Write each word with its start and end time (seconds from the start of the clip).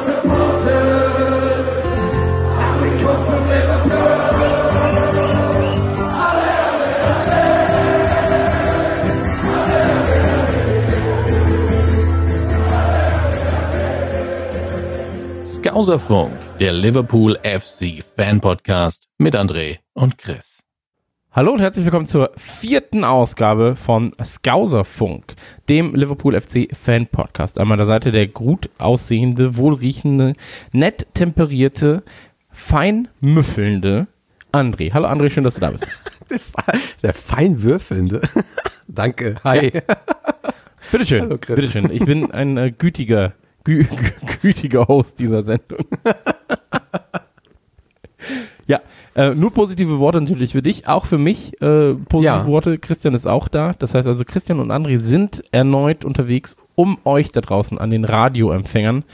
supporters. 0.00 0.90
And 15.72 16.60
der 16.60 16.72
Liverpool 16.72 17.38
FC 17.42 18.04
Fan 18.16 18.40
Podcast 18.40 19.08
mit 19.18 19.34
André 19.34 19.78
und 19.94 20.18
Chris. 20.18 20.59
Hallo 21.32 21.52
und 21.52 21.60
herzlich 21.60 21.84
willkommen 21.84 22.06
zur 22.06 22.32
vierten 22.36 23.04
Ausgabe 23.04 23.76
von 23.76 24.12
Skauserfunk, 24.22 25.36
dem 25.68 25.94
Liverpool 25.94 26.38
FC 26.38 26.68
Fan 26.76 27.06
Podcast. 27.06 27.60
An 27.60 27.68
meiner 27.68 27.86
Seite 27.86 28.10
der 28.10 28.26
gut 28.26 28.68
aussehende, 28.78 29.56
wohlriechende, 29.56 30.32
nett 30.72 31.06
temperierte, 31.14 32.02
fein 32.50 33.06
müffelnde 33.20 34.08
André. 34.52 34.92
Hallo 34.92 35.06
André, 35.06 35.30
schön, 35.30 35.44
dass 35.44 35.54
du 35.54 35.60
da 35.60 35.70
bist. 35.70 35.86
Der 37.02 37.14
fein 37.14 37.62
würfelnde. 37.62 38.20
Danke. 38.88 39.36
Hi. 39.44 39.70
Bitteschön, 40.90 41.22
Hallo, 41.22 41.38
Chris. 41.40 41.56
bitteschön. 41.56 41.90
Ich 41.92 42.04
bin 42.04 42.30
ein 42.32 42.56
äh, 42.56 42.70
gütiger, 42.70 43.32
gü 43.64 43.84
gü 43.84 43.86
gütiger 44.42 44.86
Host 44.86 45.18
dieser 45.20 45.42
Sendung. 45.44 45.86
Ja, 48.70 48.80
äh, 49.14 49.34
nur 49.34 49.52
positive 49.52 49.98
Worte 49.98 50.20
natürlich 50.20 50.52
für 50.52 50.62
dich, 50.62 50.86
auch 50.88 51.06
für 51.06 51.18
mich 51.18 51.60
äh, 51.60 51.94
positive 51.94 52.24
Ja. 52.24 52.46
Worte. 52.46 52.78
Christian 52.78 53.14
ist 53.14 53.26
auch 53.26 53.48
da. 53.48 53.72
Das 53.78 53.94
heißt 53.94 54.06
also, 54.06 54.24
Christian 54.24 54.60
und 54.60 54.70
André 54.70 54.98
sind 54.98 55.42
erneut 55.52 56.04
unterwegs, 56.04 56.56
um 56.74 56.98
euch 57.04 57.32
da 57.32 57.40
draußen 57.40 57.78
an 57.78 57.90
den 57.90 58.04
Radioempfängern 58.04 59.04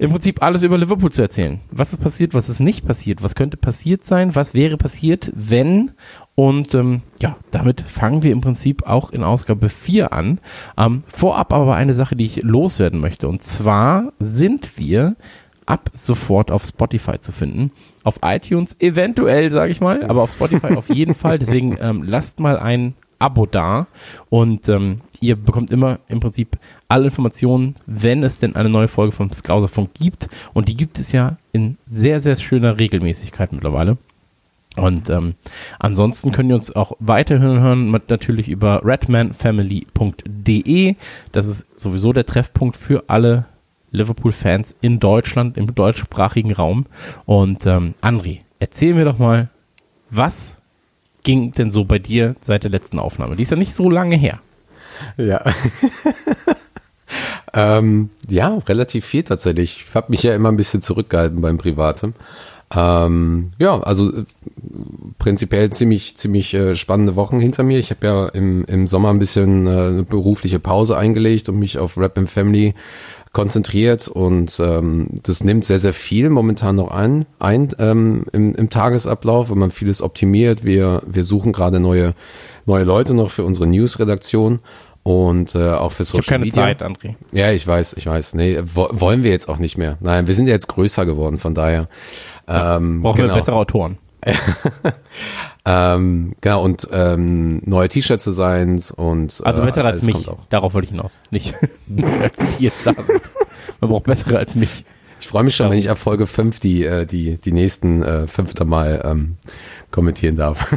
im 0.00 0.12
Prinzip 0.12 0.42
alles 0.42 0.62
über 0.62 0.78
Liverpool 0.78 1.10
zu 1.10 1.22
erzählen. 1.22 1.60
Was 1.72 1.92
ist 1.92 2.00
passiert, 2.00 2.32
was 2.32 2.48
ist 2.48 2.60
nicht 2.60 2.86
passiert, 2.86 3.22
was 3.22 3.34
könnte 3.34 3.56
passiert 3.56 4.04
sein, 4.04 4.36
was 4.36 4.54
wäre 4.54 4.76
passiert, 4.76 5.32
wenn. 5.34 5.90
Und 6.36 6.72
ähm, 6.74 7.02
ja, 7.20 7.36
damit 7.50 7.80
fangen 7.80 8.22
wir 8.22 8.30
im 8.30 8.40
Prinzip 8.40 8.86
auch 8.86 9.10
in 9.10 9.24
Ausgabe 9.24 9.68
4 9.68 10.12
an. 10.12 10.38
Ähm, 10.76 11.02
vorab 11.08 11.52
aber 11.52 11.74
eine 11.74 11.94
Sache, 11.94 12.14
die 12.14 12.26
ich 12.26 12.42
loswerden 12.44 13.00
möchte. 13.00 13.26
Und 13.26 13.42
zwar 13.42 14.12
sind 14.20 14.78
wir 14.78 15.16
ab 15.66 15.90
sofort 15.94 16.52
auf 16.52 16.64
Spotify 16.64 17.18
zu 17.20 17.32
finden. 17.32 17.72
Auf 18.08 18.18
iTunes 18.22 18.74
eventuell, 18.80 19.50
sage 19.50 19.70
ich 19.70 19.80
mal, 19.82 20.02
aber 20.04 20.22
auf 20.22 20.32
Spotify 20.32 20.74
auf 20.74 20.88
jeden 20.88 21.14
Fall. 21.14 21.38
Deswegen 21.38 21.76
ähm, 21.80 22.02
lasst 22.06 22.40
mal 22.40 22.58
ein 22.58 22.94
Abo 23.18 23.44
da 23.46 23.86
und 24.30 24.68
ähm, 24.68 25.00
ihr 25.20 25.36
bekommt 25.36 25.70
immer 25.70 25.98
im 26.08 26.20
Prinzip 26.20 26.56
alle 26.88 27.06
Informationen, 27.06 27.74
wenn 27.84 28.22
es 28.22 28.38
denn 28.38 28.56
eine 28.56 28.70
neue 28.70 28.88
Folge 28.88 29.12
vom 29.12 29.30
Skauserfunk 29.30 29.90
gibt. 29.94 30.28
Und 30.54 30.68
die 30.68 30.76
gibt 30.76 30.98
es 30.98 31.12
ja 31.12 31.36
in 31.52 31.76
sehr, 31.86 32.20
sehr 32.20 32.36
schöner 32.36 32.78
Regelmäßigkeit 32.78 33.52
mittlerweile. 33.52 33.98
Und 34.76 35.10
ähm, 35.10 35.34
ansonsten 35.80 36.30
können 36.30 36.48
wir 36.50 36.56
uns 36.56 36.74
auch 36.74 36.92
weiterhören 37.00 37.60
hören, 37.60 37.90
mit- 37.90 38.08
natürlich 38.08 38.48
über 38.48 38.82
redmanfamily.de. 38.84 40.94
Das 41.32 41.48
ist 41.48 41.78
sowieso 41.78 42.12
der 42.12 42.26
Treffpunkt 42.26 42.76
für 42.76 43.04
alle 43.08 43.46
Liverpool-Fans 43.90 44.76
in 44.80 45.00
Deutschland, 45.00 45.56
im 45.56 45.74
deutschsprachigen 45.74 46.52
Raum. 46.52 46.86
Und 47.26 47.66
ähm, 47.66 47.94
André, 48.02 48.40
erzähl 48.58 48.94
mir 48.94 49.04
doch 49.04 49.18
mal, 49.18 49.48
was 50.10 50.58
ging 51.22 51.52
denn 51.52 51.70
so 51.70 51.84
bei 51.84 51.98
dir 51.98 52.36
seit 52.40 52.64
der 52.64 52.70
letzten 52.70 52.98
Aufnahme? 52.98 53.36
Die 53.36 53.42
ist 53.42 53.50
ja 53.50 53.56
nicht 53.56 53.74
so 53.74 53.90
lange 53.90 54.16
her. 54.16 54.40
Ja. 55.16 55.44
ähm, 57.54 58.10
ja, 58.28 58.58
relativ 58.66 59.04
viel 59.04 59.22
tatsächlich. 59.22 59.86
Ich 59.88 59.94
habe 59.94 60.10
mich 60.10 60.22
ja 60.22 60.34
immer 60.34 60.50
ein 60.50 60.56
bisschen 60.56 60.82
zurückgehalten 60.82 61.40
beim 61.40 61.58
Privatem. 61.58 62.14
Ähm, 62.74 63.52
ja, 63.58 63.80
also 63.80 64.12
äh, 64.12 64.24
prinzipiell 65.18 65.70
ziemlich, 65.70 66.16
ziemlich 66.18 66.52
äh, 66.52 66.74
spannende 66.74 67.16
Wochen 67.16 67.40
hinter 67.40 67.62
mir. 67.62 67.78
Ich 67.78 67.90
habe 67.90 68.06
ja 68.06 68.28
im, 68.28 68.64
im 68.66 68.86
Sommer 68.86 69.08
ein 69.10 69.18
bisschen 69.18 69.66
äh, 69.66 69.70
eine 69.70 70.02
berufliche 70.02 70.58
Pause 70.58 70.98
eingelegt 70.98 71.48
und 71.48 71.58
mich 71.58 71.78
auf 71.78 71.96
Rap 71.96 72.18
and 72.18 72.28
Family 72.28 72.74
konzentriert 73.32 74.08
und 74.08 74.58
ähm, 74.60 75.08
das 75.22 75.44
nimmt 75.44 75.64
sehr, 75.64 75.78
sehr 75.78 75.92
viel 75.92 76.30
momentan 76.30 76.76
noch 76.76 76.90
ein, 76.90 77.26
ein 77.38 77.68
ähm, 77.78 78.24
im, 78.32 78.54
im 78.54 78.70
Tagesablauf, 78.70 79.50
wenn 79.50 79.58
man 79.58 79.70
vieles 79.70 80.02
optimiert. 80.02 80.64
Wir, 80.64 81.02
wir 81.06 81.24
suchen 81.24 81.52
gerade 81.52 81.80
neue, 81.80 82.14
neue 82.66 82.84
Leute 82.84 83.14
noch 83.14 83.30
für 83.30 83.44
unsere 83.44 83.66
News-Redaktion 83.66 84.60
und 85.02 85.54
äh, 85.54 85.70
auch 85.70 85.92
für 85.92 86.02
Ich 86.02 86.10
habe 86.10 86.22
Social 86.22 86.38
keine 86.38 86.44
Media. 86.44 86.62
Zeit, 86.62 86.82
André. 86.82 87.14
Ja, 87.32 87.50
ich 87.52 87.66
weiß, 87.66 87.94
ich 87.94 88.06
weiß. 88.06 88.34
Nee, 88.34 88.60
wo, 88.62 88.88
wollen 88.92 89.22
wir 89.22 89.30
jetzt 89.30 89.48
auch 89.48 89.58
nicht 89.58 89.78
mehr. 89.78 89.98
Nein, 90.00 90.26
wir 90.26 90.34
sind 90.34 90.46
ja 90.46 90.52
jetzt 90.52 90.68
größer 90.68 91.06
geworden, 91.06 91.38
von 91.38 91.54
daher. 91.54 91.88
Ähm, 92.46 93.02
Brauchen 93.02 93.16
genau. 93.16 93.34
wir 93.34 93.36
bessere 93.36 93.56
Autoren. 93.56 93.98
Ähm, 95.70 96.32
genau, 96.40 96.62
und 96.62 96.88
ähm, 96.92 97.60
neue 97.66 97.88
T-Shirt-Designs 97.88 98.90
und 98.90 99.42
Also 99.44 99.60
äh, 99.60 99.66
besser 99.66 99.84
als 99.84 100.02
mich. 100.02 100.16
Darauf 100.48 100.72
wollte 100.72 100.86
ich 100.86 100.92
hinaus. 100.92 101.20
Nicht, 101.30 101.54
als 102.22 102.60
jetzt 102.60 102.86
da 102.86 102.94
sind. 102.94 103.20
Man 103.78 103.90
braucht 103.90 104.04
bessere 104.04 104.38
als 104.38 104.54
mich. 104.54 104.86
Ich 105.20 105.28
freue 105.28 105.42
mich 105.44 105.54
schon, 105.54 105.66
Ja. 105.66 105.72
wenn 105.72 105.78
ich 105.78 105.90
ab 105.90 105.98
Folge 105.98 106.26
5 106.26 106.58
die, 106.60 106.84
äh, 106.86 107.04
die, 107.04 107.36
die 107.36 107.52
nächsten 107.52 108.02
äh, 108.02 108.26
fünfte 108.26 108.64
Mal 108.64 109.02
ähm, 109.04 109.36
kommentieren 109.90 110.36
darf. 110.36 110.74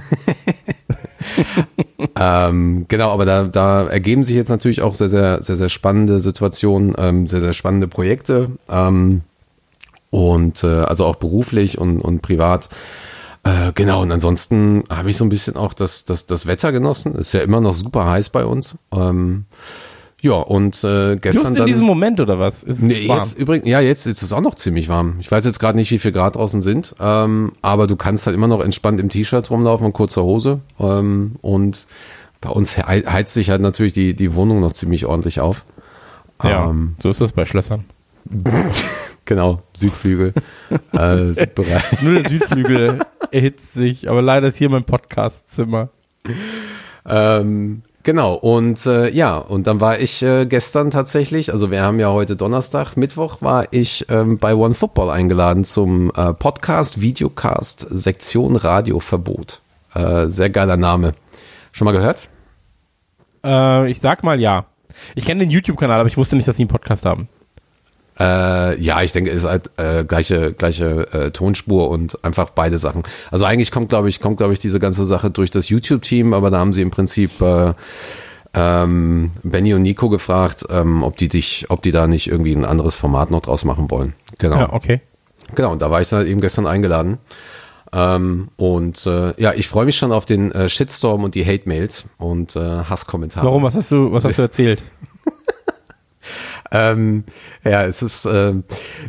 ähm, 2.19 2.85
genau, 2.89 3.11
aber 3.11 3.25
da, 3.25 3.45
da 3.45 3.87
ergeben 3.87 4.25
sich 4.25 4.35
jetzt 4.35 4.49
natürlich 4.49 4.81
auch 4.81 4.93
sehr, 4.93 5.09
sehr, 5.09 5.41
sehr, 5.41 5.55
sehr 5.55 5.69
spannende 5.69 6.19
Situationen, 6.19 6.95
ähm, 6.97 7.27
sehr, 7.27 7.39
sehr 7.41 7.53
spannende 7.53 7.87
Projekte. 7.87 8.49
Ähm, 8.69 9.21
und 10.09 10.65
äh, 10.65 10.67
also 10.81 11.05
auch 11.05 11.15
beruflich 11.15 11.77
und, 11.77 12.01
und 12.01 12.21
privat. 12.21 12.67
Äh, 13.43 13.71
genau, 13.73 14.01
und 14.03 14.11
ansonsten 14.11 14.83
habe 14.89 15.09
ich 15.09 15.17
so 15.17 15.25
ein 15.25 15.29
bisschen 15.29 15.55
auch 15.55 15.73
das, 15.73 16.05
das, 16.05 16.27
das 16.27 16.45
Wetter 16.45 16.71
genossen. 16.71 17.15
Ist 17.15 17.33
ja 17.33 17.41
immer 17.41 17.59
noch 17.61 17.73
super 17.73 18.05
heiß 18.09 18.29
bei 18.29 18.45
uns. 18.45 18.75
Ähm, 18.91 19.45
ja, 20.21 20.33
und 20.33 20.83
äh, 20.83 21.15
gestern 21.15 21.41
Just 21.41 21.47
in 21.47 21.55
dann, 21.55 21.65
diesem 21.65 21.85
Moment 21.87 22.19
oder 22.19 22.37
was? 22.37 22.61
Ist 22.61 22.77
es 22.77 22.83
Nee, 22.83 23.07
warm? 23.07 23.17
jetzt 23.17 23.35
übrigens, 23.39 23.67
ja, 23.67 23.79
jetzt 23.79 24.05
ist 24.05 24.21
es 24.21 24.31
auch 24.33 24.41
noch 24.41 24.53
ziemlich 24.53 24.87
warm. 24.87 25.15
Ich 25.19 25.31
weiß 25.31 25.43
jetzt 25.45 25.57
gerade 25.59 25.75
nicht, 25.79 25.89
wie 25.89 25.97
viel 25.97 26.11
Grad 26.11 26.35
draußen 26.35 26.61
sind, 26.61 26.93
ähm, 26.99 27.53
aber 27.63 27.87
du 27.87 27.95
kannst 27.95 28.27
halt 28.27 28.35
immer 28.35 28.45
noch 28.47 28.59
entspannt 28.61 28.99
im 28.99 29.09
T-Shirt 29.09 29.49
rumlaufen 29.49 29.87
und 29.87 29.93
kurzer 29.93 30.21
Hose. 30.21 30.59
Ähm, 30.79 31.37
und 31.41 31.87
bei 32.39 32.49
uns 32.51 32.77
hei- 32.77 33.01
heizt 33.07 33.33
sich 33.33 33.49
halt 33.49 33.61
natürlich 33.61 33.93
die, 33.93 34.13
die 34.15 34.35
Wohnung 34.35 34.59
noch 34.59 34.73
ziemlich 34.73 35.07
ordentlich 35.07 35.39
auf. 35.39 35.65
ja, 36.43 36.69
Ähm, 36.69 36.95
so 37.01 37.09
ist 37.09 37.19
das 37.21 37.31
bei 37.31 37.45
Schlössern. 37.45 37.85
genau, 39.31 39.61
Südflügel, 39.73 40.33
äh, 40.91 41.31
Südbereich. 41.31 41.83
Nur 42.01 42.15
der 42.15 42.29
Südflügel 42.29 42.97
erhitzt 43.31 43.73
sich, 43.73 44.09
aber 44.09 44.21
leider 44.21 44.47
ist 44.47 44.57
hier 44.57 44.67
mein 44.67 44.83
Podcastzimmer. 44.83 45.87
Ähm, 47.05 47.83
genau, 48.03 48.33
und 48.33 48.85
äh, 48.85 49.09
ja, 49.09 49.37
und 49.37 49.67
dann 49.67 49.79
war 49.79 49.99
ich 49.99 50.21
äh, 50.21 50.45
gestern 50.45 50.91
tatsächlich, 50.91 51.53
also 51.53 51.71
wir 51.71 51.81
haben 51.81 51.97
ja 51.97 52.11
heute 52.11 52.35
Donnerstag, 52.35 52.97
Mittwoch, 52.97 53.41
war 53.41 53.67
ich 53.71 54.05
ähm, 54.09 54.37
bei 54.37 54.53
One 54.53 54.73
Football 54.73 55.09
eingeladen 55.11 55.63
zum 55.63 56.11
äh, 56.13 56.33
Podcast, 56.33 56.99
Videocast, 56.99 57.87
Sektion 57.89 58.57
Radioverbot. 58.57 59.61
Äh, 59.93 60.27
sehr 60.27 60.49
geiler 60.49 60.75
Name. 60.75 61.13
Schon 61.71 61.85
mal 61.85 61.93
gehört? 61.93 62.27
Äh, 63.45 63.89
ich 63.89 64.01
sag 64.01 64.25
mal 64.25 64.41
ja. 64.41 64.65
Ich 65.15 65.23
kenne 65.23 65.39
den 65.39 65.49
YouTube-Kanal, 65.49 66.01
aber 66.01 66.09
ich 66.09 66.17
wusste 66.17 66.35
nicht, 66.35 66.49
dass 66.49 66.57
sie 66.57 66.63
einen 66.63 66.69
Podcast 66.69 67.05
haben. 67.05 67.29
Äh, 68.21 68.79
ja, 68.79 69.01
ich 69.01 69.13
denke, 69.13 69.31
es 69.31 69.43
ist 69.43 69.49
halt 69.49 69.71
äh, 69.77 70.03
gleiche 70.03 70.53
gleiche 70.53 71.11
äh, 71.11 71.31
Tonspur 71.31 71.89
und 71.89 72.23
einfach 72.23 72.51
beide 72.51 72.77
Sachen. 72.77 73.01
Also 73.31 73.45
eigentlich 73.45 73.71
kommt, 73.71 73.89
glaube 73.89 74.09
ich, 74.09 74.19
kommt, 74.19 74.37
glaube 74.37 74.53
ich, 74.53 74.59
diese 74.59 74.79
ganze 74.79 75.05
Sache 75.05 75.31
durch 75.31 75.49
das 75.49 75.69
YouTube-Team, 75.69 76.33
aber 76.33 76.51
da 76.51 76.59
haben 76.59 76.71
sie 76.71 76.83
im 76.83 76.91
Prinzip 76.91 77.41
äh, 77.41 77.73
ähm, 78.53 79.31
Benny 79.41 79.73
und 79.73 79.81
Nico 79.81 80.09
gefragt, 80.09 80.65
ähm, 80.69 81.01
ob 81.01 81.17
die 81.17 81.29
dich, 81.29 81.65
ob 81.69 81.81
die 81.81 81.91
da 81.91 82.05
nicht 82.05 82.27
irgendwie 82.27 82.53
ein 82.53 82.65
anderes 82.65 82.95
Format 82.95 83.31
noch 83.31 83.41
draus 83.41 83.65
machen 83.65 83.89
wollen. 83.89 84.13
Genau, 84.37 84.57
Ja, 84.57 84.73
okay. 84.73 85.01
genau. 85.55 85.71
Und 85.71 85.81
da 85.81 85.89
war 85.89 86.01
ich 86.01 86.09
dann 86.09 86.27
eben 86.27 86.41
gestern 86.41 86.67
eingeladen. 86.67 87.17
Ähm, 87.93 88.49
und 88.55 89.05
äh, 89.07 89.33
ja, 89.41 89.53
ich 89.53 89.67
freue 89.67 89.85
mich 89.85 89.97
schon 89.97 90.11
auf 90.11 90.25
den 90.25 90.51
äh, 90.51 90.69
Shitstorm 90.69 91.23
und 91.23 91.33
die 91.33 91.45
Hate-Mails 91.45 92.05
und 92.17 92.55
äh, 92.55 92.59
Hasskommentare. 92.59 93.45
Warum? 93.45 93.63
Was 93.63 93.75
hast 93.75 93.91
du, 93.91 94.11
was 94.11 94.23
hast 94.25 94.37
du 94.37 94.43
erzählt? 94.43 94.83
Ähm, 96.73 97.25
ja, 97.65 97.83
es 97.85 98.01
ist, 98.01 98.25
ähm, 98.25 98.63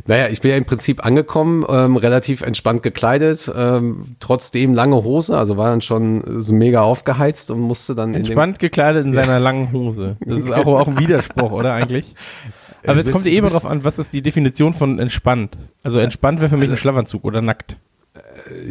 naja, 0.07 0.27
ich 0.29 0.41
bin 0.41 0.51
ja 0.51 0.57
im 0.57 0.65
Prinzip 0.65 1.05
angekommen, 1.07 1.65
ähm, 1.69 1.97
relativ 1.97 2.43
entspannt 2.43 2.83
gekleidet, 2.83 3.53
ähm, 3.57 4.17
trotzdem 4.19 4.75
lange 4.75 4.97
Hose, 5.05 5.39
also 5.39 5.57
war 5.57 5.71
dann 5.71 5.81
schon 5.81 6.43
so 6.43 6.53
mega 6.55 6.81
aufgeheizt 6.83 7.51
und 7.53 7.61
musste 7.61 7.95
dann 7.95 8.11
in 8.11 8.23
Entspannt 8.23 8.59
gekleidet 8.59 9.05
in 9.07 9.15
seiner 9.15 9.39
langen 9.39 9.71
Hose. 9.73 10.17
Das 10.27 10.41
ist 10.41 10.53
auch, 10.53 10.67
auch 10.67 10.89
ein 10.89 10.99
Widerspruch, 10.99 11.53
oder 11.53 11.75
eigentlich? 11.75 12.15
Aber 12.85 12.97
jetzt 12.97 13.05
bist- 13.07 13.13
kommt 13.13 13.27
du 13.27 13.31
eh 13.31 13.37
immer 13.37 13.49
drauf 13.51 13.65
an, 13.65 13.85
was 13.85 14.01
ist 14.01 14.13
die 14.13 14.23
Definition 14.23 14.75
von 14.75 14.99
entspannt? 14.99 15.57
Also 15.85 16.01
entspannt 16.01 16.41
wäre 16.41 16.51
für 16.51 16.57
mich 16.57 16.69
ein 16.69 16.77
Schlafanzug 16.77 17.25
oder 17.25 17.41
nackt. 17.41 17.77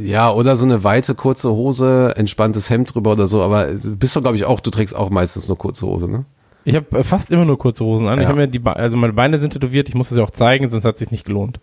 Ja, 0.04 0.32
oder 0.34 0.58
so 0.58 0.66
eine 0.66 0.84
weite, 0.84 1.16
kurze 1.16 1.52
Hose, 1.52 2.14
entspanntes 2.18 2.70
Hemd 2.70 2.94
drüber 2.94 3.14
oder 3.14 3.26
so, 3.26 3.42
aber 3.42 3.68
du 3.68 3.96
bist 3.96 4.16
doch, 4.18 4.22
glaube 4.22 4.36
ich, 4.36 4.44
auch, 4.44 4.60
du 4.60 4.70
trägst 4.70 4.94
auch 4.96 5.10
meistens 5.10 5.48
nur 5.48 5.58
kurze 5.58 5.88
Hose, 5.88 6.10
ne? 6.10 6.26
Ich 6.64 6.76
habe 6.76 7.00
äh, 7.00 7.04
fast 7.04 7.32
immer 7.32 7.46
nur 7.46 7.58
kurze 7.58 7.84
Hosen 7.86 8.08
an. 8.08 8.20
Ich 8.20 8.24
Ja. 8.24 8.30
habe 8.30 8.40
mir 8.40 8.48
die, 8.48 8.60
Be- 8.60 8.76
also 8.76 8.98
meine 8.98 9.14
Beine 9.14 9.40
sind 9.40 9.54
tätowiert. 9.54 9.90
Ich 9.90 9.96
muss 9.96 10.10
das 10.10 10.18
ja 10.18 10.24
auch 10.24 10.32
zeigen, 10.32 10.70
sonst 10.70 10.86
hat 10.86 10.96
es 10.96 11.00
sich 11.00 11.12
nicht 11.12 11.26
gelohnt. 11.26 11.60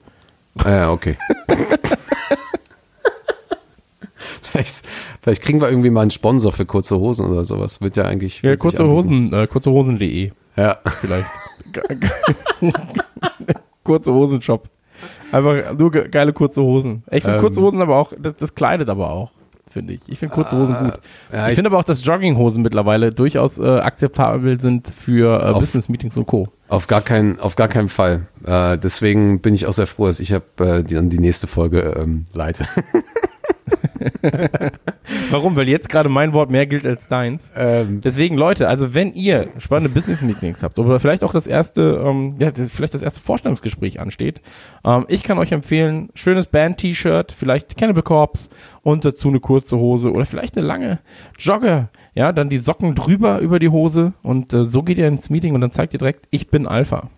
Ah, 0.64 0.70
Ja, 0.70 0.90
okay. 0.90 1.16
vielleicht, 4.42 4.82
vielleicht 5.20 5.42
kriegen 5.42 5.60
wir 5.60 5.68
irgendwie 5.68 5.90
mal 5.90 6.02
einen 6.02 6.10
Sponsor 6.10 6.52
für 6.52 6.66
kurze 6.66 6.98
Hosen 6.98 7.26
oder 7.26 7.44
sowas. 7.44 7.80
Wird 7.80 7.96
ja 7.96 8.04
eigentlich. 8.04 8.42
Ja, 8.42 8.56
kurze. 8.56 8.86
Hosen, 8.86 9.32
äh, 9.32 9.46
kurzehosen.de 9.46 10.32
Ja. 10.56 10.78
vielleicht. 11.00 11.26
kurze 13.84 14.12
Hosen-Shop. 14.12 14.68
Einfach 15.30 15.74
nur 15.78 15.90
ge 15.92 16.08
geile 16.08 16.32
kurze 16.32 16.62
Hosen. 16.62 17.02
Ich 17.10 17.22
finde 17.22 17.36
Ähm. 17.36 17.42
kurze 17.42 17.60
Hosen 17.60 17.80
aber 17.82 17.96
auch, 17.96 18.12
das, 18.18 18.36
das 18.36 18.54
kleidet 18.54 18.88
aber 18.88 19.10
auch, 19.10 19.30
finde 19.70 19.94
ich. 19.94 20.00
Ich 20.06 20.18
finde 20.18 20.34
kurze 20.34 20.56
Hosen 20.56 20.76
gut. 20.78 20.92
Ah, 21.30 21.36
ja, 21.36 21.44
ich 21.46 21.50
ich- 21.50 21.54
finde 21.56 21.70
aber 21.70 21.78
auch, 21.78 21.84
dass 21.84 22.04
Jogginghosen 22.04 22.62
mittlerweile 22.62 23.12
durchaus 23.12 23.58
äh, 23.58 23.66
akzeptabel 23.80 24.60
sind 24.60 24.88
für 24.88 25.42
äh, 25.42 25.52
Business-Meetings 25.58 26.16
und 26.16 26.26
Co. 26.26 26.48
Auf 26.68 26.86
gar 26.86 27.00
keinen, 27.00 27.38
auf 27.40 27.56
gar 27.56 27.68
keinen 27.68 27.88
Fall. 27.88 28.26
Äh, 28.44 28.76
deswegen 28.78 29.40
bin 29.40 29.54
ich 29.54 29.66
auch 29.66 29.72
sehr 29.72 29.86
froh, 29.86 30.06
dass 30.06 30.20
ich 30.20 30.32
hab, 30.32 30.60
äh, 30.60 30.82
die, 30.82 30.94
dann 30.94 31.08
die 31.10 31.18
nächste 31.18 31.46
Folge 31.46 31.94
ähm, 31.98 32.24
leite. 32.34 32.66
Warum? 35.30 35.56
Weil 35.56 35.68
jetzt 35.68 35.88
gerade 35.88 36.08
mein 36.08 36.32
Wort 36.32 36.50
mehr 36.50 36.66
gilt 36.66 36.86
als 36.86 37.08
deins. 37.08 37.52
ähm, 37.56 38.00
Deswegen, 38.02 38.36
Leute, 38.36 38.68
also 38.68 38.94
wenn 38.94 39.12
ihr 39.14 39.48
spannende 39.58 39.92
Business-Meetings 39.92 40.62
habt 40.62 40.78
oder 40.78 41.00
vielleicht 41.00 41.24
auch 41.24 41.32
das 41.32 41.46
erste, 41.46 42.02
ähm, 42.04 42.36
ja, 42.38 42.50
vielleicht 42.52 42.94
das 42.94 43.02
erste 43.02 43.20
Vorstellungsgespräch 43.20 44.00
ansteht, 44.00 44.40
ähm, 44.84 45.04
ich 45.08 45.22
kann 45.22 45.38
euch 45.38 45.52
empfehlen, 45.52 46.10
schönes 46.14 46.46
Band-T-Shirt, 46.46 47.32
vielleicht 47.32 47.76
Cannibal 47.76 48.02
Corpse 48.02 48.50
und 48.82 49.04
dazu 49.04 49.28
eine 49.28 49.40
kurze 49.40 49.76
Hose 49.78 50.12
oder 50.12 50.24
vielleicht 50.24 50.56
eine 50.56 50.66
lange 50.66 50.98
Jogger, 51.38 51.90
ja, 52.14 52.32
dann 52.32 52.48
die 52.48 52.58
Socken 52.58 52.94
drüber 52.94 53.38
über 53.38 53.58
die 53.58 53.68
Hose 53.68 54.12
und 54.22 54.52
äh, 54.52 54.64
so 54.64 54.82
geht 54.82 54.98
ihr 54.98 55.08
ins 55.08 55.30
Meeting 55.30 55.54
und 55.54 55.60
dann 55.60 55.72
zeigt 55.72 55.92
ihr 55.94 55.98
direkt, 55.98 56.26
ich 56.30 56.48
bin 56.48 56.66
Alpha. 56.66 57.08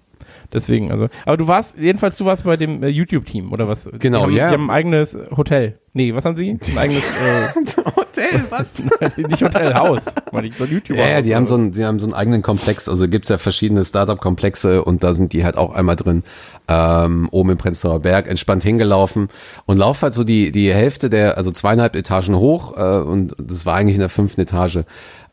Deswegen, 0.53 0.91
also, 0.91 1.09
aber 1.25 1.37
du 1.37 1.47
warst, 1.47 1.79
jedenfalls 1.79 2.17
du 2.17 2.25
warst 2.25 2.45
bei 2.45 2.57
dem 2.57 2.83
äh, 2.83 2.89
YouTube-Team 2.89 3.53
oder 3.53 3.69
was? 3.69 3.89
Genau, 3.99 4.29
ja. 4.29 4.49
Die 4.49 4.55
haben 4.55 4.71
ein 4.71 4.77
eigenes 4.77 5.17
Hotel. 5.37 5.79
Nee, 5.93 6.15
was 6.15 6.25
haben 6.25 6.37
sie? 6.37 6.51
Ein 6.51 6.61
eigenes, 6.79 7.03
äh, 7.03 7.83
Hotel, 7.97 8.45
was? 8.49 8.83
nicht 9.17 9.43
Hotel, 9.43 9.75
Haus. 9.75 10.15
Weil 10.31 10.47
ich 10.47 10.57
so 10.57 10.65
ein 10.65 10.71
YouTuber. 10.71 11.01
Ja, 11.01 11.09
ja, 11.09 11.23
die 11.23 11.35
haben 11.35 11.47
so 11.47 11.57
einen, 11.57 11.73
die 11.73 11.85
haben 11.85 11.99
so 11.99 12.07
einen 12.07 12.15
eigenen 12.15 12.43
Komplex. 12.43 12.89
Also 12.89 13.09
gibt's 13.09 13.29
ja 13.29 13.39
verschiedene 13.39 13.85
Startup-Komplexe 13.85 14.85
und 14.85 15.03
da 15.03 15.13
sind 15.13 15.33
die 15.33 15.45
halt 15.45 15.57
auch 15.57 15.73
einmal 15.75 15.97
drin. 15.97 16.23
Ähm, 16.69 17.29
oben 17.33 17.51
im 17.51 17.59
Prenzlauer 17.59 18.01
Berg, 18.01 18.29
entspannt 18.29 18.63
hingelaufen 18.63 19.29
und 19.67 19.79
lauf 19.79 20.03
halt 20.03 20.15
so 20.15 20.23
die, 20.23 20.53
die 20.53 20.73
Hälfte 20.73 21.11
der, 21.11 21.37
also 21.37 21.51
zweieinhalb 21.51 21.97
Etagen 21.97 22.37
hoch 22.37 22.77
äh, 22.77 23.01
und 23.01 23.35
das 23.43 23.67
war 23.67 23.75
eigentlich 23.75 23.97
in 23.97 24.01
der 24.01 24.09
fünften 24.09 24.41
Etage. 24.41 24.81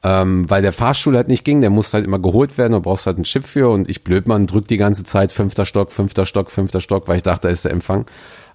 Ähm, 0.07 0.50
weil 0.50 0.62
der 0.62 0.71
Fahrstuhl 0.71 1.18
halt 1.18 1.27
nicht 1.27 1.44
ging, 1.44 1.59
der 1.59 1.69
musste 1.69 1.98
halt 1.98 2.06
immer 2.06 2.19
geholt 2.19 2.57
werden, 2.57 2.71
du 2.71 2.80
brauchst 2.80 3.07
halt 3.07 3.18
einen 3.18 3.25
Chip 3.25 3.45
für 3.45 3.69
und 3.69 3.89
ich 3.89 4.06
Blödmann 4.06 4.48
drück 4.48 4.65
die 4.68 4.77
ganze 4.77 5.04
Zeit 5.04 5.33
fünfter 5.33 5.65
Stock, 5.65 5.92
fünfter 5.92 6.25
Stock, 6.25 6.50
fünfter 6.50 6.80
Stock, 6.80 7.09
weil 7.09 7.18
ich 7.18 7.24
dachte, 7.24 7.48
da 7.48 7.50
ist 7.51 7.65
der 7.65 7.71
Empfang. 7.74 8.06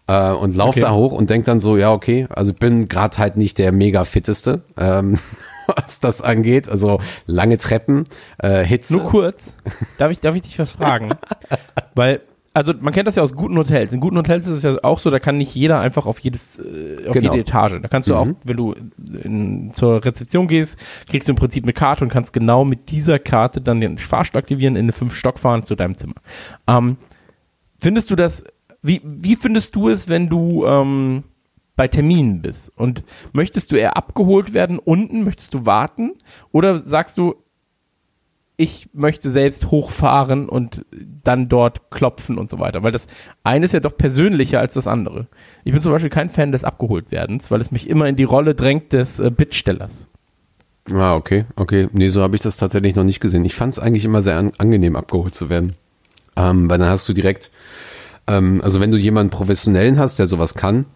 Äh, 0.07 0.31
und 0.31 0.57
lauf 0.57 0.71
Okay. 0.71 0.81
da 0.81 0.93
hoch 0.93 1.13
und 1.13 1.29
denk 1.29 1.45
dann 1.45 1.61
so, 1.61 1.77
ja, 1.77 1.93
okay, 1.93 2.27
also 2.31 2.53
ich 2.53 2.59
bin 2.59 2.89
gerade 2.89 3.19
halt 3.19 3.37
nicht 3.37 3.59
der 3.59 3.71
mega 3.71 4.05
fitteste, 4.05 4.63
ähm, 4.79 5.19
was 5.67 6.01
das 6.01 6.23
angeht. 6.23 6.69
Also 6.71 7.01
lange 7.27 7.59
Treppen, 7.59 8.05
äh, 8.39 8.65
Hitze. 8.65 8.95
Nur 8.95 9.05
kurz. 9.05 9.55
Darf 9.99 10.11
ich, 10.11 10.21
darf 10.21 10.35
ich 10.35 10.43
dich 10.43 10.59
was 10.59 10.71
fragen? 10.73 11.11
Weil, 11.95 12.21
also 12.55 12.75
man 12.79 12.93
kennt 12.93 13.07
das 13.07 13.17
ja 13.17 13.23
aus 13.23 13.35
guten 13.35 13.57
Hotels. 13.57 13.93
In 13.93 14.01
guten 14.01 14.17
Hotels 14.17 14.47
ist 14.47 14.59
es 14.59 14.63
ja 14.63 14.85
auch 14.85 14.99
so, 14.99 15.11
da 15.11 15.19
kann 15.19 15.39
nicht 15.39 15.55
jeder 15.55 15.81
einfach 15.81 16.07
auf 16.07 16.19
jedes, 16.21 16.59
äh, 16.59 17.07
auf 17.09 17.13
Genau. 17.15 17.33
jede 17.33 17.41
Etage. 17.41 17.81
Da 17.81 17.89
kannst 17.89 18.09
du 18.11 18.15
auch, 18.15 18.29
wenn 18.45 18.57
du 18.57 18.75
in, 19.23 19.71
zur 19.73 20.05
Rezeption 20.05 20.49
gehst, 20.49 20.77
kriegst 21.09 21.29
du 21.29 21.33
im 21.33 21.37
Prinzip 21.37 21.65
eine 21.65 21.73
Karte 21.73 22.05
und 22.05 22.11
kannst 22.11 22.33
genau 22.33 22.65
mit 22.65 22.91
dieser 22.91 23.19
Karte 23.19 23.61
dann 23.61 23.81
den 23.81 23.99
Fahrstuhl 23.99 24.39
aktivieren, 24.39 24.77
in 24.77 24.85
eine 24.85 24.93
fünf 24.93 25.15
Stock 25.15 25.39
fahren 25.39 25.65
zu 25.65 25.75
deinem 25.75 25.97
Zimmer. 25.97 26.17
Ähm, 26.67 26.97
findest 27.79 28.11
du 28.11 28.17
das, 28.17 28.45
wie, 28.83 29.01
wie 29.05 29.37
findest 29.37 29.75
du 29.75 29.89
es, 29.89 30.09
wenn 30.09 30.29
du 30.29 30.67
ähm, 30.67 31.25
bei 31.77 31.89
Terminen 31.89 32.43
bist? 32.43 32.71
Und 32.77 33.03
möchtest 33.33 33.73
du 33.73 33.77
eher 33.77 33.97
abgeholt 33.97 34.53
werden 34.53 34.79
unten? 34.79 35.25
Möchtest 35.25 35.55
du 35.55 35.65
warten? 35.65 36.13
Oder 36.51 36.77
sagst 36.77 37.17
du, 37.17 37.35
ich 38.63 38.89
möchte 38.93 39.29
selbst 39.29 39.73
hochfahren 39.73 40.49
und 40.49 40.87
dann 41.25 41.49
dort 41.49 41.91
klopfen 41.91 42.39
und 42.39 42.49
so 42.49 42.61
weiter. 42.61 42.85
Weil 42.85 42.93
das 42.93 43.09
eine 43.43 43.65
ist 43.65 43.75
ja 43.75 43.81
doch 43.81 43.97
persönlicher 43.97 44.61
als 44.61 44.75
das 44.75 44.87
andere. 44.87 45.27
Ich 45.65 45.73
bin 45.73 45.83
zum 45.83 45.91
Beispiel 45.91 46.11
kein 46.11 46.31
Fan 46.31 46.53
des 46.53 46.63
Abgeholtwerdens, 46.63 47.51
weil 47.51 47.61
es 47.61 47.73
mich 47.73 47.91
immer 47.91 48.07
in 48.07 48.15
die 48.15 48.23
Rolle 48.23 48.55
drängt 48.55 48.93
des 48.93 49.19
äh, 49.19 49.31
Bittstellers. 49.31 50.07
Ah, 50.93 51.17
okay, 51.17 51.45
okay. 51.57 51.89
Nee, 51.93 52.09
so 52.09 52.23
habe 52.23 52.37
ich 52.37 52.43
das 52.43 52.57
tatsächlich 52.57 52.95
noch 52.95 53.03
nicht 53.03 53.21
gesehen. 53.21 53.45
Ich 53.45 53.57
fand 53.57 53.73
es 53.73 53.81
eigentlich 53.81 54.05
immer 54.05 54.23
sehr 54.23 54.39
an, 54.39 54.53
angenehm, 54.59 54.95
abgeholt 54.95 55.35
zu 55.35 55.51
werden. 55.51 55.75
Ähm, 56.37 56.71
weil 56.71 56.79
dann 56.79 56.89
hast 56.89 57.09
du 57.09 57.13
direkt, 57.13 57.51
ähm, 58.29 58.61
also 58.63 58.81
wenn 58.81 58.93
du 58.93 58.97
jemanden 58.97 59.31
professionellen 59.31 59.99
hast, 59.99 60.21
der 60.21 60.29
sowas 60.29 60.55
kann, 60.55 60.87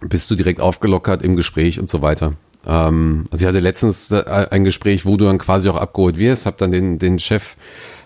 bist 0.00 0.30
du 0.30 0.36
direkt 0.36 0.60
aufgelockert 0.60 1.22
im 1.22 1.34
Gespräch 1.34 1.80
und 1.80 1.88
so 1.88 2.02
weiter. 2.02 2.34
Ähm, 2.66 3.24
also 3.30 3.44
ich 3.44 3.48
hatte 3.48 3.60
letztens 3.60 4.10
äh, 4.10 4.46
ein 4.50 4.64
Gespräch, 4.64 5.06
wo 5.06 5.16
du 5.16 5.24
dann 5.24 5.38
quasi 5.38 5.68
auch 5.68 5.76
abgeholt 5.76 6.18
wirst, 6.18 6.46
habe 6.46 6.56
dann 6.58 6.72
den, 6.72 6.98
den 6.98 7.18
Chef 7.18 7.56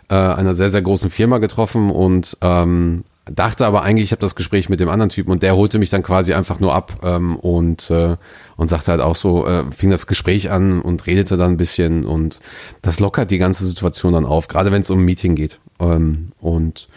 äh, 0.08 0.14
einer 0.14 0.54
sehr, 0.54 0.70
sehr 0.70 0.82
großen 0.82 1.10
Firma 1.10 1.38
getroffen 1.38 1.90
und 1.90 2.36
ähm, 2.40 3.04
dachte 3.26 3.66
aber 3.66 3.82
eigentlich, 3.82 4.04
ich 4.04 4.12
habe 4.12 4.20
das 4.20 4.34
Gespräch 4.34 4.68
mit 4.68 4.80
dem 4.80 4.88
anderen 4.88 5.08
Typen 5.08 5.30
und 5.30 5.42
der 5.42 5.56
holte 5.56 5.78
mich 5.78 5.90
dann 5.90 6.02
quasi 6.02 6.34
einfach 6.34 6.60
nur 6.60 6.74
ab 6.74 7.00
ähm, 7.02 7.36
und, 7.36 7.90
äh, 7.90 8.16
und 8.56 8.68
sagte 8.68 8.92
halt 8.92 9.00
auch 9.00 9.16
so, 9.16 9.46
äh, 9.46 9.64
fing 9.72 9.90
das 9.90 10.06
Gespräch 10.06 10.50
an 10.50 10.82
und 10.82 11.06
redete 11.06 11.36
dann 11.36 11.52
ein 11.52 11.56
bisschen 11.56 12.04
und 12.04 12.40
das 12.82 13.00
lockert 13.00 13.30
die 13.30 13.38
ganze 13.38 13.64
Situation 13.66 14.12
dann 14.12 14.26
auf, 14.26 14.48
gerade 14.48 14.72
wenn 14.72 14.82
es 14.82 14.90
um 14.90 15.00
ein 15.00 15.04
Meeting 15.04 15.36
geht. 15.36 15.58
Ähm, 15.80 16.28
und 16.40 16.88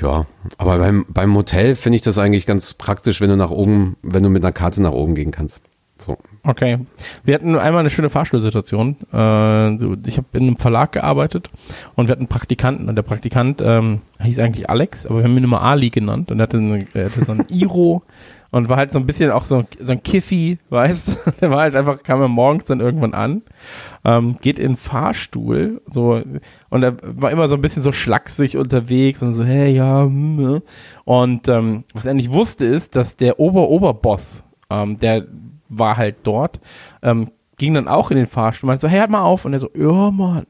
ja, 0.00 0.26
aber 0.58 0.78
beim, 0.78 1.06
beim 1.08 1.34
Hotel 1.36 1.76
finde 1.76 1.96
ich 1.96 2.02
das 2.02 2.18
eigentlich 2.18 2.46
ganz 2.46 2.74
praktisch, 2.74 3.20
wenn 3.20 3.30
du 3.30 3.36
nach 3.36 3.50
oben, 3.50 3.96
wenn 4.02 4.24
du 4.24 4.30
mit 4.30 4.42
einer 4.42 4.52
Karte 4.52 4.82
nach 4.82 4.92
oben 4.92 5.14
gehen 5.14 5.30
kannst. 5.30 5.60
So. 5.96 6.18
Okay. 6.44 6.80
Wir 7.22 7.34
hatten 7.36 7.56
einmal 7.56 7.80
eine 7.80 7.90
schöne 7.90 8.10
Fahrstuhlsituation. 8.10 8.96
Äh, 9.12 9.74
ich 10.08 10.16
habe 10.16 10.26
in 10.32 10.42
einem 10.42 10.56
Verlag 10.56 10.90
gearbeitet 10.92 11.50
und 11.94 12.08
wir 12.08 12.12
hatten 12.12 12.22
einen 12.22 12.28
Praktikanten 12.28 12.88
und 12.88 12.96
der 12.96 13.02
Praktikant 13.02 13.62
ähm, 13.62 14.00
hieß 14.20 14.40
eigentlich 14.40 14.68
Alex, 14.68 15.06
aber 15.06 15.18
wir 15.18 15.24
haben 15.24 15.36
ihn 15.36 15.44
immer 15.44 15.62
Ali 15.62 15.90
genannt 15.90 16.32
und 16.32 16.40
er 16.40 16.44
hatte, 16.44 16.56
eine, 16.56 16.86
er 16.94 17.04
hatte 17.06 17.24
so 17.24 17.32
ein 17.32 17.44
Iro 17.48 18.02
und 18.50 18.68
war 18.68 18.76
halt 18.76 18.92
so 18.92 18.98
ein 18.98 19.06
bisschen 19.06 19.30
auch 19.30 19.44
so, 19.44 19.64
so 19.80 19.92
ein 19.92 20.02
Kiffi, 20.02 20.58
weißt 20.68 21.08
du? 21.26 21.30
Der 21.40 21.50
war 21.52 21.60
halt 21.60 21.76
einfach, 21.76 22.02
kam 22.02 22.20
er 22.20 22.28
morgens 22.28 22.66
dann 22.66 22.80
irgendwann 22.80 23.14
an, 23.14 23.42
ähm, 24.04 24.36
geht 24.40 24.58
in 24.58 24.72
den 24.72 24.76
Fahrstuhl, 24.76 25.80
so, 25.90 26.20
und 26.70 26.82
er 26.82 26.96
war 27.02 27.30
immer 27.30 27.46
so 27.46 27.54
ein 27.54 27.60
bisschen 27.60 27.82
so 27.82 27.92
schlaksig 27.92 28.56
unterwegs 28.56 29.22
und 29.22 29.32
so, 29.32 29.44
hey, 29.44 29.72
ja, 29.72 30.02
hm, 30.02 30.56
äh. 30.56 30.60
und 31.04 31.46
ähm, 31.48 31.84
was 31.94 32.04
er 32.04 32.14
nicht 32.14 32.30
wusste 32.30 32.66
ist, 32.66 32.96
dass 32.96 33.16
der 33.16 33.38
Ober-Oberboss, 33.38 34.44
ähm, 34.70 34.98
der 34.98 35.24
war 35.72 35.96
halt 35.96 36.18
dort, 36.24 36.60
ähm, 37.02 37.30
ging 37.58 37.74
dann 37.74 37.88
auch 37.88 38.10
in 38.10 38.16
den 38.16 38.26
Fahrstuhl, 38.26 38.68
meinte 38.68 38.82
so, 38.82 38.88
hey, 38.88 39.00
halt 39.00 39.10
mal 39.10 39.22
auf, 39.22 39.44
und 39.44 39.52
er 39.52 39.58
so, 39.58 39.70
ja, 39.74 40.10
Mann, 40.10 40.46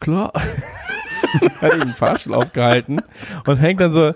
klar, 0.00 0.32
hat 1.60 1.74
ihn 1.74 1.80
den 1.80 1.94
Fahrstuhl 1.94 2.34
aufgehalten 2.34 3.00
und 3.46 3.56
hängt 3.56 3.80
dann 3.80 3.92
so, 3.92 4.14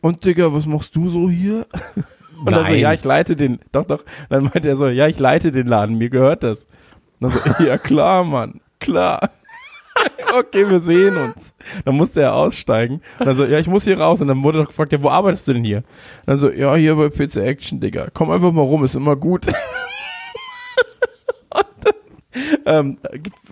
und 0.00 0.24
Digga, 0.24 0.52
was 0.52 0.66
machst 0.66 0.96
du 0.96 1.10
so 1.10 1.28
hier? 1.28 1.66
Und 2.42 2.52
dann 2.52 2.66
so, 2.66 2.72
ja, 2.72 2.94
ich 2.94 3.04
leite 3.04 3.36
den, 3.36 3.58
doch, 3.70 3.84
doch. 3.84 4.02
Dann 4.30 4.44
meinte 4.44 4.66
er 4.66 4.76
so, 4.76 4.88
ja, 4.88 5.06
ich 5.06 5.18
leite 5.18 5.52
den 5.52 5.66
Laden, 5.66 5.98
mir 5.98 6.08
gehört 6.08 6.42
das. 6.42 6.68
Und 7.20 7.34
dann 7.34 7.54
so, 7.58 7.64
ja, 7.64 7.76
klar, 7.76 8.24
Mann, 8.24 8.62
klar. 8.78 9.28
okay, 10.38 10.68
wir 10.68 10.78
sehen 10.78 11.16
uns. 11.16 11.54
Dann 11.84 11.94
musste 11.96 12.22
er 12.22 12.34
aussteigen. 12.34 13.02
Und 13.18 13.26
dann 13.26 13.36
so, 13.36 13.44
ja, 13.44 13.58
ich 13.58 13.66
muss 13.66 13.84
hier 13.84 13.98
raus. 13.98 14.20
Und 14.20 14.28
dann 14.28 14.42
wurde 14.42 14.58
doch 14.58 14.68
gefragt, 14.68 14.92
ja, 14.92 15.02
wo 15.02 15.10
arbeitest 15.10 15.48
du 15.48 15.54
denn 15.54 15.64
hier? 15.64 15.78
Und 15.78 16.26
dann 16.26 16.38
so, 16.38 16.50
ja, 16.50 16.74
hier 16.74 16.94
bei 16.96 17.08
PC 17.08 17.36
Action, 17.36 17.80
Digga. 17.80 18.08
Komm 18.12 18.30
einfach 18.30 18.52
mal 18.52 18.62
rum, 18.62 18.84
ist 18.84 18.94
immer 18.94 19.16
gut. 19.16 19.46
Und 21.50 21.64
dann, 21.84 21.94
ähm, 22.64 22.98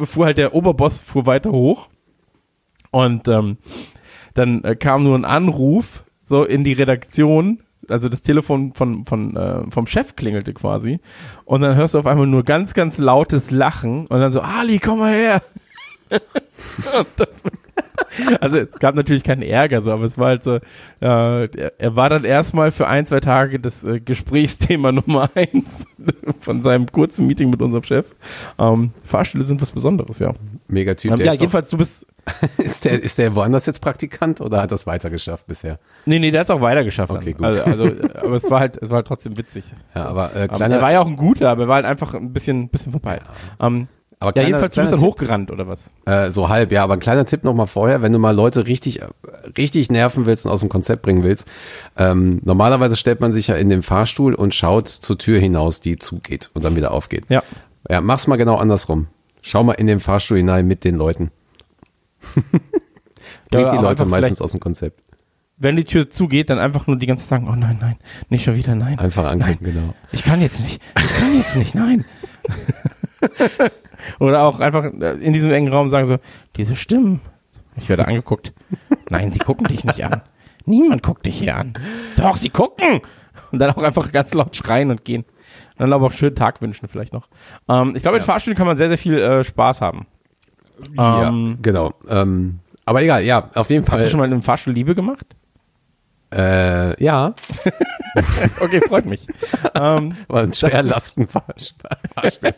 fuhr 0.05 0.27
halt 0.27 0.39
der 0.39 0.55
Oberboss 0.55 1.01
fuhr 1.01 1.27
weiter 1.27 1.51
hoch. 1.51 1.89
Und 2.91 3.29
ähm, 3.29 3.59
dann 4.35 4.63
äh, 4.65 4.77
kam 4.77 5.03
nur 5.03 5.19
ein 5.19 5.25
Anruf 5.25 6.05
so 6.25 6.45
in 6.45 6.63
die 6.63 6.75
Redaktion, 6.75 7.61
also 7.89 8.09
das 8.09 8.23
Telefon 8.23 8.75
von, 8.75 9.05
von, 9.07 9.37
äh, 9.37 9.71
vom 9.71 9.87
Chef 9.87 10.15
klingelte 10.15 10.53
quasi 10.53 11.01
und 11.45 11.63
dann 11.63 11.75
hörst 11.75 11.95
du 11.95 11.99
auf 11.99 12.07
einmal 12.07 12.27
nur 12.27 12.45
ganz, 12.45 12.75
ganz 12.75 12.99
lautes 12.99 13.51
Lachen 13.51 14.07
und 14.07 14.21
dann 14.21 14.31
so, 14.31 14.41
Ali, 14.41 14.79
komm 14.79 14.99
mal 15.01 15.15
her. 15.15 15.43
also 18.41 18.59
es 18.59 18.79
gab 18.79 18.95
natürlich 18.95 19.25
keinen 19.25 19.43
Ärger, 19.43 19.83
so, 19.83 19.93
aber 19.93 20.05
es 20.05 20.19
war 20.19 20.29
halt 20.29 20.43
so, 20.43 20.57
äh, 20.57 20.61
er, 21.01 21.97
war 21.97 22.11
dann 22.11 22.25
erstmal 22.25 22.71
für 22.71 22.87
ein, 22.87 23.07
zwei 23.07 23.21
Tage 23.21 23.61
das 23.61 23.85
äh, 23.85 24.01
Gesprächsthema 24.01 24.93
Nummer 25.07 25.31
eins 25.35 25.87
von 26.41 26.63
seinem 26.63 26.91
kurzen 26.91 27.27
Meeting 27.27 27.51
mit 27.51 27.63
unserem 27.63 27.85
Chef. 27.85 28.07
Ähm, 28.59 28.93
Fahrstühle 29.05 29.45
sind 29.45 29.61
was 29.61 29.71
Besonderes, 29.71 30.19
ja. 30.19 30.35
Mega 30.69 30.95
Typ. 30.95 31.13
Ähm, 31.13 31.19
ja, 31.19 31.33
ist, 31.33 31.41
jedenfalls, 31.41 31.71
du 31.71 31.79
bist, 31.79 32.07
ist, 32.59 32.85
der, 32.85 33.03
ist 33.03 33.19
der 33.19 33.35
woanders 33.35 33.67
jetzt 33.67 33.81
Praktikant 33.81 34.41
oder 34.41 34.63
hat 34.63 34.73
das 34.73 34.87
weitergeschafft 34.87 35.47
bisher? 35.47 35.79
nee, 36.07 36.19
nee, 36.19 36.31
der 36.31 36.41
hat 36.41 36.47
es 36.47 36.51
auch 36.51 36.61
weitergeschafft. 36.61 37.13
Okay, 37.13 37.35
dann. 37.35 37.35
gut. 37.35 37.47
Also, 37.47 37.63
also, 37.65 37.85
aber 38.23 38.37
es 38.37 38.51
war 38.51 38.61
halt, 38.61 38.79
es 38.81 38.91
war 38.91 38.97
halt 38.97 39.07
trotzdem 39.07 39.37
witzig. 39.37 39.65
Ja, 39.95 40.07
aber 40.07 40.35
äh, 40.35 40.43
Ähm, 40.43 40.49
kleiner, 40.49 40.77
er 40.77 40.83
war 40.83 40.93
ja 40.93 41.01
auch 41.01 41.07
ein 41.07 41.17
guter, 41.17 41.51
aber 41.51 41.63
er 41.63 41.69
war 41.69 41.75
halt 41.77 41.87
einfach 41.87 42.15
ein 42.15 42.33
bisschen, 42.33 42.69
bisschen 42.69 42.93
vorbei. 42.93 43.21
Ähm, 43.61 43.89
aber 44.21 44.41
ja, 44.41 44.47
jedenfalls, 44.49 44.75
du 44.75 44.81
bist 44.81 44.93
dann 44.93 44.99
Tipp. 44.99 45.09
hochgerannt, 45.09 45.51
oder 45.51 45.69
was? 45.69 45.91
Äh, 46.05 46.31
so 46.31 46.49
halb, 46.49 46.73
ja, 46.73 46.83
aber 46.83 46.95
ein 46.95 47.01
kleiner 47.01 47.25
Tipp 47.25 47.45
noch 47.45 47.55
mal 47.55 47.67
vorher, 47.67 48.03
wenn 48.03 48.13
du 48.13 48.19
mal 48.19 48.35
Leute 48.35 48.67
richtig, 48.67 49.01
richtig 49.57 49.91
nerven 49.91 50.27
willst 50.27 50.45
und 50.45 50.53
aus 50.53 50.61
dem 50.61 50.69
Konzept 50.69 51.03
bringen 51.03 51.23
willst. 51.23 51.47
Ähm, 51.97 52.41
normalerweise 52.45 52.97
stellt 52.97 53.21
man 53.21 53.33
sich 53.33 53.47
ja 53.47 53.55
in 53.55 53.69
den 53.69 53.83
Fahrstuhl 53.83 54.35
und 54.35 54.55
schaut 54.55 54.89
zur 54.89 55.19
Tür 55.19 55.39
hinaus, 55.39 55.81
die 55.81 55.99
zugeht 55.99 56.51
und 56.55 56.65
dann 56.65 56.75
wieder 56.75 56.91
aufgeht. 56.91 57.27
Ja. 57.29 57.45
Ja, 57.89 58.01
mach's 58.01 58.27
mal 58.27 58.37
genau 58.37 58.57
andersrum. 58.57 59.07
Schau 59.41 59.63
mal 59.63 59.75
in 59.75 59.87
den 59.87 60.01
Fahrstuhl 60.01 60.39
hinein 60.39 60.67
mit 60.67 60.85
den 60.85 60.97
Leuten. 60.97 61.31
Bringt 63.51 63.67
oder 63.67 63.71
die 63.71 63.83
Leute 63.83 64.05
meistens 64.05 64.43
aus 64.43 64.51
dem 64.51 64.61
Konzept. 64.61 65.01
Wenn 65.57 65.77
die 65.77 65.85
Tür 65.85 66.11
zugeht, 66.11 66.51
dann 66.51 66.59
einfach 66.59 66.87
nur 66.87 66.97
die 66.97 67.07
ganze 67.07 67.25
Zeit 67.25 67.41
sagen, 67.41 67.49
oh 67.49 67.57
nein, 67.57 67.79
nein, 67.81 67.97
nicht 68.29 68.45
schon 68.45 68.57
wieder, 68.57 68.75
nein. 68.75 68.99
Einfach 68.99 69.31
angucken, 69.31 69.65
genau. 69.65 69.95
Ich 70.13 70.23
kann 70.23 70.41
jetzt 70.41 70.61
nicht, 70.61 70.81
ich 70.97 71.17
kann 71.17 71.37
jetzt 71.37 71.57
nicht, 71.57 71.75
nein. 71.75 72.05
Oder 74.19 74.43
auch 74.43 74.61
einfach 74.61 74.85
in 74.85 75.33
diesem 75.33 75.51
engen 75.53 75.73
Raum 75.73 75.89
sagen 75.89 76.07
so, 76.07 76.19
diese 76.57 76.77
Stimmen. 76.77 77.21
Ich 77.77 77.89
werde 77.89 78.07
angeguckt. 78.07 78.53
Nein, 79.09 79.31
sie 79.31 79.39
gucken 79.39 79.67
dich 79.69 79.85
nicht 79.85 80.05
an. 80.05 80.23
Niemand 80.65 81.03
guckt 81.03 81.25
dich 81.27 81.39
hier 81.39 81.57
an. 81.57 81.75
Doch, 82.17 82.37
sie 82.37 82.51
gucken. 82.51 83.01
Und 83.53 83.59
dann 83.61 83.71
auch 83.71 83.83
einfach 83.83 84.11
ganz 84.13 84.35
laut 84.35 84.55
schreien 84.57 84.91
und 84.91 85.05
gehen. 85.05 85.23
Und 85.23 85.81
dann 85.81 85.93
aber 85.93 86.07
auch 86.07 86.13
schönen 86.13 86.35
Tag 86.35 86.61
wünschen 86.61 86.89
vielleicht 86.89 87.13
noch. 87.13 87.29
Ähm, 87.69 87.95
ich 87.97 88.03
glaube, 88.03 88.19
in 88.19 88.25
Fahrstühlen 88.25 88.57
kann 88.57 88.67
man 88.67 88.77
sehr, 88.77 88.89
sehr 88.89 88.99
viel 88.99 89.19
äh, 89.19 89.45
Spaß 89.45 89.81
haben. 89.81 90.07
ja, 90.97 91.29
Ähm, 91.29 91.59
genau. 91.63 91.93
Ähm, 92.09 92.59
aber 92.85 93.03
egal, 93.03 93.23
ja, 93.25 93.49
auf 93.55 93.71
jeden 93.71 93.85
Hast 93.85 93.93
du 93.95 93.99
Fall. 94.01 94.11
schon 94.11 94.19
mal 94.21 94.27
in 94.27 94.33
einem 94.33 94.43
Fahrstuhl 94.43 94.73
Liebe 94.73 94.95
gemacht? 94.95 95.27
Äh, 96.35 97.03
ja, 97.03 97.35
Okay, 98.61 98.81
freut 98.87 99.07
mich. 99.07 99.27
ähm, 99.75 100.15
war 100.27 100.43
ein 100.43 100.53
Schwerlastenfahrstuhl. 100.53 101.91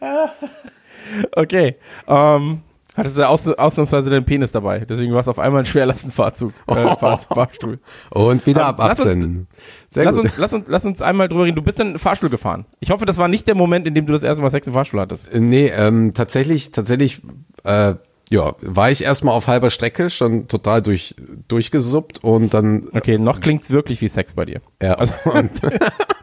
okay. 1.36 1.76
Ähm, 2.08 2.60
hattest 2.94 3.18
du 3.18 3.28
aus, 3.28 3.46
ausnahmsweise 3.48 4.10
deinen 4.10 4.24
Penis 4.24 4.52
dabei. 4.52 4.80
Deswegen 4.80 5.12
war 5.12 5.20
es 5.20 5.28
auf 5.28 5.38
einmal 5.38 5.60
ein 5.62 5.66
Schwerlastenfahrzug. 5.66 6.52
Äh, 6.66 6.74
Fahr 6.96 7.20
Fahrstuhl. 7.20 7.78
Und 8.10 8.46
wieder 8.46 8.62
Ähm, 8.62 8.66
ab 8.66 8.76
lass 8.78 9.00
uns- 9.00 9.08
18. 9.08 9.46
Sehr 9.88 10.04
Lass 10.04 10.16
gut. 10.16 10.24
uns, 10.26 10.36
lass, 10.36 10.52
uns, 10.52 10.64
lass 10.68 10.84
uns 10.84 11.02
einmal 11.02 11.28
drüber 11.28 11.44
reden. 11.44 11.56
Du 11.56 11.62
bist 11.62 11.80
in 11.80 11.88
den 11.92 11.98
Fahrstuhl 11.98 12.30
gefahren. 12.30 12.66
Ich 12.80 12.90
hoffe, 12.90 13.06
das 13.06 13.18
war 13.18 13.28
nicht 13.28 13.46
der 13.48 13.54
Moment, 13.54 13.86
in 13.86 13.94
dem 13.94 14.06
du 14.06 14.12
das 14.12 14.22
erste 14.22 14.42
Mal 14.42 14.50
Sex 14.50 14.66
im 14.66 14.72
Fahrstuhl 14.74 15.00
hattest. 15.00 15.34
Nee, 15.34 15.66
ähm, 15.74 16.14
tatsächlich, 16.14 16.70
tatsächlich, 16.70 17.22
äh, 17.64 17.94
ja, 18.32 18.54
war 18.60 18.90
ich 18.92 19.02
erstmal 19.02 19.34
auf 19.34 19.48
halber 19.48 19.70
Strecke 19.70 20.08
schon 20.08 20.46
total 20.46 20.82
durch, 20.82 21.16
durchgesuppt 21.48 22.22
und 22.22 22.54
dann 22.54 22.88
Okay, 22.92 23.18
noch 23.18 23.40
klingt's 23.40 23.70
wirklich 23.72 24.00
wie 24.02 24.06
Sex 24.08 24.34
bei 24.34 24.44
dir. 24.44 24.60
ja, 24.80 24.96
und 25.24 25.50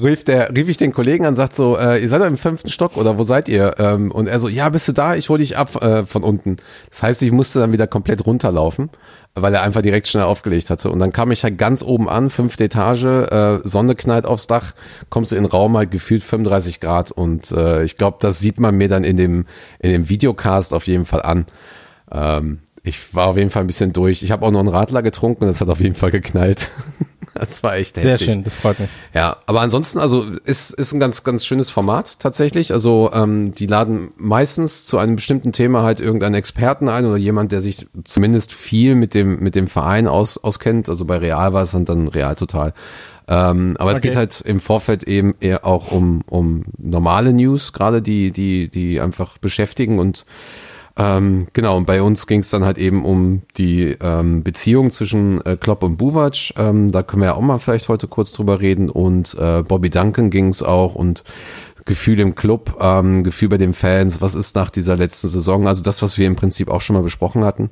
rief, 0.00 0.24
der, 0.24 0.54
rief 0.54 0.68
ich 0.68 0.76
den 0.76 0.92
Kollegen 0.92 1.26
an, 1.26 1.34
sagt 1.34 1.54
so, 1.54 1.76
äh, 1.76 2.00
ihr 2.00 2.08
seid 2.08 2.22
im 2.22 2.36
fünften 2.36 2.70
Stock 2.70 2.96
oder 2.96 3.18
wo 3.18 3.22
seid 3.22 3.48
ihr? 3.48 3.74
Ähm, 3.78 4.10
und 4.10 4.26
er 4.26 4.38
so, 4.38 4.48
ja, 4.48 4.68
bist 4.68 4.88
du 4.88 4.92
da? 4.92 5.14
Ich 5.14 5.28
hole 5.28 5.38
dich 5.38 5.56
ab 5.56 5.82
äh, 5.82 6.06
von 6.06 6.22
unten. 6.22 6.56
Das 6.90 7.02
heißt, 7.02 7.22
ich 7.22 7.32
musste 7.32 7.60
dann 7.60 7.72
wieder 7.72 7.86
komplett 7.86 8.26
runterlaufen, 8.26 8.90
weil 9.34 9.54
er 9.54 9.62
einfach 9.62 9.82
direkt 9.82 10.08
schnell 10.08 10.24
aufgelegt 10.24 10.70
hatte. 10.70 10.90
Und 10.90 10.98
dann 10.98 11.12
kam 11.12 11.30
ich 11.30 11.44
halt 11.44 11.58
ganz 11.58 11.82
oben 11.82 12.08
an, 12.08 12.30
fünfte 12.30 12.64
Etage, 12.64 13.04
äh, 13.04 13.60
Sonne 13.64 13.94
knallt 13.94 14.26
aufs 14.26 14.46
Dach, 14.46 14.74
kommst 15.10 15.32
du 15.32 15.36
in 15.36 15.44
den 15.44 15.50
Raum 15.50 15.76
halt 15.76 15.90
gefühlt 15.90 16.22
35 16.22 16.80
Grad 16.80 17.10
und 17.10 17.52
äh, 17.52 17.84
ich 17.84 17.96
glaube, 17.96 18.18
das 18.20 18.38
sieht 18.38 18.60
man 18.60 18.74
mir 18.76 18.88
dann 18.88 19.04
in 19.04 19.16
dem, 19.16 19.46
in 19.78 19.90
dem 19.90 20.08
Videocast 20.08 20.74
auf 20.74 20.86
jeden 20.86 21.04
Fall 21.04 21.22
an. 21.22 21.46
Ähm, 22.12 22.60
ich 22.84 23.14
war 23.14 23.26
auf 23.28 23.36
jeden 23.36 23.50
Fall 23.50 23.64
ein 23.64 23.66
bisschen 23.66 23.92
durch. 23.92 24.22
Ich 24.22 24.30
habe 24.30 24.44
auch 24.46 24.50
noch 24.50 24.60
einen 24.60 24.68
Radler 24.68 25.02
getrunken 25.02 25.44
und 25.44 25.50
es 25.50 25.60
hat 25.60 25.68
auf 25.70 25.80
jeden 25.80 25.94
Fall 25.96 26.10
geknallt. 26.10 26.70
Das 27.36 27.64
war 27.64 27.74
echt 27.74 27.96
Sehr 27.96 28.12
heftig. 28.12 28.30
schön, 28.30 28.44
das 28.44 28.54
freut 28.54 28.78
mich. 28.78 28.88
Ja, 29.12 29.38
aber 29.46 29.60
ansonsten, 29.60 29.98
also 29.98 30.24
ist, 30.44 30.72
ist 30.72 30.92
ein 30.92 31.00
ganz, 31.00 31.24
ganz 31.24 31.44
schönes 31.44 31.68
Format 31.68 32.20
tatsächlich. 32.20 32.72
Also 32.72 33.10
ähm, 33.12 33.52
die 33.52 33.66
laden 33.66 34.10
meistens 34.16 34.86
zu 34.86 34.98
einem 34.98 35.16
bestimmten 35.16 35.50
Thema 35.50 35.82
halt 35.82 35.98
irgendeinen 36.00 36.36
Experten 36.36 36.88
ein 36.88 37.04
oder 37.04 37.16
jemand, 37.16 37.50
der 37.50 37.60
sich 37.60 37.88
zumindest 38.04 38.52
viel 38.52 38.94
mit 38.94 39.14
dem, 39.14 39.40
mit 39.40 39.56
dem 39.56 39.66
Verein 39.66 40.06
aus, 40.06 40.38
auskennt. 40.38 40.88
Also 40.88 41.06
bei 41.06 41.16
Real 41.18 41.52
war 41.52 41.62
es 41.62 41.72
dann, 41.72 41.84
dann 41.84 42.06
Real 42.06 42.36
total. 42.36 42.72
Ähm, 43.26 43.76
aber 43.80 43.90
es 43.90 43.98
Okay. 43.98 44.08
geht 44.10 44.16
halt 44.16 44.40
im 44.42 44.60
Vorfeld 44.60 45.02
eben 45.02 45.34
eher 45.40 45.66
auch 45.66 45.90
um, 45.90 46.22
um 46.28 46.66
normale 46.78 47.32
News, 47.32 47.72
gerade 47.72 48.00
die, 48.00 48.30
die, 48.30 48.68
die 48.68 49.00
einfach 49.00 49.38
beschäftigen 49.38 49.98
und 49.98 50.24
ähm, 50.96 51.48
genau, 51.52 51.76
und 51.76 51.86
bei 51.86 52.02
uns 52.02 52.26
ging 52.26 52.40
es 52.40 52.50
dann 52.50 52.64
halt 52.64 52.78
eben 52.78 53.04
um 53.04 53.42
die 53.56 53.96
ähm, 54.00 54.44
Beziehung 54.44 54.92
zwischen 54.92 55.44
äh, 55.44 55.56
Klopp 55.56 55.82
und 55.82 55.96
Buvac. 55.96 56.52
Ähm, 56.56 56.92
da 56.92 57.02
können 57.02 57.22
wir 57.22 57.26
ja 57.26 57.34
auch 57.34 57.40
mal 57.40 57.58
vielleicht 57.58 57.88
heute 57.88 58.06
kurz 58.06 58.32
drüber 58.32 58.60
reden. 58.60 58.90
Und 58.90 59.34
äh, 59.34 59.62
Bobby 59.62 59.90
Duncan 59.90 60.30
ging 60.30 60.48
es 60.48 60.62
auch 60.62 60.94
und 60.94 61.24
Gefühl 61.84 62.20
im 62.20 62.34
Club, 62.34 62.78
ähm, 62.80 63.24
Gefühl 63.24 63.48
bei 63.48 63.58
den 63.58 63.72
Fans, 63.72 64.20
was 64.20 64.34
ist 64.36 64.54
nach 64.56 64.70
dieser 64.70 64.96
letzten 64.96 65.28
Saison? 65.28 65.66
Also 65.66 65.82
das, 65.82 66.00
was 66.00 66.16
wir 66.16 66.26
im 66.26 66.36
Prinzip 66.36 66.70
auch 66.70 66.80
schon 66.80 66.94
mal 66.94 67.02
besprochen 67.02 67.44
hatten. 67.44 67.70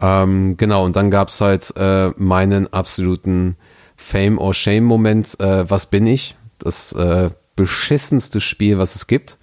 Ähm, 0.00 0.56
genau, 0.56 0.84
und 0.84 0.96
dann 0.96 1.10
gab's 1.10 1.40
halt 1.40 1.72
äh, 1.76 2.10
meinen 2.16 2.72
absoluten 2.72 3.56
Fame 3.96 4.38
or 4.38 4.54
Shame-Moment, 4.54 5.40
äh, 5.40 5.68
was 5.68 5.86
bin 5.86 6.06
ich? 6.06 6.36
Das 6.58 6.92
äh, 6.92 7.30
beschissenste 7.56 8.40
Spiel, 8.40 8.78
was 8.78 8.94
es 8.94 9.06
gibt. 9.06 9.38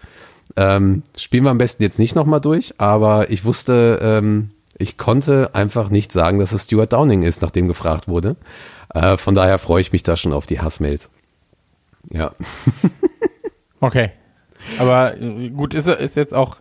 Ähm, 0.58 1.04
spielen 1.16 1.44
wir 1.44 1.52
am 1.52 1.60
besten 1.60 1.84
jetzt 1.84 2.00
nicht 2.00 2.16
nochmal 2.16 2.42
durch, 2.42 2.74
aber 2.80 3.30
ich 3.30 3.46
wusste, 3.46 4.00
ähm, 4.02 4.50
ich 4.78 4.98
konnte 4.98 5.52
einfach 5.54 5.90
nicht 5.90 6.12
sagen, 6.12 6.40
dass 6.40 6.52
es 6.52 6.66
Stuart 6.66 6.92
Downing 6.92 7.22
ist, 7.22 7.42
nachdem 7.42 7.68
gefragt 7.68 8.08
wurde. 8.08 8.36
Äh, 8.94 9.18
von 9.18 9.36
daher 9.36 9.60
freue 9.60 9.82
ich 9.82 9.92
mich 9.92 10.04
da 10.04 10.18
schon 10.18 10.34
auf 10.34 10.48
die 10.48 10.60
Hassmails. 10.60 11.10
Ja. 12.10 12.32
Okay. 13.80 14.10
Aber 14.80 15.20
äh, 15.22 15.50
gut, 15.50 15.74
ist, 15.74 15.88
ist 15.88 16.16
jetzt 16.16 16.34
auch 16.34 16.58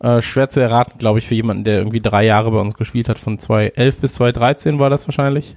äh, 0.00 0.22
schwer 0.22 0.48
zu 0.48 0.60
erraten, 0.60 0.98
glaube 0.98 1.18
ich, 1.18 1.26
für 1.26 1.34
jemanden, 1.34 1.64
der 1.64 1.78
irgendwie 1.78 2.00
drei 2.00 2.24
Jahre 2.24 2.50
bei 2.50 2.58
uns 2.58 2.74
gespielt 2.74 3.08
hat. 3.08 3.18
Von 3.18 3.38
2011 3.38 3.96
bis 3.96 4.12
2013 4.14 4.78
war 4.78 4.90
das 4.90 5.06
wahrscheinlich. 5.06 5.56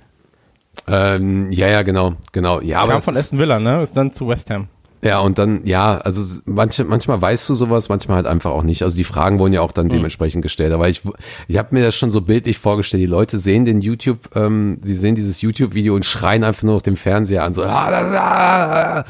Ähm, 0.88 1.52
ja, 1.52 1.68
ja, 1.68 1.84
genau, 1.84 2.16
genau. 2.32 2.62
Ja, 2.62 2.80
aber 2.80 2.94
Kam 2.94 3.02
von 3.02 3.16
Aston 3.16 3.40
Villa, 3.40 3.60
ne? 3.60 3.82
Ist 3.84 3.96
dann 3.96 4.12
zu 4.12 4.28
West 4.28 4.50
Ham. 4.50 4.68
Ja, 5.04 5.20
und 5.20 5.38
dann, 5.38 5.66
ja, 5.66 5.98
also 5.98 6.42
manche, 6.46 6.86
manchmal 6.86 7.22
weißt 7.22 7.50
du 7.50 7.56
sowas, 7.56 7.90
manchmal 7.90 8.18
halt 8.18 8.28
einfach 8.28 8.52
auch 8.52 8.64
nicht. 8.64 8.84
Also 8.84 8.96
die 8.96 9.04
Fragen 9.04 9.38
wurden 9.38 9.54
ja 9.54 9.62
auch 9.62 9.74
dann 9.74 9.90
dementsprechend 9.90 10.42
gestellt. 10.42 10.72
Aber 10.72 10.88
ich, 10.88 11.02
ich 11.48 11.58
habe 11.58 11.76
mir 11.76 11.84
das 11.84 11.96
schon 11.96 12.10
so 12.10 12.22
bildlich 12.22 12.58
vorgestellt. 12.58 13.02
Die 13.02 13.08
Leute 13.08 13.38
sehen 13.38 13.66
den 13.66 13.82
YouTube, 13.82 14.34
ähm, 14.36 14.80
die 14.82 14.96
sehen 14.96 15.16
dieses 15.16 15.42
YouTube-Video 15.42 15.94
und 15.94 16.06
schreien 16.06 16.44
einfach 16.44 16.64
nur 16.64 16.76
auf 16.76 16.84
dem 16.84 16.96
Fernseher 16.96 17.44
an, 17.44 17.54
so, 17.54 17.64
ah, 17.64 17.90
ah, 17.90 18.18
ah, 18.18 19.06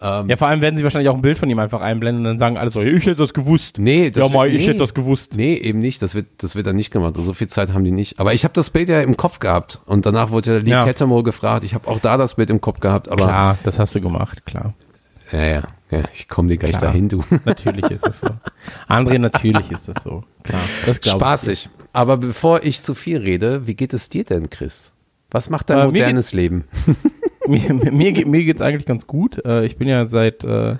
ah. 0.00 0.24
Ja, 0.28 0.36
vor 0.36 0.48
allem 0.48 0.60
werden 0.60 0.76
sie 0.76 0.84
wahrscheinlich 0.84 1.08
auch 1.08 1.14
ein 1.14 1.22
Bild 1.22 1.38
von 1.38 1.48
ihm 1.48 1.58
einfach 1.58 1.80
einblenden 1.80 2.26
und 2.26 2.32
dann 2.32 2.38
sagen 2.38 2.58
alle 2.58 2.70
so, 2.70 2.80
ich 2.82 3.06
hätte 3.06 3.16
das 3.16 3.32
gewusst. 3.32 3.78
Nee, 3.78 4.10
das 4.10 4.28
ja, 4.28 4.34
mal, 4.34 4.48
ich 4.48 4.58
nee. 4.58 4.66
hätte 4.66 4.80
das 4.80 4.94
gewusst. 4.94 5.34
Nee, 5.36 5.54
eben 5.54 5.78
nicht. 5.78 6.02
Das 6.02 6.14
wird, 6.14 6.26
das 6.38 6.54
wird 6.54 6.66
dann 6.66 6.76
nicht 6.76 6.90
gemacht. 6.90 7.14
So 7.16 7.32
viel 7.32 7.46
Zeit 7.46 7.72
haben 7.72 7.84
die 7.84 7.92
nicht. 7.92 8.20
Aber 8.20 8.34
ich 8.34 8.44
habe 8.44 8.52
das 8.52 8.70
Bild 8.70 8.88
ja 8.88 9.00
im 9.00 9.16
Kopf 9.16 9.38
gehabt. 9.38 9.80
Und 9.86 10.04
danach 10.04 10.30
wurde 10.30 10.54
ja 10.54 10.58
Lee 10.58 10.70
Ja. 10.70 10.84
Cattermole 10.84 11.22
gefragt. 11.22 11.64
Ich 11.64 11.74
habe 11.74 11.88
auch 11.88 11.98
da 11.98 12.16
das 12.18 12.34
Bild 12.34 12.50
im 12.50 12.60
Kopf 12.60 12.80
gehabt. 12.80 13.08
Aber 13.08 13.24
Klar, 13.24 13.58
das 13.64 13.78
hast 13.78 13.94
du 13.94 14.00
gemacht, 14.00 14.44
klar. 14.44 14.74
Ja, 15.32 15.44
ja, 15.44 15.62
ja, 15.90 16.02
ich 16.12 16.28
komme 16.28 16.48
dir 16.48 16.56
gleich 16.56 16.72
Klar. 16.78 16.92
dahin, 16.92 17.08
du. 17.08 17.22
Natürlich 17.44 17.90
ist 17.90 18.06
es 18.06 18.20
so. 18.20 18.28
André, 18.88 19.18
natürlich 19.18 19.70
ist 19.70 19.88
es 19.88 20.02
so. 20.02 20.22
Klar. 20.42 20.60
Das 20.84 21.00
glaub 21.00 21.14
ich 21.16 21.20
Spaßig. 21.20 21.68
Aber 21.92 22.16
bevor 22.16 22.62
ich 22.64 22.82
zu 22.82 22.94
viel 22.94 23.18
rede, 23.18 23.66
wie 23.66 23.74
geht 23.74 23.92
es 23.94 24.08
dir 24.08 24.24
denn, 24.24 24.50
Chris? 24.50 24.92
Was 25.30 25.50
macht 25.50 25.70
dein 25.70 25.78
Äh, 25.78 25.84
modernes 25.86 26.32
Leben? 26.32 26.64
mir, 27.46 27.72
mir, 27.74 28.12
geht- 28.12 28.26
mir 28.26 28.44
geht's 28.44 28.60
eigentlich 28.62 28.86
ganz 28.86 29.06
gut. 29.06 29.44
Äh, 29.44 29.64
ich 29.64 29.76
bin 29.76 29.88
ja 29.88 30.04
seit 30.04 30.44
äh, 30.44 30.76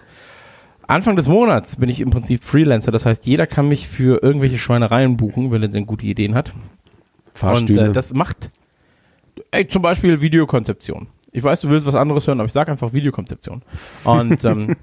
Anfang 0.87 1.17
des 1.17 1.27
Monats 1.29 1.77
bin 1.77 1.89
ich 1.89 2.01
im 2.01 2.11
Prinzip 2.11 2.45
Freelancer. 2.45 2.93
Das 2.93 3.07
heißt, 3.07 3.27
jeder 3.27 3.47
kann 3.47 3.67
mich 3.69 3.89
für 3.89 4.23
irgendwelche 4.23 4.59
Schweinereien 4.59 5.17
buchen, 5.17 5.51
wenn 5.51 5.63
er 5.63 5.69
denn 5.69 5.87
gute 5.87 6.07
Ideen 6.07 6.35
hat. 6.35 6.53
Und 6.55 6.61
Fahrstühle. 7.35 7.89
äh, 7.89 7.93
das 7.93 8.15
macht 8.15 8.51
ey, 9.51 9.67
zum 9.69 9.83
Beispiel 9.83 10.21
Videokonzeption. 10.21 11.09
Ich 11.33 11.43
weiß, 11.43 11.61
du 11.61 11.69
willst 11.69 11.87
was 11.87 11.95
anderes 11.95 12.27
hören, 12.27 12.41
aber 12.41 12.47
ich 12.47 12.53
sage 12.53 12.71
einfach 12.71 12.93
Videokonzeption. 12.93 13.63
Und 14.05 14.45
ähm, 14.45 14.77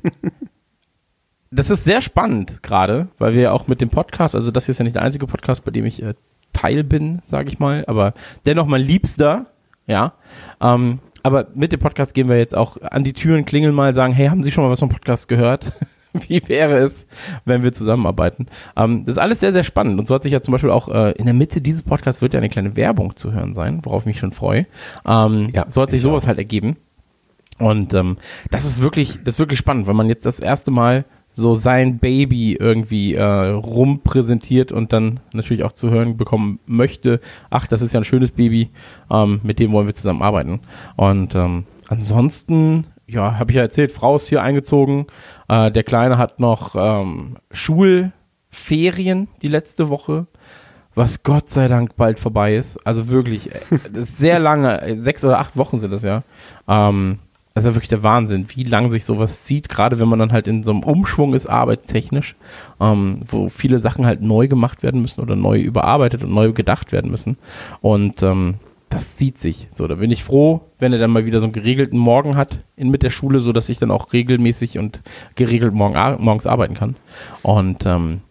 das 1.52 1.70
ist 1.70 1.84
sehr 1.84 2.02
spannend 2.02 2.64
gerade, 2.64 3.08
weil 3.18 3.34
wir 3.34 3.54
auch 3.54 3.68
mit 3.68 3.82
dem 3.82 3.90
Podcast, 3.90 4.36
also 4.36 4.52
das 4.52 4.66
hier 4.66 4.72
ist 4.72 4.80
ja 4.80 4.84
nicht 4.84 4.96
der 4.96 5.04
einzige 5.04 5.28
Podcast, 5.28 5.64
bei 5.66 5.72
dem 5.72 5.86
ich 5.86 6.02
äh, 6.04 6.14
Teil 6.52 6.84
bin, 6.84 7.22
sage 7.24 7.50
ich 7.50 7.60
mal, 7.60 7.84
aber 7.88 8.14
dennoch 8.46 8.68
mein 8.68 8.82
Liebster, 8.82 9.48
ja. 9.88 10.14
Ähm, 10.62 11.00
aber 11.24 11.48
mit 11.56 11.72
dem 11.72 11.80
Podcast 11.80 12.14
gehen 12.14 12.28
wir 12.28 12.38
jetzt 12.38 12.56
auch 12.56 12.78
an 12.82 13.04
die 13.04 13.14
Türen, 13.14 13.46
klingeln 13.46 13.74
mal, 13.74 13.96
sagen, 13.96 14.14
hey, 14.14 14.28
haben 14.28 14.44
Sie 14.44 14.52
schon 14.52 14.64
mal 14.64 14.70
was 14.70 14.80
vom 14.80 14.90
Podcast 14.90 15.28
gehört? 15.28 15.72
wie 16.28 16.42
wäre 16.48 16.78
es, 16.78 17.08
wenn 17.46 17.64
wir 17.64 17.74
zusammenarbeiten? 17.74 18.48
Ähm, 18.76 19.06
das 19.06 19.16
ist 19.16 19.22
alles 19.22 19.40
sehr, 19.40 19.52
sehr 19.52 19.64
spannend. 19.64 20.00
Und 20.00 20.08
so 20.08 20.16
hat 20.16 20.24
sich 20.24 20.34
ja 20.34 20.42
zum 20.42 20.52
Beispiel 20.52 20.72
auch 20.72 20.88
äh, 20.90 21.12
in 21.14 21.26
der 21.26 21.34
Mitte 21.34 21.62
dieses 21.62 21.84
Podcasts 21.84 22.22
wird 22.22 22.34
ja 22.34 22.40
eine 22.40 22.50
kleine 22.50 22.76
Werbung 22.76 23.16
zu 23.16 23.34
hören 23.34 23.54
sein, 23.54 23.82
worauf 23.84 24.04
ich 24.04 24.08
mich 24.08 24.20
schon 24.20 24.32
freue. 24.32 24.66
Ähm, 25.08 25.50
Ja, 25.54 25.66
so 25.70 25.82
hat 25.82 25.92
sich 25.92 25.98
ich 25.98 26.04
sowas 26.04 26.24
auch. 26.24 26.28
halt 26.28 26.38
ergeben. 26.38 26.78
Und 27.60 27.94
ähm, 27.94 28.18
das 28.52 28.66
ist 28.66 28.82
wirklich, 28.82 29.24
das 29.24 29.36
ist 29.36 29.40
wirklich 29.40 29.60
spannend, 29.60 29.88
weil 29.88 29.94
man 29.94 30.10
jetzt 30.10 30.26
das 30.26 30.40
erste 30.40 30.72
Mal 30.72 31.06
so 31.30 31.56
sein 31.56 31.98
Baby 32.00 32.54
irgendwie 32.60 33.16
äh, 33.16 33.24
rumpräsentiert 33.24 34.72
und 34.72 34.94
dann 34.94 35.20
natürlich 35.34 35.64
auch 35.64 35.72
zu 35.72 35.90
hören 35.90 36.16
bekommen 36.18 36.60
möchte, 36.68 37.20
ach, 37.50 37.66
das 37.68 37.82
ist 37.82 37.94
ja 37.94 38.00
ein 38.00 38.04
schönes 38.04 38.32
Baby, 38.32 38.70
ähm, 39.12 39.40
mit 39.44 39.60
dem 39.60 39.72
wollen 39.72 39.88
wir 39.88 39.94
zusammen 39.96 40.22
arbeiten. 40.22 40.60
Und 40.96 41.34
ähm, 41.36 41.66
ansonsten, 41.88 42.86
ja, 43.08 43.38
habe 43.38 43.52
ich 43.52 43.56
ja 43.58 43.64
erzählt, 43.64 43.92
Frau 43.92 44.16
ist 44.16 44.28
hier 44.28 44.42
eingezogen, 44.42 45.08
äh, 45.48 45.72
der 45.72 45.84
Kleine 45.84 46.18
hat 46.18 46.40
noch 46.40 46.76
ähm, 46.76 47.38
Schulferien 47.52 49.28
die 49.42 49.50
letzte 49.50 49.90
Woche 49.90 50.28
was 50.96 51.24
Gott 51.24 51.50
sei 51.50 51.68
Dank 51.68 51.96
bald 51.96 52.20
vorbei 52.20 52.56
ist. 52.56 52.86
Also 52.86 53.08
wirklich, 53.08 53.54
äh, 53.54 53.60
das 53.94 54.18
sehr 54.18 54.40
lange, 54.40 54.82
äh, 54.82 54.96
sechs 54.96 55.24
oder 55.26 55.40
acht 55.40 55.58
Wochen 55.58 55.80
sind 55.80 55.92
das 55.92 56.04
ja. 56.04 56.24
Ähm, 56.68 57.20
das 57.54 57.66
ist 57.66 57.70
ja 57.70 57.76
wirklich 57.76 57.90
der 57.90 58.04
Wahnsinn, 58.04 58.48
wie 58.50 58.64
lang 58.64 58.90
sich 58.90 59.06
sowas 59.06 59.44
zieht, 59.44 59.70
gerade 59.70 60.00
wenn 60.00 60.08
man 60.08 60.18
dann 60.18 60.32
halt 60.32 60.48
in 60.48 60.64
so 60.64 60.72
einem 60.72 60.82
Umschwung 60.82 61.36
ist, 61.36 61.46
arbeitstechnisch, 61.46 62.36
ähm, 62.80 63.20
wo 63.28 63.48
viele 63.48 63.78
Sachen 63.78 64.08
halt 64.08 64.22
neu 64.22 64.48
gemacht 64.48 64.82
werden 64.82 65.04
müssen 65.04 65.22
oder 65.22 65.36
neu 65.36 65.60
überarbeitet 65.60 66.24
und 66.24 66.34
neu 66.34 66.52
gedacht 66.52 66.92
werden 66.92 67.12
müssen. 67.12 67.38
Und 67.82 68.24
ähm, 68.24 68.56
das 68.94 69.18
zieht 69.18 69.40
sich. 69.40 69.70
So, 69.74 69.88
da 69.88 69.96
bin 69.96 70.12
ich 70.12 70.24
froh, 70.24 70.62
wenn 70.78 70.94
er 70.94 71.00
dann 71.00 71.10
mal 71.10 71.26
wieder 71.26 71.40
so 71.40 71.46
einen 71.46 71.54
geregelten 71.54 71.98
Morgen 71.98 72.36
hat 72.36 72.60
in, 72.76 72.90
mit 72.90 73.02
der 73.02 73.10
Schule, 73.10 73.40
so 73.40 73.52
dass 73.52 73.70
ich 73.70 73.80
dann 73.80 73.90
auch 73.90 74.14
regelmäßig 74.14 74.78
und 74.78 75.02
geregelt 75.36 75.74
morgen, 75.74 76.24
morgens 76.24 76.46
arbeiten 76.46 76.76
kann. 76.76 76.96
Und 77.42 77.88
ähm, 77.88 78.22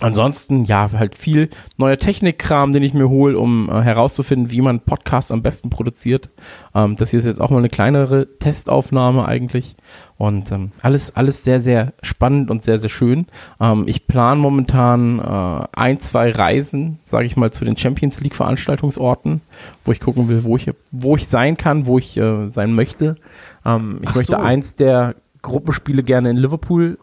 Ansonsten, 0.00 0.64
ja, 0.64 0.90
halt 0.92 1.14
viel 1.14 1.48
neuer 1.78 1.98
Technikkram, 1.98 2.72
den 2.72 2.82
ich 2.82 2.92
mir 2.92 3.08
hole, 3.08 3.38
um 3.38 3.70
äh, 3.70 3.80
herauszufinden, 3.80 4.50
wie 4.50 4.60
man 4.60 4.80
Podcasts 4.80 5.32
am 5.32 5.42
besten 5.42 5.70
produziert. 5.70 6.28
Ähm, 6.74 6.96
das 6.96 7.10
hier 7.10 7.18
ist 7.18 7.24
jetzt 7.24 7.40
auch 7.40 7.48
mal 7.48 7.58
eine 7.58 7.70
kleinere 7.70 8.26
Testaufnahme 8.38 9.26
eigentlich. 9.26 9.74
Und 10.18 10.52
ähm, 10.52 10.72
alles, 10.82 11.16
alles 11.16 11.44
sehr, 11.44 11.60
sehr 11.60 11.94
spannend 12.02 12.50
und 12.50 12.62
sehr, 12.62 12.78
sehr 12.78 12.90
schön. 12.90 13.26
Ähm, 13.58 13.84
ich 13.86 14.06
plane 14.06 14.38
momentan 14.38 15.18
äh, 15.18 15.66
ein, 15.72 15.98
zwei 15.98 16.30
Reisen, 16.30 16.98
sage 17.04 17.24
ich 17.24 17.36
mal, 17.36 17.50
zu 17.50 17.64
den 17.64 17.78
Champions 17.78 18.20
League 18.20 18.34
Veranstaltungsorten, 18.34 19.40
wo 19.84 19.92
ich 19.92 20.00
gucken 20.00 20.28
will, 20.28 20.44
wo 20.44 20.56
ich, 20.56 20.70
wo 20.90 21.16
ich 21.16 21.26
sein 21.26 21.56
kann, 21.56 21.86
wo 21.86 21.98
ich 21.98 22.18
äh, 22.18 22.48
sein 22.48 22.74
möchte. 22.74 23.16
Ähm, 23.64 24.00
ich 24.02 24.08
Ach 24.10 24.16
möchte 24.16 24.32
so. 24.32 24.38
eins 24.38 24.76
der 24.76 25.14
Gruppenspiele 25.40 26.02
gerne 26.02 26.30
in 26.30 26.36
Liverpool 26.36 26.98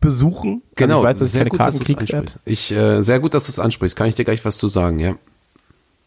besuchen. 0.00 0.62
Genau, 0.74 1.02
also 1.02 1.08
ich 1.08 1.08
weiß, 1.08 1.18
dass 1.18 1.28
ich 1.28 1.32
sehr 1.32 1.40
keine 1.42 1.50
gut, 1.50 1.58
Karten 1.58 1.78
dass 1.78 1.86
du 1.86 1.92
es 1.92 1.98
ansprichst. 1.98 2.38
Ich, 2.44 2.72
äh, 2.72 3.02
sehr 3.02 3.20
gut, 3.20 3.34
dass 3.34 3.46
du 3.46 3.50
es 3.50 3.58
ansprichst. 3.58 3.96
Kann 3.96 4.08
ich 4.08 4.14
dir 4.14 4.24
gleich 4.24 4.44
was 4.44 4.58
zu 4.58 4.68
sagen, 4.68 4.98
ja. 4.98 5.14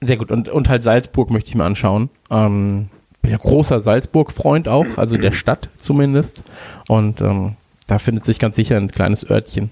Sehr 0.02 0.18
gut. 0.18 0.32
Und, 0.32 0.50
und 0.50 0.70
halt 0.70 0.84
Salzburg 0.84 1.30
möchte 1.30 1.50
ich 1.50 1.56
mir 1.56 1.66
anschauen. 1.66 2.10
Ähm, 2.32 2.90
bin 3.22 3.32
ja 3.32 3.38
großer 3.38 3.80
Salzburg-Freund 3.80 4.68
auch, 4.68 4.86
also 4.98 5.18
der 5.18 5.32
Stadt 5.34 5.70
zumindest. 5.82 6.44
Und 6.88 7.22
ähm, 7.22 7.56
da 7.88 8.00
findet 8.00 8.26
sich 8.26 8.40
ganz 8.40 8.56
sicher 8.56 8.78
ein 8.78 8.90
kleines 8.90 9.30
Örtchen, 9.30 9.72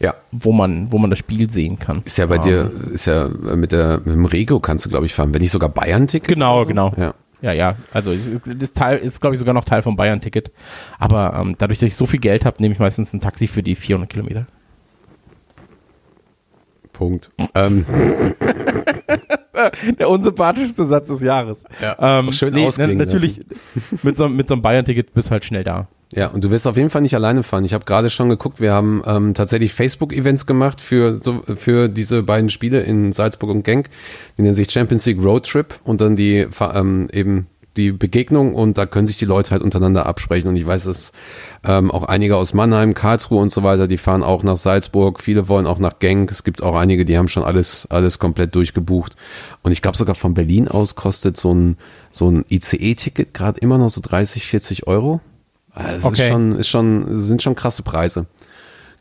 Ja, 0.00 0.14
wo 0.32 0.52
man, 0.52 0.90
wo 0.90 0.98
man 0.98 1.10
das 1.10 1.18
Spiel 1.20 1.50
sehen 1.50 1.78
kann. 1.78 2.02
ist 2.04 2.18
ja 2.18 2.26
bei 2.26 2.36
Ähm, 2.36 2.42
dir, 2.42 2.70
ist 2.92 3.06
ja 3.06 3.28
mit 3.28 3.72
der 3.72 3.98
mit 3.98 4.14
dem 4.14 4.24
Rego 4.26 4.58
kannst 4.60 4.84
du, 4.86 4.90
glaube 4.90 5.06
ich, 5.06 5.14
fahren. 5.14 5.32
Wenn 5.32 5.42
nicht 5.42 5.52
sogar 5.52 5.68
Bayern-Ticket. 5.68 6.28
Genau, 6.28 6.60
so? 6.60 6.66
genau. 6.66 6.92
Ja. 6.96 7.14
Ja, 7.42 7.52
ja. 7.52 7.76
Also 7.92 8.12
das 8.44 8.72
Teil 8.72 8.98
ist, 8.98 9.20
glaube 9.20 9.34
ich, 9.34 9.38
sogar 9.38 9.54
noch 9.54 9.64
Teil 9.64 9.82
vom 9.82 9.96
Bayern-Ticket. 9.96 10.52
Aber 10.98 11.34
ähm, 11.40 11.54
dadurch, 11.58 11.78
dass 11.78 11.86
ich 11.88 11.96
so 11.96 12.06
viel 12.06 12.20
Geld 12.20 12.44
habe, 12.44 12.60
nehme 12.60 12.74
ich 12.74 12.80
meistens 12.80 13.12
ein 13.12 13.20
Taxi 13.20 13.46
für 13.46 13.62
die 13.62 13.76
400 13.76 14.10
Kilometer. 14.10 14.46
Punkt. 16.92 17.30
Ähm, 17.54 17.86
Der 19.98 20.08
unsympathischste 20.08 20.84
Satz 20.84 21.08
des 21.08 21.22
Jahres. 21.22 21.64
Ja, 21.80 22.20
ähm, 22.20 22.32
schön 22.32 22.52
nee, 22.54 22.68
Natürlich, 22.94 23.40
mit 24.02 24.16
so, 24.16 24.28
mit 24.28 24.48
so 24.48 24.54
einem 24.54 24.62
Bayern-Ticket 24.62 25.12
bist 25.14 25.28
du 25.28 25.32
halt 25.32 25.44
schnell 25.44 25.64
da. 25.64 25.88
Ja, 26.12 26.26
und 26.26 26.42
du 26.42 26.50
wirst 26.50 26.66
auf 26.66 26.76
jeden 26.76 26.90
Fall 26.90 27.02
nicht 27.02 27.14
alleine 27.14 27.44
fahren. 27.44 27.64
Ich 27.64 27.72
habe 27.72 27.84
gerade 27.84 28.10
schon 28.10 28.28
geguckt, 28.28 28.60
wir 28.60 28.72
haben 28.72 29.02
ähm, 29.06 29.34
tatsächlich 29.34 29.72
Facebook-Events 29.72 30.44
gemacht 30.44 30.80
für, 30.80 31.20
so, 31.22 31.42
für 31.54 31.88
diese 31.88 32.24
beiden 32.24 32.50
Spiele 32.50 32.80
in 32.80 33.12
Salzburg 33.12 33.50
und 33.50 33.62
Genk. 33.62 33.88
Die 34.36 34.42
nennen 34.42 34.54
sich 34.54 34.70
Champions 34.70 35.06
League 35.06 35.22
Road 35.22 35.48
Trip 35.48 35.78
und 35.84 36.00
dann 36.00 36.16
die 36.16 36.48
ähm, 36.60 37.08
eben 37.12 37.46
die 37.76 37.92
Begegnung 37.92 38.54
und 38.54 38.76
da 38.76 38.86
können 38.86 39.06
sich 39.06 39.18
die 39.18 39.24
Leute 39.24 39.52
halt 39.52 39.62
untereinander 39.62 40.06
absprechen. 40.06 40.48
Und 40.48 40.56
ich 40.56 40.66
weiß, 40.66 40.84
dass 40.84 41.12
ähm, 41.64 41.92
auch 41.92 42.02
einige 42.02 42.36
aus 42.36 42.54
Mannheim, 42.54 42.94
Karlsruhe 42.94 43.40
und 43.40 43.52
so 43.52 43.62
weiter, 43.62 43.86
die 43.86 43.98
fahren 43.98 44.24
auch 44.24 44.42
nach 44.42 44.56
Salzburg. 44.56 45.20
Viele 45.20 45.48
wollen 45.48 45.66
auch 45.66 45.78
nach 45.78 46.00
Genk. 46.00 46.32
Es 46.32 46.42
gibt 46.42 46.62
auch 46.62 46.74
einige, 46.74 47.04
die 47.04 47.16
haben 47.16 47.28
schon 47.28 47.44
alles, 47.44 47.86
alles 47.88 48.18
komplett 48.18 48.56
durchgebucht. 48.56 49.14
Und 49.62 49.70
ich 49.70 49.82
glaube 49.82 49.96
sogar 49.96 50.16
von 50.16 50.34
Berlin 50.34 50.66
aus 50.66 50.96
kostet 50.96 51.36
so 51.36 51.54
ein, 51.54 51.76
so 52.10 52.28
ein 52.28 52.44
ICE-Ticket 52.48 53.32
gerade 53.32 53.60
immer 53.60 53.78
noch 53.78 53.90
so 53.90 54.00
30, 54.02 54.46
40 54.46 54.88
Euro. 54.88 55.20
Also 55.74 55.96
Es 55.98 56.04
Okay. 56.04 56.22
ist 56.22 56.28
schon, 56.28 56.56
ist 56.56 56.68
schon, 56.68 57.18
sind 57.18 57.42
schon 57.42 57.54
krasse 57.54 57.82
Preise. 57.82 58.26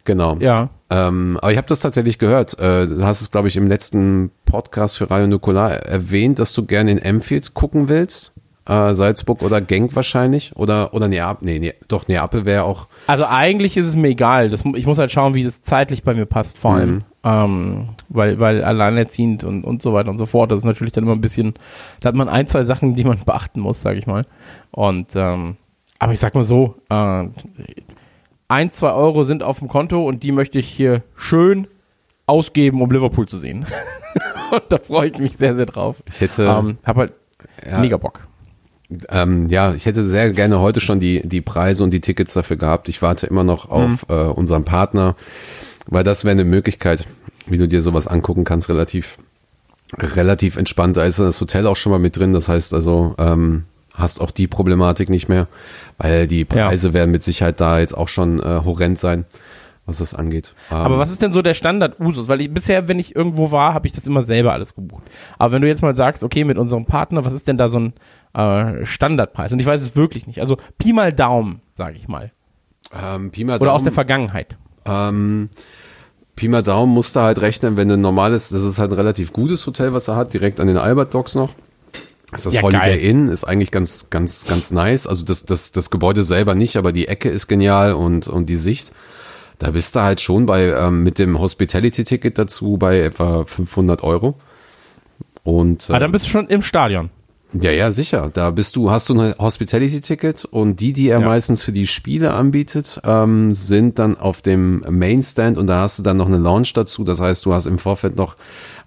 Genau. 0.06 0.38
Ja. 0.40 0.70
Ähm, 0.90 1.38
aber 1.42 1.52
ich 1.52 1.58
habe 1.58 1.68
das 1.68 1.82
tatsächlich 1.82 2.18
gehört. 2.18 2.58
Äh, 2.60 2.88
du 2.88 3.04
hast 3.04 3.22
es, 3.22 3.32
glaube 3.32 3.48
ich, 3.48 3.58
im 3.58 3.68
letzten 3.68 4.32
Podcast 4.46 4.98
für 4.98 5.10
Radio 5.12 5.28
Nukular 5.28 5.72
erwähnt, 5.72 6.40
dass 6.40 6.54
du 6.54 6.66
gerne 6.66 6.92
in 6.92 6.98
Emfield 6.98 7.54
gucken 7.54 7.90
willst. 7.90 8.34
Äh, 8.66 8.94
Salzburg 8.94 9.42
oder 9.44 9.62
Genk 9.62 9.96
wahrscheinlich. 9.96 10.56
Oder, 10.56 10.94
oder 10.94 11.08
Neapel. 11.08 11.46
Nee, 11.46 11.60
nee, 11.60 11.74
doch, 11.88 12.08
Neapel 12.08 12.46
wäre 12.46 12.64
auch. 12.64 12.88
Also 13.08 13.26
eigentlich 13.26 13.78
ist 13.78 13.86
es 13.86 13.96
mir 13.96 14.10
egal. 14.10 14.50
Das, 14.50 14.64
ich 14.76 14.86
muss 14.86 14.98
halt 14.98 15.12
schauen, 15.12 15.34
wie 15.34 15.44
das 15.44 15.62
zeitlich 15.62 16.04
bei 16.04 16.14
mir 16.14 16.26
passt, 16.26 16.58
vor 16.58 16.76
allem. 16.76 17.04
Ähm, 17.24 17.90
weil, 18.08 18.40
weil 18.40 18.64
alleinerziehend 18.64 19.44
und, 19.44 19.64
und 19.66 19.82
so 19.82 19.94
weiter 19.94 20.10
und 20.10 20.18
so 20.18 20.26
fort. 20.26 20.52
Das 20.52 20.60
ist 20.60 20.66
natürlich 20.66 20.94
dann 20.94 21.04
immer 21.04 21.14
ein 21.14 21.22
bisschen, 21.22 21.54
da 22.00 22.10
hat 22.10 22.16
man 22.16 22.30
ein, 22.30 22.48
zwei 22.48 22.64
Sachen, 22.64 22.96
die 22.96 23.04
man 23.04 23.20
beachten 23.26 23.60
muss, 23.60 23.82
sage 23.82 24.00
ich 24.00 24.08
mal. 24.08 24.26
Und 24.72 25.10
ähm, 25.16 25.58
aber 26.00 26.14
ich 26.14 26.20
sag 26.20 26.34
mal 26.36 26.44
so, 26.44 26.76
äh, 26.90 27.26
ein, 28.48 28.72
zwei 28.72 28.92
Euro 28.94 29.24
sind 29.24 29.44
auf 29.44 29.60
dem 29.60 29.68
Konto 29.68 30.08
und 30.08 30.24
die 30.24 30.32
möchte 30.32 30.58
ich 30.60 30.68
hier 30.68 31.04
schön 31.16 31.68
ausgeben, 32.26 32.82
um 32.82 32.90
Liverpool 32.92 33.28
zu 33.28 33.38
sehen. 33.38 33.66
und 34.52 34.64
da 34.70 34.78
freue 34.78 35.10
ich 35.10 35.20
mich 35.20 35.38
sehr, 35.38 35.56
sehr 35.56 35.66
drauf. 35.68 36.02
Ich 36.10 36.22
hätte, 36.22 36.46
Ähm, 36.46 36.78
hab 36.84 36.98
halt 36.98 37.14
ja, 37.66 37.80
mega 37.80 37.98
Bock. 37.98 38.28
ähm, 39.10 39.48
ja, 39.50 39.74
ich 39.74 39.86
hätte 39.86 40.04
sehr 40.04 40.32
gerne 40.32 40.60
heute 40.60 40.80
schon 40.80 41.00
die, 41.00 41.22
die 41.28 41.42
Preise 41.42 41.84
und 41.84 41.92
die 41.92 42.02
Tickets 42.02 42.34
dafür 42.34 42.58
gehabt. 42.58 42.90
Ich 42.90 43.02
warte 43.02 43.28
immer 43.28 43.44
noch 43.44 43.70
auf 43.70 44.06
äh, 44.10 44.14
unseren 44.14 44.66
Partner, 44.66 45.16
weil 45.88 46.04
das 46.04 46.24
wäre 46.24 46.32
eine 46.32 46.46
Möglichkeit, 46.46 47.06
wie 47.46 47.58
du 47.58 47.68
dir 47.68 47.82
sowas 47.82 48.08
angucken 48.08 48.46
kannst, 48.46 48.70
relativ, 48.70 49.18
relativ 49.98 50.56
entspannt. 50.58 50.98
Da 50.98 51.04
ist 51.04 51.20
das 51.20 51.40
Hotel 51.42 51.68
auch 51.68 51.76
schon 51.76 51.92
mal 51.92 52.00
mit 52.00 52.18
drin. 52.18 52.34
Das 52.34 52.48
heißt 52.50 52.74
also, 52.74 53.14
ähm, 53.20 53.66
hast 54.00 54.22
auch 54.22 54.32
die 54.32 54.48
Problematik 54.48 55.10
nicht 55.10 55.30
mehr, 55.30 55.48
weil 55.98 56.28
die 56.28 56.46
Preise 56.46 56.94
werden 56.94 57.12
mit 57.12 57.24
Sicherheit 57.24 57.60
da 57.60 57.80
jetzt 57.80 57.96
auch 57.96 58.08
schon 58.08 58.40
äh, 58.40 58.62
horrend 58.66 58.98
sein, 58.98 59.26
was 59.86 59.98
das 60.00 60.14
angeht. 60.14 60.54
Ähm, 60.72 60.78
Aber 60.78 61.00
was 61.00 61.12
ist 61.12 61.22
denn 61.22 61.34
so 61.34 61.42
der 61.42 61.54
Standard-Usus? 61.54 62.28
Weil 62.28 62.42
ich, 62.42 62.54
bisher, 62.54 62.88
wenn 62.88 63.00
ich 63.00 63.16
irgendwo 63.16 63.52
war, 63.52 63.74
habe 63.74 63.88
ich 63.88 63.94
das 63.94 64.08
immer 64.08 64.24
selber 64.24 64.54
alles 64.54 64.74
gebucht. 64.76 65.04
Aber 65.38 65.52
wenn 65.54 65.62
du 65.62 65.68
jetzt 65.68 65.82
mal 65.82 65.96
sagst, 65.96 66.24
okay, 66.24 66.44
mit 66.44 66.58
unserem 66.58 66.86
Partner, 66.86 67.26
was 67.26 67.34
ist 67.34 67.48
denn 67.48 67.58
da 67.58 67.68
so 67.68 67.80
ein 67.80 67.94
äh, 68.34 68.86
Standardpreis? 68.86 69.52
Und 69.52 69.60
ich 69.60 69.66
weiß 69.66 69.82
es 69.82 69.96
wirklich 69.96 70.28
nicht. 70.28 70.40
Also 70.40 70.58
Pi 70.78 70.94
mal 70.94 71.12
Daumen, 71.12 71.62
sage 71.74 71.98
ich 71.98 72.08
mal. 72.08 72.32
ähm, 72.94 73.32
Pi 73.32 73.44
mal 73.44 73.60
Oder 73.60 73.74
aus 73.74 73.84
der 73.84 73.92
Vergangenheit. 73.92 74.58
Ähm, 74.86 75.50
Pi 76.36 76.48
mal 76.48 76.64
Daumen 76.64 76.94
musst 76.94 77.16
du 77.16 77.20
halt 77.20 77.42
rechnen, 77.42 77.76
wenn 77.76 77.90
du 77.90 77.96
ein 77.96 78.02
normales, 78.02 78.50
das 78.50 78.64
ist 78.64 78.80
halt 78.80 78.92
ein 78.92 78.96
relativ 78.96 79.34
gutes 79.34 79.66
Hotel, 79.68 79.94
was 79.94 80.08
er 80.08 80.16
hat, 80.16 80.34
direkt 80.34 80.62
an 80.62 80.68
den 80.68 80.78
Albert 80.78 81.14
Docks 81.14 81.36
noch. 81.36 81.50
Das 82.32 82.42
ist 82.42 82.46
das 82.48 82.56
Ja, 82.56 82.62
Holiday 82.62 82.98
geil. 82.98 83.00
Inn, 83.00 83.28
ist 83.28 83.44
eigentlich 83.44 83.72
ganz, 83.72 84.10
ganz, 84.10 84.46
ganz 84.46 84.72
nice. 84.72 85.08
Also 85.08 85.26
das, 85.26 85.46
das, 85.46 85.72
das 85.72 85.90
Gebäude 85.90 86.24
selber 86.24 86.54
nicht, 86.56 86.76
aber 86.78 86.92
die 86.92 87.08
Ecke 87.08 87.30
ist 87.30 87.48
genial 87.48 87.94
und, 87.94 88.28
und 88.28 88.48
die 88.50 88.56
Sicht. 88.56 88.92
Da 89.58 89.72
bist 89.72 89.96
du 89.96 90.02
halt 90.02 90.22
schon 90.22 90.46
bei, 90.46 90.68
ähm, 90.72 91.04
mit 91.04 91.20
dem 91.20 91.40
Hospitality-Ticket 91.40 92.38
dazu 92.38 92.78
bei 92.78 93.00
etwa 93.02 93.46
500 93.46 94.04
Euro. 94.04 94.40
Und, 95.44 95.90
äh, 95.90 95.94
Aber 95.94 96.00
dann 96.00 96.12
bist 96.12 96.26
du 96.26 96.30
schon 96.30 96.48
im 96.48 96.62
Stadion. 96.62 97.10
ja, 97.54 97.72
ja, 97.72 97.90
sicher. 97.92 98.30
Da 98.34 98.52
bist 98.52 98.76
du, 98.76 98.92
hast 98.92 99.10
du 99.10 99.20
ein 99.20 99.34
Hospitality-Ticket 99.38 100.46
und 100.46 100.80
die, 100.80 100.94
die 100.94 101.10
er 101.10 101.20
Ja. 101.22 101.26
meistens 101.26 101.64
für 101.64 101.72
die 101.72 101.88
Spiele 101.88 102.34
anbietet, 102.34 103.02
ähm, 103.04 103.52
sind 103.54 103.98
dann 104.00 104.18
auf 104.18 104.42
dem 104.42 104.82
Mainstand 104.90 105.58
und 105.58 105.68
da 105.68 105.82
hast 105.82 105.98
du 106.00 106.04
dann 106.04 106.18
noch 106.18 106.28
eine 106.28 106.38
Lounge 106.38 106.70
dazu. 106.74 107.04
Das 107.04 107.20
heißt, 107.20 107.46
du 107.46 107.54
hast 107.54 107.66
im 107.66 107.80
Vorfeld 107.80 108.16
noch 108.16 108.36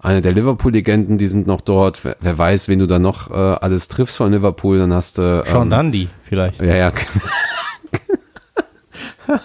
eine 0.03 0.21
der 0.21 0.33
Liverpool-Legenden, 0.33 1.17
die 1.17 1.27
sind 1.27 1.47
noch 1.47 1.61
dort. 1.61 2.03
Wer, 2.03 2.17
wer 2.19 2.37
weiß, 2.37 2.67
wen 2.67 2.79
du 2.79 2.87
da 2.87 2.99
noch 2.99 3.31
äh, 3.31 3.33
alles 3.33 3.87
triffst 3.87 4.17
von 4.17 4.31
Liverpool, 4.31 4.77
dann 4.77 4.93
hast 4.93 5.17
du. 5.17 5.43
Sean 5.45 5.63
ähm, 5.63 5.69
Dundee 5.69 6.09
vielleicht. 6.23 6.61
Ja, 6.61 6.75
ja. 6.75 6.91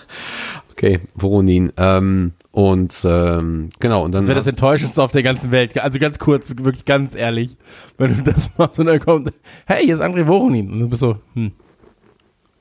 okay, 0.72 1.00
Voronin. 1.14 1.72
Ähm, 1.76 2.32
und 2.50 2.98
ähm, 3.04 3.68
genau, 3.78 4.04
und 4.04 4.12
dann. 4.12 4.22
Das 4.22 4.28
wäre 4.28 4.38
das 4.38 4.48
Enttäuschendste 4.48 5.00
auf 5.00 5.12
der 5.12 5.22
ganzen 5.22 5.52
Welt. 5.52 5.78
Also 5.78 6.00
ganz 6.00 6.18
kurz, 6.18 6.52
wirklich 6.58 6.84
ganz 6.84 7.14
ehrlich. 7.14 7.56
Wenn 7.96 8.16
du 8.16 8.32
das 8.32 8.50
machst 8.58 8.80
und 8.80 8.86
dann 8.86 8.98
kommt, 8.98 9.32
hey, 9.66 9.84
hier 9.84 9.94
ist 9.94 10.00
André 10.00 10.26
Voronin. 10.26 10.72
Und 10.72 10.80
du 10.80 10.88
bist 10.88 11.00
so, 11.00 11.18
hm. 11.34 11.52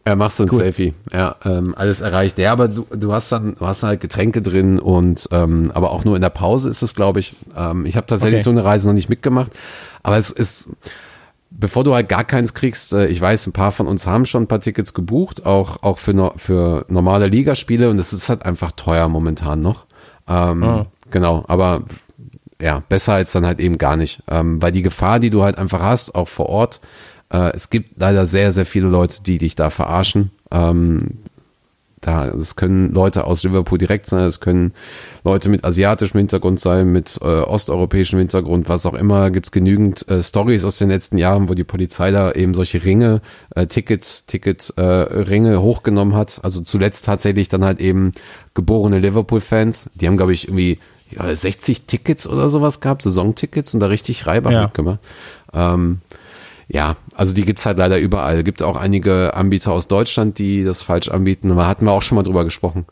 Ja, 0.07 0.15
machst 0.15 0.39
du 0.39 0.43
ein 0.43 0.49
Cool. 0.51 0.59
Selfie. 0.59 0.93
Ja, 1.11 1.35
ähm, 1.43 1.73
alles 1.77 2.01
erreicht. 2.01 2.37
Ja, 2.39 2.53
aber 2.53 2.67
du, 2.69 2.85
du 2.95 3.11
hast 3.13 3.31
dann, 3.31 3.55
du 3.55 3.65
hast 3.67 3.83
halt 3.83 3.99
Getränke 3.99 4.41
drin 4.41 4.79
und 4.79 5.27
ähm, 5.31 5.71
aber 5.73 5.91
auch 5.91 6.05
nur 6.05 6.15
in 6.15 6.21
der 6.21 6.29
Pause 6.29 6.69
ist 6.69 6.81
es, 6.81 6.95
glaube 6.95 7.19
ich. 7.19 7.33
Ähm, 7.55 7.85
ich 7.85 7.97
habe 7.97 8.07
tatsächlich 8.07 8.39
Okay. 8.39 8.43
so 8.45 8.49
eine 8.51 8.63
Reise 8.63 8.87
noch 8.87 8.93
nicht 8.93 9.09
mitgemacht, 9.09 9.51
aber 10.03 10.17
es 10.17 10.31
ist, 10.31 10.69
bevor 11.49 11.83
du 11.83 11.93
halt 11.93 12.07
gar 12.09 12.23
keins 12.23 12.53
kriegst, 12.53 12.93
äh, 12.93 13.07
ich 13.07 13.19
weiß, 13.19 13.47
ein 13.47 13.51
paar 13.53 13.71
von 13.71 13.85
uns 13.87 14.07
haben 14.07 14.25
schon 14.25 14.43
ein 14.43 14.47
paar 14.47 14.61
Tickets 14.61 14.93
gebucht, 14.93 15.45
auch 15.45 15.83
auch 15.83 15.97
für 15.97 16.13
no, 16.13 16.31
für 16.37 16.85
normale 16.87 17.27
Ligaspiele 17.27 17.89
und 17.89 17.99
es 17.99 18.13
ist 18.13 18.29
halt 18.29 18.45
einfach 18.45 18.71
teuer 18.71 19.09
momentan 19.09 19.61
noch. 19.61 19.85
Ähm, 20.27 20.63
Ah. 20.63 20.85
Genau, 21.11 21.43
aber 21.47 21.83
ja, 22.61 22.81
besser 22.89 23.13
als 23.13 23.31
dann 23.33 23.45
halt 23.45 23.59
eben 23.59 23.77
gar 23.77 23.95
nicht. 23.97 24.23
Ähm, 24.29 24.61
weil 24.61 24.71
die 24.71 24.81
Gefahr, 24.81 25.19
die 25.19 25.29
du 25.29 25.43
halt 25.43 25.57
einfach 25.57 25.81
hast, 25.81 26.15
auch 26.15 26.27
vor 26.27 26.47
Ort, 26.47 26.81
äh, 27.31 27.51
es 27.53 27.69
gibt 27.69 27.99
leider 27.99 28.25
sehr, 28.25 28.51
sehr 28.51 28.65
viele 28.65 28.87
Leute, 28.87 29.23
die 29.23 29.37
dich 29.37 29.55
da 29.55 29.69
verarschen. 29.69 30.31
Ähm, 30.51 30.99
da, 31.99 32.27
es 32.27 32.55
können 32.55 32.93
Leute 32.93 33.25
aus 33.25 33.43
Liverpool 33.43 33.79
direkt 33.79 34.05
sein, 34.05 34.21
es 34.21 34.39
können 34.39 34.71
Leute 35.23 35.49
mit 35.49 35.65
asiatischem 35.65 36.19
Hintergrund 36.19 36.59
sein, 36.59 36.91
mit 36.91 37.17
äh, 37.21 37.25
osteuropäischem 37.41 38.19
Hintergrund, 38.19 38.69
was 38.69 38.85
auch 38.85 38.93
immer. 38.93 39.31
Gibt 39.31 39.47
es 39.47 39.51
genügend 39.51 40.07
äh, 40.07 40.21
Stories 40.21 40.63
aus 40.63 40.77
den 40.77 40.89
letzten 40.89 41.17
Jahren, 41.17 41.49
wo 41.49 41.53
die 41.55 41.63
Polizei 41.63 42.11
da 42.11 42.31
eben 42.31 42.53
solche 42.53 42.85
Ringe, 42.85 43.21
äh, 43.55 43.65
Ticket, 43.65 44.27
Ticket, 44.27 44.73
äh, 44.77 44.81
Ringe 44.81 45.61
hochgenommen 45.61 46.15
hat. 46.15 46.39
Also 46.43 46.61
zuletzt 46.61 47.03
tatsächlich 47.05 47.49
dann 47.49 47.65
halt 47.65 47.79
eben 47.79 48.13
geborene 48.53 48.99
Liverpool-Fans. 48.99 49.89
Die 49.95 50.07
haben, 50.07 50.17
glaube 50.17 50.33
ich, 50.33 50.47
irgendwie 50.47 50.79
ja, 51.09 51.35
60 51.35 51.87
Tickets 51.87 52.27
oder 52.27 52.49
sowas 52.49 52.79
gehabt, 52.79 53.01
Saisontickets 53.01 53.73
und 53.73 53.79
da 53.79 53.87
richtig 53.87 54.27
Reibach 54.27 54.51
Ja. 54.51 54.63
mitgemacht. 54.63 54.99
Ähm, 55.51 55.99
ja, 56.69 56.95
also 57.17 57.33
die 57.33 57.43
gibt's 57.45 57.65
halt 57.65 57.77
leider 57.79 57.97
überall. 57.99 58.43
Gibt 58.43 58.61
auch 58.63 58.77
einige 58.77 59.33
Anbieter 59.33 59.71
aus 59.71 59.87
Deutschland, 59.87 60.37
die 60.37 60.63
das 60.63 60.83
falsch 60.83 61.09
anbieten. 61.09 61.51
Aber 61.51 61.67
hatten 61.67 61.85
wir 61.85 61.91
auch 61.91 62.01
schon 62.03 62.15
mal 62.15 62.23
drüber 62.23 62.45
gesprochen. 62.45 62.85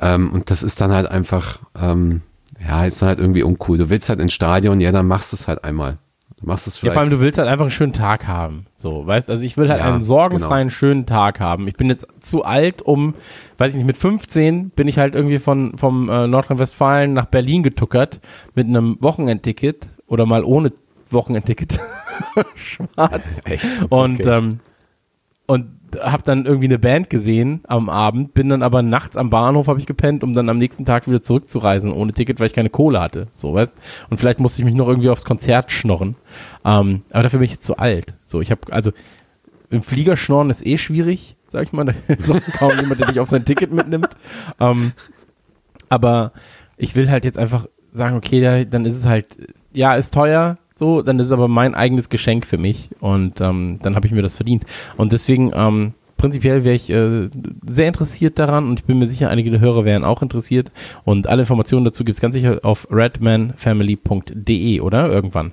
Ähm, 0.00 0.30
und 0.30 0.50
das 0.50 0.62
ist 0.62 0.80
dann 0.80 0.90
halt 0.92 1.06
einfach, 1.08 1.60
ähm, 1.80 2.22
ja, 2.66 2.84
ist 2.84 3.00
dann 3.00 3.08
halt 3.10 3.20
irgendwie 3.20 3.42
uncool. 3.44 3.78
Du 3.78 3.88
willst 3.88 4.08
halt 4.08 4.20
ins 4.20 4.32
Stadion, 4.32 4.80
ja, 4.80 4.90
dann 4.92 5.06
machst 5.06 5.32
du 5.32 5.36
es 5.36 5.46
halt 5.48 5.62
einmal. 5.64 5.98
Du 6.40 6.46
machst 6.46 6.66
es 6.68 6.76
Ja, 6.76 6.80
vielleicht. 6.80 6.94
vor 6.94 7.02
allem, 7.02 7.10
du 7.10 7.20
willst 7.20 7.38
halt 7.38 7.48
einfach 7.48 7.64
einen 7.64 7.72
schönen 7.72 7.92
Tag 7.92 8.28
haben. 8.28 8.66
So, 8.76 9.04
weißt 9.06 9.28
also 9.28 9.42
ich 9.42 9.56
will 9.56 9.68
halt 9.70 9.80
Ja, 9.80 9.92
einen 9.92 10.02
sorgenfreien, 10.04 10.68
genau. 10.68 10.76
schönen 10.76 11.06
Tag 11.06 11.40
haben. 11.40 11.66
Ich 11.66 11.74
bin 11.74 11.88
jetzt 11.88 12.06
zu 12.20 12.44
alt, 12.44 12.80
um, 12.82 13.14
weiß 13.58 13.72
ich 13.72 13.76
nicht, 13.78 13.86
mit 13.86 13.96
15 13.96 14.70
bin 14.70 14.86
ich 14.86 14.98
halt 14.98 15.16
irgendwie 15.16 15.38
von, 15.38 15.76
vom 15.76 16.08
äh, 16.08 16.28
Nordrhein-Westfalen 16.28 17.12
nach 17.12 17.24
Berlin 17.26 17.64
getuckert 17.64 18.20
mit 18.54 18.68
einem 18.68 18.98
Wochenendticket 19.00 19.88
oder 20.06 20.26
mal 20.26 20.44
ohne 20.44 20.72
Wochenendticket. 21.12 21.78
Schwarz. 22.54 23.42
Echt? 23.44 23.64
Und, 23.90 24.20
Okay. 24.20 24.36
ähm, 24.38 24.60
und 25.46 25.66
hab 25.98 26.22
dann 26.24 26.44
irgendwie 26.44 26.66
eine 26.66 26.78
Band 26.78 27.08
gesehen 27.08 27.62
am 27.66 27.88
Abend, 27.88 28.34
bin 28.34 28.50
dann 28.50 28.62
aber 28.62 28.82
nachts 28.82 29.16
am 29.16 29.30
Bahnhof 29.30 29.68
habe 29.68 29.80
ich 29.80 29.86
gepennt, 29.86 30.22
um 30.22 30.34
dann 30.34 30.50
am 30.50 30.58
nächsten 30.58 30.84
Tag 30.84 31.08
wieder 31.08 31.22
zurückzureisen 31.22 31.92
ohne 31.92 32.12
Ticket, 32.12 32.38
weil 32.40 32.48
ich 32.48 32.52
keine 32.52 32.68
Kohle 32.68 33.00
hatte. 33.00 33.28
So, 33.32 33.54
weißt? 33.54 33.80
Und 34.10 34.18
vielleicht 34.18 34.40
musste 34.40 34.60
ich 34.60 34.66
mich 34.66 34.74
noch 34.74 34.88
irgendwie 34.88 35.08
aufs 35.08 35.24
Konzert 35.24 35.70
schnorren. 35.72 36.16
Ähm, 36.64 37.02
aber 37.10 37.22
dafür 37.22 37.38
bin 37.38 37.46
ich 37.46 37.52
jetzt 37.52 37.64
zu 37.64 37.78
alt. 37.78 38.14
So, 38.26 38.42
ich 38.42 38.50
habe 38.50 38.60
also 38.70 38.92
im 39.70 39.82
Flieger 39.82 40.16
schnorren 40.16 40.50
ist 40.50 40.66
eh 40.66 40.76
schwierig, 40.76 41.36
sag 41.46 41.62
ich 41.62 41.72
mal. 41.72 41.84
Da 42.08 42.14
ist 42.14 42.30
auch 42.30 42.40
kaum 42.58 42.72
jemand, 42.78 43.00
der 43.00 43.06
dich 43.06 43.20
auf 43.20 43.30
sein 43.30 43.46
Ticket 43.46 43.72
mitnimmt. 43.72 44.10
Ähm, 44.60 44.92
aber 45.88 46.32
ich 46.76 46.94
will 46.96 47.10
halt 47.10 47.24
jetzt 47.24 47.38
einfach 47.38 47.66
sagen, 47.92 48.16
okay, 48.16 48.42
da, 48.42 48.64
dann 48.64 48.84
ist 48.84 48.96
es 48.98 49.06
halt, 49.06 49.26
ja, 49.72 49.94
ist 49.94 50.12
teuer, 50.12 50.58
so, 50.78 51.02
dann 51.02 51.18
ist 51.18 51.26
es 51.26 51.32
aber 51.32 51.48
mein 51.48 51.74
eigenes 51.74 52.08
Geschenk 52.08 52.46
für 52.46 52.58
mich 52.58 52.88
und 53.00 53.40
ähm, 53.40 53.78
dann 53.82 53.94
habe 53.96 54.06
ich 54.06 54.12
mir 54.12 54.22
das 54.22 54.36
verdient. 54.36 54.64
Und 54.96 55.12
deswegen, 55.12 55.50
ähm, 55.54 55.92
prinzipiell 56.16 56.64
wäre 56.64 56.74
ich 56.76 56.90
äh, 56.90 57.28
sehr 57.66 57.88
interessiert 57.88 58.38
daran 58.38 58.68
und 58.68 58.80
ich 58.80 58.84
bin 58.84 58.98
mir 58.98 59.06
sicher, 59.06 59.30
einige 59.30 59.50
der 59.50 59.60
Hörer 59.60 59.84
wären 59.84 60.04
auch 60.04 60.22
interessiert. 60.22 60.70
Und 61.04 61.28
alle 61.28 61.42
Informationen 61.42 61.84
dazu 61.84 62.04
gibt's 62.04 62.20
ganz 62.20 62.34
sicher 62.34 62.60
auf 62.62 62.86
redmanfamily.de, 62.90 64.80
oder? 64.80 65.08
Irgendwann. 65.10 65.52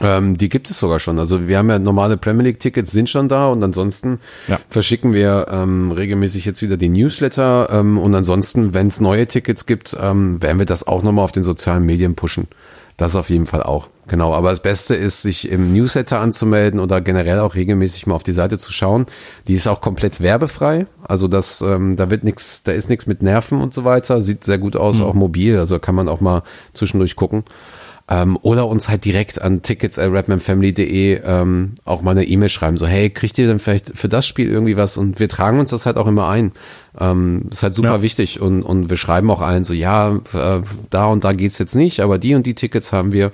Ähm, 0.00 0.36
die 0.36 0.48
gibt 0.48 0.70
es 0.70 0.78
sogar 0.78 1.00
schon. 1.00 1.18
Also 1.18 1.48
wir 1.48 1.58
haben 1.58 1.70
ja 1.70 1.78
normale 1.78 2.16
Premier 2.16 2.44
League 2.44 2.60
Tickets 2.60 2.92
sind 2.92 3.08
schon 3.08 3.28
da 3.28 3.48
und 3.48 3.62
ansonsten 3.64 4.20
Ja. 4.46 4.60
verschicken 4.70 5.12
wir 5.12 5.46
ähm, 5.50 5.90
regelmäßig 5.90 6.44
jetzt 6.44 6.62
wieder 6.62 6.76
die 6.76 6.88
Newsletter 6.88 7.68
ähm, 7.72 7.98
und 7.98 8.14
ansonsten, 8.14 8.74
wenn 8.74 8.86
es 8.86 9.00
neue 9.00 9.26
Tickets 9.26 9.66
gibt, 9.66 9.96
ähm, 10.00 10.40
werden 10.42 10.58
wir 10.58 10.66
das 10.66 10.86
auch 10.86 11.02
nochmal 11.02 11.24
auf 11.24 11.32
den 11.32 11.42
sozialen 11.42 11.84
Medien 11.84 12.14
pushen. 12.14 12.46
Das 12.98 13.14
auf 13.14 13.30
jeden 13.30 13.46
Fall 13.46 13.62
auch. 13.62 13.88
Genau. 14.08 14.34
Aber 14.34 14.50
das 14.50 14.60
Beste 14.60 14.96
ist, 14.96 15.22
sich 15.22 15.50
im 15.50 15.72
Newsletter 15.72 16.20
anzumelden 16.20 16.80
oder 16.80 17.00
generell 17.00 17.38
auch 17.38 17.54
regelmäßig 17.54 18.08
mal 18.08 18.16
auf 18.16 18.24
die 18.24 18.32
Seite 18.32 18.58
zu 18.58 18.72
schauen. 18.72 19.06
Die 19.46 19.54
ist 19.54 19.68
auch 19.68 19.80
komplett 19.80 20.20
werbefrei. 20.20 20.86
Also 21.04 21.28
das, 21.28 21.62
ähm, 21.62 21.94
da 21.94 22.10
wird 22.10 22.24
nichts, 22.24 22.64
da 22.64 22.72
ist 22.72 22.90
nichts 22.90 23.06
mit 23.06 23.22
Nerven 23.22 23.60
und 23.60 23.72
so 23.72 23.84
weiter. 23.84 24.20
Sieht 24.20 24.42
sehr 24.42 24.58
gut 24.58 24.74
aus, 24.74 25.00
auch 25.00 25.14
mobil. 25.14 25.58
Also 25.58 25.78
kann 25.78 25.94
man 25.94 26.08
auch 26.08 26.20
mal 26.20 26.42
zwischendurch 26.74 27.14
gucken. 27.14 27.44
Ähm, 28.10 28.38
oder 28.40 28.66
uns 28.68 28.88
halt 28.88 29.04
direkt 29.04 29.40
an 29.42 29.60
tickets 29.60 29.98
at 29.98 30.10
ähm, 30.10 31.74
auch 31.84 32.00
mal 32.00 32.12
eine 32.12 32.24
E-Mail 32.24 32.48
schreiben, 32.48 32.78
so 32.78 32.86
hey, 32.86 33.10
kriegt 33.10 33.36
ihr 33.38 33.46
denn 33.46 33.58
vielleicht 33.58 33.92
für 33.96 34.08
das 34.08 34.26
Spiel 34.26 34.48
irgendwie 34.48 34.76
was? 34.78 34.96
Und 34.96 35.20
wir 35.20 35.28
tragen 35.28 35.58
uns 35.60 35.70
das 35.70 35.84
halt 35.84 35.98
auch 35.98 36.06
immer 36.06 36.28
ein. 36.28 36.52
Ähm, 36.98 37.48
ist 37.52 37.62
halt 37.62 37.74
super 37.74 37.96
Ja. 37.96 38.02
wichtig 38.02 38.40
und, 38.40 38.62
und 38.62 38.88
wir 38.88 38.96
schreiben 38.96 39.30
auch 39.30 39.42
allen 39.42 39.64
so, 39.64 39.74
ja, 39.74 40.16
äh, 40.32 40.60
da 40.90 41.06
und 41.06 41.24
da 41.24 41.32
geht's 41.32 41.58
jetzt 41.58 41.74
nicht, 41.76 42.00
aber 42.00 42.18
die 42.18 42.34
und 42.34 42.46
die 42.46 42.54
Tickets 42.54 42.92
haben 42.92 43.12
wir. 43.12 43.26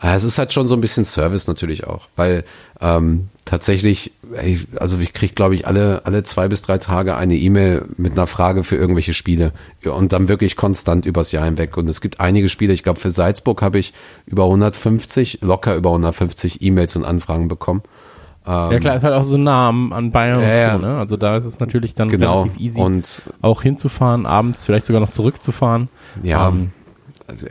Äh, 0.00 0.14
Es 0.14 0.24
ist 0.24 0.38
halt 0.38 0.52
schon 0.52 0.68
so 0.68 0.74
ein 0.74 0.80
bisschen 0.80 1.04
Service 1.04 1.48
natürlich 1.48 1.86
auch, 1.86 2.08
weil 2.16 2.44
ähm, 2.82 3.28
tatsächlich, 3.44 4.12
also 4.78 4.98
ich 4.98 5.12
krieg 5.12 5.34
glaube 5.36 5.54
ich 5.54 5.66
alle 5.66 6.02
alle 6.04 6.22
zwei 6.24 6.48
bis 6.48 6.62
drei 6.62 6.78
Tage 6.78 7.16
eine 7.16 7.36
E-Mail 7.36 7.84
mit 7.96 8.12
einer 8.12 8.26
Frage 8.26 8.64
für 8.64 8.76
irgendwelche 8.76 9.14
Spiele 9.14 9.52
und 9.84 10.12
dann 10.12 10.28
wirklich 10.28 10.56
konstant 10.56 11.06
übers 11.06 11.32
Jahr 11.32 11.44
hinweg. 11.44 11.76
Und 11.76 11.88
es 11.88 12.00
gibt 12.00 12.18
einige 12.20 12.48
Spiele, 12.48 12.72
ich 12.72 12.82
glaube 12.82 12.98
für 13.00 13.10
Salzburg 13.10 13.62
habe 13.62 13.78
ich 13.78 13.92
über 14.26 14.44
150, 14.44 15.38
locker 15.42 15.74
über 15.76 15.90
150 15.90 16.62
E-Mails 16.62 16.96
und 16.96 17.04
Anfragen 17.04 17.48
bekommen. 17.48 17.82
ja 18.46 18.78
klar, 18.80 18.96
ist 18.96 19.04
halt 19.04 19.14
auch 19.14 19.22
so 19.22 19.36
nah 19.36 19.68
am- 19.68 19.92
an 19.92 20.10
Bayern 20.10 20.40
ja. 20.40 20.74
und 20.74 20.80
so, 20.80 20.86
ne? 20.88 20.96
Also 20.98 21.16
da 21.16 21.36
ist 21.36 21.44
es 21.44 21.60
natürlich 21.60 21.94
dann 21.94 22.08
Genau. 22.08 22.42
relativ 22.42 22.60
easy, 22.60 22.80
Und 22.80 23.22
auch 23.40 23.62
hinzufahren, 23.62 24.26
abends 24.26 24.64
vielleicht 24.64 24.86
sogar 24.86 25.00
noch 25.00 25.10
zurückzufahren. 25.10 25.88
ja, 26.24 26.48
Ähm, 26.48 26.72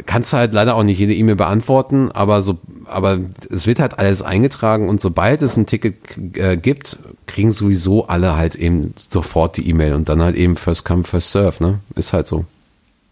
kannst 0.06 0.34
du 0.34 0.38
halt 0.38 0.54
leider 0.54 0.76
auch 0.76 0.84
nicht 0.84 1.00
jede 1.00 1.14
E-Mail 1.14 1.36
beantworten, 1.36 2.12
aber 2.12 2.42
so, 2.42 2.60
aber 2.86 3.20
es 3.50 3.68
wird 3.68 3.80
halt 3.80 3.98
alles 4.00 4.22
eingetragen 4.22 4.90
und 4.90 5.00
sobald 5.00 5.42
es 5.42 5.58
ein 5.58 5.66
Ticket 5.66 5.96
äh, 6.38 6.58
gibt, 6.58 6.98
kriegen 7.28 7.52
sowieso 7.52 8.08
alle 8.08 8.36
halt 8.36 8.56
eben 8.56 8.94
sofort 8.98 9.58
die 9.58 9.70
E-Mail 9.70 9.94
und 9.94 10.10
dann 10.10 10.22
halt 10.22 10.36
eben 10.36 10.56
first 10.56 10.86
come 10.86 11.04
first 11.04 11.32
serve, 11.32 11.64
ne? 11.64 11.80
Ist 11.96 12.14
halt 12.14 12.28
so. 12.28 12.46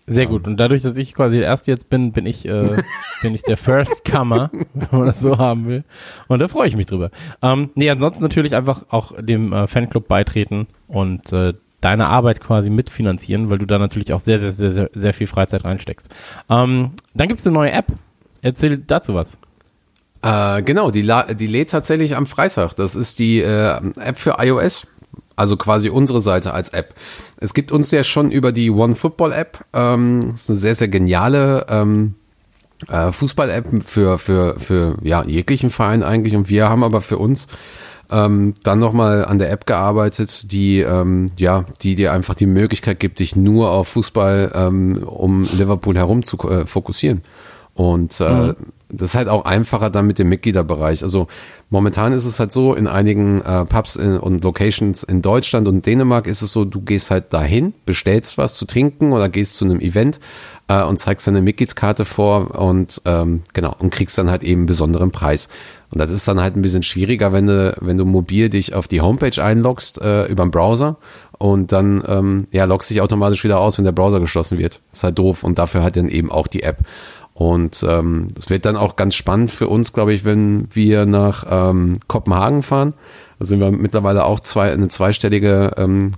Sehr 0.09 0.25
gut. 0.25 0.47
Und 0.47 0.59
dadurch, 0.59 0.81
dass 0.81 0.97
ich 0.97 1.13
quasi 1.13 1.37
der 1.37 1.45
Erste 1.45 1.69
jetzt 1.69 1.89
bin, 1.89 2.11
bin 2.11 2.25
ich, 2.25 2.43
äh, 2.47 2.81
bin 3.21 3.35
ich 3.35 3.43
der 3.43 3.57
First 3.57 4.03
Comer, 4.03 4.49
wenn 4.73 4.87
man 4.91 5.05
das 5.05 5.19
so 5.19 5.37
haben 5.37 5.67
will. 5.67 5.83
Und 6.27 6.39
da 6.39 6.47
freue 6.47 6.67
ich 6.67 6.75
mich 6.75 6.87
drüber. 6.87 7.11
Ähm, 7.43 7.69
nee, 7.75 7.89
ansonsten 7.91 8.23
natürlich 8.23 8.55
einfach 8.55 8.85
auch 8.89 9.13
dem 9.21 9.53
äh, 9.53 9.67
Fanclub 9.67 10.07
beitreten 10.07 10.65
und 10.87 11.31
äh, 11.31 11.53
deine 11.81 12.07
Arbeit 12.07 12.41
quasi 12.41 12.69
mitfinanzieren, 12.69 13.49
weil 13.49 13.57
du 13.57 13.65
da 13.65 13.77
natürlich 13.77 14.13
auch 14.13 14.19
sehr, 14.19 14.39
sehr, 14.39 14.51
sehr, 14.51 14.71
sehr, 14.71 14.89
sehr 14.93 15.13
viel 15.13 15.27
Freizeit 15.27 15.63
reinsteckst. 15.63 16.09
Ähm, 16.49 16.91
dann 17.13 17.27
gibt's 17.27 17.45
eine 17.45 17.53
neue 17.53 17.71
App. 17.71 17.87
Erzähl 18.41 18.77
dazu 18.77 19.13
was. 19.13 19.37
Äh, 20.21 20.63
genau, 20.63 20.91
die, 20.91 21.09
die 21.35 21.47
lädt 21.47 21.71
tatsächlich 21.71 22.15
am 22.15 22.25
Freitag. 22.25 22.73
Das 22.73 22.95
ist 22.95 23.19
die 23.19 23.39
äh, 23.39 23.79
App 23.99 24.17
für 24.17 24.35
iOS. 24.39 24.87
Also 25.35 25.55
quasi 25.55 25.89
unsere 25.89 26.19
Seite 26.19 26.53
als 26.53 26.69
App. 26.69 26.93
Es 27.37 27.53
gibt 27.53 27.71
uns 27.71 27.91
ja 27.91 28.03
schon 28.03 28.29
über 28.29 28.51
die 28.51 28.69
One 28.69 28.95
Football 28.95 29.31
App. 29.31 29.65
Ähm, 29.73 30.31
das 30.31 30.41
ist 30.41 30.49
eine 30.49 30.57
sehr, 30.57 30.75
sehr 30.75 30.87
geniale 30.89 31.65
ähm, 31.69 32.15
äh, 32.89 33.13
Fußball-App 33.13 33.67
für, 33.85 34.17
für, 34.17 34.59
für 34.59 34.97
ja, 35.03 35.23
jeglichen 35.23 35.69
Verein 35.69 36.03
eigentlich. 36.03 36.35
Und 36.35 36.49
wir 36.49 36.67
haben 36.67 36.83
aber 36.83 37.01
für 37.01 37.17
uns 37.17 37.47
ähm, 38.11 38.53
dann 38.63 38.79
nochmal 38.79 39.25
an 39.25 39.39
der 39.39 39.51
App 39.51 39.65
gearbeitet, 39.65 40.51
die, 40.51 40.79
ähm, 40.79 41.27
ja, 41.37 41.65
die 41.81 41.95
dir 41.95 42.11
einfach 42.11 42.35
die 42.35 42.47
Möglichkeit 42.47 42.99
gibt, 42.99 43.19
dich 43.19 43.35
nur 43.35 43.71
auf 43.71 43.89
Fußball 43.89 44.51
ähm, 44.55 45.03
um 45.03 45.43
Liverpool 45.43 45.95
herum 45.95 46.23
zu 46.23 46.37
äh, 46.49 46.65
fokussieren. 46.65 47.21
Und 47.75 48.19
äh, 48.19 48.55
das 48.89 49.11
ist 49.11 49.15
halt 49.15 49.29
auch 49.29 49.45
einfacher 49.45 49.89
dann 49.89 50.07
mit 50.07 50.19
dem 50.19 50.27
Mitgliederbereich. 50.27 51.03
Also 51.03 51.27
momentan 51.69 52.11
ist 52.11 52.25
es 52.25 52.39
halt 52.39 52.51
so, 52.51 52.73
in 52.73 52.87
einigen 52.87 53.41
äh, 53.41 53.63
Pubs 53.65 53.95
in, 53.95 54.17
und 54.17 54.43
Locations 54.43 55.03
in 55.03 55.21
Deutschland 55.21 55.67
und 55.67 55.85
Dänemark 55.85 56.27
ist 56.27 56.41
es 56.41 56.51
so, 56.51 56.65
du 56.65 56.81
gehst 56.81 57.11
halt 57.11 57.31
dahin, 57.31 57.73
bestellst 57.85 58.37
was 58.37 58.55
zu 58.55 58.65
trinken 58.65 59.13
oder 59.13 59.29
gehst 59.29 59.55
zu 59.55 59.65
einem 59.65 59.79
Event 59.79 60.19
äh, 60.67 60.83
und 60.83 60.97
zeigst 60.97 61.27
deine 61.27 61.41
Mitgliedskarte 61.41 62.03
vor 62.03 62.59
und 62.59 63.01
ähm, 63.05 63.43
genau 63.53 63.75
und 63.79 63.91
kriegst 63.91 64.17
dann 64.17 64.29
halt 64.29 64.43
eben 64.43 64.61
einen 64.61 64.65
besonderen 64.65 65.11
Preis. 65.11 65.47
Und 65.91 65.99
das 65.99 66.11
ist 66.11 66.27
dann 66.27 66.39
halt 66.39 66.55
ein 66.55 66.61
bisschen 66.61 66.83
schwieriger, 66.83 67.33
wenn 67.33 67.47
du, 67.47 67.75
wenn 67.81 67.97
du 67.97 68.05
mobil 68.05 68.49
dich 68.49 68.73
auf 68.73 68.87
die 68.87 69.01
Homepage 69.01 69.43
einloggst 69.43 69.99
äh, 70.01 70.25
über 70.27 70.45
den 70.45 70.51
Browser 70.51 70.97
und 71.39 71.71
dann 71.71 72.47
ja, 72.51 72.65
loggst 72.65 72.89
dich 72.89 73.01
automatisch 73.01 73.45
wieder 73.45 73.59
aus, 73.59 73.77
wenn 73.77 73.85
der 73.85 73.93
Browser 73.93 74.19
geschlossen 74.19 74.57
wird. 74.57 74.81
Ist 74.91 75.05
halt 75.05 75.17
doof 75.17 75.43
und 75.43 75.57
dafür 75.57 75.83
hat 75.83 75.95
dann 75.95 76.09
eben 76.09 76.31
auch 76.31 76.47
die 76.47 76.63
App. 76.63 76.79
Und 77.33 77.85
ähm, 77.87 78.27
es 78.37 78.49
wird 78.49 78.65
dann 78.65 78.75
auch 78.75 78.97
ganz 78.97 79.15
spannend 79.15 79.49
für 79.49 79.69
uns, 79.69 79.93
glaube 79.93 80.13
ich, 80.13 80.25
wenn 80.25 80.67
wir 80.73 81.05
nach 81.05 81.45
ähm, 81.49 81.97
Kopenhagen 82.07 82.63
fahren. 82.63 82.93
Da 83.39 83.45
sind 83.45 83.61
wir 83.61 83.71
mittlerweile 83.71 84.25
auch 84.25 84.41
zwei, 84.41 84.73
eine 84.73 84.89
zweistellige 84.89 85.71
ähm, 85.77 86.11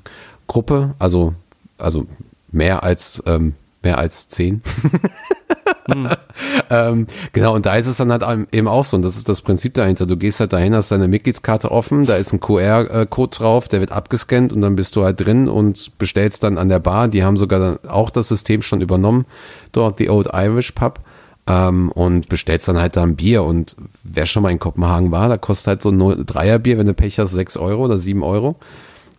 Gruppe, 0.48 0.96
also, 0.98 1.36
also 1.78 2.08
mehr 2.52 2.84
als 2.84 3.22
ähm, 3.28 3.54
mehr 3.84 3.98
als 3.98 4.30
zehn. 4.30 4.62
ähm, 6.70 7.08
genau, 7.34 7.56
und 7.56 7.66
da 7.66 7.76
ist 7.76 7.88
es 7.88 7.98
dann 7.98 8.12
halt 8.12 8.24
eben 8.52 8.68
auch 8.68 8.86
so, 8.86 8.98
und 8.98 9.04
das 9.04 9.18
ist 9.18 9.30
das 9.30 9.42
Prinzip 9.42 9.74
dahinter. 9.74 10.06
Du 10.06 10.18
gehst 10.18 10.40
halt 10.40 10.54
dahin, 10.54 10.76
hast 10.76 10.92
deine 10.92 11.08
Mitgliedskarte 11.08 11.72
offen, 11.72 12.06
da 12.06 12.16
ist 12.16 12.34
ein 12.34 12.40
QR-Code 12.40 13.38
drauf, 13.38 13.68
der 13.68 13.80
wird 13.80 13.92
abgescannt 13.92 14.54
und 14.54 14.62
dann 14.62 14.76
bist 14.76 14.96
du 14.96 15.04
halt 15.04 15.20
drin 15.20 15.48
und 15.48 15.98
bestellst 15.98 16.44
dann 16.44 16.58
an 16.58 16.70
der 16.70 16.80
Bar. 16.80 17.08
Die 17.08 17.24
haben 17.24 17.38
sogar 17.38 17.60
dann 17.60 17.80
auch 17.90 18.10
das 18.10 18.28
System 18.28 18.62
schon 18.62 18.82
übernommen, 18.82 19.26
dort 19.72 20.00
die 20.00 20.10
Old 20.10 20.30
Irish 20.34 20.72
Pub. 20.72 21.00
Ähm, 21.48 21.92
und 21.94 22.30
bestellst 22.30 22.68
dann 22.68 22.78
halt 22.78 22.96
da 22.96 23.02
ein 23.02 23.16
Bier 23.16 23.42
und 23.42 23.76
wer 24.04 24.28
schon 24.28 24.44
mal 24.44 24.52
in 24.52 24.60
Kopenhagen 24.60 25.12
war, 25.12 25.28
da 25.28 25.40
kostet 25.40 25.68
halt 25.68 25.82
so 25.82 25.90
ein 25.90 26.26
Dreierbier, 26.28 26.78
wenn 26.78 26.86
du 26.86 26.94
Pech 26.94 27.18
hast, 27.18 27.32
sechs 27.32 27.58
Euro 27.58 27.84
oder 27.84 27.98
sieben 27.98 28.22
Euro. 28.22 28.58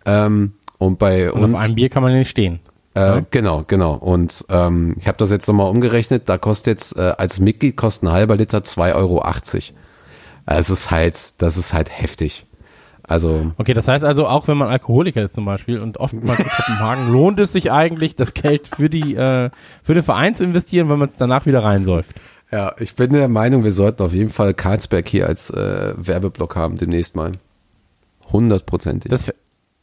Ähm, 0.07 0.53
und 0.79 1.01
bei 1.01 1.33
und 1.33 1.43
uns. 1.43 1.55
auf 1.55 1.61
einem 1.61 1.75
Bier 1.75 1.89
kann 1.89 2.05
man 2.05 2.13
ja 2.13 2.19
nicht 2.19 2.31
stehen. 2.31 2.61
Äh, 2.95 3.01
ja. 3.01 3.23
Genau, 3.31 3.65
genau. 3.67 3.95
Und 3.95 4.45
ähm, 4.49 4.95
ich 4.99 5.09
habe 5.09 5.19
das 5.19 5.31
jetzt 5.31 5.47
nochmal 5.49 5.71
umgerechnet. 5.71 6.29
Da 6.29 6.39
kostet 6.39 6.79
jetzt 6.79 6.97
äh, 6.97 7.15
als 7.17 7.41
Mitglied 7.41 7.77
kostet 7.77 8.09
ein 8.09 8.13
halber 8.13 8.37
Liter 8.37 8.59
2,80 8.59 8.95
Euro. 8.95 9.25
Es 10.47 10.71
ist 10.71 10.91
halt, 10.91 11.41
das 11.41 11.57
ist 11.57 11.73
halt 11.73 11.91
heftig. 11.91 12.47
Also. 13.03 13.53
Okay, 13.59 13.75
das 13.75 13.89
heißt 13.89 14.05
also, 14.05 14.27
auch 14.27 14.49
wenn 14.49 14.57
man 14.57 14.69
Alkoholiker 14.69 15.23
ist 15.23 15.35
zum 15.35 15.45
Beispiel 15.45 15.79
und 15.79 15.99
oftmals 15.99 16.39
in 16.39 16.49
Kopenhagen, 16.49 17.11
lohnt 17.11 17.39
es 17.41 17.53
sich 17.53 17.73
eigentlich, 17.73 18.15
das 18.15 18.33
Geld 18.33 18.69
für 18.69 18.89
die, 18.89 19.17
äh, 19.17 19.51
für 19.83 19.95
den 19.95 20.05
Verein 20.05 20.35
zu 20.35 20.45
investieren, 20.45 20.89
wenn 20.89 20.99
man 20.99 21.09
es 21.09 21.17
danach 21.17 21.45
wieder 21.47 21.65
reinsäuft. 21.65 22.17
Ja, 22.51 22.75
ich 22.79 22.95
bin 22.95 23.13
der 23.13 23.29
Meinung, 23.29 23.65
wir 23.65 23.73
sollten 23.73 24.03
auf 24.03 24.13
jeden 24.13 24.31
Fall 24.31 24.55
Karlsberg 24.55 25.09
hier 25.09 25.27
als 25.27 25.51
äh, 25.51 25.95
Werbeblock 25.97 26.55
haben 26.55 26.77
demnächst 26.77 27.17
mal. 27.17 27.33
Hundertprozentig. 28.31 29.11
Das, 29.11 29.33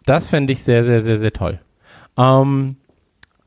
das 0.05 0.29
fände 0.29 0.53
ich 0.53 0.63
sehr, 0.63 0.83
sehr, 0.83 1.01
sehr, 1.01 1.17
sehr 1.17 1.33
toll. 1.33 1.59
Ähm, 2.17 2.77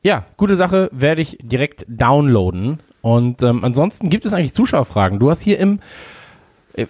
ja, 0.02 0.24
gute 0.36 0.56
Sache, 0.56 0.88
werde 0.92 1.22
ich 1.22 1.38
direkt 1.42 1.86
downloaden. 1.88 2.80
Und 3.02 3.42
ähm, 3.42 3.64
ansonsten 3.64 4.10
gibt 4.10 4.24
es 4.24 4.32
eigentlich 4.32 4.52
Zuschauerfragen. 4.52 5.18
Du 5.18 5.30
hast 5.30 5.42
hier 5.42 5.58
im, 5.58 5.80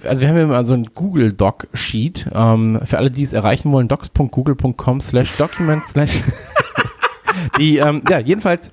also 0.05 0.23
wir 0.23 0.29
haben 0.29 0.37
hier 0.37 0.47
mal 0.47 0.65
so 0.65 0.75
ein 0.75 0.87
Google 0.95 1.33
Doc 1.33 1.69
Sheet. 1.75 2.29
Ähm, 2.35 2.81
für 2.85 2.99
alle, 2.99 3.11
die 3.11 3.23
es 3.23 3.33
erreichen 3.33 3.73
wollen, 3.73 3.89
docs.google.com 3.89 5.01
slash 5.01 5.37
document 5.37 5.85
slash. 5.87 6.23
die, 7.59 7.79
ähm, 7.79 8.03
ja, 8.09 8.19
jedenfalls, 8.19 8.73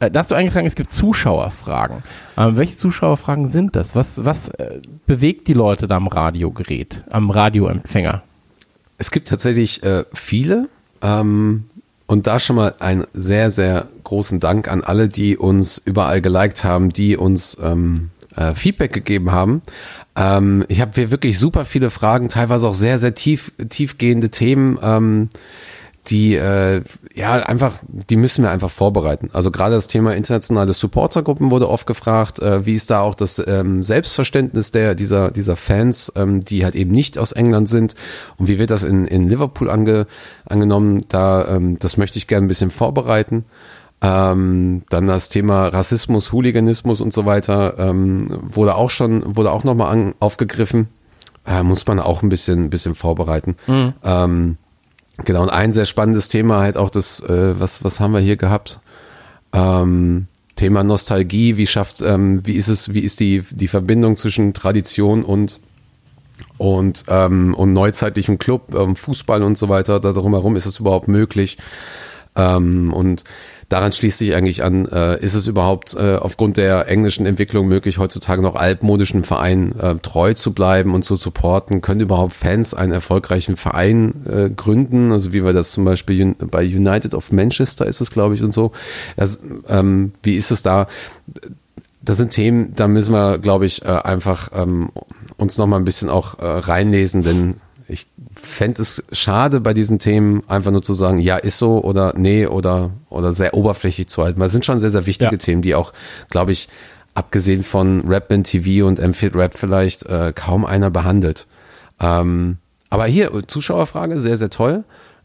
äh, 0.00 0.10
da 0.10 0.20
hast 0.20 0.30
du 0.30 0.34
eingetragen, 0.34 0.66
es 0.66 0.74
gibt 0.74 0.90
Zuschauerfragen. 0.90 2.02
Ähm, 2.36 2.56
welche 2.56 2.76
Zuschauerfragen 2.76 3.46
sind 3.46 3.76
das? 3.76 3.94
Was, 3.94 4.24
was 4.24 4.48
äh, 4.48 4.80
bewegt 5.06 5.48
die 5.48 5.54
Leute 5.54 5.86
da 5.86 5.96
am 5.96 6.08
Radiogerät, 6.08 7.04
am 7.10 7.30
Radioempfänger? 7.30 8.22
Es 8.98 9.10
gibt 9.10 9.28
tatsächlich 9.28 9.82
äh, 9.82 10.04
viele. 10.12 10.68
Ähm, 11.00 11.64
und 12.12 12.26
da 12.26 12.38
schon 12.38 12.56
mal 12.56 12.74
einen 12.78 13.06
sehr, 13.14 13.50
sehr 13.50 13.88
großen 14.04 14.38
Dank 14.38 14.68
an 14.70 14.84
alle, 14.84 15.08
die 15.08 15.38
uns 15.38 15.78
überall 15.78 16.20
geliked 16.20 16.62
haben, 16.62 16.90
die 16.90 17.16
uns 17.16 17.56
ähm, 17.62 18.10
äh, 18.36 18.54
Feedback 18.54 18.92
gegeben 18.92 19.32
haben. 19.32 19.62
Ähm, 20.14 20.62
ich 20.68 20.82
habe 20.82 20.90
hier 20.94 21.10
wirklich 21.10 21.38
super 21.38 21.64
viele 21.64 21.88
Fragen, 21.88 22.28
teilweise 22.28 22.68
auch 22.68 22.74
sehr, 22.74 22.98
sehr 22.98 23.14
tief, 23.14 23.52
tiefgehende 23.66 24.28
Themen. 24.28 24.78
Ähm, 24.82 25.30
die 26.08 26.34
äh, 26.34 26.82
ja 27.14 27.34
einfach, 27.34 27.74
die 27.86 28.16
müssen 28.16 28.42
wir 28.42 28.50
einfach 28.50 28.70
vorbereiten. 28.70 29.30
Also 29.32 29.50
gerade 29.50 29.76
das 29.76 29.86
Thema 29.86 30.14
internationale 30.14 30.72
Supportergruppen 30.72 31.50
wurde 31.50 31.68
oft 31.68 31.86
gefragt, 31.86 32.40
äh, 32.40 32.66
wie 32.66 32.74
ist 32.74 32.90
da 32.90 33.00
auch 33.00 33.14
das 33.14 33.42
ähm, 33.46 33.82
Selbstverständnis 33.82 34.72
der 34.72 34.94
dieser 34.96 35.30
dieser 35.30 35.56
Fans, 35.56 36.12
ähm, 36.16 36.44
die 36.44 36.64
halt 36.64 36.74
eben 36.74 36.90
nicht 36.90 37.18
aus 37.18 37.32
England 37.32 37.68
sind 37.68 37.94
und 38.36 38.48
wie 38.48 38.58
wird 38.58 38.70
das 38.70 38.82
in, 38.82 39.06
in 39.06 39.28
Liverpool 39.28 39.70
ange, 39.70 40.06
angenommen? 40.44 41.04
Da 41.08 41.46
ähm, 41.46 41.78
das 41.78 41.96
möchte 41.96 42.18
ich 42.18 42.26
gerne 42.26 42.46
ein 42.46 42.48
bisschen 42.48 42.72
vorbereiten. 42.72 43.44
Ähm, 44.00 44.82
dann 44.90 45.06
das 45.06 45.28
Thema 45.28 45.68
Rassismus, 45.68 46.32
Hooliganismus 46.32 47.00
und 47.00 47.12
so 47.12 47.26
weiter 47.26 47.78
ähm, 47.78 48.26
wurde 48.42 48.74
auch 48.74 48.90
schon 48.90 49.36
wurde 49.36 49.52
auch 49.52 49.62
nochmal 49.62 50.14
aufgegriffen. 50.18 50.88
Äh, 51.46 51.62
muss 51.62 51.86
man 51.86 52.00
auch 52.00 52.22
ein 52.22 52.28
bisschen 52.28 52.64
ein 52.64 52.70
bisschen 52.70 52.96
vorbereiten. 52.96 53.56
Mhm. 53.68 53.92
Ähm, 54.02 54.56
Genau, 55.24 55.42
und 55.42 55.50
ein 55.50 55.72
sehr 55.72 55.86
spannendes 55.86 56.28
Thema 56.28 56.60
halt 56.60 56.76
auch 56.76 56.90
das, 56.90 57.20
äh, 57.20 57.58
was, 57.58 57.84
was 57.84 58.00
haben 58.00 58.12
wir 58.12 58.20
hier 58.20 58.36
gehabt? 58.36 58.80
Ähm, 59.52 60.26
Thema 60.56 60.84
Nostalgie, 60.84 61.56
wie 61.56 61.66
schafft, 61.66 62.02
ähm, 62.02 62.46
wie 62.46 62.52
ist 62.52 62.68
es, 62.68 62.92
wie 62.92 63.00
ist 63.00 63.20
die, 63.20 63.42
die 63.50 63.68
Verbindung 63.68 64.16
zwischen 64.16 64.54
Tradition 64.54 65.24
und 65.24 65.60
und, 66.58 67.04
ähm, 67.08 67.54
und 67.54 67.72
neuzeitlichem 67.72 68.38
Club, 68.38 68.74
ähm, 68.74 68.96
Fußball 68.96 69.42
und 69.42 69.58
so 69.58 69.68
weiter, 69.68 70.00
da 70.00 70.12
drumherum 70.12 70.56
ist 70.56 70.66
es 70.66 70.80
überhaupt 70.80 71.08
möglich. 71.08 71.58
Ähm, 72.36 72.92
und 72.92 73.24
daran 73.72 73.90
schließt 73.90 74.18
sich 74.18 74.34
eigentlich 74.34 74.62
an, 74.62 74.86
äh, 74.86 75.18
ist 75.20 75.34
es 75.34 75.46
überhaupt 75.46 75.94
äh, 75.94 76.16
aufgrund 76.16 76.58
der 76.58 76.88
englischen 76.88 77.24
Entwicklung 77.24 77.66
möglich, 77.66 77.98
heutzutage 77.98 78.42
noch 78.42 78.54
altmodischen 78.54 79.24
Vereinen 79.24 79.78
äh, 79.80 79.96
treu 79.96 80.34
zu 80.34 80.52
bleiben 80.52 80.94
und 80.94 81.04
zu 81.04 81.16
supporten? 81.16 81.80
Können 81.80 82.00
überhaupt 82.00 82.34
Fans 82.34 82.74
einen 82.74 82.92
erfolgreichen 82.92 83.56
Verein 83.56 84.26
äh, 84.26 84.50
gründen? 84.50 85.10
Also 85.10 85.32
wie 85.32 85.42
wir 85.42 85.54
das 85.54 85.72
zum 85.72 85.84
Beispiel 85.84 86.34
bei 86.34 86.62
United 86.62 87.14
of 87.14 87.32
Manchester 87.32 87.86
ist 87.86 88.02
es, 88.02 88.10
glaube 88.10 88.34
ich, 88.34 88.42
und 88.42 88.52
so. 88.52 88.72
Das, 89.16 89.40
ähm, 89.68 90.12
wie 90.22 90.36
ist 90.36 90.50
es 90.50 90.62
da? 90.62 90.86
Das 92.02 92.18
sind 92.18 92.30
Themen, 92.30 92.74
da 92.76 92.88
müssen 92.88 93.14
wir, 93.14 93.38
glaube 93.38 93.64
ich, 93.64 93.84
äh, 93.84 93.88
einfach 93.88 94.50
ähm, 94.54 94.90
uns 95.38 95.56
noch 95.56 95.66
mal 95.66 95.76
ein 95.76 95.84
bisschen 95.84 96.10
auch 96.10 96.38
äh, 96.40 96.44
reinlesen, 96.44 97.22
denn 97.22 97.54
ich 97.88 98.06
fände 98.34 98.82
es 98.82 99.02
schade 99.12 99.60
bei 99.60 99.74
diesen 99.74 99.98
Themen 99.98 100.42
einfach 100.48 100.70
nur 100.70 100.82
zu 100.82 100.94
sagen, 100.94 101.18
ja, 101.18 101.36
ist 101.36 101.58
so 101.58 101.82
oder 101.82 102.14
nee 102.16 102.46
oder, 102.46 102.90
oder 103.08 103.32
sehr 103.32 103.54
oberflächlich 103.54 104.08
zu 104.08 104.22
halten. 104.22 104.40
Weil 104.40 104.46
es 104.46 104.52
sind 104.52 104.64
schon 104.64 104.78
sehr, 104.78 104.90
sehr 104.90 105.06
wichtige 105.06 105.32
ja. 105.32 105.38
Themen, 105.38 105.62
die 105.62 105.74
auch, 105.74 105.92
glaube 106.30 106.52
ich, 106.52 106.68
abgesehen 107.14 107.62
von 107.62 108.06
Rap 108.08 108.30
in 108.32 108.44
TV 108.44 108.86
und 108.86 108.98
m 108.98 109.12
Rap 109.34 109.54
vielleicht 109.56 110.06
äh, 110.06 110.32
kaum 110.34 110.64
einer 110.64 110.90
behandelt. 110.90 111.46
Ähm, 112.00 112.58
aber 112.90 113.06
hier, 113.06 113.30
Zuschauerfrage, 113.46 114.20
sehr, 114.20 114.36
sehr 114.36 114.50
toll. 114.50 114.84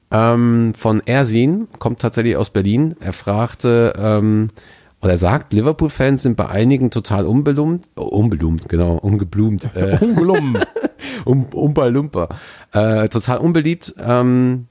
Ähm, 0.10 0.74
von 0.76 1.02
Ersin, 1.06 1.68
kommt 1.80 2.00
tatsächlich 2.00 2.38
aus 2.38 2.50
Berlin. 2.50 2.96
Er 3.00 3.14
fragte, 3.14 3.94
ähm, 3.98 4.48
oder 5.02 5.12
er 5.12 5.18
sagt, 5.18 5.54
Liverpool-Fans 5.54 6.24
sind 6.24 6.38
bei 6.38 6.48
einigen 6.48 6.92
total 6.92 7.26
unbelumt, 7.26 7.86
oh, 7.96 8.04
unbelumt, 8.04 8.70
genau, 8.70 8.96
ungeblumt. 8.96 9.70
Äh, 9.76 9.98
Ungelummen. 10.02 10.60
um, 11.26 11.46
Umpa 11.46 11.88
Lumpa. 11.88 12.30
Äh, 12.72 13.10
total 13.10 13.38
unbeliebt, 13.40 13.94
ähm, 14.00 14.68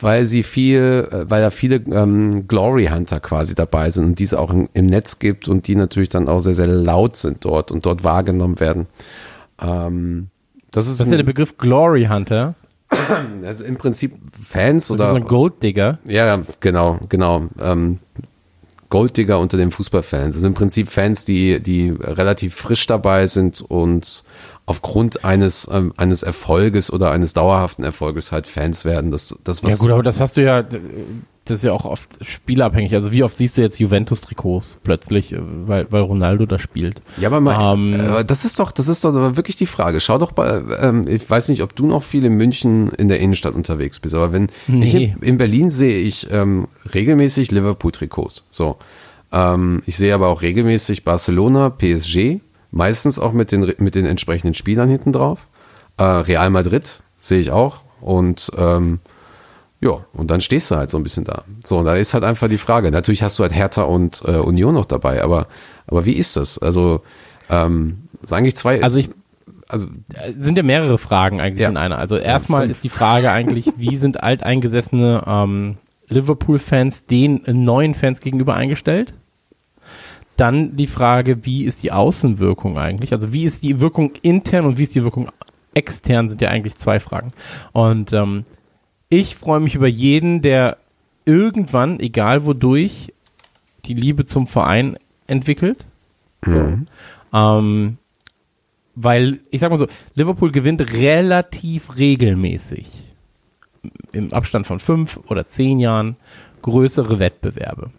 weil 0.00 0.26
sie 0.26 0.42
viel, 0.42 1.08
äh, 1.10 1.30
weil 1.30 1.42
da 1.42 1.50
viele 1.50 1.76
ähm, 1.76 2.48
Glory 2.48 2.86
Hunter 2.86 3.20
quasi 3.20 3.54
dabei 3.54 3.90
sind 3.90 4.04
und 4.04 4.18
diese 4.18 4.38
auch 4.38 4.50
im, 4.50 4.68
im, 4.74 4.86
Netz 4.86 5.18
gibt 5.18 5.48
und 5.48 5.68
die 5.68 5.74
natürlich 5.74 6.08
dann 6.08 6.28
auch 6.28 6.40
sehr, 6.40 6.54
sehr 6.54 6.66
laut 6.66 7.16
sind 7.16 7.44
dort 7.44 7.70
und 7.70 7.86
dort 7.86 8.04
wahrgenommen 8.04 8.60
werden. 8.60 8.86
Ähm, 9.60 10.28
das 10.70 10.86
ist, 10.86 10.94
Was 10.94 11.06
ist 11.06 11.10
denn 11.10 11.18
der 11.18 11.24
Begriff 11.24 11.58
Glory 11.58 12.06
Hunter? 12.06 12.54
Also 13.44 13.64
im 13.64 13.76
Prinzip 13.76 14.12
Fans 14.42 14.90
oder. 14.90 15.10
So 15.10 15.16
ein 15.16 15.24
Golddigger. 15.24 15.98
Ja, 16.04 16.42
genau, 16.60 16.98
genau. 17.08 17.48
Ähm, 17.58 17.98
Golddigger 18.92 19.40
unter 19.40 19.56
den 19.56 19.70
Fußballfans. 19.70 20.34
Das 20.34 20.42
sind 20.42 20.50
im 20.50 20.54
Prinzip 20.54 20.90
Fans, 20.90 21.24
die, 21.24 21.62
die 21.62 21.88
relativ 21.98 22.54
frisch 22.54 22.86
dabei 22.86 23.26
sind 23.26 23.62
und 23.62 24.22
aufgrund 24.66 25.24
eines, 25.24 25.68
ähm, 25.72 25.92
eines 25.96 26.22
Erfolges 26.22 26.92
oder 26.92 27.10
eines 27.10 27.32
dauerhaften 27.32 27.84
Erfolges 27.84 28.32
halt 28.32 28.46
Fans 28.46 28.84
werden. 28.84 29.10
Das, 29.10 29.36
das, 29.44 29.62
was 29.62 29.72
ja 29.72 29.76
gut, 29.78 29.90
aber 29.92 30.02
das 30.02 30.20
hast 30.20 30.36
du 30.36 30.44
ja, 30.44 30.62
das 30.62 31.58
ist 31.58 31.64
ja 31.64 31.72
auch 31.72 31.84
oft 31.84 32.08
spielabhängig. 32.24 32.94
Also 32.94 33.10
wie 33.10 33.24
oft 33.24 33.36
siehst 33.36 33.56
du 33.56 33.62
jetzt 33.62 33.80
Juventus-Trikots 33.80 34.78
plötzlich, 34.84 35.32
äh, 35.32 35.40
weil, 35.66 35.86
weil 35.90 36.02
Ronaldo 36.02 36.46
da 36.46 36.60
spielt? 36.60 37.02
Ja, 37.16 37.28
aber 37.28 37.40
mal, 37.40 37.74
ähm, 37.74 37.94
äh, 37.94 38.24
das 38.24 38.44
ist 38.44 38.60
doch, 38.60 38.70
das 38.70 38.88
ist 38.88 39.04
doch 39.04 39.12
wirklich 39.36 39.56
die 39.56 39.66
Frage. 39.66 39.98
Schau 39.98 40.18
doch 40.18 40.30
bei, 40.30 40.62
ähm, 40.78 41.04
ich 41.08 41.28
weiß 41.28 41.48
nicht, 41.48 41.62
ob 41.62 41.74
du 41.74 41.86
noch 41.86 42.04
viel 42.04 42.24
in 42.24 42.34
München 42.34 42.90
in 42.90 43.08
der 43.08 43.18
Innenstadt 43.18 43.54
unterwegs 43.54 43.98
bist, 43.98 44.14
aber 44.14 44.32
wenn 44.32 44.46
nee. 44.68 44.84
ich 44.84 44.94
in, 44.94 45.16
in, 45.20 45.36
Berlin 45.36 45.70
sehe 45.70 46.00
ich 46.00 46.28
ähm, 46.30 46.68
regelmäßig 46.94 47.50
Liverpool-Trikots. 47.50 48.44
So. 48.50 48.76
Ähm, 49.32 49.82
ich 49.86 49.96
sehe 49.96 50.14
aber 50.14 50.28
auch 50.28 50.42
regelmäßig 50.42 51.02
Barcelona, 51.02 51.70
PSG, 51.70 52.40
meistens 52.72 53.20
auch 53.20 53.32
mit 53.32 53.52
den, 53.52 53.72
mit 53.78 53.94
den 53.94 54.06
entsprechenden 54.06 54.54
Spielern 54.54 54.88
hinten 54.88 55.12
drauf. 55.12 55.48
Äh, 55.98 56.02
Real 56.02 56.50
Madrid 56.50 57.00
sehe 57.20 57.38
ich 57.38 57.52
auch 57.52 57.84
und 58.00 58.50
ähm, 58.56 58.98
ja, 59.80 60.04
und 60.12 60.30
dann 60.30 60.40
stehst 60.40 60.70
du 60.70 60.76
halt 60.76 60.90
so 60.90 60.96
ein 60.96 61.02
bisschen 61.02 61.24
da. 61.24 61.44
So, 61.64 61.78
und 61.78 61.86
da 61.86 61.94
ist 61.94 62.14
halt 62.14 62.24
einfach 62.24 62.48
die 62.48 62.58
Frage. 62.58 62.90
Natürlich 62.90 63.22
hast 63.22 63.38
du 63.38 63.42
halt 63.42 63.54
Hertha 63.54 63.82
und 63.82 64.22
äh, 64.24 64.36
Union 64.36 64.74
noch 64.74 64.86
dabei, 64.86 65.22
aber, 65.22 65.48
aber 65.88 66.06
wie 66.06 66.12
ist 66.12 66.36
das? 66.36 66.58
Also, 66.58 67.02
ähm, 67.50 68.08
ist 68.22 68.32
eigentlich 68.32 68.54
zwei. 68.54 68.80
Also 68.82 69.00
ich, 69.00 69.10
also 69.66 69.88
sind 70.38 70.56
ja 70.56 70.62
mehrere 70.62 70.98
Fragen 70.98 71.40
eigentlich 71.40 71.62
ja. 71.62 71.68
in 71.68 71.76
einer. 71.76 71.98
Also 71.98 72.16
erstmal 72.16 72.64
ja, 72.64 72.70
ist 72.70 72.84
die 72.84 72.90
Frage 72.90 73.32
eigentlich, 73.32 73.72
wie 73.76 73.96
sind 73.96 74.22
alteingesessene 74.22 75.24
ähm, 75.26 75.78
Liverpool-Fans 76.08 77.06
den 77.06 77.42
neuen 77.46 77.94
Fans 77.94 78.20
gegenüber 78.20 78.54
eingestellt? 78.54 79.14
Dann 80.36 80.76
die 80.76 80.86
Frage, 80.86 81.44
wie 81.44 81.64
ist 81.64 81.82
die 81.82 81.92
Außenwirkung 81.92 82.78
eigentlich? 82.78 83.12
Also 83.12 83.32
wie 83.32 83.44
ist 83.44 83.62
die 83.62 83.80
Wirkung 83.80 84.12
intern 84.22 84.64
und 84.66 84.78
wie 84.78 84.84
ist 84.84 84.94
die 84.94 85.04
Wirkung 85.04 85.30
extern, 85.74 86.30
sind 86.30 86.40
ja 86.42 86.48
eigentlich 86.48 86.76
zwei 86.76 87.00
Fragen. 87.00 87.32
Und 87.72 88.12
ähm, 88.12 88.44
ich 89.08 89.36
freue 89.36 89.60
mich 89.60 89.74
über 89.74 89.88
jeden, 89.88 90.42
der 90.42 90.78
irgendwann, 91.24 92.00
egal 92.00 92.44
wodurch, 92.44 93.12
die 93.84 93.94
Liebe 93.94 94.24
zum 94.24 94.46
Verein 94.46 94.96
entwickelt. 95.26 95.86
So. 96.44 96.56
Mhm. 96.56 96.86
Ähm, 97.32 97.98
weil, 98.94 99.40
ich 99.50 99.60
sag 99.60 99.70
mal 99.70 99.78
so, 99.78 99.86
Liverpool 100.14 100.52
gewinnt 100.52 100.80
relativ 100.92 101.96
regelmäßig 101.96 103.04
im 104.12 104.32
Abstand 104.32 104.66
von 104.66 104.80
fünf 104.80 105.18
oder 105.28 105.48
zehn 105.48 105.80
Jahren 105.80 106.16
größere 106.60 107.18
Wettbewerbe. 107.18 107.90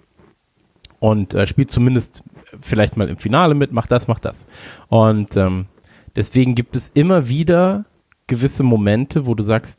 Und 1.04 1.34
äh, 1.34 1.46
spielt 1.48 1.70
zumindest 1.70 2.24
vielleicht 2.62 2.96
mal 2.96 3.10
im 3.10 3.18
Finale 3.18 3.56
mit, 3.56 3.74
macht 3.74 3.92
das, 3.92 4.08
macht 4.08 4.24
das. 4.24 4.48
Und 4.88 5.36
ähm, 5.36 5.66
deswegen 6.16 6.56
gibt 6.56 6.78
es 6.78 6.92
immer 6.94 7.28
wieder 7.28 7.84
gewisse 8.28 8.64
Momente, 8.64 9.26
wo 9.26 9.36
du 9.36 9.44
sagst, 9.44 9.78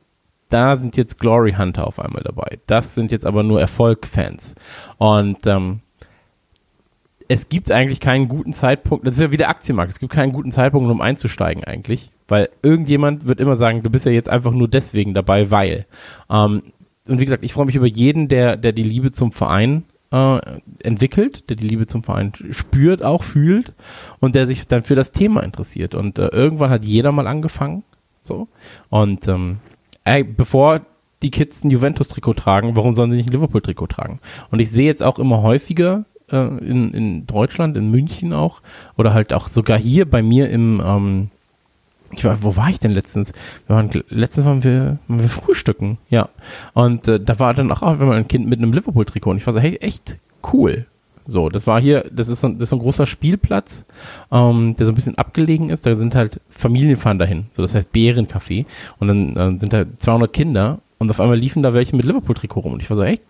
da 0.50 0.76
sind 0.76 0.98
jetzt 0.98 1.18
Glory 1.18 1.54
Hunter 1.54 1.87
auf 1.87 1.98
einmal 1.98 2.22
dabei. 2.22 2.58
Das 2.66 2.94
sind 2.94 3.10
jetzt 3.10 3.24
aber 3.24 3.42
nur 3.42 3.58
Erfolg-Fans. 3.58 4.54
Und 4.98 5.46
ähm, 5.46 5.80
es 7.26 7.48
gibt 7.48 7.70
eigentlich 7.70 8.00
keinen 8.00 8.28
guten 8.28 8.52
Zeitpunkt, 8.52 9.06
das 9.06 9.14
ist 9.14 9.22
ja 9.22 9.30
wie 9.30 9.38
der 9.38 9.48
Aktienmarkt, 9.48 9.92
es 9.92 10.00
gibt 10.00 10.12
keinen 10.12 10.34
guten 10.34 10.52
Zeitpunkt, 10.52 10.90
um 10.90 11.00
einzusteigen 11.00 11.64
eigentlich, 11.64 12.10
weil 12.28 12.50
irgendjemand 12.60 13.26
wird 13.26 13.40
immer 13.40 13.56
sagen, 13.56 13.82
du 13.82 13.88
bist 13.88 14.04
ja 14.04 14.12
jetzt 14.12 14.28
einfach 14.28 14.52
nur 14.52 14.68
deswegen 14.68 15.14
dabei, 15.14 15.50
weil. 15.50 15.87
Ähm, 16.28 16.64
und 17.08 17.18
wie 17.18 17.24
gesagt, 17.24 17.46
ich 17.46 17.54
freue 17.54 17.64
mich 17.64 17.76
über 17.76 17.87
jeden, 17.87 18.28
der, 18.28 18.58
der 18.58 18.72
die 18.72 18.82
Liebe 18.82 19.10
zum 19.10 19.32
Verein 19.32 19.84
äh, 20.14 20.40
entwickelt, 20.83 21.50
der 21.50 21.57
die 21.57 21.66
Liebe 21.66 21.87
zum 21.87 22.05
Verein 22.05 22.33
spürt, 22.50 23.03
auch 23.03 23.24
fühlt 23.24 23.72
und 24.20 24.37
der 24.37 24.46
sich 24.46 24.68
dann 24.68 24.83
für 24.83 24.94
das 24.94 25.11
Thema 25.11 25.42
interessiert. 25.42 25.94
Und 25.94 26.18
äh, 26.18 26.29
irgendwann 26.29 26.70
hat 26.70 26.85
jeder 26.85 27.11
mal 27.11 27.27
angefangen, 27.27 27.83
so. 28.20 28.46
Und 28.90 29.27
ähm, 29.27 29.59
ey, 30.05 30.22
bevor 30.22 30.83
die 31.22 31.31
Kids 31.31 31.64
ein 31.64 31.70
Juventus-Trikot 31.70 32.35
tragen, 32.35 32.77
warum 32.77 32.94
sollen 32.94 33.11
sie 33.11 33.16
nicht 33.16 33.29
ein 33.29 33.33
Liverpool-Trikot 33.33 33.88
tragen? 33.88 34.20
Und 34.50 34.61
ich 34.61 34.70
sehe 34.70 34.87
jetzt 34.87 35.03
auch 35.03 35.18
immer 35.18 35.42
häufiger 35.42 36.05
äh, 36.31 36.37
in, 36.37 36.94
in 36.94 37.27
Deutschland, 37.27 37.77
in 37.77 37.90
München 37.90 38.33
auch, 38.33 38.62
oder 38.96 39.14
halt 39.14 39.33
auch 39.33 39.48
sogar 39.48 39.79
hier 39.79 40.09
bei 40.09 40.22
mir 40.22 40.48
im, 40.50 40.81
ähm, 40.85 41.31
ich 42.18 42.24
war, 42.24 42.42
wo 42.42 42.57
war 42.57 42.68
ich 42.70 42.79
denn 42.79 42.90
letztens? 42.90 43.33
Wir 43.66 43.77
waren, 43.77 43.90
letztens 44.09 44.46
waren 44.46 44.64
wir, 44.64 44.98
waren 45.09 45.20
wir 45.20 45.29
frühstücken, 45.29 45.98
ja. 46.09 46.29
Und 46.72 47.09
äh, 47.09 47.20
da 47.20 47.38
war 47.38 47.55
dann 47.55 47.70
auch, 47.70 47.83
auch 47.83 48.00
ein 48.00 48.29
Kind 48.29 48.48
mit 48.48 48.59
einem 48.59 48.72
Liverpool-Trikot 48.72 49.31
und 49.31 49.37
ich 49.38 49.46
war 49.46 49.53
so, 49.53 49.61
hey, 49.61 49.77
echt 49.77 50.18
cool. 50.53 50.87
So, 51.27 51.48
das 51.48 51.66
war 51.66 51.81
hier, 51.81 52.05
das 52.12 52.29
ist 52.29 52.40
so, 52.40 52.48
das 52.48 52.64
ist 52.64 52.68
so 52.68 52.77
ein 52.77 52.81
großer 52.81 53.07
Spielplatz, 53.07 53.87
ähm, 54.31 54.77
der 54.77 54.87
so 54.87 54.92
ein 54.92 54.94
bisschen 54.94 55.16
abgelegen 55.16 55.70
ist. 55.70 55.87
Da 55.87 55.94
sind 55.94 56.14
halt 56.14 56.40
Familien 56.50 56.98
fahren 56.98 57.18
dahin. 57.18 57.46
So, 57.53 57.62
das 57.62 57.74
heißt 57.74 57.94
Bärencafé. 57.94 58.66
Und 58.98 59.09
dann 59.09 59.31
äh, 59.37 59.59
sind 59.59 59.72
da 59.72 59.85
200 59.96 60.33
Kinder 60.33 60.81
und 60.98 61.11
auf 61.11 61.20
einmal 61.20 61.38
liefen 61.38 61.62
da 61.62 61.72
welche 61.72 61.96
mit 61.96 62.05
Liverpool-Trikot 62.05 62.61
rum. 62.61 62.74
Und 62.74 62.83
ich 62.83 62.90
war 62.90 62.96
so, 62.96 63.03
ey, 63.03 63.20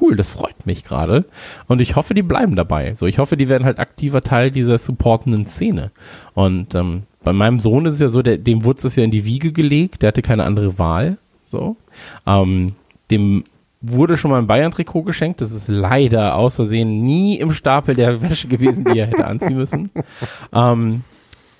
cool, 0.00 0.16
das 0.16 0.28
freut 0.28 0.66
mich 0.66 0.84
gerade. 0.84 1.24
Und 1.68 1.80
ich 1.80 1.96
hoffe, 1.96 2.14
die 2.14 2.22
bleiben 2.22 2.56
dabei. 2.56 2.94
So, 2.94 3.06
ich 3.06 3.18
hoffe, 3.18 3.36
die 3.36 3.48
werden 3.48 3.64
halt 3.64 3.78
aktiver 3.78 4.22
Teil 4.22 4.50
dieser 4.50 4.78
supportenden 4.78 5.46
Szene. 5.46 5.92
Und 6.34 6.74
ähm, 6.74 7.04
bei 7.26 7.32
meinem 7.32 7.58
Sohn 7.58 7.86
ist 7.86 7.94
es 7.94 8.00
ja 8.00 8.08
so, 8.08 8.22
der, 8.22 8.38
dem 8.38 8.62
wurde 8.62 8.86
es 8.86 8.94
ja 8.94 9.02
in 9.02 9.10
die 9.10 9.24
Wiege 9.24 9.50
gelegt, 9.50 10.02
der 10.02 10.08
hatte 10.08 10.22
keine 10.22 10.44
andere 10.44 10.78
Wahl. 10.78 11.18
So. 11.42 11.76
Ähm, 12.24 12.76
dem 13.10 13.42
wurde 13.80 14.16
schon 14.16 14.30
mal 14.30 14.38
ein 14.38 14.46
Bayern-Trikot 14.46 15.02
geschenkt. 15.02 15.40
Das 15.40 15.50
ist 15.50 15.66
leider 15.66 16.36
aus 16.36 16.54
Versehen 16.54 17.02
nie 17.02 17.36
im 17.40 17.52
Stapel 17.52 17.96
der 17.96 18.22
Wäsche 18.22 18.46
gewesen, 18.46 18.84
die 18.84 19.00
er 19.00 19.08
hätte 19.08 19.26
anziehen 19.26 19.56
müssen. 19.56 19.90
Ähm, 20.52 21.02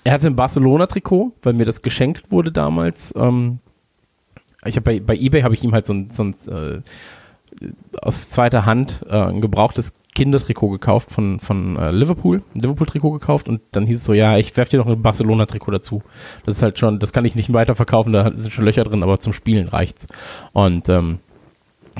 er 0.05 0.13
hatte 0.13 0.27
ein 0.27 0.37
Barcelona-Trikot, 0.37 1.33
weil 1.43 1.51
mir 1.51 1.65
das 1.65 1.81
geschenkt 1.81 2.31
wurde 2.31 2.53
damals. 2.53 3.13
Ähm, 3.17 3.59
ich 4.63 4.77
habe 4.77 4.83
bei, 4.83 4.99
bei 5.01 5.17
eBay 5.17 5.41
habe 5.41 5.53
ich 5.53 5.65
ihm 5.65 5.73
halt 5.73 5.85
so 5.85 5.93
ein, 5.93 6.09
so 6.09 6.23
ein 6.23 6.33
äh, 6.47 6.81
aus 8.01 8.29
zweiter 8.29 8.65
Hand 8.65 9.01
äh, 9.09 9.17
ein 9.17 9.41
gebrauchtes 9.41 9.93
Kindertrikot 10.17 10.69
gekauft 10.69 11.11
von, 11.11 11.39
von 11.39 11.77
äh, 11.77 11.91
Liverpool, 11.91 12.41
Liverpool-Trikot 12.55 13.11
gekauft 13.11 13.47
und 13.47 13.61
dann 13.73 13.85
hieß 13.85 13.99
es 13.99 14.03
so, 14.03 14.15
ja, 14.15 14.35
ich 14.39 14.57
werfe 14.57 14.71
dir 14.71 14.77
noch 14.77 14.87
ein 14.87 14.99
Barcelona-Trikot 14.99 15.69
dazu. 15.69 16.01
Das 16.43 16.55
ist 16.55 16.63
halt 16.63 16.79
schon, 16.79 16.97
das 16.97 17.13
kann 17.13 17.23
ich 17.23 17.35
nicht 17.35 17.53
weiterverkaufen, 17.53 18.13
da 18.13 18.31
sind 18.33 18.51
schon 18.51 18.65
Löcher 18.65 18.83
drin, 18.83 19.03
aber 19.03 19.19
zum 19.19 19.33
Spielen 19.33 19.67
reicht's. 19.67 20.07
Und 20.53 20.89
ähm, 20.89 21.19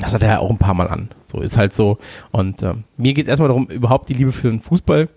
das 0.01 0.15
hat 0.15 0.23
er 0.23 0.39
auch 0.39 0.49
ein 0.49 0.57
paar 0.57 0.73
Mal 0.73 0.87
an. 0.87 1.09
So 1.27 1.41
ist 1.41 1.57
halt 1.57 1.75
so. 1.75 1.99
Und 2.31 2.63
ähm, 2.63 2.85
mir 2.97 3.13
geht 3.13 3.25
es 3.25 3.29
erstmal 3.29 3.49
darum, 3.49 3.67
überhaupt 3.67 4.09
die 4.09 4.15
Liebe 4.15 4.31
für 4.31 4.49
den 4.49 4.61
Fußball 4.61 5.09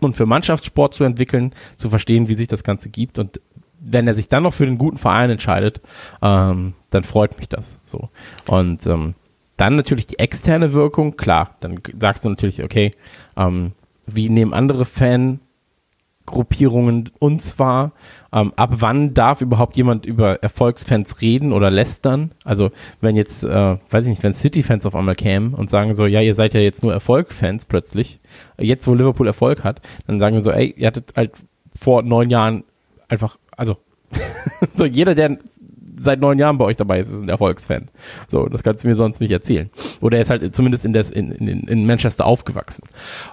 und 0.00 0.14
für 0.14 0.26
Mannschaftssport 0.26 0.92
zu 0.92 1.04
entwickeln, 1.04 1.54
zu 1.78 1.88
verstehen, 1.88 2.28
wie 2.28 2.34
sich 2.34 2.48
das 2.48 2.64
Ganze 2.64 2.90
gibt. 2.90 3.18
Und 3.18 3.40
wenn 3.80 4.06
er 4.06 4.14
sich 4.14 4.28
dann 4.28 4.42
noch 4.42 4.52
für 4.52 4.66
den 4.66 4.76
guten 4.76 4.98
Verein 4.98 5.30
entscheidet, 5.30 5.80
ähm, 6.20 6.74
dann 6.90 7.02
freut 7.02 7.38
mich 7.38 7.48
das. 7.48 7.80
So. 7.82 8.10
Und 8.46 8.86
ähm, 8.86 9.14
dann 9.56 9.76
natürlich 9.76 10.06
die 10.06 10.18
externe 10.18 10.72
Wirkung, 10.72 11.16
klar, 11.16 11.56
dann 11.60 11.80
sagst 12.00 12.24
du 12.24 12.28
natürlich, 12.28 12.62
okay, 12.62 12.92
ähm, 13.36 13.72
wie 14.06 14.28
nehmen 14.28 14.52
andere 14.52 14.84
Fangruppierungen 14.84 17.10
uns 17.18 17.58
wahr? 17.58 17.92
Ähm, 18.32 18.52
ab 18.56 18.70
wann 18.74 19.14
darf 19.14 19.40
überhaupt 19.40 19.76
jemand 19.76 20.06
über 20.06 20.42
Erfolgsfans 20.42 21.20
reden 21.20 21.52
oder 21.52 21.70
lästern? 21.70 22.32
Also 22.44 22.70
wenn 23.00 23.16
jetzt, 23.16 23.44
äh, 23.44 23.78
weiß 23.90 24.04
ich 24.04 24.10
nicht, 24.10 24.22
wenn 24.22 24.34
City-Fans 24.34 24.86
auf 24.86 24.96
einmal 24.96 25.14
kämen 25.14 25.54
und 25.54 25.70
sagen 25.70 25.94
so, 25.94 26.06
ja, 26.06 26.20
ihr 26.20 26.34
seid 26.34 26.54
ja 26.54 26.60
jetzt 26.60 26.82
nur 26.82 26.92
Erfolgfans 26.92 27.66
plötzlich, 27.66 28.20
jetzt 28.58 28.86
wo 28.88 28.94
Liverpool 28.94 29.26
Erfolg 29.26 29.64
hat, 29.64 29.80
dann 30.06 30.18
sagen 30.18 30.36
wir 30.36 30.42
so, 30.42 30.50
ey, 30.50 30.74
ihr 30.76 30.88
hattet 30.88 31.12
halt 31.16 31.32
vor 31.78 32.02
neun 32.02 32.28
Jahren 32.28 32.64
einfach, 33.08 33.38
also 33.56 33.76
so 34.74 34.84
jeder, 34.84 35.14
der 35.14 35.38
seit 35.96 36.20
neun 36.20 36.38
Jahren 36.38 36.58
bei 36.58 36.64
euch 36.64 36.76
dabei 36.76 37.00
ist, 37.00 37.10
ist 37.10 37.22
ein 37.22 37.28
Erfolgsfan. 37.28 37.88
So, 38.26 38.46
das 38.46 38.62
kannst 38.62 38.84
du 38.84 38.88
mir 38.88 38.94
sonst 38.94 39.20
nicht 39.20 39.30
erzählen. 39.30 39.70
Oder 40.00 40.18
er 40.18 40.22
ist 40.22 40.30
halt 40.30 40.54
zumindest 40.54 40.84
in, 40.84 40.92
des, 40.92 41.10
in, 41.10 41.32
in, 41.32 41.64
in 41.64 41.86
Manchester 41.86 42.26
aufgewachsen. 42.26 42.86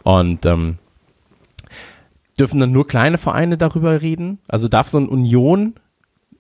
Und 0.04 0.46
ähm, 0.46 0.78
dürfen 2.40 2.60
dann 2.60 2.72
nur 2.72 2.88
kleine 2.88 3.18
Vereine 3.18 3.58
darüber 3.58 4.02
reden? 4.02 4.40
Also 4.48 4.68
darf 4.68 4.88
so 4.88 4.98
ein 4.98 5.08
Union, 5.08 5.76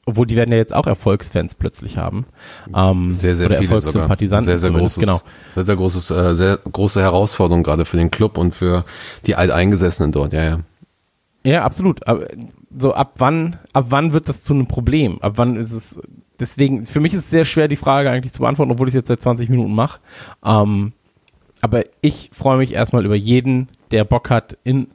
obwohl 0.06 0.26
die 0.26 0.36
werden 0.36 0.52
ja 0.52 0.58
jetzt 0.58 0.74
auch 0.74 0.88
Erfolgsfans 0.88 1.56
plötzlich 1.56 1.98
haben. 1.98 2.26
Ähm, 2.76 3.12
Sehr, 3.12 3.36
sehr 3.36 3.52
viele 3.52 3.80
sogar. 3.80 4.18
Sehr, 4.18 4.58
sehr 4.58 4.72
großes, 4.72 5.00
genau. 5.00 5.22
sehr, 5.50 5.64
sehr 5.64 5.76
großes, 5.76 6.12
äh, 6.12 6.36
sehr 6.36 6.58
große 6.58 7.02
Herausforderung 7.02 7.64
gerade 7.64 7.86
für 7.86 7.98
den 7.98 8.10
Club 8.10 8.38
und 8.38 8.54
für 8.54 8.86
die 9.26 9.36
Alteingesessenen 9.36 10.12
dort, 10.12 10.34
ja, 10.34 10.44
ja. 10.44 10.60
Ja, 11.44 11.64
absolut. 11.64 12.08
Aber 12.08 12.28
so 12.78 12.94
ab 12.94 13.14
wann, 13.18 13.58
ab 13.74 13.88
wann 13.90 14.14
wird 14.14 14.30
das 14.30 14.44
zu 14.44 14.54
einem 14.54 14.68
Problem? 14.68 15.22
Ab 15.22 15.34
wann 15.36 15.56
ist 15.56 15.72
es 15.72 16.00
deswegen, 16.40 16.86
für 16.86 17.00
mich 17.00 17.14
ist 17.14 17.26
es 17.26 17.30
sehr 17.30 17.46
schwer, 17.46 17.68
die 17.68 17.76
Frage 17.76 18.10
eigentlich 18.10 18.34
zu 18.34 18.42
beantworten, 18.42 18.72
obwohl 18.72 18.88
ich 18.88 18.94
es 18.96 19.00
jetzt 19.00 19.08
seit 19.08 19.22
20 19.22 19.50
Minuten 19.50 19.74
mache. 19.74 20.00
Ähm, 20.44 20.94
aber 21.62 21.84
ich 22.02 22.32
freue 22.34 22.58
mich 22.58 22.74
erstmal 22.74 23.06
über 23.06 23.16
jeden, 23.16 23.70
der 23.92 24.04
Bock 24.04 24.30
hat, 24.30 24.58
in 24.64 24.88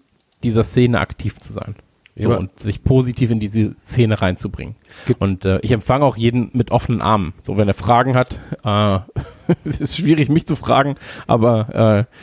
dieser 0.43 0.65
Szene 0.65 1.01
aktiv 1.01 1.39
zu 1.39 1.53
sein. 1.53 1.77
So, 2.19 2.31
Ja, 2.31 2.39
und 2.39 2.59
sich 2.61 2.83
positiv 2.83 3.31
in 3.31 3.41
diese 3.41 3.75
Szene 3.83 4.21
reinzubringen. 4.21 4.75
und 5.19 5.45
äh, 5.45 5.61
ich 5.61 5.71
empfange 5.73 6.05
auch 6.05 6.17
jeden 6.17 6.51
mit 6.55 6.71
offenen 6.71 7.03
Armen. 7.03 7.35
So, 7.43 7.59
wenn 7.59 7.69
er 7.69 7.75
Fragen 7.75 8.15
hat, 8.15 8.41
äh, 8.65 8.99
es 9.65 9.81
ist 9.81 9.97
schwierig, 9.99 10.29
mich 10.31 10.47
zu 10.47 10.57
fragen, 10.57 10.97
aber 11.27 12.07
äh, 12.09 12.17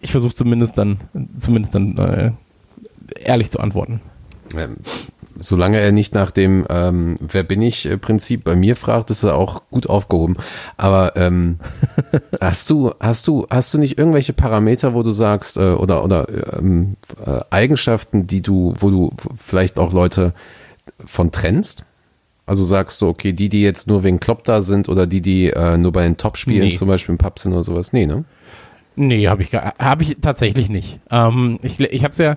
ich 0.00 0.12
versuche 0.12 0.34
zumindest 0.34 0.78
dann, 0.78 0.98
zumindest 1.38 1.74
dann 1.74 1.96
äh, 1.98 2.30
ehrlich 3.24 3.50
zu 3.50 3.58
antworten. 3.58 4.00
Ähm, 4.56 4.76
Solange 5.38 5.80
er 5.80 5.92
nicht 5.92 6.14
nach 6.14 6.30
dem 6.30 6.66
ähm, 6.68 7.18
Wer 7.20 7.42
bin 7.42 7.62
ich 7.62 7.86
äh, 7.86 7.96
Prinzip 7.96 8.44
bei 8.44 8.54
mir 8.54 8.76
fragt, 8.76 9.10
ist 9.10 9.24
er 9.24 9.34
auch 9.34 9.62
gut 9.70 9.88
aufgehoben. 9.88 10.36
Aber 10.76 11.16
ähm, 11.16 11.58
hast 12.40 12.68
du 12.70 12.92
hast 13.00 13.26
du 13.26 13.46
hast 13.50 13.72
du 13.72 13.78
nicht 13.78 13.98
irgendwelche 13.98 14.34
Parameter, 14.34 14.94
wo 14.94 15.02
du 15.02 15.10
sagst 15.10 15.56
äh, 15.56 15.72
oder 15.72 16.04
oder 16.04 16.26
ähm, 16.58 16.96
äh, 17.24 17.40
Eigenschaften, 17.50 18.26
die 18.26 18.42
du, 18.42 18.74
wo 18.78 18.90
du 18.90 19.10
vielleicht 19.34 19.78
auch 19.78 19.92
Leute 19.92 20.34
von 21.04 21.32
trennst? 21.32 21.84
Also 22.44 22.64
sagst 22.64 23.00
du, 23.00 23.08
okay, 23.08 23.32
die, 23.32 23.48
die 23.48 23.62
jetzt 23.62 23.86
nur 23.86 24.04
wegen 24.04 24.20
Klopp 24.20 24.44
da 24.44 24.62
sind 24.62 24.88
oder 24.88 25.06
die, 25.06 25.22
die 25.22 25.46
äh, 25.46 25.78
nur 25.78 25.92
bei 25.92 26.02
den 26.02 26.16
Top-Spielen 26.16 26.68
Nee. 26.68 26.76
zum 26.76 26.88
Beispiel 26.88 27.12
im 27.12 27.18
Pub 27.18 27.38
sind 27.38 27.52
oder 27.52 27.62
sowas? 27.62 27.92
Nee, 27.92 28.06
ne? 28.06 28.24
Nee, 28.96 29.26
habe 29.28 29.42
ich, 29.42 29.54
hab 29.54 30.00
ich 30.02 30.18
tatsächlich 30.20 30.68
nicht. 30.68 31.00
Ähm, 31.10 31.58
ich 31.62 31.80
ich 31.80 32.04
habe 32.04 32.12
es 32.12 32.18
ja, 32.18 32.36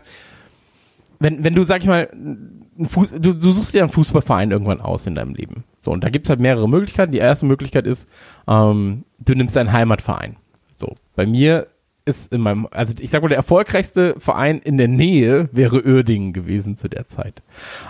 wenn, 1.26 1.44
wenn 1.44 1.56
du, 1.56 1.64
sag 1.64 1.82
ich 1.82 1.88
mal, 1.88 2.08
ein 2.14 2.86
Fuß, 2.86 3.16
du, 3.20 3.34
du 3.34 3.52
suchst 3.52 3.74
dir 3.74 3.82
einen 3.82 3.90
Fußballverein 3.90 4.52
irgendwann 4.52 4.80
aus 4.80 5.08
in 5.08 5.16
deinem 5.16 5.34
Leben. 5.34 5.64
So, 5.80 5.92
und 5.92 6.04
da 6.04 6.10
gibt's 6.10 6.30
halt 6.30 6.40
mehrere 6.40 6.70
Möglichkeiten. 6.70 7.12
Die 7.12 7.18
erste 7.18 7.48
Möglichkeit 7.48 7.88
ist, 7.88 8.08
ähm, 8.48 9.06
du 9.18 9.34
nimmst 9.34 9.56
deinen 9.56 9.72
Heimatverein. 9.72 10.36
So, 10.76 10.94
bei 11.16 11.26
mir 11.26 11.66
ist 12.06 12.32
in 12.32 12.42
meinem, 12.42 12.68
also 12.70 12.94
ich 13.00 13.10
sag 13.10 13.24
mal, 13.24 13.30
der 13.30 13.38
erfolgreichste 13.38 14.16
Verein 14.20 14.60
in 14.60 14.78
der 14.78 14.88
Nähe 14.88 15.50
wäre 15.52 15.84
Uerdingen 15.84 16.32
gewesen 16.32 16.76
zu 16.76 16.90
der 16.90 17.08
Zeit, 17.08 17.42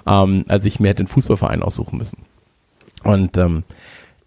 ähm, 0.07 0.45
als 0.47 0.65
ich 0.65 0.79
mir 0.79 0.87
hätte 0.87 1.01
einen 1.01 1.07
Fußballverein 1.07 1.61
aussuchen 1.61 1.97
müssen. 1.97 2.19
Und 3.03 3.35
ähm, 3.35 3.63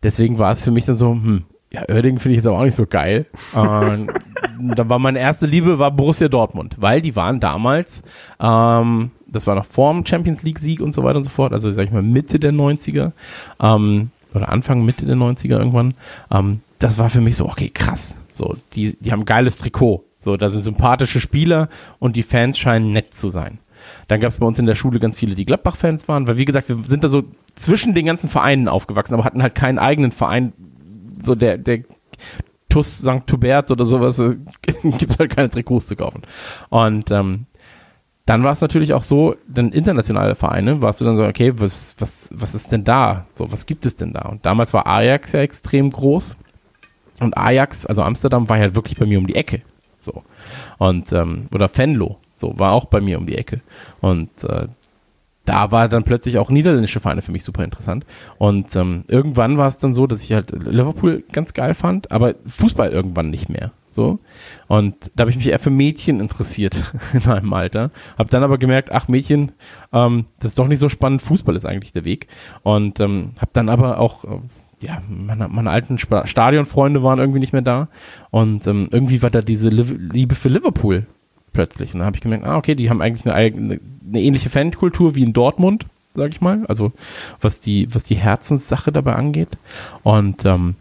deswegen 0.03 0.39
war 0.39 0.53
es 0.53 0.65
für 0.65 0.71
mich 0.71 0.85
dann 0.85 0.97
so, 0.97 1.13
hm, 1.13 1.45
ja, 1.71 1.83
Uerdingen 1.89 2.19
finde 2.19 2.35
ich 2.35 2.39
jetzt 2.39 2.47
aber 2.47 2.59
auch 2.59 2.65
nicht 2.65 2.75
so 2.75 2.87
geil. 2.87 3.27
Und 4.59 4.79
da 4.79 4.89
war 4.89 4.99
meine 4.99 5.19
erste 5.19 5.47
Liebe 5.47 5.79
war 5.79 5.91
Borussia 5.91 6.29
Dortmund, 6.29 6.77
weil 6.79 7.01
die 7.01 7.15
waren 7.15 7.41
damals, 7.41 8.03
ähm, 8.41 9.11
das 9.27 9.47
war 9.47 9.55
noch 9.55 9.67
vor 9.67 9.93
dem 9.93 10.07
Champions 10.07 10.43
League 10.43 10.59
Sieg 10.59 10.81
und 10.81 10.95
so 10.95 11.05
weiter 11.05 11.19
und 11.19 11.25
so 11.25 11.31
fort, 11.31 11.53
also 11.53 11.71
sag 11.71 11.85
ich 11.85 11.93
mal 11.93 12.03
Mitte 12.03 12.41
der 12.41 12.53
90er, 12.53 13.13
ähm, 13.61 14.11
oder 14.35 14.49
Anfang, 14.49 14.85
Mitte 14.85 15.07
der 15.07 15.17
90er 15.17 15.59
irgendwann, 15.59 15.95
ähm, 16.31 16.61
das 16.79 16.99
war 16.99 17.11
für 17.11 17.21
mich 17.21 17.37
so, 17.37 17.47
okay, 17.47 17.71
krass, 17.73 18.19
so, 18.33 18.57
die, 18.75 18.97
die 19.01 19.13
haben 19.13 19.25
geiles 19.25 19.59
Trikot, 19.59 20.05
so, 20.25 20.37
da 20.37 20.49
sind 20.49 20.65
sympathische 20.65 21.21
Spieler 21.21 21.69
und 21.99 22.17
die 22.17 22.23
Fans 22.23 22.59
scheinen 22.59 22.93
nett 22.93 23.15
zu 23.15 23.31
sein. 23.31 23.59
Dann 24.09 24.21
gab 24.21 24.31
es 24.31 24.39
bei 24.39 24.47
uns 24.47 24.59
in 24.59 24.67
der 24.67 24.75
Schule 24.75 24.99
ganz 24.99 25.17
viele, 25.17 25.35
die 25.35 25.45
Gladbach-Fans 25.45 26.09
waren, 26.09 26.27
weil 26.27 26.37
wie 26.37 26.45
gesagt, 26.45 26.69
wir 26.69 26.79
sind 26.85 27.05
da 27.05 27.09
so 27.09 27.23
zwischen 27.55 27.95
den 27.95 28.07
ganzen 28.07 28.29
Vereinen 28.29 28.69
aufgewachsen, 28.69 29.15
aber 29.15 29.25
hatten 29.25 29.43
halt 29.43 29.55
keinen 29.55 29.79
eigenen 29.79 30.11
Verein, 30.11 30.53
so 31.23 31.35
der, 31.35 31.59
der 31.59 31.85
TUS 32.69 32.99
St. 32.99 33.31
Hubert 33.31 33.71
oder 33.71 33.85
sowas, 33.85 34.19
äh, 34.19 34.37
gibt 34.83 35.11
es 35.11 35.19
halt 35.19 35.35
keine 35.35 35.51
Trikots 35.51 35.87
zu 35.87 35.97
kaufen. 35.97 36.23
Und 36.69 37.11
ähm, 37.11 37.47
dann 38.27 38.45
war 38.45 38.53
es 38.53 38.61
natürlich 38.61 38.93
auch 38.93 39.03
so, 39.03 39.37
dann 39.49 39.73
internationale 39.73 40.35
Vereine, 40.35 40.83
warst 40.83 41.01
du 41.01 41.07
dann 41.07 41.17
so, 41.17 41.25
okay, 41.25 41.53
was, 41.57 41.95
was, 41.99 42.29
was 42.35 42.55
ist 42.55 42.71
denn 42.71 42.85
da? 42.85 43.27
So, 43.35 43.51
was 43.51 43.65
gibt 43.65 43.87
es 43.87 43.97
denn 43.97 44.13
da? 44.13 44.29
Und 44.29 44.45
damals 44.45 44.75
war 44.75 44.87
Ajax 44.87 45.33
ja 45.33 45.41
extrem 45.41 45.91
groß. 45.91 46.37
Und 47.21 47.37
Ajax, 47.37 47.87
also 47.87 48.03
Amsterdam, 48.03 48.49
war 48.49 48.59
ja 48.59 48.75
wirklich 48.75 48.99
bei 48.99 49.07
mir 49.07 49.19
um 49.19 49.27
die 49.27 49.35
Ecke. 49.35 49.63
So. 49.97 50.23
Und, 50.77 51.11
ähm, 51.13 51.47
oder 51.55 51.71
Venlo, 51.75 52.19
so, 52.37 52.59
war 52.59 52.73
auch 52.73 52.85
bei 52.85 53.01
mir 53.01 53.19
um 53.19 53.27
die 53.27 53.37
Ecke. 53.37 53.63
Und 54.01 54.29
äh, 54.45 54.69
da 55.49 55.73
war 55.73 55.89
dann 55.89 56.05
plötzlich 56.05 56.37
auch 56.37 56.51
niederländische 56.51 57.01
Vereine 57.01 57.23
für 57.23 57.33
mich 57.33 57.43
super 57.43 57.65
interessant. 57.65 58.05
Und 58.37 58.77
ähm, 58.77 59.05
irgendwann 59.09 59.57
war 59.57 59.67
es 59.67 59.79
dann 59.79 59.95
so, 59.95 60.07
dass 60.07 60.23
ich 60.23 60.35
halt 60.35 60.51
Liverpool 60.51 61.25
ganz 61.33 61.55
geil 61.55 61.73
fand, 61.73 62.13
aber 62.13 62.35
Fußball 62.47 62.91
irgendwann 62.91 63.31
nicht 63.31 63.49
mehr. 63.49 63.73
So. 63.89 64.19
Und 64.67 65.11
da 65.17 65.23
habe 65.23 65.31
ich 65.31 65.39
mich 65.39 65.49
eher 65.49 65.59
für 65.59 65.71
Mädchen 65.71 66.21
interessiert 66.21 66.93
in 67.15 67.23
meinem 67.25 67.51
Alter. 67.55 67.91
Habe 68.19 68.29
dann 68.29 68.43
aber 68.43 68.59
gemerkt, 68.59 68.93
ach 68.93 69.09
Mädchen, 69.09 69.53
ähm, 69.91 70.27
das 70.39 70.51
ist 70.51 70.59
doch 70.59 70.69
nicht 70.69 70.81
so 70.81 70.91
spannend, 70.91 71.23
Fußball 71.23 71.57
ist 71.57 71.65
eigentlich 71.65 71.95
der 71.95 72.05
Weg. 72.05 72.29
Und 72.63 73.01
ähm, 73.01 73.33
habe 73.39 73.51
dann 73.55 73.71
aber 73.71 74.01
auch, 74.01 74.25
äh, 74.27 74.41
ja, 74.81 75.01
meine, 75.09 75.49
meine 75.49 75.71
alten 75.71 75.95
Sp 75.97 76.27
Stadionfreunde 76.27 77.03
waren 77.03 77.19
irgendwie 77.19 77.41
nicht 77.41 77.55
mehr 77.55 77.63
da. 77.63 77.89
Und 78.29 78.67
ähm, 78.67 78.91
irgendwie 78.93 79.23
war 79.23 79.31
da 79.31 79.41
diese 79.41 79.71
Liebe 79.71 80.35
für 80.35 80.51
Liverpool 80.51 81.07
plötzlich. 81.53 81.93
Und 81.93 82.01
dann 82.01 82.07
habe 82.07 82.17
ich 82.17 82.23
gemerkt, 82.23 82.45
ah, 82.45 82.57
okay, 82.57 82.75
die 82.75 82.91
haben 82.91 83.03
eigentlich 83.03 83.27
eine, 83.27 83.35
eigene, 83.35 83.81
eine 84.09 84.21
ähnliche 84.21 84.51
Fankultur 84.51 85.15
wie 85.15 85.23
in 85.23 85.33
Dortmund, 85.33 85.87
sag 86.15 86.31
ich 86.31 86.41
mal. 86.41 86.65
Also 86.67 86.93
was 87.41 87.61
die, 87.61 87.93
was 87.95 88.05
die 88.05 88.17
Herzenssache 88.17 88.93
dabei 88.93 89.15
angeht. 89.15 89.57
Und 90.03 90.45
ähm, 90.45 90.77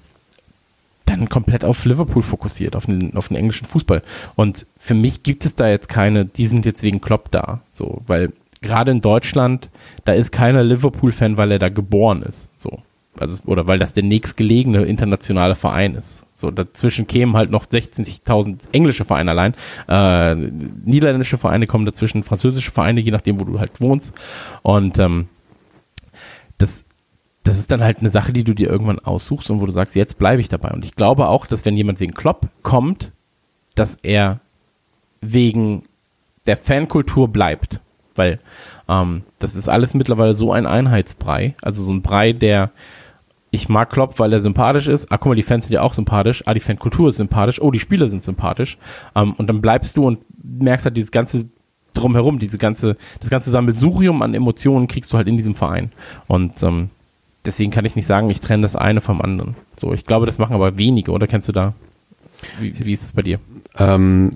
dann 1.05 1.29
komplett 1.29 1.65
auf 1.65 1.85
Liverpool 1.85 2.21
fokussiert, 2.21 2.75
auf 2.75 2.85
den, 2.85 3.15
auf 3.15 3.29
den 3.29 3.37
englischen 3.37 3.65
Fußball. 3.65 4.03
Und 4.35 4.65
für 4.77 4.93
mich 4.93 5.23
gibt 5.23 5.45
es 5.45 5.55
da 5.55 5.69
jetzt 5.69 5.89
keine, 5.89 6.25
die 6.25 6.47
sind 6.47 6.65
jetzt 6.65 6.83
wegen 6.83 7.01
Klopp 7.01 7.31
da. 7.31 7.61
So, 7.71 8.01
weil 8.07 8.33
gerade 8.61 8.91
in 8.91 9.01
Deutschland, 9.01 9.69
da 10.05 10.13
ist 10.13 10.31
keiner 10.31 10.63
Liverpool-Fan, 10.63 11.37
weil 11.37 11.51
er 11.51 11.59
da 11.59 11.69
geboren 11.69 12.21
ist. 12.23 12.49
So. 12.57 12.81
Also, 13.19 13.41
oder 13.45 13.67
weil 13.67 13.79
das 13.79 13.93
der 13.93 14.03
nächstgelegene 14.03 14.83
internationale 14.83 15.55
Verein 15.55 15.95
ist. 15.95 16.25
So, 16.33 16.51
dazwischen 16.51 17.07
kämen 17.07 17.35
halt 17.35 17.49
noch 17.49 17.65
60.000 17.65 18.59
englische 18.71 19.05
Vereine 19.05 19.31
allein. 19.31 19.55
Äh, 19.87 20.35
niederländische 20.35 21.37
Vereine 21.37 21.67
kommen 21.67 21.85
dazwischen, 21.85 22.23
französische 22.23 22.71
Vereine, 22.71 23.01
je 23.01 23.11
nachdem, 23.11 23.39
wo 23.39 23.43
du 23.43 23.59
halt 23.59 23.81
wohnst. 23.81 24.13
Und 24.61 24.99
ähm, 24.99 25.27
das, 26.57 26.85
das 27.43 27.57
ist 27.57 27.71
dann 27.71 27.83
halt 27.83 27.99
eine 27.99 28.09
Sache, 28.09 28.33
die 28.33 28.43
du 28.43 28.53
dir 28.53 28.69
irgendwann 28.69 28.99
aussuchst 28.99 29.49
und 29.49 29.61
wo 29.61 29.65
du 29.65 29.71
sagst, 29.71 29.95
jetzt 29.95 30.19
bleibe 30.19 30.41
ich 30.41 30.49
dabei. 30.49 30.71
Und 30.71 30.85
ich 30.85 30.95
glaube 30.95 31.27
auch, 31.27 31.45
dass 31.45 31.65
wenn 31.65 31.77
jemand 31.77 31.99
wegen 31.99 32.13
Klopp 32.13 32.47
kommt, 32.61 33.11
dass 33.75 33.97
er 34.03 34.39
wegen 35.21 35.83
der 36.45 36.57
Fankultur 36.57 37.27
bleibt. 37.27 37.79
Weil 38.15 38.39
ähm, 38.89 39.23
das 39.39 39.55
ist 39.55 39.69
alles 39.69 39.93
mittlerweile 39.93 40.33
so 40.33 40.51
ein 40.51 40.65
Einheitsbrei. 40.65 41.55
Also 41.61 41.83
so 41.83 41.91
ein 41.91 42.01
Brei, 42.01 42.33
der 42.33 42.71
ich 43.57 43.69
mag 43.69 43.89
Klopp, 43.89 44.19
weil 44.19 44.31
er 44.31 44.41
sympathisch 44.41 44.87
ist. 44.87 45.11
Ah, 45.11 45.17
guck 45.17 45.31
mal, 45.31 45.35
die 45.35 45.43
Fans 45.43 45.65
sind 45.65 45.73
ja 45.73 45.81
auch 45.81 45.93
sympathisch. 45.93 46.43
Ah, 46.45 46.53
die 46.53 46.59
Fankultur 46.59 47.09
ist 47.09 47.17
sympathisch. 47.17 47.61
Oh, 47.61 47.71
die 47.71 47.79
Spieler 47.79 48.07
sind 48.07 48.23
sympathisch. 48.23 48.77
Ähm, 49.15 49.33
und 49.33 49.47
dann 49.47 49.61
bleibst 49.61 49.97
du 49.97 50.05
und 50.05 50.19
merkst 50.43 50.85
halt 50.85 50.95
dieses 50.95 51.11
ganze 51.11 51.45
drumherum, 51.93 52.39
diese 52.39 52.57
ganze, 52.57 52.95
das 53.19 53.29
ganze 53.29 53.49
Sammelsurium 53.49 54.21
an 54.21 54.33
Emotionen 54.33 54.87
kriegst 54.87 55.11
du 55.11 55.17
halt 55.17 55.27
in 55.27 55.37
diesem 55.37 55.55
Verein. 55.55 55.91
Und 56.27 56.61
ähm, 56.63 56.89
deswegen 57.45 57.71
kann 57.71 57.85
ich 57.85 57.95
nicht 57.95 58.07
sagen, 58.07 58.29
ich 58.29 58.39
trenne 58.39 58.61
das 58.61 58.75
eine 58.75 59.01
vom 59.01 59.21
anderen. 59.21 59.55
So, 59.77 59.93
ich 59.93 60.05
glaube, 60.05 60.25
das 60.25 60.37
machen 60.37 60.53
aber 60.53 60.77
wenige, 60.77 61.11
oder 61.11 61.27
kennst 61.27 61.47
du 61.47 61.53
da? 61.53 61.73
Wie, 62.59 62.85
wie 62.85 62.93
ist 62.93 63.03
es 63.03 63.13
bei 63.13 63.23
dir? 63.23 63.39
Ähm, 63.79 64.31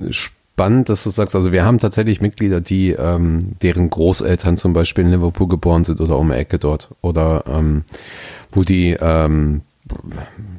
spannend, 0.62 0.90
dass 0.90 1.04
du 1.04 1.10
sagst, 1.10 1.36
also 1.36 1.52
wir 1.52 1.66
haben 1.66 1.80
tatsächlich 1.80 2.22
Mitglieder, 2.22 2.62
die 2.62 2.92
ähm, 2.92 3.54
deren 3.64 3.90
Großeltern 3.90 4.58
zum 4.58 4.74
Beispiel 4.74 5.06
in 5.06 5.12
Liverpool 5.12 5.48
geboren 5.48 5.84
sind 5.84 6.00
oder 6.00 6.20
um 6.20 6.30
die 6.30 6.36
Ecke 6.36 6.60
dort 6.60 6.90
oder 7.02 7.44
ähm, 7.48 7.84
wo 8.52 8.64
die 8.64 8.96
ähm, 9.00 9.62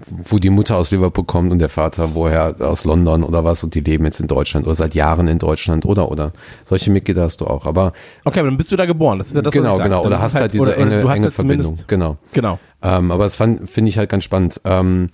wo 0.09 0.39
die 0.39 0.51
Mutter 0.51 0.77
aus 0.77 0.91
Liverpool 0.91 1.25
kommt 1.25 1.53
und 1.53 1.61
der 1.61 1.69
Vater 1.69 2.15
woher 2.15 2.57
aus 2.59 2.85
London 2.85 3.23
oder 3.23 3.45
was 3.45 3.63
und 3.63 3.77
die 3.77 3.81
leben 3.81 4.05
jetzt 4.05 4.19
in 4.19 4.27
Deutschland 4.27 4.67
oder 4.67 4.75
seit 4.75 4.97
Jahren 4.97 5.29
in 5.29 5.39
Deutschland 5.39 5.87
oder 5.87 6.11
oder 6.11 6.33
solche 6.65 6.91
Mitglieder 6.91 7.23
hast 7.23 7.41
du 7.41 7.47
auch. 7.47 7.65
Aber 7.65 7.93
okay, 8.25 8.41
aber 8.41 8.49
dann 8.49 8.59
bist 8.59 8.73
du 8.73 8.77
da 8.77 8.87
geboren. 8.87 9.19
Das 9.19 9.29
ist 9.29 9.37
ja 9.37 9.43
das, 9.43 9.55
genau, 9.55 9.75
was 9.75 9.79
ich 9.79 9.85
genau. 9.85 10.05
Oder 10.05 10.21
hast 10.21 10.35
halt, 10.35 10.43
halt 10.43 10.55
diese 10.55 10.65
oder, 10.65 10.77
enge, 10.79 11.01
enge 11.01 11.31
Verbindung. 11.31 11.79
Genau. 11.87 12.17
Genau. 12.33 12.59
Ähm, 12.83 13.13
aber 13.13 13.23
das 13.23 13.37
finde 13.37 13.85
ich 13.85 13.99
halt 13.99 14.11
ganz 14.11 14.25
spannend. 14.25 14.61
Ähm, 14.65 15.11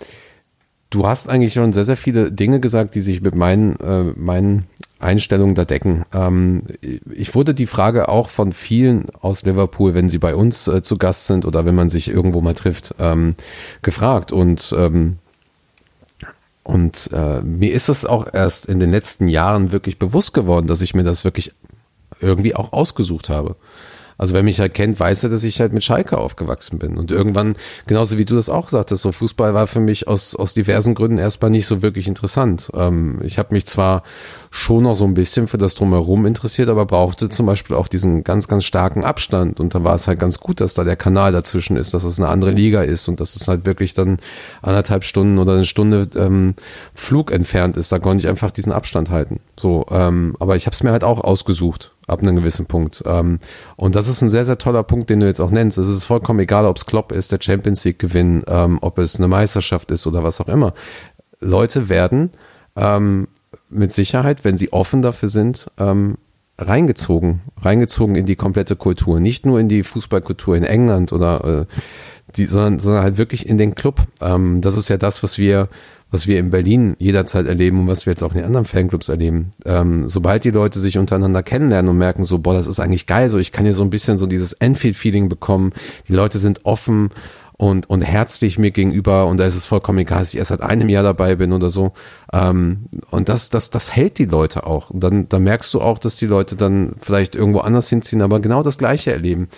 du 0.90 1.06
hast 1.06 1.28
eigentlich 1.28 1.52
schon 1.52 1.72
sehr 1.72 1.84
sehr 1.84 1.96
viele 1.96 2.32
Dinge 2.32 2.60
gesagt, 2.60 2.94
die 2.94 3.00
sich 3.00 3.20
mit 3.20 3.34
meinen 3.34 3.78
äh, 3.80 4.04
meinen 4.16 4.66
Einstellungen 5.00 5.54
da 5.54 5.64
decken. 5.64 6.04
Ähm, 6.12 6.60
ich 7.12 7.34
wurde 7.34 7.54
die 7.54 7.66
Frage 7.66 8.08
auch 8.08 8.28
von 8.28 8.52
vielen 8.52 9.06
aus 9.20 9.44
Liverpool, 9.44 9.94
wenn 9.94 10.08
sie 10.08 10.18
bei 10.18 10.34
uns 10.34 10.66
äh, 10.66 10.82
zu 10.82 10.96
Gast 10.96 11.26
sind 11.26 11.44
oder 11.44 11.64
wenn 11.64 11.74
man 11.74 11.88
sich 11.88 12.08
irgendwo 12.08 12.40
mal 12.40 12.54
trifft, 12.54 12.94
ähm, 12.98 13.34
gefragt. 13.82 14.32
Und, 14.32 14.74
ähm, 14.76 15.18
und 16.64 17.10
äh, 17.12 17.40
mir 17.42 17.72
ist 17.72 17.88
es 17.88 18.04
auch 18.04 18.26
erst 18.32 18.66
in 18.66 18.80
den 18.80 18.90
letzten 18.90 19.28
Jahren 19.28 19.70
wirklich 19.70 19.98
bewusst 19.98 20.34
geworden, 20.34 20.66
dass 20.66 20.82
ich 20.82 20.94
mir 20.94 21.04
das 21.04 21.24
wirklich 21.24 21.52
irgendwie 22.20 22.56
auch 22.56 22.72
ausgesucht 22.72 23.30
habe. 23.30 23.54
Also 24.18 24.34
wer 24.34 24.42
mich 24.42 24.60
halt 24.60 24.74
kennt, 24.74 24.98
weiß 24.98 25.24
er, 25.24 25.30
dass 25.30 25.44
ich 25.44 25.60
halt 25.60 25.72
mit 25.72 25.84
Schalke 25.84 26.18
aufgewachsen 26.18 26.78
bin. 26.78 26.98
Und 26.98 27.12
irgendwann, 27.12 27.56
genauso 27.86 28.18
wie 28.18 28.24
du 28.24 28.34
das 28.34 28.50
auch 28.50 28.68
sagtest, 28.68 29.02
so 29.02 29.12
Fußball 29.12 29.54
war 29.54 29.68
für 29.68 29.80
mich 29.80 30.08
aus, 30.08 30.34
aus 30.34 30.54
diversen 30.54 30.94
Gründen 30.94 31.18
erstmal 31.18 31.50
nicht 31.50 31.66
so 31.66 31.82
wirklich 31.82 32.08
interessant. 32.08 32.70
Ähm, 32.74 33.20
ich 33.22 33.38
habe 33.38 33.54
mich 33.54 33.64
zwar 33.64 34.02
schon 34.50 34.84
noch 34.84 34.96
so 34.96 35.04
ein 35.04 35.14
bisschen 35.14 35.48
für 35.48 35.58
das 35.58 35.74
Drumherum 35.74 36.26
interessiert, 36.26 36.68
aber 36.68 36.86
brauchte 36.86 37.28
zum 37.28 37.46
Beispiel 37.46 37.76
auch 37.76 37.88
diesen 37.88 38.24
ganz, 38.24 38.48
ganz 38.48 38.64
starken 38.64 39.04
Abstand. 39.04 39.60
Und 39.60 39.74
da 39.74 39.84
war 39.84 39.94
es 39.94 40.08
halt 40.08 40.18
ganz 40.18 40.40
gut, 40.40 40.60
dass 40.60 40.74
da 40.74 40.84
der 40.84 40.96
Kanal 40.96 41.32
dazwischen 41.32 41.76
ist, 41.76 41.94
dass 41.94 42.04
es 42.04 42.18
eine 42.18 42.28
andere 42.28 42.50
Liga 42.50 42.82
ist 42.82 43.08
und 43.08 43.20
dass 43.20 43.36
es 43.36 43.48
halt 43.48 43.66
wirklich 43.66 43.94
dann 43.94 44.18
anderthalb 44.62 45.04
Stunden 45.04 45.38
oder 45.38 45.54
eine 45.54 45.64
Stunde 45.64 46.08
ähm, 46.16 46.54
Flug 46.94 47.30
entfernt 47.30 47.76
ist. 47.76 47.92
Da 47.92 47.98
konnte 47.98 48.24
ich 48.24 48.28
einfach 48.28 48.50
diesen 48.50 48.72
Abstand 48.72 49.10
halten. 49.10 49.40
So, 49.58 49.86
ähm, 49.90 50.36
aber 50.38 50.56
ich 50.56 50.66
habe 50.66 50.74
es 50.74 50.82
mir 50.82 50.92
halt 50.92 51.04
auch 51.04 51.20
ausgesucht 51.22 51.92
ab 52.06 52.22
einem 52.22 52.36
gewissen 52.36 52.66
Punkt. 52.66 53.02
Ähm, 53.06 53.38
und 53.76 53.94
das 53.94 54.08
ist 54.08 54.22
ein 54.22 54.30
sehr, 54.30 54.44
sehr 54.44 54.58
toller 54.58 54.82
Punkt, 54.82 55.10
den 55.10 55.20
du 55.20 55.26
jetzt 55.26 55.40
auch 55.40 55.50
nennst. 55.50 55.78
Es 55.78 55.88
ist 55.88 56.04
vollkommen 56.04 56.40
egal, 56.40 56.64
ob 56.64 56.76
es 56.78 56.86
Klopp 56.86 57.12
ist, 57.12 57.32
der 57.32 57.38
Champions 57.40 57.84
League 57.84 57.98
Gewinn, 57.98 58.42
ähm, 58.48 58.78
ob 58.80 58.98
es 58.98 59.16
eine 59.16 59.28
Meisterschaft 59.28 59.90
ist 59.90 60.06
oder 60.06 60.24
was 60.24 60.40
auch 60.40 60.48
immer. 60.48 60.72
Leute 61.40 61.88
werden 61.88 62.30
ähm, 62.76 63.28
mit 63.70 63.92
Sicherheit, 63.92 64.44
wenn 64.44 64.56
sie 64.56 64.72
offen 64.72 65.02
dafür 65.02 65.28
sind, 65.28 65.70
ähm, 65.78 66.16
reingezogen, 66.58 67.40
reingezogen 67.60 68.16
in 68.16 68.26
die 68.26 68.36
komplette 68.36 68.76
Kultur, 68.76 69.20
nicht 69.20 69.46
nur 69.46 69.60
in 69.60 69.68
die 69.68 69.82
Fußballkultur 69.82 70.56
in 70.56 70.64
England 70.64 71.12
oder 71.12 71.66
äh, 71.68 71.74
die, 72.36 72.46
sondern, 72.46 72.78
sondern 72.78 73.02
halt 73.02 73.16
wirklich 73.16 73.48
in 73.48 73.58
den 73.58 73.74
Club. 73.74 74.02
Ähm, 74.20 74.60
das 74.60 74.76
ist 74.76 74.88
ja 74.88 74.96
das, 74.96 75.22
was 75.22 75.38
wir 75.38 75.68
was 76.10 76.26
wir 76.26 76.38
in 76.38 76.50
Berlin 76.50 76.96
jederzeit 76.98 77.46
erleben 77.46 77.80
und 77.80 77.86
was 77.86 78.06
wir 78.06 78.12
jetzt 78.12 78.22
auch 78.22 78.32
in 78.32 78.38
den 78.38 78.46
anderen 78.46 78.64
Fanclubs 78.64 79.08
erleben. 79.08 79.50
Ähm, 79.66 80.08
sobald 80.08 80.44
die 80.44 80.50
Leute 80.50 80.78
sich 80.78 80.96
untereinander 80.96 81.42
kennenlernen 81.42 81.90
und 81.90 81.98
merken 81.98 82.24
so, 82.24 82.38
boah, 82.38 82.54
das 82.54 82.66
ist 82.66 82.80
eigentlich 82.80 83.06
geil, 83.06 83.28
so 83.28 83.38
ich 83.38 83.52
kann 83.52 83.64
hier 83.64 83.74
so 83.74 83.82
ein 83.82 83.90
bisschen 83.90 84.16
so 84.16 84.26
dieses 84.26 84.54
Enfield-Feeling 84.54 85.28
bekommen. 85.28 85.72
Die 86.08 86.14
Leute 86.14 86.38
sind 86.38 86.64
offen 86.64 87.10
und, 87.58 87.90
und 87.90 88.02
herzlich 88.02 88.56
mir 88.56 88.70
gegenüber 88.70 89.26
und 89.26 89.36
da 89.36 89.44
ist 89.44 89.56
es 89.56 89.66
vollkommen 89.66 89.98
egal, 89.98 90.20
dass 90.20 90.32
ich 90.32 90.38
erst 90.38 90.50
seit 90.50 90.62
einem 90.62 90.88
Jahr 90.88 91.02
dabei 91.02 91.34
bin 91.34 91.52
oder 91.52 91.70
so. 91.70 91.92
Ähm, 92.32 92.86
und 93.10 93.28
das, 93.28 93.50
das, 93.50 93.70
das 93.70 93.94
hält 93.94 94.18
die 94.18 94.26
Leute 94.26 94.64
auch. 94.64 94.90
Und 94.90 95.00
dann, 95.00 95.28
dann 95.28 95.42
merkst 95.42 95.74
du 95.74 95.80
auch, 95.80 95.98
dass 95.98 96.16
die 96.16 96.26
Leute 96.26 96.54
dann 96.54 96.94
vielleicht 96.98 97.34
irgendwo 97.34 97.58
anders 97.58 97.88
hinziehen, 97.88 98.22
aber 98.22 98.38
genau 98.38 98.62
das 98.62 98.78
Gleiche 98.78 99.12
erleben. 99.12 99.48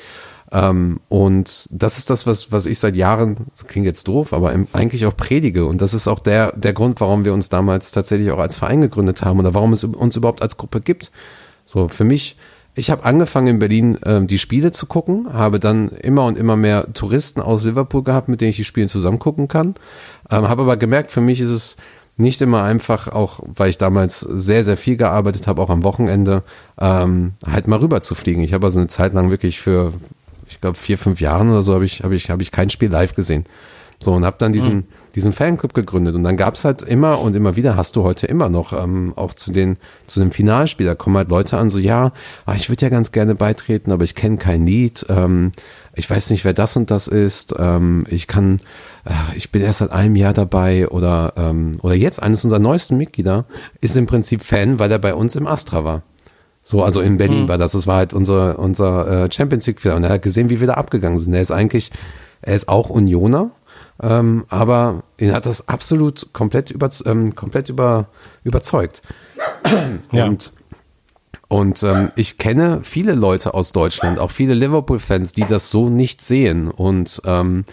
Ähm, 0.51 1.01
und 1.11 1.69
das 1.71 1.99
ist 1.99 2.09
das, 2.09 2.27
was, 2.27 2.51
was 2.51 2.65
ich 2.65 2.79
seit 2.79 2.97
Jahren, 2.97 3.37
klingt 3.67 3.85
jetzt 3.85 4.09
doof, 4.09 4.33
aber 4.33 4.55
eigentlich 4.73 5.05
auch 5.05 5.17
predige. 5.17 5.67
Und 5.67 5.83
das 5.83 5.93
ist 5.93 6.09
auch 6.09 6.21
der, 6.21 6.53
der 6.57 6.73
Grund, 6.73 7.03
warum 7.03 7.27
wir 7.27 7.35
uns 7.35 7.51
damals 7.51 7.93
tatsächlich 7.93 8.31
auch 8.31 8.39
als 8.39 8.57
Verein 8.57 8.81
gegründet 8.81 9.23
haben 9.23 9.39
oder 9.39 9.53
warum 9.53 9.75
es 9.75 9.85
uns 9.85 10.17
überhaupt 10.17 10.41
als 10.41 10.57
Gruppe 10.57 10.81
gibt. 10.81 11.13
So, 11.67 11.89
für 11.89 12.05
mich, 12.05 12.39
ich 12.75 12.91
habe 12.91 13.05
angefangen 13.05 13.49
in 13.49 13.59
Berlin 13.59 13.99
ähm, 14.05 14.27
die 14.27 14.39
Spiele 14.39 14.71
zu 14.73 14.87
gucken, 14.87 15.33
habe 15.33 15.59
dann 15.59 15.89
immer 15.89 16.25
und 16.25 16.39
immer 16.39 16.57
mehr 16.57 16.93
Touristen 16.95 17.41
aus 17.41 17.65
Liverpool 17.65 18.05
gehabt, 18.05 18.29
mit 18.29 18.41
denen 18.41 18.51
ich 18.51 18.57
die 18.57 18.65
Spiele 18.65 18.87
zusammen 18.87 19.19
gucken 19.19 19.49
kann. 19.49 19.75
Ähm, 20.31 20.49
habe 20.49 20.63
aber 20.63 20.77
gemerkt, 20.77 21.11
für 21.11 21.21
mich 21.21 21.41
ist 21.41 21.51
es 21.51 21.77
nicht 22.17 22.41
immer 22.43 22.63
einfach, 22.63 23.09
auch 23.09 23.41
weil 23.45 23.71
ich 23.71 23.79
damals 23.79 24.21
sehr, 24.21 24.63
sehr 24.63 24.77
viel 24.77 24.97
gearbeitet 24.97 25.47
habe, 25.47 25.61
auch 25.63 25.71
am 25.71 25.85
Wochenende, 25.85 26.43
ähm, 26.79 27.33
halt 27.47 27.67
mal 27.67 27.79
rüber 27.81 28.03
zu 28.03 28.15
fliegen. 28.15 28.43
Ich 28.43 28.53
habe 28.53 28.67
also 28.67 28.79
eine 28.79 28.89
Zeit 28.89 29.15
lang 29.15 29.31
wirklich 29.31 29.61
für, 29.61 29.93
ich 30.49 30.61
glaube, 30.61 30.77
vier, 30.77 30.99
fünf 30.99 31.21
Jahren 31.21 31.51
oder 31.51 31.63
so 31.63 31.75
habe 31.75 31.85
ich, 31.85 32.05
habe 32.05 32.15
ich, 32.15 32.31
habe 32.31 32.43
ich 32.43 32.53
kein 32.53 32.71
Spiel 32.71 32.91
live 32.91 33.15
gesehen. 33.15 33.45
So, 34.03 34.15
und 34.15 34.25
habe 34.25 34.37
dann 34.39 34.55
diesen, 34.55 34.75
mhm. 34.75 34.85
diesen 35.15 35.33
Fanclub 35.33 35.75
gegründet. 35.75 36.15
Und 36.15 36.25
dann 36.25 36.39
gab's 36.39 36.65
halt 36.65 36.83
immer 36.83 37.21
und 37.21 37.37
immer 37.37 37.55
wieder, 37.57 37.77
hast 37.77 37.97
du 37.97 38.03
heute 38.03 38.27
immer 38.27 38.49
noch, 38.49 38.73
ähm, 38.73 39.13
auch 39.15 39.35
zu 39.35 39.53
den, 39.53 39.77
zu 40.07 40.21
dem 40.21 40.31
Finalspiel, 40.31 40.87
da 40.87 40.95
kommen 40.95 41.19
halt 41.19 41.29
Leute 41.29 41.59
an, 41.59 41.69
so, 41.69 41.79
ja, 41.79 42.13
ah, 42.47 42.55
ich 42.55 42.71
würde 42.71 42.87
ja 42.87 42.89
ganz 42.89 43.13
gerne 43.13 43.35
beitreten, 43.35 43.93
aber 43.93 44.05
ich 44.05 44.15
kenne 44.15 44.39
kein 44.39 44.67
Lied, 44.67 45.05
ähm, 45.11 45.53
ich 45.95 46.09
weiß 46.09 46.31
nicht, 46.31 46.47
wer 46.47 46.55
das 46.55 46.77
und 46.77 46.91
das 46.91 47.09
ist, 47.09 47.55
ähm, 47.59 48.05
ich 48.09 48.27
kann, 48.27 48.61
äh, 49.05 49.13
ich 49.37 49.51
bin 49.51 49.61
erst 49.61 49.81
seit 49.81 49.91
einem 49.91 50.17
Jahr 50.17 50.33
dabei 50.33 50.89
oder, 50.89 51.35
ähm, 51.37 51.73
oder 51.83 51.95
jetzt 51.95 52.23
eines 52.23 52.43
unserer 52.43 52.61
neuesten 52.61 52.97
Mitglieder 52.97 53.45
ist 53.83 53.99
im 53.99 54.07
Prinzip 54.07 54.43
Fan, 54.43 54.79
weil 54.79 54.91
er 54.91 54.99
bei 54.99 55.15
uns 55.15 55.37
im 55.37 55.47
Astra 55.47 55.85
war. 55.85 56.03
So, 56.63 56.83
also 56.85 57.01
in 57.01 57.17
Berlin 57.17 57.43
mhm. 57.43 57.49
war 57.49 57.59
das. 57.59 57.73
Das 57.73 57.87
war 57.87 57.97
halt 57.97 58.13
unser, 58.13 58.59
unser 58.59 59.25
äh, 59.25 59.33
Champions 59.33 59.67
League. 59.67 59.85
Und 59.87 60.05
er 60.05 60.11
hat 60.11 60.23
gesehen, 60.23 60.51
wie 60.51 60.61
wir 60.61 60.69
da 60.69 60.75
abgegangen 60.75 61.19
sind. 61.19 61.35
Er 61.35 61.41
ist 61.41 61.51
eigentlich, 61.51 61.91
er 62.43 62.55
ist 62.55 62.69
auch 62.69 62.91
Unioner, 62.91 63.51
ähm, 64.03 64.45
aber 64.49 65.03
ihn 65.19 65.33
hat 65.33 65.47
das 65.47 65.69
absolut 65.69 66.33
komplett, 66.33 66.71
über, 66.71 66.89
ähm, 67.07 67.35
komplett 67.35 67.69
über, 67.69 68.09
überzeugt. 68.45 69.03
Ja. 70.13 70.27
Und, 70.27 70.53
und 71.49 71.83
ähm, 71.83 72.11
ich 72.17 72.39
kenne 72.39 72.81
viele 72.83 73.15
Leute 73.15 73.55
aus 73.55 73.73
Deutschland, 73.73 74.19
auch 74.19 74.31
viele 74.31 74.55
Liverpool-Fans, 74.55 75.33
die 75.33 75.45
das 75.45 75.71
so 75.71 75.89
nicht 75.89 76.23
sehen. 76.23 76.69
Und 76.69 77.23
ähm, 77.25 77.65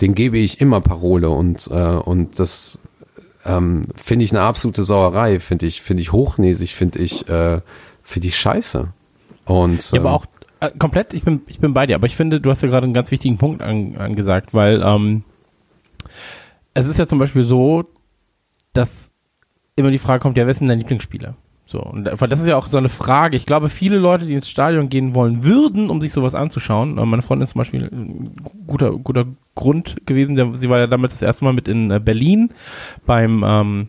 den 0.00 0.14
gebe 0.14 0.38
ich 0.38 0.60
immer 0.60 0.80
Parole. 0.80 1.30
Und, 1.30 1.68
äh, 1.70 1.74
und 1.74 2.38
das 2.38 2.78
ähm, 3.44 3.82
finde 3.96 4.24
ich 4.24 4.32
eine 4.32 4.42
absolute 4.42 4.82
Sauerei, 4.82 5.40
finde 5.40 5.66
ich, 5.66 5.82
finde 5.82 6.02
ich 6.02 6.12
hochnäsig, 6.12 6.74
finde 6.74 6.98
ich, 6.98 7.28
äh, 7.28 7.60
finde 8.02 8.28
ich 8.28 8.36
scheiße. 8.36 8.88
Und, 9.44 9.90
ja, 9.92 10.00
aber 10.00 10.08
ähm, 10.08 10.14
auch 10.14 10.26
äh, 10.60 10.70
komplett, 10.78 11.14
ich 11.14 11.22
bin, 11.22 11.42
ich 11.46 11.60
bin 11.60 11.74
bei 11.74 11.86
dir, 11.86 11.96
aber 11.96 12.06
ich 12.06 12.16
finde, 12.16 12.40
du 12.40 12.50
hast 12.50 12.62
ja 12.62 12.68
gerade 12.68 12.84
einen 12.84 12.94
ganz 12.94 13.10
wichtigen 13.10 13.38
Punkt 13.38 13.62
an, 13.62 13.96
angesagt, 13.96 14.54
weil 14.54 14.82
ähm, 14.82 15.24
es 16.74 16.86
ist 16.86 16.98
ja 16.98 17.06
zum 17.06 17.18
Beispiel 17.18 17.42
so, 17.42 17.84
dass 18.72 19.10
immer 19.76 19.90
die 19.90 19.98
Frage 19.98 20.20
kommt, 20.20 20.36
ja, 20.36 20.44
wer 20.44 20.50
ist 20.50 20.60
denn 20.60 20.68
dein 20.68 20.78
Lieblingsspieler? 20.78 21.36
So, 21.68 21.80
und 21.80 22.04
das 22.04 22.40
ist 22.40 22.46
ja 22.46 22.56
auch 22.56 22.68
so 22.68 22.78
eine 22.78 22.88
Frage. 22.88 23.36
Ich 23.36 23.44
glaube, 23.44 23.68
viele 23.68 23.98
Leute, 23.98 24.24
die 24.24 24.34
ins 24.34 24.48
Stadion 24.48 24.88
gehen 24.88 25.16
wollen 25.16 25.42
würden, 25.42 25.90
um 25.90 26.00
sich 26.00 26.12
sowas 26.12 26.36
anzuschauen. 26.36 26.96
Äh, 26.96 27.04
meine 27.04 27.22
Freundin 27.22 27.42
ist 27.42 27.50
zum 27.50 27.58
Beispiel 27.58 27.88
ein 27.90 28.30
guter, 28.68 28.92
guter 28.92 29.24
Grund 29.56 29.96
gewesen. 30.06 30.54
Sie 30.54 30.68
war 30.68 30.78
ja 30.78 30.86
damals 30.86 31.14
das 31.14 31.22
erste 31.22 31.44
Mal 31.44 31.54
mit 31.54 31.66
in 31.66 31.90
äh, 31.90 31.98
Berlin 31.98 32.50
beim 33.04 33.42
ähm, 33.44 33.88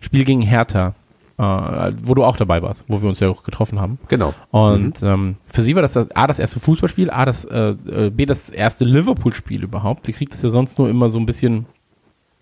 Spiel 0.00 0.24
gegen 0.24 0.40
Hertha, 0.40 0.94
äh, 1.38 1.92
wo 2.02 2.14
du 2.14 2.24
auch 2.24 2.36
dabei 2.36 2.62
warst, 2.62 2.84
wo 2.88 3.00
wir 3.00 3.08
uns 3.08 3.20
ja 3.20 3.28
auch 3.28 3.44
getroffen 3.44 3.80
haben. 3.80 3.98
Genau. 4.08 4.34
Und 4.50 5.00
mhm. 5.00 5.08
ähm, 5.08 5.36
für 5.46 5.62
sie 5.62 5.74
war 5.76 5.82
das, 5.82 5.92
das 5.92 6.10
A, 6.10 6.26
das 6.26 6.38
erste 6.38 6.58
Fußballspiel, 6.58 7.10
A, 7.10 7.24
das, 7.24 7.44
äh, 7.44 7.76
äh 7.90 8.10
B, 8.10 8.26
das 8.26 8.50
erste 8.50 8.84
Liverpool-Spiel 8.84 9.62
überhaupt. 9.62 10.06
Sie 10.06 10.12
kriegt 10.12 10.32
das 10.32 10.42
ja 10.42 10.48
sonst 10.48 10.78
nur 10.78 10.88
immer 10.88 11.08
so 11.08 11.18
ein 11.18 11.26
bisschen 11.26 11.66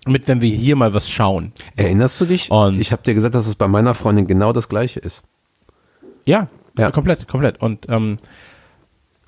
mit, 0.06 0.28
wenn 0.28 0.40
wir 0.40 0.54
hier 0.54 0.76
mal 0.76 0.94
was 0.94 1.10
schauen. 1.10 1.52
So. 1.74 1.82
Erinnerst 1.82 2.20
du 2.20 2.24
dich? 2.24 2.50
Und 2.50 2.80
ich 2.80 2.92
habe 2.92 3.02
dir 3.02 3.14
gesagt, 3.14 3.34
dass 3.34 3.46
es 3.46 3.54
bei 3.54 3.68
meiner 3.68 3.94
Freundin 3.94 4.26
genau 4.26 4.52
das 4.52 4.68
gleiche 4.68 5.00
ist. 5.00 5.24
Ja, 6.24 6.48
ja. 6.78 6.90
komplett, 6.90 7.28
komplett. 7.28 7.60
Und 7.60 7.86
ähm, 7.90 8.18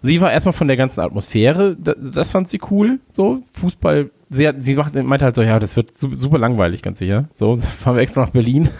sie 0.00 0.20
war 0.20 0.32
erstmal 0.32 0.54
von 0.54 0.68
der 0.68 0.76
ganzen 0.76 1.00
Atmosphäre, 1.00 1.76
das, 1.76 1.96
das 2.00 2.30
fand 2.32 2.48
sie 2.48 2.60
cool, 2.70 3.00
so 3.12 3.42
Fußball. 3.52 4.10
Sie, 4.30 4.46
hat, 4.46 4.62
sie 4.62 4.76
macht, 4.76 4.94
meinte 4.94 5.24
halt 5.24 5.34
so, 5.34 5.42
ja, 5.42 5.58
das 5.58 5.76
wird 5.76 5.96
super 5.96 6.38
langweilig, 6.38 6.82
ganz 6.82 7.00
sicher. 7.00 7.28
So, 7.34 7.56
fahren 7.56 7.96
wir 7.96 8.02
extra 8.02 8.22
nach 8.22 8.30
Berlin 8.30 8.70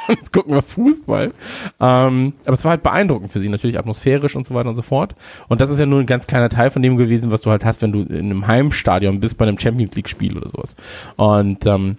jetzt 0.08 0.32
gucken 0.32 0.54
wir 0.54 0.62
Fußball. 0.62 1.32
Ähm, 1.80 2.32
aber 2.44 2.52
es 2.52 2.64
war 2.64 2.70
halt 2.70 2.82
beeindruckend 2.82 3.32
für 3.32 3.40
sie, 3.40 3.48
natürlich 3.48 3.78
atmosphärisch 3.78 4.36
und 4.36 4.46
so 4.46 4.54
weiter 4.54 4.68
und 4.68 4.76
so 4.76 4.82
fort. 4.82 5.14
Und 5.48 5.60
das 5.60 5.70
ist 5.70 5.78
ja 5.78 5.86
nur 5.86 6.00
ein 6.00 6.06
ganz 6.06 6.26
kleiner 6.26 6.48
Teil 6.48 6.70
von 6.70 6.82
dem 6.82 6.96
gewesen, 6.96 7.30
was 7.30 7.42
du 7.42 7.50
halt 7.50 7.64
hast, 7.64 7.82
wenn 7.82 7.92
du 7.92 8.02
in 8.02 8.26
einem 8.26 8.46
Heimstadion 8.46 9.20
bist 9.20 9.38
bei 9.38 9.46
einem 9.46 9.58
Champions 9.58 9.94
League-Spiel 9.94 10.36
oder 10.36 10.48
sowas. 10.48 10.76
Und 11.16 11.66
ähm, 11.66 11.96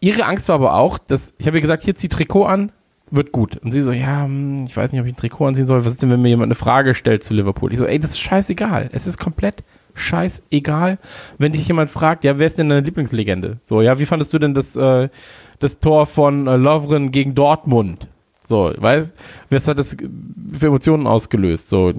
ihre 0.00 0.24
Angst 0.24 0.48
war 0.48 0.56
aber 0.56 0.74
auch, 0.74 0.98
dass, 0.98 1.34
ich 1.38 1.46
habe 1.46 1.58
ihr 1.58 1.62
gesagt, 1.62 1.84
hier 1.84 1.94
zieh 1.94 2.08
Trikot 2.08 2.44
an, 2.44 2.72
wird 3.10 3.32
gut. 3.32 3.56
Und 3.58 3.72
sie 3.72 3.82
so, 3.82 3.92
ja, 3.92 4.24
hm, 4.24 4.64
ich 4.66 4.76
weiß 4.76 4.92
nicht, 4.92 5.00
ob 5.00 5.06
ich 5.06 5.14
ein 5.14 5.16
Trikot 5.16 5.46
anziehen 5.46 5.66
soll. 5.66 5.84
Was 5.84 5.92
ist 5.92 6.02
denn, 6.02 6.10
wenn 6.10 6.22
mir 6.22 6.28
jemand 6.28 6.48
eine 6.48 6.54
Frage 6.54 6.94
stellt 6.94 7.24
zu 7.24 7.34
Liverpool? 7.34 7.72
Ich 7.72 7.78
so, 7.78 7.86
ey, 7.86 7.98
das 7.98 8.10
ist 8.10 8.20
scheißegal. 8.20 8.88
Es 8.92 9.06
ist 9.06 9.18
komplett 9.18 9.64
scheißegal, 9.94 10.98
wenn 11.38 11.52
dich 11.52 11.66
jemand 11.66 11.90
fragt, 11.90 12.24
ja, 12.24 12.38
wer 12.38 12.46
ist 12.46 12.58
denn 12.58 12.68
deine 12.68 12.82
Lieblingslegende? 12.82 13.58
So, 13.62 13.82
ja, 13.82 13.98
wie 13.98 14.06
fandest 14.06 14.32
du 14.32 14.38
denn 14.38 14.54
das, 14.54 14.76
äh, 14.76 15.08
das 15.58 15.80
Tor 15.80 16.06
von 16.06 16.46
äh, 16.46 16.56
Lovren 16.56 17.10
gegen 17.10 17.34
Dortmund? 17.34 18.08
So, 18.44 18.72
weißt, 18.74 19.14
was 19.50 19.68
hat 19.68 19.78
das 19.78 19.94
für 20.54 20.66
Emotionen 20.66 21.06
ausgelöst? 21.06 21.68
So, 21.68 21.92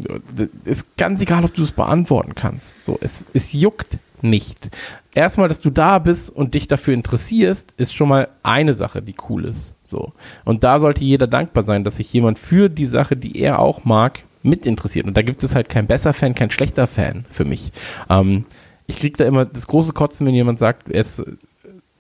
ist 0.64 0.98
ganz 0.98 1.22
egal, 1.22 1.46
ob 1.46 1.54
du 1.54 1.62
es 1.62 1.72
beantworten 1.72 2.34
kannst. 2.34 2.84
So, 2.84 2.98
es, 3.02 3.24
es 3.34 3.54
juckt 3.54 4.00
nicht. 4.24 4.70
Erstmal, 5.14 5.48
dass 5.48 5.62
du 5.62 5.70
da 5.70 6.00
bist 6.00 6.36
und 6.36 6.56
dich 6.56 6.68
dafür 6.68 6.96
interessierst, 6.96 7.76
ist 7.78 7.94
schon 7.94 8.10
mal 8.10 8.30
eine 8.42 8.74
Sache, 8.74 9.02
die 9.04 9.14
cool 9.30 9.46
ist. 9.46 9.76
So. 9.84 10.14
Und 10.44 10.64
da 10.64 10.80
sollte 10.80 11.04
jeder 11.04 11.28
dankbar 11.28 11.64
sein, 11.64 11.84
dass 11.84 11.98
sich 11.98 12.12
jemand 12.14 12.40
für 12.40 12.68
die 12.68 12.88
Sache, 12.88 13.16
die 13.16 13.40
er 13.40 13.60
auch 13.60 13.86
mag, 13.86 14.24
mit 14.42 14.66
interessiert. 14.66 15.06
Und 15.06 15.18
da 15.18 15.22
gibt 15.22 15.44
es 15.44 15.54
halt 15.54 15.70
kein 15.70 15.88
besser 15.88 16.14
Fan, 16.14 16.34
kein 16.34 16.52
schlechter 16.52 16.88
Fan 16.88 17.26
für 17.30 17.46
mich. 17.46 17.72
Ähm, 18.10 18.46
ich 18.88 18.98
kriege 18.98 19.18
da 19.18 19.26
immer 19.26 19.46
das 19.46 19.68
große 19.68 19.94
Kotzen, 19.94 20.26
wenn 20.26 20.34
jemand 20.34 20.58
sagt, 20.58 20.90
er 20.90 21.02
ist, 21.02 21.24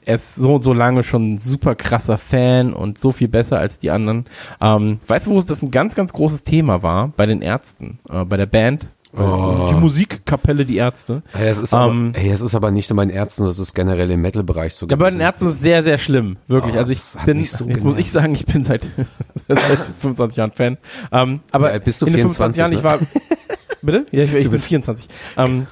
er 0.09 0.15
ist 0.15 0.35
so 0.35 0.59
so 0.59 0.73
lange 0.73 1.03
schon 1.03 1.33
ein 1.33 1.37
super 1.37 1.75
krasser 1.75 2.17
Fan 2.17 2.73
und 2.73 2.97
so 2.97 3.11
viel 3.11 3.27
besser 3.27 3.59
als 3.59 3.77
die 3.77 3.91
anderen. 3.91 4.25
Ähm, 4.59 4.99
weißt 5.05 5.27
du, 5.27 5.31
wo 5.31 5.37
es 5.37 5.45
das 5.45 5.61
ein 5.61 5.69
ganz, 5.69 5.93
ganz 5.93 6.13
großes 6.13 6.43
Thema 6.43 6.81
war? 6.81 7.13
Bei 7.15 7.27
den 7.27 7.43
Ärzten, 7.43 7.99
äh, 8.09 8.25
bei 8.25 8.35
der 8.35 8.47
Band, 8.47 8.89
Oh. 9.17 9.69
Die 9.71 9.73
Musikkapelle, 9.73 10.67
die 10.67 10.77
Ärzte. 10.77 11.23
Ey, 11.33 11.47
es, 11.47 11.59
ist 11.59 11.73
ähm, 11.73 11.79
aber, 11.79 12.19
ey, 12.19 12.29
es 12.29 12.41
ist 12.41 12.53
aber 12.53 12.69
nicht 12.69 12.91
nur 12.91 12.97
bei 12.97 13.05
den 13.05 13.15
Ärzten, 13.15 13.47
es 13.47 13.57
ist 13.57 13.73
generell 13.73 14.11
im 14.11 14.21
Metal-Bereich 14.21 14.75
so. 14.75 14.85
Ja, 14.87 14.95
bei 14.97 15.09
den 15.09 15.19
Ärzten 15.19 15.47
ist 15.47 15.53
es 15.53 15.61
sehr, 15.61 15.81
sehr 15.81 15.97
schlimm. 15.97 16.37
Wirklich. 16.47 16.75
Oh, 16.75 16.77
also 16.77 16.93
ich 16.93 17.25
bin, 17.25 17.43
so 17.43 17.65
jetzt 17.65 17.83
muss 17.83 17.97
ich 17.97 18.11
sagen, 18.11 18.35
ich 18.35 18.45
bin 18.45 18.63
seit, 18.63 18.87
seit 19.47 19.79
25 19.99 20.37
Jahren 20.37 20.51
Fan. 20.51 20.77
Ähm, 21.11 21.39
aber 21.51 21.73
ja, 21.73 21.79
bist 21.79 22.03
du 22.03 22.05
in 22.05 22.13
24, 22.13 22.37
25 22.37 22.59
Jahren, 22.59 22.71
ne? 22.71 22.77
ich 22.77 22.83
war, 22.83 23.57
bitte? 23.81 24.05
Ja, 24.11 24.23
ich, 24.23 24.33
ich 24.33 24.49
bin 24.49 24.59
24. 24.59 25.07
Ähm, 25.37 25.67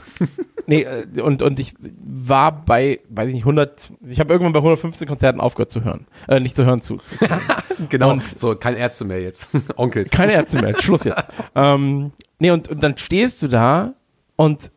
nee, 0.66 0.84
äh, 0.84 1.22
und, 1.22 1.42
und 1.42 1.60
ich 1.60 1.74
war 1.80 2.66
bei, 2.66 3.00
weiß 3.10 3.30
ich 3.30 3.36
nicht, 3.36 3.44
100, 3.44 3.92
ich 4.08 4.20
habe 4.20 4.34
irgendwann 4.34 4.54
bei 4.54 4.60
115 4.60 5.08
Konzerten 5.08 5.40
aufgehört 5.40 5.72
zu 5.72 5.84
hören. 5.84 6.08
Äh, 6.28 6.40
nicht 6.40 6.56
zu 6.56 6.66
hören, 6.66 6.82
zu. 6.82 6.98
zu 6.98 7.16
genau, 7.90 8.12
und 8.12 8.24
so, 8.38 8.56
kein 8.56 8.76
Ärzte 8.76 9.06
mehr 9.06 9.22
jetzt. 9.22 9.50
Onkels. 9.76 10.10
Keine 10.10 10.34
Ärzte 10.34 10.62
mehr, 10.62 10.76
Schluss 10.80 11.04
jetzt. 11.04 11.26
ähm, 11.56 12.12
Nee, 12.40 12.52
und, 12.52 12.70
und 12.70 12.84
dann 12.84 12.98
stehst 12.98 13.42
du 13.42 13.48
da 13.48 13.94
und 14.36 14.72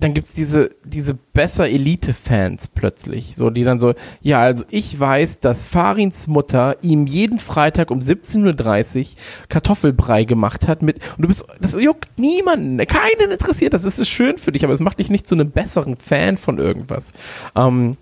dann 0.00 0.14
gibt's 0.14 0.32
diese, 0.32 0.70
diese 0.84 1.14
besser 1.14 1.68
Elite-Fans 1.68 2.68
plötzlich, 2.68 3.34
so, 3.34 3.50
die 3.50 3.64
dann 3.64 3.80
so, 3.80 3.94
ja, 4.20 4.40
also 4.40 4.64
ich 4.70 4.98
weiß, 4.98 5.40
dass 5.40 5.66
Farins 5.66 6.28
Mutter 6.28 6.76
ihm 6.82 7.06
jeden 7.06 7.38
Freitag 7.38 7.90
um 7.90 7.98
17.30 7.98 8.98
Uhr 8.98 9.06
Kartoffelbrei 9.48 10.24
gemacht 10.24 10.68
hat 10.68 10.82
mit, 10.82 10.98
und 11.16 11.22
du 11.22 11.28
bist, 11.28 11.46
das 11.60 11.74
juckt 11.74 12.18
niemanden, 12.18 12.78
keinen 12.86 13.32
interessiert 13.32 13.74
das, 13.74 13.84
ist 13.84 14.08
schön 14.08 14.38
für 14.38 14.52
dich, 14.52 14.64
aber 14.64 14.72
es 14.72 14.80
macht 14.80 15.00
dich 15.00 15.10
nicht 15.10 15.26
zu 15.26 15.34
einem 15.34 15.50
besseren 15.50 15.96
Fan 15.96 16.36
von 16.36 16.58
irgendwas. 16.58 17.12
Ähm, 17.56 17.96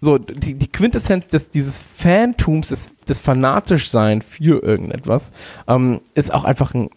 so, 0.00 0.16
die, 0.16 0.54
die 0.54 0.72
Quintessenz 0.72 1.28
des, 1.28 1.50
dieses 1.50 1.78
Fantums, 1.78 2.68
des, 2.68 2.96
des 3.04 3.20
Fanatischsein 3.20 4.22
für 4.22 4.62
irgendetwas, 4.62 5.30
ähm, 5.68 6.00
ist 6.14 6.32
auch 6.32 6.44
einfach 6.44 6.74
ein, 6.74 6.88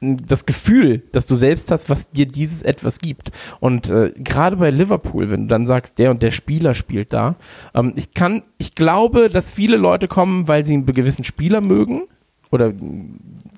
das 0.00 0.44
Gefühl, 0.44 1.02
dass 1.12 1.26
du 1.26 1.36
selbst 1.36 1.70
hast, 1.70 1.88
was 1.88 2.10
dir 2.10 2.26
dieses 2.26 2.62
etwas 2.62 2.98
gibt. 2.98 3.32
Und 3.60 3.88
äh, 3.88 4.12
gerade 4.16 4.56
bei 4.56 4.70
Liverpool, 4.70 5.30
wenn 5.30 5.42
du 5.42 5.46
dann 5.48 5.66
sagst, 5.66 5.98
der 5.98 6.10
und 6.10 6.22
der 6.22 6.30
Spieler 6.32 6.74
spielt 6.74 7.12
da, 7.12 7.36
ähm, 7.74 7.94
ich 7.96 8.12
kann, 8.12 8.42
ich 8.58 8.74
glaube, 8.74 9.30
dass 9.30 9.52
viele 9.52 9.78
Leute 9.78 10.06
kommen, 10.06 10.48
weil 10.48 10.66
sie 10.66 10.74
einen 10.74 10.86
gewissen 10.86 11.24
Spieler 11.24 11.62
mögen 11.62 12.02
oder 12.50 12.74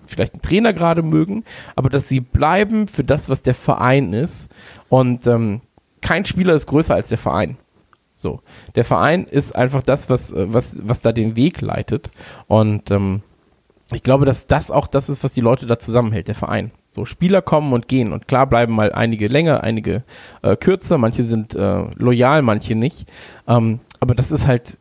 vielleicht 0.07 0.35
einen 0.35 0.43
Trainer 0.43 0.73
gerade 0.73 1.03
mögen, 1.03 1.45
aber 1.75 1.91
dass 1.91 2.09
sie 2.09 2.21
bleiben 2.21 2.87
für 2.87 3.05
das, 3.05 3.29
was 3.29 3.43
der 3.43 3.55
Verein 3.55 4.13
ist. 4.13 4.51
Und 4.89 5.27
ähm, 5.27 5.61
kein 6.01 6.25
Spieler 6.25 6.55
ist 6.55 6.67
größer 6.67 6.95
als 6.95 7.09
der 7.09 7.19
Verein. 7.19 7.57
So, 8.15 8.41
der 8.75 8.85
Verein 8.85 9.25
ist 9.25 9.55
einfach 9.55 9.83
das, 9.83 10.11
was 10.11 10.33
äh, 10.33 10.53
was 10.53 10.81
was 10.83 11.01
da 11.01 11.13
den 11.13 11.37
Weg 11.37 11.61
leitet. 11.61 12.11
Und 12.47 12.91
ähm, 12.91 13.23
ich 13.93 14.03
glaube, 14.03 14.25
dass 14.25 14.47
das 14.47 14.71
auch 14.71 14.87
das 14.87 15.09
ist, 15.09 15.25
was 15.25 15.33
die 15.33 15.41
Leute 15.41 15.67
da 15.67 15.79
zusammenhält, 15.79 16.29
der 16.29 16.35
Verein. 16.35 16.71
So 16.91 17.05
Spieler 17.05 17.43
kommen 17.43 17.73
und 17.73 17.89
gehen 17.89 18.13
und 18.13 18.29
klar 18.29 18.47
bleiben 18.47 18.75
mal 18.75 18.93
einige 18.93 19.27
länger, 19.27 19.63
einige 19.63 20.03
äh, 20.43 20.57
kürzer, 20.57 20.99
manche 20.99 21.23
sind 21.23 21.55
äh, 21.55 21.85
loyal, 21.97 22.43
manche 22.43 22.75
nicht. 22.75 23.09
Ähm, 23.47 23.81
aber 24.01 24.15
das 24.15 24.31
ist 24.31 24.47
halt, 24.47 24.79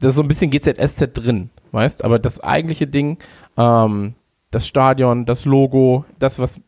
das 0.00 0.10
ist 0.10 0.16
so 0.16 0.22
ein 0.22 0.28
bisschen 0.28 0.50
GZSZ 0.50 1.10
drin, 1.14 1.50
weißt? 1.72 2.04
Aber 2.04 2.18
das 2.18 2.40
eigentliche 2.40 2.86
Ding, 2.86 3.18
ähm, 3.56 4.14
das 4.50 4.66
Stadion, 4.66 5.26
das 5.26 5.44
Logo, 5.44 6.04
das 6.18 6.38
was, 6.38 6.60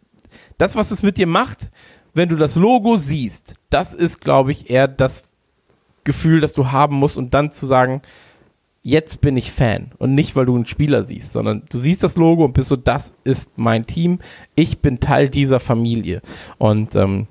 das 0.58 0.76
was 0.76 0.90
es 0.90 1.02
mit 1.02 1.16
dir 1.16 1.26
macht, 1.26 1.68
wenn 2.14 2.28
du 2.28 2.36
das 2.36 2.56
Logo 2.56 2.96
siehst, 2.96 3.54
das 3.70 3.94
ist, 3.94 4.20
glaube 4.20 4.50
ich, 4.50 4.70
eher 4.70 4.88
das, 4.88 5.24
Gefühl, 6.06 6.40
das 6.40 6.54
du 6.54 6.70
haben 6.70 6.96
musst 6.96 7.18
und 7.18 7.34
dann 7.34 7.50
zu 7.50 7.66
sagen, 7.66 8.00
jetzt 8.86 9.20
bin 9.20 9.36
ich 9.36 9.50
Fan 9.50 9.90
und 9.98 10.14
nicht, 10.14 10.36
weil 10.36 10.46
du 10.46 10.54
einen 10.54 10.64
Spieler 10.64 11.02
siehst, 11.02 11.32
sondern 11.32 11.64
du 11.68 11.76
siehst 11.76 12.04
das 12.04 12.16
Logo 12.16 12.44
und 12.44 12.52
bist 12.52 12.68
so, 12.68 12.76
das 12.76 13.12
ist 13.24 13.58
mein 13.58 13.84
Team, 13.84 14.20
ich 14.54 14.78
bin 14.78 15.00
Teil 15.00 15.28
dieser 15.28 15.58
Familie. 15.58 16.22
Und 16.58 16.94
ähm, 16.94 17.26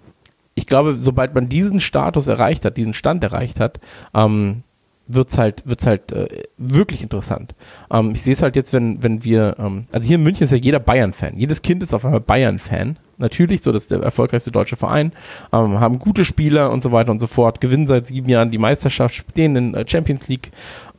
ich 0.54 0.68
glaube, 0.68 0.94
sobald 0.96 1.34
man 1.34 1.48
diesen 1.48 1.80
Status 1.80 2.28
erreicht 2.28 2.66
hat, 2.66 2.76
diesen 2.76 2.94
Stand 2.94 3.24
erreicht 3.24 3.62
hat, 3.62 3.80
ähm, 4.14 4.64
wird's 5.08 5.38
halt, 5.38 5.64
wird's 5.66 5.88
halt 5.88 6.12
äh, 6.12 6.44
wirklich 6.58 7.02
interessant. 7.02 7.54
Ähm, 7.90 8.12
ich 8.12 8.22
sehe 8.22 8.34
es 8.34 8.42
halt 8.42 8.58
jetzt, 8.58 8.74
wenn, 8.74 9.02
wenn 9.02 9.24
wir, 9.24 9.56
ähm, 9.58 9.86
also 9.94 10.06
hier 10.06 10.16
in 10.16 10.24
München 10.24 10.44
ist 10.44 10.52
ja 10.52 10.58
jeder 10.58 10.80
Bayern-Fan. 10.80 11.38
Jedes 11.38 11.62
Kind 11.62 11.84
ist 11.84 11.94
auf 11.94 12.04
einmal 12.04 12.20
Bayern-Fan. 12.20 12.98
Natürlich, 13.18 13.62
so 13.62 13.72
das 13.72 13.84
ist 13.84 13.92
der 13.92 14.02
erfolgreichste 14.02 14.52
deutsche 14.52 14.76
Verein, 14.76 15.14
ähm, 15.54 15.80
haben 15.80 16.00
gute 16.00 16.26
Spieler 16.26 16.70
und 16.72 16.84
so 16.84 16.92
weiter 16.92 17.12
und 17.12 17.22
so 17.22 17.28
fort, 17.28 17.62
gewinnen 17.62 17.88
seit 17.88 18.08
sieben 18.08 18.28
Jahren 18.28 18.52
die 18.52 18.58
Meisterschaft, 18.58 19.16
stehen 19.16 19.56
in 19.56 19.72
der 19.72 19.88
Champions 19.88 20.28
League 20.28 20.52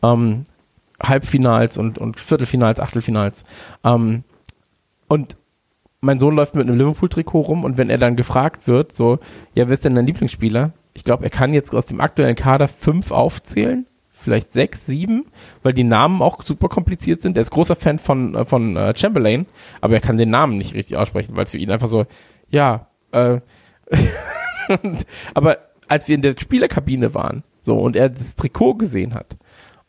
ähm, 0.03 0.45
Halbfinals 1.03 1.79
und, 1.79 1.99
und 1.99 2.19
Viertelfinals, 2.19 2.81
Achtelfinals. 2.81 3.45
Ähm, 3.85 4.25
und 5.09 5.37
mein 6.01 6.19
Sohn 6.19 6.37
läuft 6.37 6.55
mit 6.55 6.69
einem 6.69 6.79
Liverpool-Trikot 6.79 7.41
rum 7.41 7.65
und 7.65 7.79
wenn 7.79 7.91
er 7.91 7.99
dann 7.99 8.17
gefragt 8.17 8.69
wird, 8.69 8.93
so, 8.93 9.19
ja, 9.55 9.67
wer 9.67 9.73
ist 9.73 9.85
denn 9.85 9.95
dein 9.95 10.07
Lieblingsspieler? 10.07 10.73
Ich 10.95 11.05
glaube, 11.05 11.25
er 11.25 11.31
kann 11.31 11.53
jetzt 11.53 11.75
aus 11.75 11.87
dem 11.87 12.01
aktuellen 12.01 12.37
Kader 12.37 12.69
fünf 12.69 13.11
aufzählen, 13.11 13.87
vielleicht 14.11 14.53
sechs, 14.53 14.87
sieben, 14.87 15.27
weil 15.63 15.73
die 15.73 15.85
Namen 15.85 16.23
auch 16.23 16.43
super 16.43 16.69
kompliziert 16.69 17.21
sind. 17.21 17.37
Er 17.37 17.43
ist 17.43 17.51
großer 17.51 17.77
Fan 17.77 17.99
von, 17.99 18.35
äh, 18.35 18.45
von 18.45 18.77
äh, 18.77 18.97
Chamberlain, 18.97 19.47
aber 19.81 19.95
er 19.95 20.01
kann 20.01 20.17
den 20.17 20.31
Namen 20.31 20.59
nicht 20.59 20.75
richtig 20.75 20.97
aussprechen, 20.97 21.37
weil 21.37 21.45
es 21.45 21.51
für 21.51 21.59
ihn 21.59 21.71
einfach 21.71 21.89
so, 21.89 22.07
ja, 22.49 22.87
äh, 23.13 23.41
aber 25.35 25.59
als 25.89 26.09
wir 26.09 26.17
in 26.17 26.23
der 26.23 26.35
Spielerkabine 26.39 27.15
waren, 27.15 27.45
so, 27.61 27.79
und 27.79 27.97
er 27.97 28.09
das 28.09 28.35
Trikot 28.35 28.75
gesehen 28.75 29.15
hat, 29.15 29.37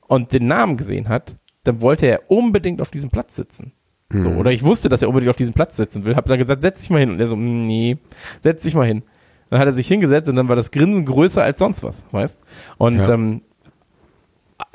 und 0.07 0.33
den 0.33 0.47
Namen 0.47 0.77
gesehen 0.77 1.09
hat, 1.09 1.35
dann 1.63 1.81
wollte 1.81 2.05
er 2.07 2.29
unbedingt 2.31 2.81
auf 2.81 2.89
diesem 2.89 3.09
Platz 3.09 3.35
sitzen. 3.35 3.73
So, 4.09 4.29
oder 4.29 4.51
ich 4.53 4.63
wusste, 4.63 4.87
dass 4.87 5.01
er 5.01 5.09
unbedingt 5.09 5.29
auf 5.31 5.35
diesem 5.35 5.53
Platz 5.53 5.75
sitzen 5.75 6.05
will. 6.05 6.15
Hab 6.15 6.25
dann 6.27 6.37
gesagt, 6.39 6.61
setz 6.61 6.79
dich 6.79 6.89
mal 6.89 6.99
hin. 6.99 7.09
Und 7.11 7.19
er 7.19 7.27
so, 7.27 7.35
"Mm, 7.35 7.63
nee, 7.63 7.97
setz 8.41 8.61
dich 8.63 8.73
mal 8.73 8.87
hin. 8.87 9.03
Dann 9.49 9.59
hat 9.59 9.67
er 9.67 9.73
sich 9.73 9.87
hingesetzt 9.87 10.29
und 10.29 10.37
dann 10.37 10.47
war 10.47 10.55
das 10.55 10.71
Grinsen 10.71 11.03
größer 11.05 11.43
als 11.43 11.59
sonst 11.59 11.83
was, 11.83 12.05
weißt? 12.11 12.39
Und 12.77 12.95
Ja. 12.99 13.09
ähm, 13.09 13.41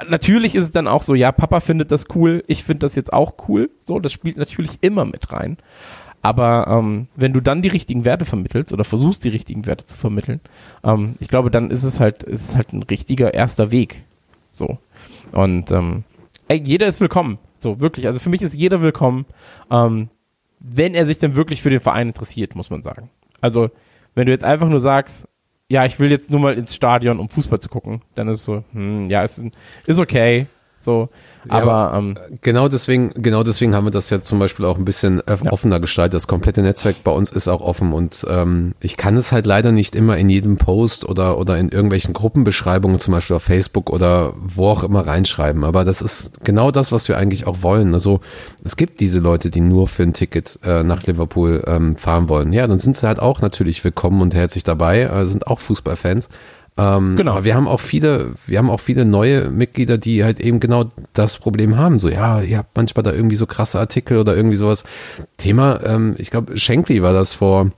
natürlich 0.08 0.54
ist 0.54 0.64
es 0.64 0.72
dann 0.72 0.86
auch 0.86 1.02
so, 1.02 1.14
ja, 1.14 1.32
Papa 1.32 1.60
findet 1.60 1.90
das 1.90 2.06
cool, 2.14 2.42
ich 2.46 2.64
finde 2.64 2.80
das 2.80 2.94
jetzt 2.94 3.12
auch 3.12 3.34
cool. 3.48 3.70
So, 3.84 3.98
das 4.00 4.12
spielt 4.12 4.36
natürlich 4.36 4.78
immer 4.80 5.04
mit 5.04 5.32
rein. 5.32 5.56
Aber 6.20 6.66
ähm, 6.68 7.08
wenn 7.16 7.32
du 7.32 7.40
dann 7.40 7.62
die 7.62 7.68
richtigen 7.68 8.04
Werte 8.04 8.24
vermittelst 8.24 8.72
oder 8.72 8.84
versuchst, 8.84 9.24
die 9.24 9.28
richtigen 9.30 9.66
Werte 9.66 9.84
zu 9.84 9.96
vermitteln, 9.96 10.40
ähm, 10.84 11.16
ich 11.18 11.28
glaube, 11.28 11.50
dann 11.50 11.70
ist 11.70 11.82
es 11.82 11.98
halt, 11.98 12.22
ist 12.22 12.50
es 12.50 12.56
halt 12.56 12.72
ein 12.72 12.84
richtiger 12.84 13.34
erster 13.34 13.70
Weg. 13.72 14.04
So. 14.52 14.78
Und 15.32 15.70
ähm, 15.70 16.04
ey, 16.48 16.62
jeder 16.64 16.86
ist 16.86 17.00
willkommen. 17.00 17.38
So, 17.58 17.80
wirklich. 17.80 18.06
Also 18.06 18.20
für 18.20 18.30
mich 18.30 18.42
ist 18.42 18.54
jeder 18.54 18.82
willkommen, 18.82 19.26
ähm, 19.70 20.10
wenn 20.60 20.94
er 20.94 21.06
sich 21.06 21.18
dann 21.18 21.34
wirklich 21.34 21.62
für 21.62 21.70
den 21.70 21.80
Verein 21.80 22.08
interessiert, 22.08 22.54
muss 22.54 22.70
man 22.70 22.82
sagen. 22.82 23.10
Also, 23.40 23.70
wenn 24.14 24.26
du 24.26 24.32
jetzt 24.32 24.44
einfach 24.44 24.68
nur 24.68 24.78
sagst, 24.78 25.26
ja, 25.68 25.84
ich 25.86 25.98
will 25.98 26.10
jetzt 26.10 26.30
nur 26.30 26.40
mal 26.40 26.54
ins 26.54 26.74
Stadion, 26.74 27.18
um 27.18 27.28
Fußball 27.28 27.58
zu 27.58 27.68
gucken, 27.68 28.02
dann 28.14 28.28
ist 28.28 28.38
es 28.38 28.44
so, 28.44 28.62
hm, 28.72 29.08
ja, 29.08 29.22
ist, 29.24 29.42
ist 29.86 29.98
okay. 29.98 30.46
So, 30.84 31.10
Ja, 31.48 31.62
aber, 31.62 31.96
ähm, 31.96 32.14
Genau 32.40 32.68
deswegen, 32.68 33.10
genau 33.14 33.42
deswegen 33.44 33.74
haben 33.74 33.84
wir 33.86 33.90
das 33.92 34.10
ja 34.10 34.20
zum 34.20 34.38
Beispiel 34.40 34.64
auch 34.64 34.78
ein 34.78 34.84
bisschen 34.84 35.20
öff- 35.22 35.44
Ja. 35.44 35.52
offener 35.52 35.78
gestaltet. 35.78 36.14
Das 36.14 36.26
komplette 36.26 36.60
Netzwerk 36.62 37.04
bei 37.04 37.10
uns 37.12 37.30
ist 37.30 37.46
auch 37.46 37.60
offen 37.60 37.92
und 37.92 38.26
ähm, 38.28 38.74
ich 38.80 38.96
kann 38.96 39.16
es 39.16 39.30
halt 39.32 39.46
leider 39.46 39.70
nicht 39.70 39.94
immer 39.94 40.16
in 40.16 40.28
jedem 40.28 40.56
Post 40.56 41.04
oder 41.08 41.38
oder 41.38 41.56
in 41.58 41.68
irgendwelchen 41.68 42.12
Gruppenbeschreibungen, 42.14 42.98
zum 42.98 43.12
Beispiel 43.14 43.36
auf 43.36 43.42
Facebook 43.44 43.90
oder 43.90 44.34
wo 44.40 44.68
auch 44.68 44.82
immer 44.82 45.06
reinschreiben. 45.06 45.62
Aber 45.64 45.84
das 45.84 46.02
ist 46.02 46.44
genau 46.44 46.70
das, 46.72 46.90
was 46.90 47.08
wir 47.08 47.16
eigentlich 47.16 47.46
auch 47.46 47.62
wollen. 47.62 47.94
Also 47.94 48.20
es 48.64 48.76
gibt 48.76 48.98
diese 49.00 49.20
Leute, 49.20 49.50
die 49.50 49.60
nur 49.60 49.86
für 49.88 50.02
ein 50.02 50.12
Ticket 50.14 50.58
äh, 50.64 50.82
nach 50.82 51.04
Liverpool 51.04 51.62
ähm, 51.66 51.96
fahren 51.96 52.28
wollen. 52.28 52.52
Ja, 52.52 52.66
dann 52.66 52.78
sind 52.78 52.96
sie 52.96 53.06
halt 53.06 53.20
auch 53.20 53.40
natürlich 53.40 53.84
willkommen 53.84 54.20
und 54.20 54.34
herzlich 54.34 54.64
dabei. 54.64 55.02
Äh, 55.02 55.26
sind 55.26 55.46
auch 55.46 55.60
Fußballfans. 55.60 56.28
Ähm, 56.76 57.16
Genau. 57.16 57.32
Aber 57.32 57.44
wir 57.44 57.54
haben 57.54 57.68
auch 57.68 57.80
viele, 57.80 58.32
wir 58.46 58.58
haben 58.58 58.70
auch 58.70 58.80
viele 58.80 59.04
neue 59.04 59.50
Mitglieder, 59.50 59.98
die 59.98 60.24
halt 60.24 60.40
eben 60.40 60.60
genau 60.60 60.86
das 61.12 61.38
Problem 61.38 61.76
haben. 61.76 61.98
So, 61.98 62.08
ja, 62.08 62.40
ihr 62.40 62.58
habt 62.58 62.76
manchmal 62.76 63.02
da 63.02 63.12
irgendwie 63.12 63.36
so 63.36 63.46
krasse 63.46 63.78
Artikel 63.78 64.18
oder 64.18 64.36
irgendwie 64.36 64.56
sowas. 64.56 64.84
Thema, 65.36 65.80
ähm, 65.84 66.14
ich 66.18 66.30
glaube, 66.30 66.56
Shankly 66.56 67.02
war 67.02 67.12
das 67.12 67.32
vor, 67.32 67.70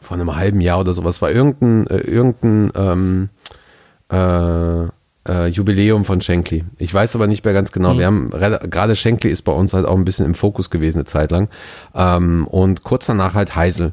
vor 0.00 0.16
einem 0.16 0.36
halben 0.36 0.60
Jahr 0.60 0.80
oder 0.80 0.92
sowas, 0.92 1.20
war 1.20 1.30
irgendein, 1.30 1.86
äh, 1.88 1.98
irgendein 1.98 2.72
ähm, 2.74 3.28
äh, 4.10 4.88
äh, 5.28 5.48
Jubiläum 5.48 6.04
von 6.04 6.20
Shankly. 6.20 6.64
Ich 6.78 6.92
weiß 6.92 7.16
aber 7.16 7.26
nicht 7.26 7.44
mehr 7.44 7.54
ganz 7.54 7.72
genau. 7.72 7.98
Wir 7.98 8.06
haben 8.06 8.30
gerade 8.30 8.96
Shankly 8.96 9.30
ist 9.30 9.42
bei 9.42 9.52
uns 9.52 9.74
halt 9.74 9.86
auch 9.86 9.96
ein 9.96 10.04
bisschen 10.04 10.26
im 10.26 10.34
Fokus 10.34 10.70
gewesen 10.70 10.98
eine 10.98 11.04
Zeit 11.04 11.30
lang. 11.30 11.48
Ähm, 11.94 12.46
und 12.46 12.82
kurz 12.84 13.06
danach 13.06 13.34
halt 13.34 13.56
Heisel. 13.56 13.92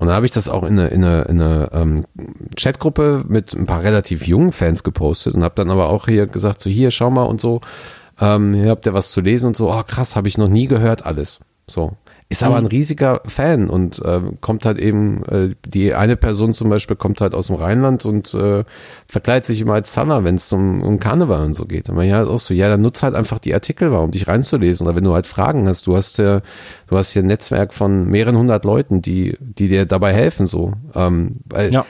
Und 0.00 0.06
dann 0.06 0.16
habe 0.16 0.24
ich 0.24 0.32
das 0.32 0.48
auch 0.48 0.64
in 0.64 0.78
eine, 0.78 0.88
in 0.88 1.04
eine, 1.04 1.22
in 1.24 1.42
eine 1.42 1.68
ähm, 1.72 2.04
Chatgruppe 2.56 3.22
mit 3.28 3.52
ein 3.52 3.66
paar 3.66 3.82
relativ 3.82 4.26
jungen 4.26 4.50
Fans 4.50 4.82
gepostet 4.82 5.34
und 5.34 5.44
habe 5.44 5.54
dann 5.56 5.70
aber 5.70 5.90
auch 5.90 6.08
hier 6.08 6.26
gesagt, 6.26 6.62
so 6.62 6.70
hier, 6.70 6.90
schau 6.90 7.10
mal 7.10 7.24
und 7.24 7.38
so, 7.38 7.60
ähm, 8.18 8.54
hier 8.54 8.70
habt 8.70 8.86
ihr 8.86 8.94
was 8.94 9.12
zu 9.12 9.20
lesen 9.20 9.48
und 9.48 9.58
so, 9.58 9.70
oh 9.70 9.82
krass, 9.86 10.16
habe 10.16 10.26
ich 10.26 10.38
noch 10.38 10.48
nie 10.48 10.66
gehört 10.66 11.04
alles. 11.04 11.38
So. 11.66 11.96
Ist 12.32 12.44
aber 12.44 12.58
ein 12.58 12.66
riesiger 12.66 13.22
Fan 13.26 13.68
und 13.68 13.98
äh, 14.04 14.20
kommt 14.40 14.64
halt 14.64 14.78
eben, 14.78 15.24
äh, 15.24 15.48
die 15.66 15.94
eine 15.94 16.14
Person 16.14 16.54
zum 16.54 16.70
Beispiel 16.70 16.94
kommt 16.94 17.20
halt 17.20 17.34
aus 17.34 17.48
dem 17.48 17.56
Rheinland 17.56 18.04
und 18.04 18.32
äh, 18.34 18.62
verkleidet 19.08 19.44
sich 19.46 19.60
immer 19.60 19.74
als 19.74 19.90
Zanner, 19.90 20.22
wenn 20.22 20.36
es 20.36 20.52
um, 20.52 20.80
um 20.80 21.00
Karneval 21.00 21.44
und 21.44 21.54
so 21.54 21.64
geht. 21.64 21.90
Aber 21.90 22.04
ja, 22.04 22.18
halt 22.18 22.28
auch 22.28 22.38
so, 22.38 22.54
ja, 22.54 22.68
dann 22.68 22.82
nutzt 22.82 23.02
halt 23.02 23.16
einfach 23.16 23.40
die 23.40 23.52
Artikel 23.52 23.90
mal, 23.90 23.98
um 23.98 24.12
dich 24.12 24.28
reinzulesen. 24.28 24.86
Oder 24.86 24.94
wenn 24.94 25.02
du 25.02 25.12
halt 25.12 25.26
Fragen 25.26 25.66
hast, 25.66 25.88
du 25.88 25.96
hast 25.96 26.18
ja, 26.18 26.40
du 26.86 26.96
hast 26.96 27.10
hier 27.10 27.24
ein 27.24 27.26
Netzwerk 27.26 27.74
von 27.74 28.06
mehreren 28.06 28.38
hundert 28.38 28.64
Leuten, 28.64 29.02
die, 29.02 29.36
die 29.40 29.66
dir 29.66 29.84
dabei 29.84 30.12
helfen, 30.14 30.46
so. 30.46 30.74
Ähm, 30.94 31.38
weil 31.46 31.72
Ja. 31.72 31.84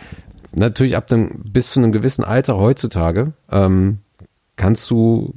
natürlich 0.55 0.97
ab 0.97 1.07
dem, 1.09 1.43
bis 1.45 1.73
zu 1.73 1.81
einem 1.81 1.93
gewissen 1.93 2.25
Alter 2.25 2.57
heutzutage, 2.57 3.35
ähm, 3.53 3.99
kannst 4.57 4.91
du, 4.91 5.35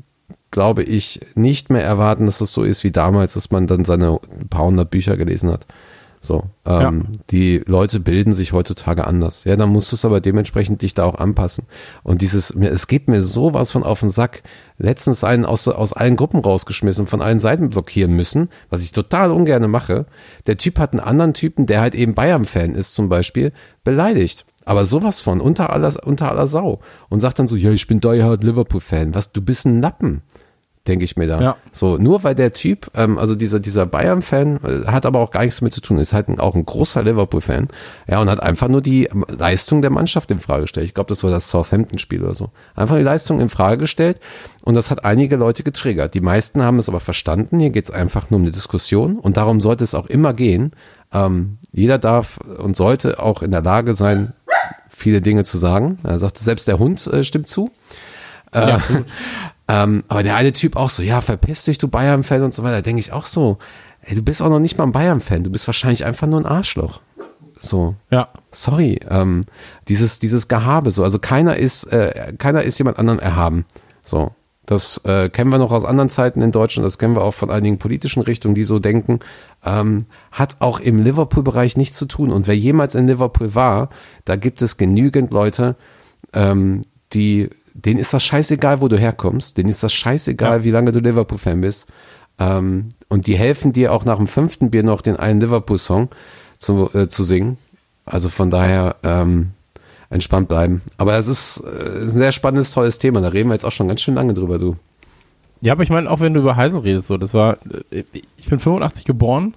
glaube 0.53 0.83
ich, 0.83 1.19
nicht 1.33 1.71
mehr 1.71 1.83
erwarten, 1.83 2.27
dass 2.27 2.39
es 2.39 2.53
so 2.53 2.63
ist 2.63 2.83
wie 2.83 2.91
damals, 2.91 3.33
dass 3.33 3.49
man 3.49 3.65
dann 3.65 3.85
seine 3.85 4.19
paar 4.51 4.65
hundert 4.65 4.91
Bücher 4.91 5.17
gelesen 5.17 5.51
hat. 5.51 5.65
So, 6.21 6.43
ähm, 6.65 7.07
die 7.31 7.63
Leute 7.65 7.99
bilden 7.99 8.33
sich 8.33 8.53
heutzutage 8.53 9.05
anders. 9.05 9.43
Ja, 9.45 9.55
dann 9.55 9.69
musst 9.69 9.91
du 9.91 9.95
es 9.95 10.05
aber 10.05 10.21
dementsprechend 10.21 10.83
dich 10.83 10.93
da 10.93 11.05
auch 11.05 11.15
anpassen. 11.15 11.65
Und 12.03 12.21
dieses, 12.21 12.51
es 12.51 12.87
geht 12.87 13.09
mir 13.09 13.23
sowas 13.23 13.71
von 13.71 13.83
auf 13.83 13.99
den 13.99 14.09
Sack. 14.09 14.43
Letztens 14.77 15.23
einen 15.23 15.43
aus, 15.43 15.67
aus 15.67 15.91
allen 15.91 16.15
Gruppen 16.15 16.39
rausgeschmissen, 16.39 17.07
von 17.07 17.21
allen 17.21 17.39
Seiten 17.39 17.71
blockieren 17.71 18.15
müssen, 18.15 18.49
was 18.69 18.83
ich 18.83 18.91
total 18.91 19.31
ungerne 19.31 19.67
mache. 19.67 20.05
Der 20.45 20.57
Typ 20.57 20.77
hat 20.77 20.93
einen 20.93 21.01
anderen 21.01 21.33
Typen, 21.33 21.65
der 21.65 21.81
halt 21.81 21.95
eben 21.95 22.13
Bayern-Fan 22.13 22.75
ist 22.75 22.93
zum 22.93 23.09
Beispiel, 23.09 23.51
beleidigt. 23.83 24.45
Aber 24.65 24.85
sowas 24.85 25.19
von, 25.19 25.41
unter 25.41 25.71
aller, 25.71 25.93
unter 26.05 26.31
aller 26.31 26.47
Sau. 26.47 26.79
Und 27.09 27.19
sagt 27.19 27.39
dann 27.39 27.49
so, 27.49 27.55
ja, 27.55 27.71
ich 27.71 27.87
bin 27.87 27.99
Die 27.99 28.23
Hard 28.23 28.43
Liverpool-Fan. 28.43 29.15
Was, 29.15 29.33
du 29.33 29.41
bist 29.41 29.65
ein 29.65 29.81
Lappen 29.81 30.21
denke 30.87 31.05
ich 31.05 31.15
mir 31.15 31.27
da. 31.27 31.41
Ja. 31.41 31.57
So, 31.71 31.97
nur 31.97 32.23
weil 32.23 32.35
der 32.35 32.51
Typ, 32.51 32.91
ähm, 32.93 33.17
also 33.17 33.35
dieser, 33.35 33.59
dieser 33.59 33.85
Bayern-Fan, 33.85 34.59
äh, 34.63 34.87
hat 34.87 35.05
aber 35.05 35.19
auch 35.19 35.31
gar 35.31 35.41
nichts 35.41 35.59
damit 35.59 35.73
zu 35.73 35.81
tun, 35.81 35.97
ist 35.97 36.11
halt 36.13 36.27
ein, 36.27 36.39
auch 36.39 36.55
ein 36.55 36.65
großer 36.65 37.03
Liverpool-Fan, 37.03 37.69
ja, 38.07 38.19
und 38.19 38.29
hat 38.29 38.41
einfach 38.41 38.67
nur 38.67 38.81
die 38.81 39.05
ähm, 39.05 39.25
Leistung 39.29 39.81
der 39.81 39.91
Mannschaft 39.91 40.29
in 40.31 40.39
Frage 40.39 40.63
gestellt. 40.63 40.85
Ich 40.85 40.93
glaube, 40.93 41.07
das 41.07 41.23
war 41.23 41.31
das 41.31 41.49
Southampton-Spiel 41.49 42.21
oder 42.21 42.35
so. 42.35 42.49
Einfach 42.75 42.97
die 42.97 43.03
Leistung 43.03 43.39
in 43.39 43.47
Frage 43.47 43.77
gestellt 43.77 44.19
und 44.63 44.75
das 44.75 44.91
hat 44.91 45.05
einige 45.05 45.37
Leute 45.37 45.63
getriggert. 45.63 46.13
Die 46.15 46.21
meisten 46.21 46.61
haben 46.61 46.79
es 46.79 46.89
aber 46.89 46.99
verstanden, 46.99 47.59
hier 47.59 47.69
geht 47.69 47.85
es 47.85 47.91
einfach 47.91 48.29
nur 48.29 48.39
um 48.39 48.43
eine 48.43 48.51
Diskussion 48.51 49.17
und 49.17 49.37
darum 49.37 49.61
sollte 49.61 49.85
es 49.85 49.95
auch 49.95 50.07
immer 50.07 50.33
gehen. 50.33 50.71
Ähm, 51.13 51.59
jeder 51.71 51.97
darf 51.97 52.39
und 52.39 52.75
sollte 52.75 53.19
auch 53.19 53.41
in 53.41 53.51
der 53.51 53.61
Lage 53.61 53.93
sein, 53.93 54.33
viele 54.89 55.21
Dinge 55.21 55.45
zu 55.45 55.57
sagen. 55.57 55.99
Er 56.03 56.19
sagte, 56.19 56.43
selbst 56.43 56.67
der 56.67 56.79
Hund 56.79 57.07
äh, 57.07 57.23
stimmt 57.23 57.47
zu. 57.47 57.71
Äh, 58.51 58.77
ähm, 59.67 60.03
aber 60.07 60.23
der 60.23 60.35
eine 60.35 60.51
Typ 60.51 60.75
auch 60.75 60.89
so, 60.89 61.03
ja, 61.03 61.21
verpiss 61.21 61.65
dich, 61.65 61.77
du 61.77 61.87
Bayern-Fan 61.87 62.41
und 62.41 62.53
so 62.53 62.63
weiter. 62.63 62.81
Denke 62.81 62.99
ich 62.99 63.11
auch 63.11 63.25
so, 63.25 63.57
ey, 64.01 64.15
du 64.15 64.21
bist 64.21 64.41
auch 64.41 64.49
noch 64.49 64.59
nicht 64.59 64.77
mal 64.77 64.83
ein 64.83 64.91
Bayern-Fan, 64.91 65.43
du 65.43 65.49
bist 65.49 65.67
wahrscheinlich 65.67 66.05
einfach 66.05 66.27
nur 66.27 66.39
ein 66.39 66.45
Arschloch. 66.45 67.01
So, 67.59 67.95
ja. 68.09 68.27
sorry, 68.51 68.99
ähm, 69.09 69.43
dieses, 69.87 70.19
dieses 70.19 70.49
Gehabe, 70.49 70.91
so, 70.91 71.03
also 71.03 71.17
keiner 71.19 71.55
ist, 71.55 71.85
äh, 71.85 72.33
keiner 72.37 72.63
ist 72.63 72.77
jemand 72.77 72.99
anderem 72.99 73.19
erhaben. 73.19 73.65
So, 74.03 74.31
das 74.65 74.97
äh, 75.05 75.29
kennen 75.29 75.49
wir 75.49 75.59
noch 75.59 75.71
aus 75.71 75.85
anderen 75.85 76.09
Zeiten 76.09 76.41
in 76.41 76.51
Deutschland, 76.51 76.85
das 76.85 76.97
kennen 76.97 77.15
wir 77.15 77.23
auch 77.23 77.33
von 77.33 77.49
einigen 77.49 77.79
politischen 77.79 78.21
Richtungen, 78.21 78.55
die 78.55 78.63
so 78.63 78.79
denken, 78.79 79.19
ähm, 79.63 80.05
hat 80.31 80.57
auch 80.59 80.81
im 80.81 80.99
Liverpool-Bereich 80.99 81.77
nichts 81.77 81.97
zu 81.97 82.05
tun. 82.05 82.31
Und 82.31 82.47
wer 82.47 82.57
jemals 82.57 82.95
in 82.95 83.07
Liverpool 83.07 83.55
war, 83.55 83.89
da 84.25 84.35
gibt 84.35 84.61
es 84.61 84.75
genügend 84.75 85.31
Leute, 85.31 85.77
ähm, 86.33 86.81
die, 87.13 87.49
denen 87.73 87.99
ist 87.99 88.13
das 88.13 88.23
scheißegal, 88.23 88.81
wo 88.81 88.87
du 88.87 88.97
herkommst, 88.97 89.57
denen 89.57 89.69
ist 89.69 89.83
das 89.83 89.93
scheißegal, 89.93 90.63
wie 90.63 90.71
lange 90.71 90.91
du 90.91 90.99
Liverpool-Fan 90.99 91.61
bist. 91.61 91.87
Ähm, 92.39 92.89
und 93.09 93.27
die 93.27 93.37
helfen 93.37 93.73
dir 93.73 93.93
auch 93.93 94.05
nach 94.05 94.17
dem 94.17 94.27
fünften 94.27 94.71
Bier 94.71 94.83
noch 94.83 95.01
den 95.01 95.17
einen 95.17 95.41
Liverpool-Song 95.41 96.09
zu, 96.59 96.89
äh, 96.93 97.07
zu 97.07 97.23
singen. 97.23 97.57
Also 98.05 98.29
von 98.29 98.49
daher, 98.49 98.97
ähm, 99.03 99.51
entspannt 100.13 100.47
bleiben. 100.47 100.81
Aber 100.97 101.17
es 101.17 101.27
ist, 101.27 101.63
äh, 101.65 102.03
ist 102.03 102.13
ein 102.13 102.19
sehr 102.19 102.31
spannendes, 102.31 102.71
tolles 102.71 102.99
Thema. 102.99 103.21
Da 103.21 103.29
reden 103.29 103.49
wir 103.49 103.55
jetzt 103.55 103.65
auch 103.65 103.71
schon 103.71 103.87
ganz 103.87 104.01
schön 104.01 104.15
lange 104.15 104.33
drüber, 104.33 104.59
du. 104.59 104.75
Ja, 105.61 105.73
aber 105.73 105.83
ich 105.83 105.89
meine, 105.89 106.09
auch 106.09 106.19
wenn 106.19 106.33
du 106.33 106.41
über 106.41 106.55
Heisel 106.55 106.81
redest, 106.81 107.07
so, 107.07 107.17
das 107.17 107.33
war, 107.33 107.57
äh, 107.89 108.03
ich 108.37 108.45
bin 108.45 108.59
85 108.59 109.05
geboren, 109.05 109.55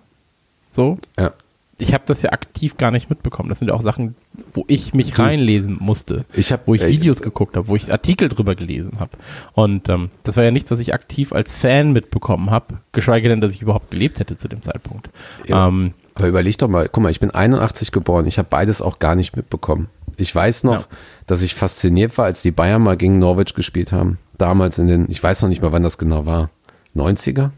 so. 0.71 0.99
Ja. 1.19 1.33
Ich 1.79 1.93
habe 1.93 2.05
das 2.07 2.23
ja 2.23 2.31
aktiv 2.33 2.79
gar 2.79 2.91
nicht 2.91 3.11
mitbekommen. 3.11 3.51
Das 3.51 3.59
sind 3.59 3.69
ja 3.69 3.75
auch 3.75 3.83
Sachen, 3.83 4.15
wo 4.55 4.65
ich 4.67 4.95
mich 4.95 5.19
reinlesen 5.19 5.77
musste. 5.79 6.25
Ich 6.33 6.51
hab- 6.51 6.67
wo 6.67 6.75
ich 6.75 6.81
äh, 6.83 6.89
Videos 6.89 7.21
geguckt 7.21 7.55
habe, 7.57 7.69
wo 7.69 7.77
ich 7.77 7.93
Artikel 7.93 8.29
drüber 8.31 8.55
gelesen 8.55 8.93
habe. 8.99 9.11
Und 9.53 9.89
ähm, 9.91 10.11
das 10.23 10.37
war 10.39 10.45
ja 10.45 10.51
nichts, 10.51 10.71
was 10.71 10.79
ich 10.79 10.95
aktiv 10.95 11.33
als 11.35 11.55
Fan 11.55 11.93
mitbekommen 11.93 12.51
habe, 12.51 12.79
geschweige 12.93 13.29
denn, 13.29 13.43
dass 13.43 13.53
ich 13.53 13.61
überhaupt 13.61 13.91
gelebt 13.91 14.21
hätte 14.21 14.37
zu 14.39 14.49
dem 14.49 14.63
Zeitpunkt. 14.63 15.11
Ja. 15.47 15.69
Ähm, 15.69 15.93
Aber 16.15 16.29
überleg 16.29 16.57
doch 16.57 16.69
mal, 16.69 16.89
guck 16.91 17.03
mal, 17.03 17.11
ich 17.11 17.21
bin 17.21 17.31
81 17.31 17.93
geboren, 17.93 18.25
ich 18.27 18.39
habe 18.39 18.49
beides 18.51 18.81
auch 18.81 18.99
gar 18.99 19.15
nicht 19.15 19.37
mitbekommen. 19.37 19.89
Ich 20.17 20.35
weiß 20.35 20.65
noch, 20.65 20.81
Ja. 20.81 20.87
dass 21.27 21.43
ich 21.43 21.55
fasziniert 21.55 22.17
war, 22.17 22.25
als 22.25 22.41
die 22.41 22.53
Bayern 22.53 22.81
mal 22.83 22.97
gegen 22.97 23.19
Norwich 23.19 23.53
gespielt 23.55 23.93
haben. 23.93 24.17
Damals 24.39 24.79
in 24.79 24.87
den, 24.87 25.11
ich 25.11 25.23
weiß 25.23 25.43
noch 25.43 25.51
nicht 25.51 25.61
mal, 25.61 25.73
wann 25.73 25.83
das 25.83 25.99
genau 25.99 26.25
war. 26.25 26.49
90er? 26.95 27.51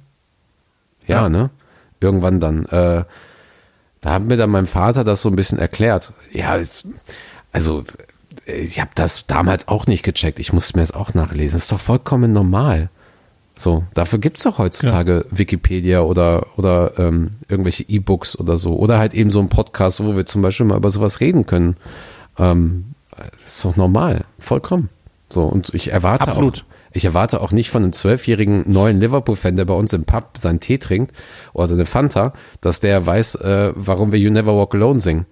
Ja, 1.07 1.23
Ja. 1.23 1.29
ne? 1.29 1.51
Irgendwann 2.01 2.41
dann. 2.41 2.67
Äh, 2.67 3.05
da 4.01 4.15
hat 4.15 4.25
mir 4.25 4.37
dann 4.37 4.51
mein 4.51 4.67
Vater 4.67 5.05
das 5.05 5.23
so 5.23 5.29
ein 5.29 5.37
bisschen 5.37 5.59
erklärt. 5.59 6.13
Ja, 6.33 6.57
es, 6.57 6.87
also 7.53 7.85
ich 8.47 8.81
habe 8.81 8.91
das 8.95 9.27
damals 9.27 9.69
auch 9.69 9.87
nicht 9.87 10.03
gecheckt. 10.03 10.39
Ich 10.39 10.53
musste 10.53 10.77
mir 10.77 10.83
das 10.83 10.93
auch 10.93 11.15
nachlesen. 11.15 11.57
Das 11.57 11.65
ist 11.65 11.73
doch 11.73 11.81
vollkommen 11.81 12.33
normal. 12.33 12.89
So, 13.57 13.85
dafür 13.95 14.21
gibt's 14.21 14.45
doch 14.45 14.59
heutzutage 14.59 15.27
Wikipedia 15.31 16.03
oder, 16.03 16.47
oder 16.57 16.93
ähm, 16.99 17.33
irgendwelche 17.49 17.83
E-Books 17.89 18.39
oder 18.39 18.57
so. 18.57 18.77
Oder 18.77 18.99
halt 18.99 19.15
eben 19.15 19.33
so 19.33 19.41
ein 19.41 19.49
Podcast, 19.49 20.03
wo 20.03 20.15
wir 20.15 20.27
zum 20.27 20.43
Beispiel 20.43 20.67
mal 20.67 20.77
über 20.77 20.91
sowas 20.91 21.21
reden 21.21 21.45
können. 21.45 21.77
Ähm, 22.39 22.95
das 23.43 23.57
ist 23.57 23.65
doch 23.65 23.77
normal, 23.77 24.25
vollkommen. 24.39 24.91
So, 25.29 25.43
und 25.43 25.75
ich 25.75 25.91
erwarte 25.93 26.29
Absolut. 26.29 26.59
auch, 26.61 26.78
ich 26.93 27.05
erwarte 27.05 27.41
auch 27.41 27.53
nicht 27.53 27.71
von 27.71 27.83
einem 27.83 27.93
zwölfjährigen 27.93 28.65
neuen 28.71 29.01
Liverpool-Fan, 29.01 29.57
der 29.57 29.65
bei 29.65 29.75
uns 29.75 29.93
im 29.93 30.05
Pub 30.05 30.37
seinen 30.37 30.61
Tee 30.61 30.79
trinkt 30.79 31.13
oder 31.53 31.67
seine 31.67 31.87
Fanta, 31.87 32.33
dass 32.61 32.81
der 32.81 33.05
weiß, 33.05 33.37
äh, 33.37 33.73
warum 33.75 34.13
wir 34.13 34.19
You 34.19 34.31
Never 34.31 34.57
Walk 34.57 34.75
Alone 34.75 35.01
singen. 35.01 35.27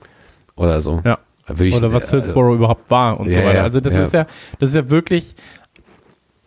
Oder 0.57 0.80
so. 0.80 1.00
Ja. 1.04 1.18
Ich- 1.61 1.76
Oder 1.76 1.92
was 1.92 2.09
äh, 2.12 2.20
Hillsborough 2.22 2.57
überhaupt 2.57 2.90
war 2.90 3.20
und 3.20 3.30
ja, 3.30 3.40
so 3.40 3.46
weiter. 3.46 3.62
Also 3.62 3.80
das 3.80 3.94
ja. 3.96 4.04
ist 4.04 4.12
ja, 4.12 4.26
das 4.59 4.70
ist 4.70 4.74
ja 4.76 4.90
wirklich, 4.90 5.34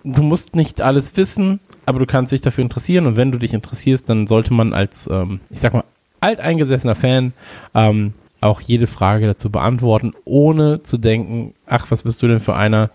du 0.03 0.21
musst 0.21 0.55
nicht 0.55 0.81
alles 0.81 1.15
wissen, 1.17 1.59
aber 1.85 1.99
du 1.99 2.05
kannst 2.05 2.31
dich 2.31 2.41
dafür 2.41 2.63
interessieren 2.63 3.05
und 3.05 3.15
wenn 3.15 3.31
du 3.31 3.37
dich 3.37 3.53
interessierst, 3.53 4.09
dann 4.09 4.27
sollte 4.27 4.53
man 4.53 4.73
als, 4.73 5.07
ähm, 5.11 5.39
ich 5.49 5.61
sag 5.61 5.73
mal, 5.73 5.83
alteingesessener 6.19 6.95
Fan 6.95 7.33
ähm, 7.73 8.13
auch 8.41 8.61
jede 8.61 8.87
Frage 8.87 9.25
dazu 9.25 9.49
beantworten, 9.49 10.13
ohne 10.25 10.83
zu 10.83 10.97
denken, 10.97 11.53
ach, 11.65 11.87
was 11.89 12.03
bist 12.03 12.21
du 12.21 12.27
denn 12.27 12.39
für 12.39 12.55
einer? 12.55 12.89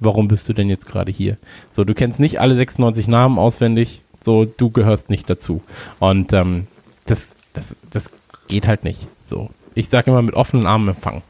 Warum 0.00 0.28
bist 0.28 0.48
du 0.48 0.52
denn 0.52 0.68
jetzt 0.68 0.86
gerade 0.86 1.10
hier? 1.10 1.38
So, 1.70 1.84
du 1.84 1.94
kennst 1.94 2.20
nicht 2.20 2.40
alle 2.40 2.54
96 2.54 3.08
Namen 3.08 3.38
auswendig, 3.38 4.02
so, 4.20 4.44
du 4.44 4.70
gehörst 4.70 5.10
nicht 5.10 5.28
dazu. 5.30 5.62
Und 5.98 6.32
ähm, 6.32 6.66
das, 7.06 7.36
das, 7.52 7.78
das 7.90 8.12
geht 8.48 8.66
halt 8.66 8.84
nicht. 8.84 9.06
So, 9.20 9.50
ich 9.74 9.88
sage 9.88 10.10
immer 10.10 10.22
mit 10.22 10.34
offenen 10.34 10.66
Armen 10.66 10.88
empfangen. 10.88 11.22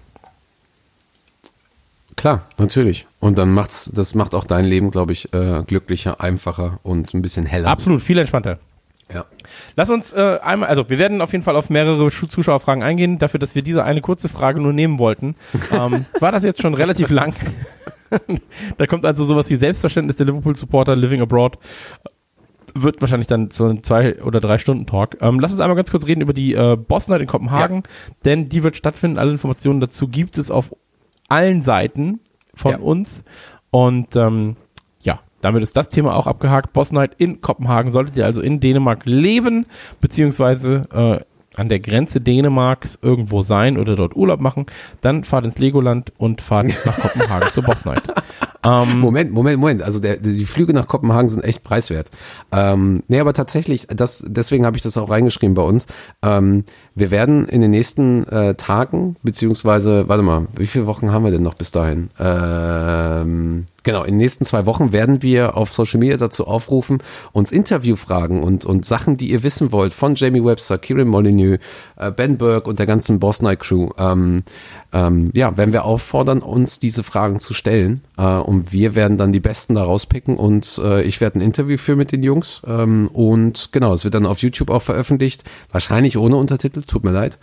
Klar, 2.17 2.47
natürlich. 2.57 3.07
Und 3.21 3.39
dann 3.39 3.53
macht's, 3.53 3.91
das 3.95 4.14
macht 4.14 4.35
auch 4.35 4.45
dein 4.45 4.64
Leben, 4.64 4.91
glaube 4.91 5.12
ich, 5.12 5.33
äh, 5.35 5.62
glücklicher, 5.67 6.21
einfacher 6.21 6.81
und 6.83 7.12
ein 7.12 7.23
bisschen 7.23 7.45
heller. 7.45 7.69
Absolut, 7.69 8.03
viel 8.03 8.19
entspannter. 8.19 8.59
Ja. 9.13 9.25
Lass 9.77 9.91
uns 9.91 10.13
äh, 10.13 10.39
einmal, 10.43 10.69
also 10.69 10.91
wir 10.91 10.99
werden 10.99 11.21
auf 11.21 11.31
jeden 11.33 11.45
Fall 11.45 11.55
auf 11.57 11.71
mehrere 11.71 12.11
Zuschauerfragen 12.11 12.83
eingehen, 12.83 13.19
dafür, 13.19 13.39
dass 13.39 13.55
wir 13.55 13.63
diese 13.63 13.85
eine 13.85 14.01
kurze 14.01 14.29
Frage 14.29 14.61
nur 14.61 14.73
nehmen 14.73 14.99
wollten. 14.99 15.37
Ähm, 15.73 16.07
war 16.21 16.33
das 16.33 16.43
jetzt 16.45 16.61
schon 16.63 16.75
relativ 16.75 17.11
lang? 17.11 17.35
da 18.79 18.87
kommt 18.87 19.05
also 19.05 19.25
sowas 19.25 19.51
wie 19.51 19.57
Selbstverständnis 19.57 20.17
der 20.17 20.27
Liverpool-Supporter 20.27 20.97
Living 20.97 21.21
Abroad. 21.21 21.59
Wird 22.75 23.01
wahrscheinlich 23.01 23.27
dann 23.27 23.51
so 23.51 23.67
ein 23.67 23.83
zwei 23.83 24.23
oder 24.23 24.39
drei 24.41 24.59
Stunden 24.59 24.87
Talk. 24.87 25.17
Ähm, 25.23 25.41
lass 25.41 25.53
uns 25.53 25.61
einmal 25.61 25.77
ganz 25.77 25.91
kurz 25.91 26.07
reden 26.07 26.21
über 26.21 26.35
die 26.35 26.55
äh, 26.55 26.77
Boss 26.77 27.09
Night 27.09 27.21
in 27.23 27.27
Kopenhagen, 27.27 27.85
denn 28.25 28.49
die 28.49 28.63
wird 28.65 28.77
stattfinden. 28.77 29.19
Alle 29.19 29.31
Informationen 29.33 29.81
dazu 29.81 30.09
gibt 30.09 30.37
es 30.37 30.51
auf 30.51 30.75
allen 31.29 31.63
Seiten 31.63 32.21
von 32.55 32.73
Ja. 32.73 32.79
uns. 32.79 33.25
Und 33.71 34.15
ähm, 34.17 34.57
ja, 34.57 34.66
damit 35.41 35.62
ist 35.62 35.76
das 35.76 35.91
Thema 35.91 36.14
auch 36.14 36.26
abgehakt. 36.26 36.72
Boss 36.72 36.93
Night 36.93 37.12
in 37.18 37.41
Kopenhagen. 37.41 37.93
Solltet 37.93 38.16
ihr 38.16 38.24
also 38.24 38.43
in 38.43 38.61
Dänemark 38.61 39.05
leben, 39.05 39.66
beziehungsweise 40.01 40.89
äh, 40.93 41.24
an 41.57 41.68
der 41.68 41.80
Grenze 41.80 42.20
Dänemarks 42.20 42.99
irgendwo 43.03 43.43
sein 43.43 43.78
oder 43.78 43.97
dort 43.97 44.14
Urlaub 44.14 44.41
machen, 44.41 44.66
dann 45.01 45.24
fahrt 45.24 45.45
ins 45.45 45.59
Legoland 45.59 46.12
und 46.18 46.41
fahrt 46.41 46.66
nach 46.84 46.99
Kopenhagen 46.99 47.53
zur 47.53 47.62
Boss 47.64 47.84
Night. 47.84 48.03
Ähm, 48.64 49.01
Moment, 49.01 49.32
Moment, 49.32 49.59
Moment. 49.59 49.82
Also 49.82 50.01
der, 50.01 50.18
die 50.18 50.45
Flüge 50.45 50.72
nach 50.72 50.89
Kopenhagen 50.89 51.28
sind 51.28 51.45
echt 51.45 51.62
preiswert. 51.62 52.11
Ähm, 52.53 53.03
nee, 53.09 53.20
aber 53.20 53.32
tatsächlich, 53.32 53.87
das, 53.87 54.24
deswegen 54.26 54.66
habe 54.66 54.76
ich 54.76 54.82
das 54.82 54.99
auch 54.99 55.09
reingeschrieben 55.09 55.55
bei 55.55 55.62
uns. 55.62 55.87
Ähm, 56.22 56.64
wir 56.97 57.11
werden 57.11 57.47
in 57.47 57.61
den 57.61 57.71
nächsten 57.71 58.27
äh, 58.27 58.55
Tagen, 58.55 59.17
beziehungsweise, 59.23 60.09
warte 60.09 60.23
mal, 60.23 60.49
wie 60.57 60.67
viele 60.67 60.87
Wochen 60.87 61.13
haben 61.13 61.25
wir 61.25 61.31
denn 61.31 61.43
noch 61.43 61.55
bis 61.55 61.71
dahin? 61.71 62.09
Ähm, 62.19 63.67
genau, 63.83 64.03
in 64.03 64.13
den 64.13 64.17
nächsten 64.17 64.47
zwei 64.47 64.65
Wochen 64.65 64.93
werden 64.93 65.23
wir 65.23 65.59
auf 65.59 65.75
Social 65.75 66.01
Media 66.01 66.17
dazu 66.17 66.47
aufrufen, 66.47 67.03
uns 67.33 67.53
Interviewfragen 67.53 68.43
und, 68.43 68.65
und 68.65 68.87
Sachen, 68.87 69.19
die 69.19 69.31
ihr 69.31 69.43
wissen 69.43 69.73
wollt, 69.73 69.93
von 69.93 70.15
Jamie 70.15 70.43
Webster, 70.43 70.79
Kieran 70.79 71.09
Molyneux, 71.09 71.61
äh, 71.97 72.11
Ben 72.11 72.39
Burke 72.39 72.71
und 72.71 72.79
der 72.79 72.87
ganzen 72.87 73.21
Boss 73.21 73.43
Night 73.43 73.61
Crew, 73.61 73.91
ähm, 73.99 74.43
ähm, 74.97 75.31
ja, 75.35 75.57
werden 75.59 75.75
wir 75.75 75.85
auffordern, 75.85 76.39
uns 76.41 76.79
diese 76.79 77.03
Fragen 77.03 77.39
zu 77.39 77.53
stellen. 77.53 78.01
Äh, 78.17 78.23
und 78.39 78.73
wir 78.73 78.95
werden 78.95 79.19
dann 79.19 79.31
die 79.33 79.41
Besten 79.41 79.75
da 79.75 79.85
rauspicken 79.85 80.37
und 80.39 80.81
äh, 80.83 81.03
ich 81.03 81.21
werde 81.21 81.39
ein 81.39 81.43
Interview 81.43 81.77
führen 81.77 81.99
mit 81.99 82.13
den 82.13 82.23
Jungs. 82.23 82.63
Ähm, 82.67 83.07
und 83.13 83.73
genau, 83.73 83.93
es 83.93 84.05
wird 84.05 84.15
dann 84.15 84.25
auf 84.25 84.41
YouTube 84.41 84.71
auch 84.71 84.83
veröffentlicht. 84.83 85.45
Wahrscheinlich 85.71 86.17
ohne 86.17 86.37
Untertitel, 86.37 86.81
tut 86.83 87.05
mir 87.05 87.11
leid. 87.13 87.39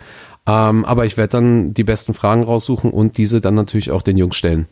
Ähm, 0.46 0.84
aber 0.84 1.04
ich 1.04 1.16
werde 1.16 1.30
dann 1.30 1.74
die 1.74 1.84
besten 1.84 2.12
Fragen 2.12 2.42
raussuchen 2.42 2.90
und 2.90 3.18
diese 3.18 3.40
dann 3.40 3.54
natürlich 3.54 3.92
auch 3.92 4.02
den 4.02 4.18
Jungs 4.18 4.36
stellen. 4.36 4.66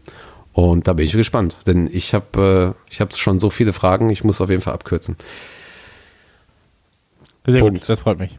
Und 0.53 0.89
da 0.89 0.93
bin 0.93 1.07
ich 1.07 1.12
gespannt, 1.12 1.57
denn 1.66 1.89
ich 1.91 2.12
habe 2.14 2.74
äh, 2.76 2.91
ich 2.93 3.01
habe 3.01 3.14
schon 3.14 3.39
so 3.39 3.49
viele 3.49 3.72
Fragen, 3.72 4.11
ich 4.11 4.24
muss 4.24 4.41
auf 4.41 4.51
jeden 4.51 4.61
Fall 4.61 4.74
abkürzen. 4.74 5.16
sehr 7.47 7.61
Punkt. 7.61 7.80
gut, 7.80 7.89
das 7.89 8.01
freut 8.01 8.18
mich. 8.18 8.39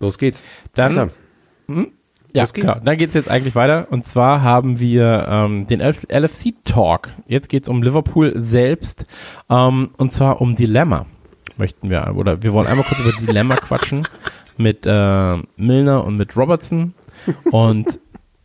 Los 0.00 0.18
geht's. 0.18 0.42
Dann- 0.74 0.96
Weiter. 0.96 1.92
Ja, 2.34 2.42
Los 2.42 2.52
geht's. 2.54 2.72
genau. 2.72 2.84
Dann 2.84 2.96
geht's 2.96 3.14
jetzt 3.14 3.30
eigentlich 3.30 3.54
weiter. 3.54 3.88
Und 3.90 4.06
zwar 4.06 4.42
haben 4.42 4.80
wir 4.80 5.26
ähm, 5.28 5.66
den 5.66 5.80
LFC 5.80 6.54
Talk. 6.64 7.10
Jetzt 7.26 7.48
geht's 7.48 7.68
um 7.68 7.82
Liverpool 7.82 8.32
selbst. 8.36 9.04
Ähm, 9.50 9.90
und 9.98 10.12
zwar 10.12 10.40
um 10.40 10.56
Dilemma. 10.56 11.06
Möchten 11.58 11.90
wir, 11.90 12.14
oder 12.16 12.42
wir 12.42 12.52
wollen 12.54 12.66
einmal 12.66 12.86
kurz 12.86 13.00
über 13.00 13.12
Dilemma 13.12 13.56
quatschen 13.56 14.06
mit 14.56 14.86
äh, 14.86 15.36
Milner 15.56 16.04
und 16.04 16.16
mit 16.16 16.36
Robertson. 16.36 16.94
Und 17.50 17.98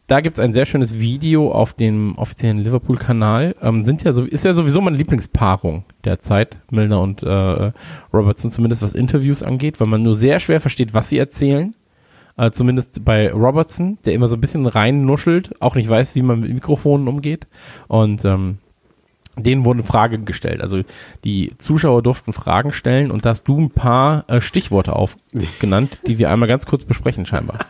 da 0.07 0.21
gibt's 0.21 0.39
ein 0.39 0.53
sehr 0.53 0.65
schönes 0.65 0.99
Video 0.99 1.51
auf 1.51 1.73
dem 1.73 2.17
offiziellen 2.17 2.57
Liverpool-Kanal. 2.57 3.55
Ähm, 3.61 3.83
sind 3.83 4.03
ja 4.03 4.13
so, 4.13 4.23
ist 4.23 4.45
ja 4.45 4.53
sowieso 4.53 4.81
meine 4.81 4.97
Lieblingspaarung 4.97 5.83
derzeit, 6.05 6.57
Milner 6.71 7.01
und 7.01 7.23
äh, 7.23 7.71
Robertson, 8.13 8.51
zumindest 8.51 8.81
was 8.81 8.93
Interviews 8.93 9.43
angeht, 9.43 9.79
weil 9.79 9.87
man 9.87 10.03
nur 10.03 10.15
sehr 10.15 10.39
schwer 10.39 10.59
versteht, 10.61 10.93
was 10.93 11.09
sie 11.09 11.17
erzählen. 11.17 11.73
Äh, 12.37 12.51
zumindest 12.51 13.03
bei 13.03 13.31
Robertson, 13.31 13.97
der 14.05 14.13
immer 14.13 14.27
so 14.27 14.35
ein 14.35 14.41
bisschen 14.41 14.67
reinnuschelt, 14.67 15.61
auch 15.61 15.75
nicht 15.75 15.89
weiß, 15.89 16.15
wie 16.15 16.21
man 16.21 16.39
mit 16.39 16.53
Mikrofonen 16.53 17.07
umgeht. 17.07 17.47
Und 17.87 18.23
ähm, 18.25 18.59
denen 19.37 19.65
wurden 19.65 19.83
Fragen 19.83 20.25
gestellt. 20.25 20.61
Also 20.61 20.81
die 21.23 21.53
Zuschauer 21.57 22.01
durften 22.01 22.33
Fragen 22.33 22.73
stellen 22.73 23.11
und 23.11 23.25
da 23.25 23.29
hast 23.29 23.43
du 23.47 23.59
ein 23.59 23.71
paar 23.71 24.25
äh, 24.27 24.41
Stichworte 24.41 24.95
aufgenannt, 24.95 25.99
die 26.07 26.17
wir 26.17 26.29
einmal 26.29 26.47
ganz 26.47 26.65
kurz 26.65 26.83
besprechen 26.83 27.25
scheinbar. 27.25 27.59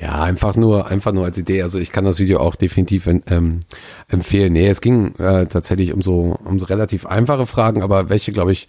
Ja, 0.00 0.22
einfach 0.22 0.56
nur, 0.56 0.86
einfach 0.86 1.12
nur 1.12 1.24
als 1.24 1.36
Idee. 1.38 1.62
Also 1.62 1.80
ich 1.80 1.90
kann 1.90 2.04
das 2.04 2.20
Video 2.20 2.38
auch 2.38 2.54
definitiv 2.54 3.08
ähm, 3.08 3.60
empfehlen. 4.06 4.52
Nee, 4.52 4.68
es 4.68 4.80
ging 4.80 5.16
äh, 5.16 5.46
tatsächlich 5.46 5.92
um 5.92 6.02
so, 6.02 6.38
um 6.44 6.60
so 6.60 6.66
relativ 6.66 7.04
einfache 7.04 7.46
Fragen, 7.46 7.82
aber 7.82 8.08
welche, 8.08 8.30
glaube 8.30 8.52
ich, 8.52 8.68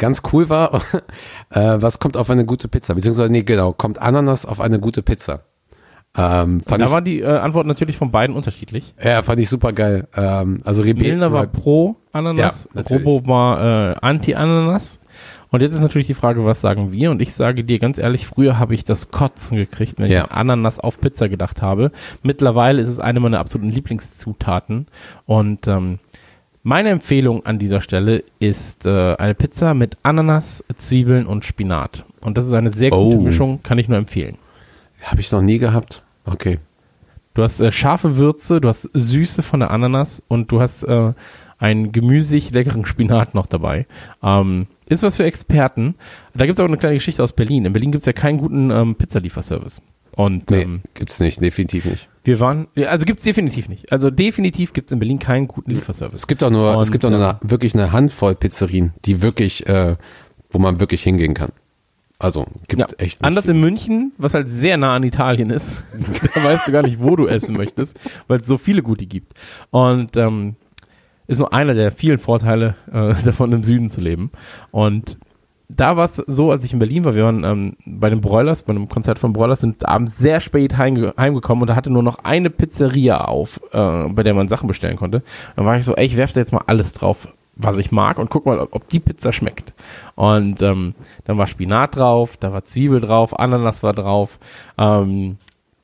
ganz 0.00 0.22
cool 0.32 0.48
war. 0.48 0.74
äh, 1.50 1.76
was 1.80 2.00
kommt 2.00 2.16
auf 2.16 2.28
eine 2.30 2.44
gute 2.44 2.66
Pizza? 2.66 2.94
Beziehungsweise, 2.94 3.30
nee, 3.30 3.42
genau, 3.44 3.72
kommt 3.72 4.00
Ananas 4.00 4.44
auf 4.46 4.60
eine 4.60 4.80
gute 4.80 5.02
Pizza? 5.02 5.44
Ähm, 6.16 6.60
da 6.66 6.76
ich, 6.76 6.90
waren 6.90 7.04
die 7.04 7.20
äh, 7.20 7.26
Antworten 7.38 7.68
natürlich 7.68 7.96
von 7.96 8.10
beiden 8.10 8.34
unterschiedlich. 8.34 8.94
ja, 9.00 9.22
fand 9.22 9.38
ich 9.38 9.48
super 9.48 9.72
geil. 9.72 10.08
Ähm, 10.16 10.58
also 10.64 10.82
Rebe 10.82 11.02
Milner 11.02 11.32
war 11.32 11.46
pro 11.46 11.94
Ananas, 12.12 12.68
Ja. 12.74 12.82
Robo 12.82 13.24
war 13.28 13.92
äh, 13.92 13.94
anti-Ananas. 14.02 14.98
Und 15.50 15.60
jetzt 15.62 15.72
ist 15.72 15.80
natürlich 15.80 16.08
die 16.08 16.14
Frage, 16.14 16.44
was 16.44 16.60
sagen 16.60 16.90
wir? 16.90 17.12
Und 17.12 17.22
ich 17.22 17.32
sage 17.32 17.62
dir 17.62 17.78
ganz 17.78 17.98
ehrlich, 17.98 18.26
früher 18.26 18.58
habe 18.58 18.74
ich 18.74 18.84
das 18.84 19.12
Kotzen 19.12 19.56
gekriegt, 19.56 20.00
wenn 20.00 20.10
Ja. 20.10 20.24
ich 20.24 20.30
an 20.32 20.50
Ananas 20.50 20.80
auf 20.80 21.00
Pizza 21.00 21.28
gedacht 21.28 21.62
habe. 21.62 21.92
Mittlerweile 22.24 22.80
ist 22.82 22.88
es 22.88 22.98
eine 22.98 23.20
meiner 23.20 23.38
absoluten 23.38 23.70
Lieblingszutaten. 23.72 24.86
Und 25.26 25.68
ähm, 25.68 26.00
meine 26.62 26.90
Empfehlung 26.90 27.46
an 27.46 27.58
dieser 27.58 27.80
Stelle 27.80 28.22
ist 28.38 28.86
äh, 28.86 29.16
eine 29.16 29.34
Pizza 29.34 29.74
mit 29.74 29.96
Ananas, 30.02 30.64
Zwiebeln 30.76 31.26
und 31.26 31.44
Spinat. 31.44 32.04
Und 32.20 32.36
das 32.36 32.46
ist 32.46 32.52
eine 32.52 32.70
sehr 32.72 32.90
gute 32.90 33.16
Oh. 33.16 33.20
Mischung, 33.22 33.62
kann 33.62 33.78
ich 33.78 33.88
nur 33.88 33.98
empfehlen. 33.98 34.36
Habe 35.02 35.20
ich 35.20 35.32
noch 35.32 35.40
nie 35.40 35.58
gehabt. 35.58 36.02
Okay. 36.26 36.58
Du 37.34 37.42
hast 37.42 37.60
äh, 37.60 37.72
scharfe 37.72 38.16
Würze, 38.16 38.60
du 38.60 38.68
hast 38.68 38.90
Süße 38.92 39.42
von 39.42 39.60
der 39.60 39.70
Ananas 39.70 40.22
und 40.28 40.52
du 40.52 40.60
hast 40.60 40.82
äh, 40.84 41.12
einen 41.58 41.92
gemüsig 41.92 42.50
leckeren 42.50 42.84
Spinat 42.84 43.34
noch 43.34 43.46
dabei. 43.46 43.86
Ähm, 44.22 44.66
ist 44.86 45.02
was 45.02 45.16
für 45.16 45.24
Experten. 45.24 45.94
Da 46.34 46.46
gibt 46.46 46.58
es 46.58 46.60
auch 46.60 46.68
eine 46.68 46.76
kleine 46.76 46.96
Geschichte 46.96 47.22
aus 47.22 47.32
Berlin. 47.32 47.64
In 47.64 47.72
Berlin 47.72 47.92
gibt 47.92 48.02
es 48.02 48.06
ja 48.06 48.12
keinen 48.12 48.38
guten 48.38 48.70
ähm, 48.70 48.96
Pizzalieferservice. 48.96 49.80
Und 50.16 50.50
Nee, 50.50 50.62
ähm, 50.62 50.80
gibt's 50.94 51.20
nicht, 51.20 51.40
definitiv 51.40 51.84
nicht. 51.86 52.08
wir 52.24 52.40
waren, 52.40 52.66
also 52.86 53.04
gibt's 53.04 53.22
definitiv 53.22 53.68
nicht. 53.68 53.92
Also 53.92 54.10
definitiv 54.10 54.72
gibt's 54.72 54.92
in 54.92 54.98
Berlin 54.98 55.18
keinen 55.18 55.48
guten 55.48 55.70
Lieferservice. 55.70 56.14
Es 56.22 56.26
gibt 56.26 56.42
auch 56.42 56.50
nur, 56.50 56.72
es 56.80 56.88
Und, 56.88 56.92
gibt 56.92 57.04
auch 57.04 57.10
nur 57.10 57.20
eine, 57.24 57.38
wirklich 57.42 57.74
eine 57.74 57.92
Handvoll 57.92 58.34
Pizzerien, 58.34 58.92
die 59.04 59.22
wirklich, 59.22 59.66
äh, 59.66 59.96
wo 60.50 60.58
man 60.58 60.80
wirklich 60.80 61.02
hingehen 61.02 61.34
kann. 61.34 61.50
Also 62.18 62.46
gibt 62.68 62.80
Ja, 62.82 62.86
echt 62.98 63.20
nicht 63.20 63.24
anders 63.24 63.48
in 63.48 63.60
München, 63.60 64.12
was 64.18 64.34
halt 64.34 64.50
sehr 64.50 64.76
nah 64.76 64.94
an 64.94 65.02
Italien 65.04 65.48
ist. 65.48 65.82
da 66.34 66.44
weißt 66.44 66.68
du 66.68 66.72
gar 66.72 66.82
nicht, 66.82 67.00
wo 67.02 67.16
du 67.16 67.26
essen 67.26 67.56
möchtest, 67.56 67.98
weil 68.28 68.40
es 68.40 68.46
so 68.46 68.58
viele 68.58 68.82
gute 68.82 69.06
gibt. 69.06 69.32
Und 69.70 70.16
ähm, 70.18 70.56
ist 71.28 71.38
nur 71.38 71.52
einer 71.54 71.72
der 71.74 71.92
vielen 71.92 72.18
Vorteile 72.18 72.74
äh, 72.92 73.14
davon, 73.24 73.52
im 73.52 73.62
Süden 73.62 73.88
zu 73.88 74.00
leben. 74.02 74.32
Und 74.70 75.16
da 75.76 75.96
war 75.96 76.04
es 76.04 76.16
so, 76.16 76.50
als 76.50 76.64
ich 76.64 76.72
in 76.72 76.78
Berlin 76.78 77.04
war, 77.04 77.14
wir 77.14 77.24
waren 77.24 77.44
ähm, 77.44 77.76
bei 77.86 78.10
den 78.10 78.20
Broilers, 78.20 78.62
bei 78.62 78.70
einem 78.70 78.88
Konzert 78.88 79.18
von 79.18 79.32
Broilers, 79.32 79.60
sind 79.60 79.86
abends 79.86 80.18
sehr 80.18 80.40
spät 80.40 80.76
heimge 80.76 81.14
heimgekommen 81.16 81.62
und 81.62 81.68
da 81.68 81.76
hatte 81.76 81.90
nur 81.90 82.02
noch 82.02 82.18
eine 82.24 82.50
Pizzeria 82.50 83.24
auf, 83.24 83.60
äh, 83.72 84.08
bei 84.08 84.22
der 84.22 84.34
man 84.34 84.48
Sachen 84.48 84.66
bestellen 84.66 84.96
konnte. 84.96 85.22
Dann 85.56 85.66
war 85.66 85.76
ich 85.76 85.84
so, 85.84 85.94
ey, 85.94 86.06
ich 86.06 86.16
werfe 86.16 86.34
da 86.34 86.40
jetzt 86.40 86.52
mal 86.52 86.64
alles 86.66 86.92
drauf, 86.92 87.28
was 87.56 87.78
ich 87.78 87.92
mag 87.92 88.18
und 88.18 88.30
guck 88.30 88.46
mal, 88.46 88.58
ob, 88.58 88.74
ob 88.74 88.88
die 88.88 89.00
Pizza 89.00 89.32
schmeckt. 89.32 89.72
Und 90.16 90.60
ähm, 90.62 90.94
dann 91.24 91.38
war 91.38 91.46
Spinat 91.46 91.96
drauf, 91.96 92.36
da 92.36 92.52
war 92.52 92.64
Zwiebel 92.64 93.00
drauf, 93.00 93.38
Ananas 93.38 93.82
war 93.82 93.92
drauf, 93.92 94.38
ähm, 94.76 95.38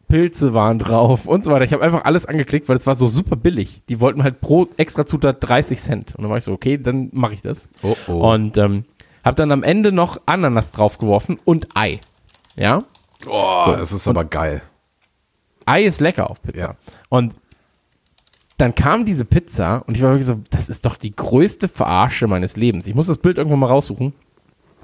Pilze 0.08 0.54
waren 0.54 0.78
drauf 0.78 1.26
und 1.26 1.44
so 1.44 1.50
weiter. 1.50 1.64
Ich 1.64 1.72
habe 1.72 1.82
einfach 1.82 2.04
alles 2.04 2.26
angeklickt, 2.26 2.68
weil 2.68 2.76
es 2.76 2.86
war 2.86 2.94
so 2.94 3.08
super 3.08 3.36
billig. 3.36 3.82
Die 3.88 4.00
wollten 4.00 4.22
halt 4.22 4.40
pro 4.40 4.68
extra 4.76 5.04
Zutat 5.04 5.38
30 5.40 5.80
Cent. 5.80 6.14
Und 6.14 6.22
dann 6.22 6.30
war 6.30 6.36
ich 6.36 6.44
so, 6.44 6.52
okay, 6.52 6.78
dann 6.78 7.08
mache 7.12 7.34
ich 7.34 7.42
das. 7.42 7.68
Oh, 7.82 7.96
oh. 8.06 8.32
Und 8.32 8.56
ähm, 8.56 8.84
habe 9.26 9.34
dann 9.36 9.52
am 9.52 9.62
Ende 9.62 9.92
noch 9.92 10.20
Ananas 10.24 10.72
draufgeworfen 10.72 11.38
und 11.44 11.68
Ei. 11.74 12.00
Ja? 12.56 12.84
Oh, 13.28 13.62
So, 13.66 13.72
das 13.76 13.92
ist 13.92 14.06
und- 14.06 14.16
aber 14.16 14.24
geil. 14.26 14.62
Ei 15.66 15.82
ist 15.82 16.00
lecker 16.00 16.30
auf 16.30 16.40
Pizza. 16.40 16.58
Ja. 16.58 16.74
Und 17.08 17.34
dann 18.56 18.74
kam 18.74 19.04
diese 19.04 19.24
Pizza 19.24 19.82
und 19.86 19.96
ich 19.96 20.02
war 20.02 20.10
wirklich 20.10 20.26
so, 20.26 20.40
das 20.50 20.68
ist 20.70 20.86
doch 20.86 20.96
die 20.96 21.14
größte 21.14 21.68
Verarsche 21.68 22.26
meines 22.26 22.56
Lebens. 22.56 22.86
Ich 22.86 22.94
muss 22.94 23.08
das 23.08 23.18
Bild 23.18 23.36
irgendwann 23.36 23.58
mal 23.58 23.66
raussuchen. 23.66 24.14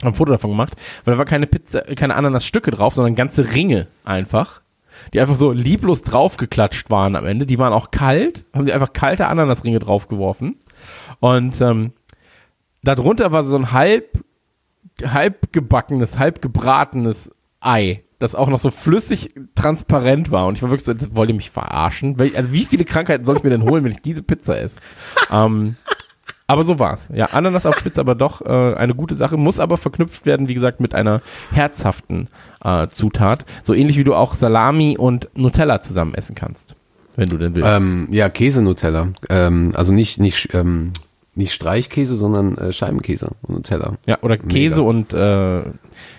Hab 0.02 0.08
ein 0.08 0.14
Foto 0.16 0.32
davon 0.32 0.50
gemacht, 0.50 0.74
weil 1.04 1.14
da 1.14 1.18
war 1.18 1.24
keine 1.24 1.46
Pizza, 1.46 1.82
keine 1.94 2.16
Ananasstücke 2.16 2.72
drauf, 2.72 2.94
sondern 2.94 3.14
ganze 3.14 3.54
Ringe 3.54 3.86
einfach, 4.04 4.60
die 5.14 5.20
einfach 5.20 5.36
so 5.36 5.52
lieblos 5.52 6.02
draufgeklatscht 6.02 6.90
waren 6.90 7.14
am 7.14 7.24
Ende. 7.24 7.46
Die 7.46 7.58
waren 7.60 7.72
auch 7.72 7.92
kalt, 7.92 8.44
haben 8.52 8.64
sie 8.64 8.72
einfach 8.72 8.92
kalte 8.92 9.28
Ananasringe 9.28 9.78
draufgeworfen. 9.78 10.56
Und 11.20 11.60
ähm, 11.60 11.92
darunter 12.82 13.30
war 13.30 13.44
so 13.44 13.56
ein 13.56 13.70
halb, 13.72 14.18
halb 15.04 15.52
gebackenes, 15.52 16.18
halb 16.18 16.42
gebratenes 16.42 17.30
Ei, 17.60 18.02
das 18.18 18.34
auch 18.34 18.48
noch 18.48 18.58
so 18.58 18.70
flüssig 18.70 19.34
transparent 19.54 20.30
war. 20.30 20.46
Und 20.46 20.56
ich 20.56 20.62
war 20.62 20.70
wirklich 20.70 20.84
so, 20.84 21.16
wollt 21.16 21.30
ihr 21.30 21.34
mich 21.34 21.50
verarschen? 21.50 22.16
Also 22.36 22.52
wie 22.52 22.64
viele 22.64 22.84
Krankheiten 22.84 23.24
soll 23.24 23.36
ich 23.36 23.42
mir 23.42 23.50
denn 23.50 23.62
holen, 23.62 23.84
wenn 23.84 23.92
ich 23.92 24.02
diese 24.02 24.22
Pizza 24.22 24.60
esse? 24.60 24.80
ähm, 25.30 25.76
aber 26.46 26.64
so 26.64 26.78
war's. 26.78 27.08
Ja, 27.14 27.26
Ananas 27.26 27.66
auf 27.66 27.82
Pizza 27.82 28.00
aber 28.00 28.14
doch 28.14 28.42
äh, 28.42 28.74
eine 28.74 28.94
gute 28.94 29.14
Sache, 29.14 29.36
muss 29.36 29.58
aber 29.58 29.76
verknüpft 29.76 30.26
werden, 30.26 30.48
wie 30.48 30.54
gesagt, 30.54 30.80
mit 30.80 30.94
einer 30.94 31.22
herzhaften 31.50 32.28
äh, 32.62 32.88
Zutat. 32.88 33.44
So 33.62 33.74
ähnlich 33.74 33.96
wie 33.96 34.04
du 34.04 34.14
auch 34.14 34.34
Salami 34.34 34.96
und 34.98 35.28
Nutella 35.34 35.80
zusammen 35.80 36.14
essen 36.14 36.34
kannst, 36.34 36.76
wenn 37.16 37.28
du 37.28 37.38
denn 37.38 37.54
willst. 37.54 37.70
Ähm, 37.70 38.08
ja, 38.10 38.28
Käse-Nutella. 38.28 39.08
Ähm, 39.30 39.72
also 39.74 39.94
nicht, 39.94 40.20
nicht, 40.20 40.52
ähm, 40.52 40.92
nicht 41.34 41.52
Streichkäse, 41.54 42.16
sondern 42.16 42.56
äh, 42.58 42.72
Scheibenkäse 42.72 43.30
und 43.42 43.56
Nutella. 43.56 43.94
ja, 44.06 44.18
oder 44.22 44.36
Käse 44.36 44.82
mega. 44.82 44.90
und 44.90 45.12
äh, 45.14 45.62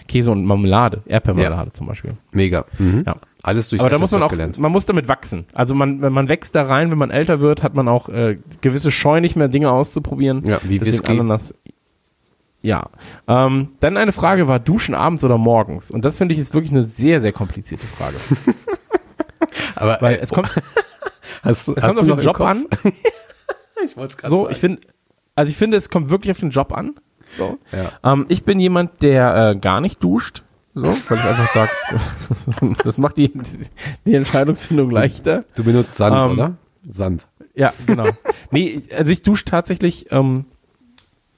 Käse 0.07 0.32
und 0.32 0.43
Marmelade, 0.45 1.01
Erdbeermarmelade 1.05 1.72
zum 1.74 1.88
Beispiel. 1.88 2.14
Mega. 2.32 2.66
Mhm. 2.80 3.03
Ja. 3.05 3.16
Alles 3.43 3.70
durch 3.70 3.82
Aber 3.82 3.89
da 3.91 3.99
muss 3.99 4.11
man 4.11 4.24
auch, 4.24 4.30
gelernt. 4.30 4.57
man 4.57 4.72
muss 4.72 4.86
damit 4.86 5.07
wachsen. 5.07 5.45
Also 5.53 5.76
man, 5.76 6.01
wenn 6.01 6.14
man 6.14 6.30
wächst 6.30 6.55
da 6.55 6.64
rein, 6.64 6.89
wenn 6.91 6.97
man 6.97 7.11
älter 7.11 7.41
wird, 7.41 7.61
hat 7.61 7.76
man 7.76 7.88
auch 7.88 8.09
äh, 8.09 8.38
gewisse 8.61 8.89
Scheu 8.89 9.20
nicht 9.20 9.36
mehr, 9.36 9.49
Dinge 9.49 9.70
auszuprobieren. 9.70 10.43
Ja, 10.45 10.59
wie 10.64 10.80
Deswegen 10.80 10.86
Whisky. 10.86 11.11
Ananas. 11.11 11.53
Ja. 12.61 12.86
Ähm, 13.28 13.70
dann 13.82 13.97
eine 13.97 14.14
Frage 14.14 14.47
war 14.47 14.59
Duschen 14.59 14.95
abends 14.95 15.24
oder 15.26 15.38
morgens? 15.38 15.91
Und 15.91 16.05
das 16.05 16.18
finde 16.18 16.34
ich 16.34 16.39
ist 16.39 16.53
wirklich 16.53 16.72
eine 16.72 16.84
sehr, 16.84 17.20
sehr 17.20 17.34
komplizierte 17.34 17.86
Frage. 17.86 18.16
Aber 19.76 19.97
Weil 19.99 20.16
es 20.22 20.32
kommt, 20.32 20.49
hast, 21.43 21.68
es 21.68 21.76
kommt 21.76 21.97
auf 21.99 22.05
den 22.07 22.20
Job 22.20 22.41
an. 22.41 22.66
Ich 23.86 23.97
wollte 23.97 24.11
es 24.14 24.18
gerade 24.18 24.32
So, 24.32 24.49
ich 24.49 24.59
finde, 24.59 24.80
also 25.36 25.50
ich 25.50 25.58
finde, 25.58 25.78
es 25.78 25.90
kommt 25.90 26.10
wirklich 26.10 26.32
auf 26.32 26.40
den 26.40 26.50
Job 26.50 26.74
an. 26.74 26.96
So. 27.38 27.58
Ja. 27.72 28.14
Ähm, 28.14 28.26
ich 28.30 28.44
bin 28.44 28.60
jemand, 28.60 29.02
der 29.02 29.50
äh, 29.52 29.56
gar 29.56 29.82
nicht 29.82 30.04
duscht. 30.04 30.44
So, 30.76 30.88
weil 30.88 31.18
ich 31.20 31.24
einfach 31.24 31.52
sage, 31.54 31.72
das 32.84 32.98
macht 32.98 33.18
die, 33.18 33.32
die 34.06 34.16
Entscheidungsfindung 34.16 34.90
leichter. 34.90 35.46
Du 35.56 35.64
benutzt 35.64 35.96
Sand, 35.96 36.26
Ähm, 36.26 36.32
oder? 36.32 36.58
Sand. 36.88 37.28
Ja, 37.54 37.72
genau. 37.86 38.06
nee, 38.50 38.82
also 38.96 39.12
ich 39.12 39.22
dusche 39.22 39.46
tatsächlich 39.46 40.12
ähm, 40.12 40.46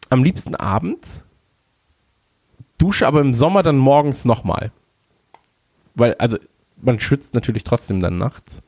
am 0.10 0.24
liebsten 0.24 0.56
abends, 0.56 1.26
dusche 2.78 3.08
aber 3.08 3.20
im 3.20 3.34
Sommer 3.34 3.62
dann 3.64 3.78
morgens 3.78 4.24
nochmal. 4.24 4.72
Weil, 5.96 6.16
also, 6.16 6.38
man 6.82 7.00
schwitzt 7.00 7.34
natürlich 7.34 7.64
trotzdem 7.66 8.00
dann 8.00 8.18
nachts. 8.18 8.62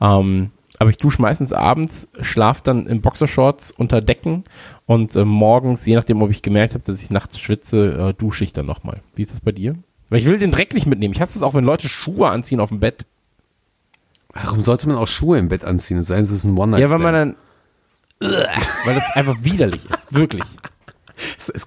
Ähm, 0.00 0.50
aber 0.82 0.90
ich 0.90 0.98
dusche 0.98 1.22
meistens 1.22 1.52
abends, 1.52 2.08
schlaf 2.22 2.60
dann 2.60 2.88
in 2.88 3.00
Boxershorts 3.00 3.70
unter 3.70 4.00
Decken 4.00 4.42
und 4.84 5.14
äh, 5.14 5.24
morgens, 5.24 5.86
je 5.86 5.94
nachdem, 5.94 6.20
ob 6.22 6.30
ich 6.30 6.42
gemerkt 6.42 6.74
habe, 6.74 6.82
dass 6.84 7.00
ich 7.00 7.10
nachts 7.10 7.38
schwitze, 7.38 8.10
äh, 8.10 8.14
dusche 8.14 8.42
ich 8.42 8.52
dann 8.52 8.66
nochmal. 8.66 9.00
Wie 9.14 9.22
ist 9.22 9.32
das 9.32 9.40
bei 9.40 9.52
dir? 9.52 9.76
Weil 10.08 10.18
ich 10.18 10.24
will 10.24 10.38
den 10.38 10.50
Dreck 10.50 10.74
nicht 10.74 10.86
mitnehmen. 10.86 11.14
Ich 11.14 11.20
hasse 11.20 11.38
es 11.38 11.44
auch, 11.44 11.54
wenn 11.54 11.64
Leute 11.64 11.88
Schuhe 11.88 12.28
anziehen 12.28 12.58
auf 12.58 12.70
dem 12.70 12.80
Bett. 12.80 13.06
Warum 14.34 14.64
sollte 14.64 14.88
man 14.88 14.96
auch 14.96 15.06
Schuhe 15.06 15.38
im 15.38 15.48
Bett 15.48 15.64
anziehen? 15.64 15.98
Es 15.98 16.08
sei 16.08 16.16
denn, 16.16 16.24
es 16.24 16.32
ist 16.32 16.44
ein 16.44 16.58
one 16.58 16.72
night 16.72 16.80
Ja, 16.80 16.90
weil 16.90 16.98
man 16.98 17.14
dann. 17.14 17.36
weil 18.18 18.94
das 18.96 19.04
einfach 19.14 19.36
widerlich 19.42 19.88
ist. 19.88 20.12
Wirklich. 20.12 20.42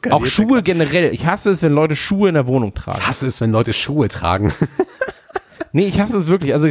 Auch 0.10 0.26
Schuhe 0.26 0.62
generell. 0.62 1.14
Ich 1.14 1.26
hasse 1.26 1.52
es, 1.52 1.62
wenn 1.62 1.72
Leute 1.72 1.96
Schuhe 1.96 2.28
in 2.28 2.36
der 2.36 2.48
Wohnung 2.48 2.74
tragen. 2.74 2.98
Ich 3.00 3.08
hasse 3.08 3.28
es, 3.28 3.40
wenn 3.40 3.54
Leute 3.54 3.72
Schuhe 3.72 4.10
tragen. 4.10 4.54
Nee, 5.76 5.88
ich 5.88 6.00
hasse 6.00 6.16
es 6.16 6.28
wirklich. 6.28 6.54
Also, 6.54 6.70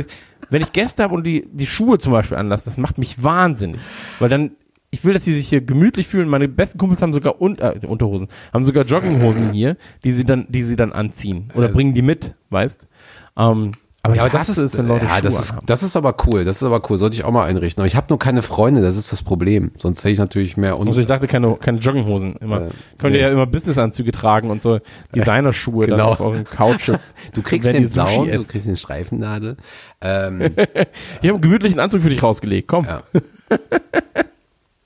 wenn 0.50 0.62
ich 0.62 0.72
Gäste 0.72 1.02
habe 1.02 1.14
und 1.14 1.26
die, 1.26 1.46
die 1.50 1.66
Schuhe 1.66 1.98
zum 1.98 2.12
Beispiel 2.12 2.36
anlassen, 2.36 2.64
das 2.66 2.78
macht 2.78 2.98
mich 2.98 3.22
wahnsinnig. 3.22 3.80
Weil 4.18 4.28
dann, 4.28 4.52
ich 4.90 5.04
will, 5.04 5.12
dass 5.12 5.24
sie 5.24 5.34
sich 5.34 5.48
hier 5.48 5.60
gemütlich 5.60 6.06
fühlen. 6.06 6.28
Meine 6.28 6.48
besten 6.48 6.78
Kumpels 6.78 7.02
haben 7.02 7.12
sogar 7.12 7.40
Un 7.40 7.56
äh, 7.58 7.80
Unterhosen, 7.86 8.28
haben 8.52 8.64
sogar 8.64 8.84
Jogginghosen 8.84 9.52
hier, 9.52 9.76
die 10.04 10.12
sie 10.12 10.24
dann, 10.24 10.46
die 10.48 10.62
sie 10.62 10.76
dann 10.76 10.92
anziehen. 10.92 11.50
Oder 11.54 11.68
bringen 11.68 11.94
die 11.94 12.02
mit, 12.02 12.34
weißt? 12.50 12.88
Ähm, 13.36 13.72
aber 14.04 14.16
Ja, 14.16 14.22
aber 14.24 14.30
das 14.30 14.50
ist, 14.50 14.58
es, 14.58 14.76
wenn 14.76 14.86
Leute 14.86 15.06
ja, 15.06 15.12
Schuhe 15.12 15.22
das 15.22 15.40
ist, 15.40 15.56
haben. 15.56 15.66
das 15.66 15.82
ist 15.82 15.96
aber 15.96 16.14
cool. 16.26 16.44
Das 16.44 16.58
ist 16.58 16.62
aber 16.62 16.82
cool. 16.90 16.98
Sollte 16.98 17.16
ich 17.16 17.24
auch 17.24 17.30
mal 17.30 17.46
einrichten. 17.46 17.80
Aber 17.80 17.86
ich 17.86 17.96
habe 17.96 18.06
nur 18.10 18.18
keine 18.18 18.42
Freunde. 18.42 18.82
Das 18.82 18.98
ist 18.98 19.10
das 19.12 19.22
Problem. 19.22 19.70
Sonst 19.78 20.00
hätte 20.00 20.10
ich 20.10 20.18
natürlich 20.18 20.58
mehr. 20.58 20.78
Und 20.78 20.88
Also 20.88 21.00
ich 21.00 21.06
dachte 21.06 21.26
keine, 21.26 21.56
keine 21.56 21.78
Jogginghosen 21.78 22.36
immer. 22.36 22.66
Äh, 22.66 22.70
Könnt 22.98 23.14
ihr 23.14 23.20
nee. 23.22 23.26
ja 23.26 23.30
immer 23.30 23.46
Businessanzüge 23.46 24.12
tragen 24.12 24.50
und 24.50 24.62
so 24.62 24.78
Designerschuhe 25.14 25.86
dann 25.86 25.98
Genau. 25.98 26.10
auf 26.10 26.20
euren 26.20 26.44
Couches. 26.44 27.14
du 27.32 27.40
kriegst 27.40 27.72
den 27.72 27.80
ihr 27.82 27.88
Sushi 27.88 28.12
blauen, 28.24 28.30
du 28.30 28.44
kriegst 28.46 28.66
den 28.66 28.76
Streifennadel. 28.76 29.56
Ähm, 30.06 30.42
Ich 30.42 30.50
habe 30.50 31.28
einen 31.30 31.40
gemütlichen 31.40 31.80
Anzug 31.80 32.02
für 32.02 32.10
dich 32.10 32.22
rausgelegt. 32.22 32.68
Komm. 32.68 32.84
Ja. 32.84 33.02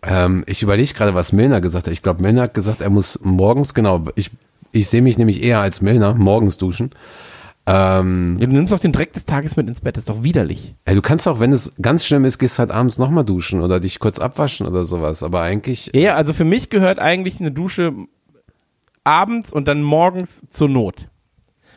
ähm, 0.02 0.44
ich 0.46 0.62
überlege 0.62 0.94
gerade, 0.94 1.14
was 1.16 1.32
Milner 1.32 1.60
gesagt 1.60 1.86
hat. 1.88 1.92
Ich 1.92 2.02
glaube, 2.02 2.22
Milner 2.22 2.42
hat 2.42 2.54
gesagt, 2.54 2.80
er 2.80 2.90
muss 2.90 3.18
morgens, 3.24 3.74
genau, 3.74 4.04
ich, 4.14 4.30
ich 4.70 4.88
sehe 4.88 5.02
mich 5.02 5.18
nämlich 5.18 5.42
eher 5.42 5.60
als 5.60 5.80
Milner, 5.80 6.14
morgens 6.14 6.56
duschen. 6.56 6.90
Ähm, 7.70 8.38
Ja, 8.40 8.46
du 8.46 8.52
nimmst 8.54 8.72
doch 8.72 8.78
den 8.78 8.92
Dreck 8.92 9.12
des 9.12 9.26
Tages 9.26 9.56
mit 9.56 9.68
ins 9.68 9.82
Bett. 9.82 9.96
Das 9.96 10.04
ist 10.04 10.08
doch 10.08 10.22
widerlich. 10.22 10.74
ja, 10.86 10.94
du 10.94 11.02
kannst 11.02 11.28
auch, 11.28 11.38
wenn 11.38 11.52
es 11.52 11.74
ganz 11.82 12.06
schlimm 12.06 12.24
ist, 12.24 12.38
gehst 12.38 12.58
halt 12.58 12.70
abends 12.70 12.96
nochmal 12.96 13.24
duschen 13.26 13.60
oder 13.60 13.78
dich 13.78 13.98
kurz 13.98 14.18
abwaschen 14.18 14.66
oder 14.66 14.84
sowas. 14.84 15.22
Aber 15.22 15.42
eigentlich, 15.42 15.90
Ja, 15.94 16.14
also 16.14 16.32
für 16.32 16.46
mich 16.46 16.70
gehört 16.70 16.98
eigentlich 16.98 17.40
eine 17.40 17.52
Dusche 17.52 17.92
abends 19.04 19.52
und 19.52 19.68
dann 19.68 19.82
morgens 19.82 20.46
zur 20.48 20.70
Not. 20.70 21.08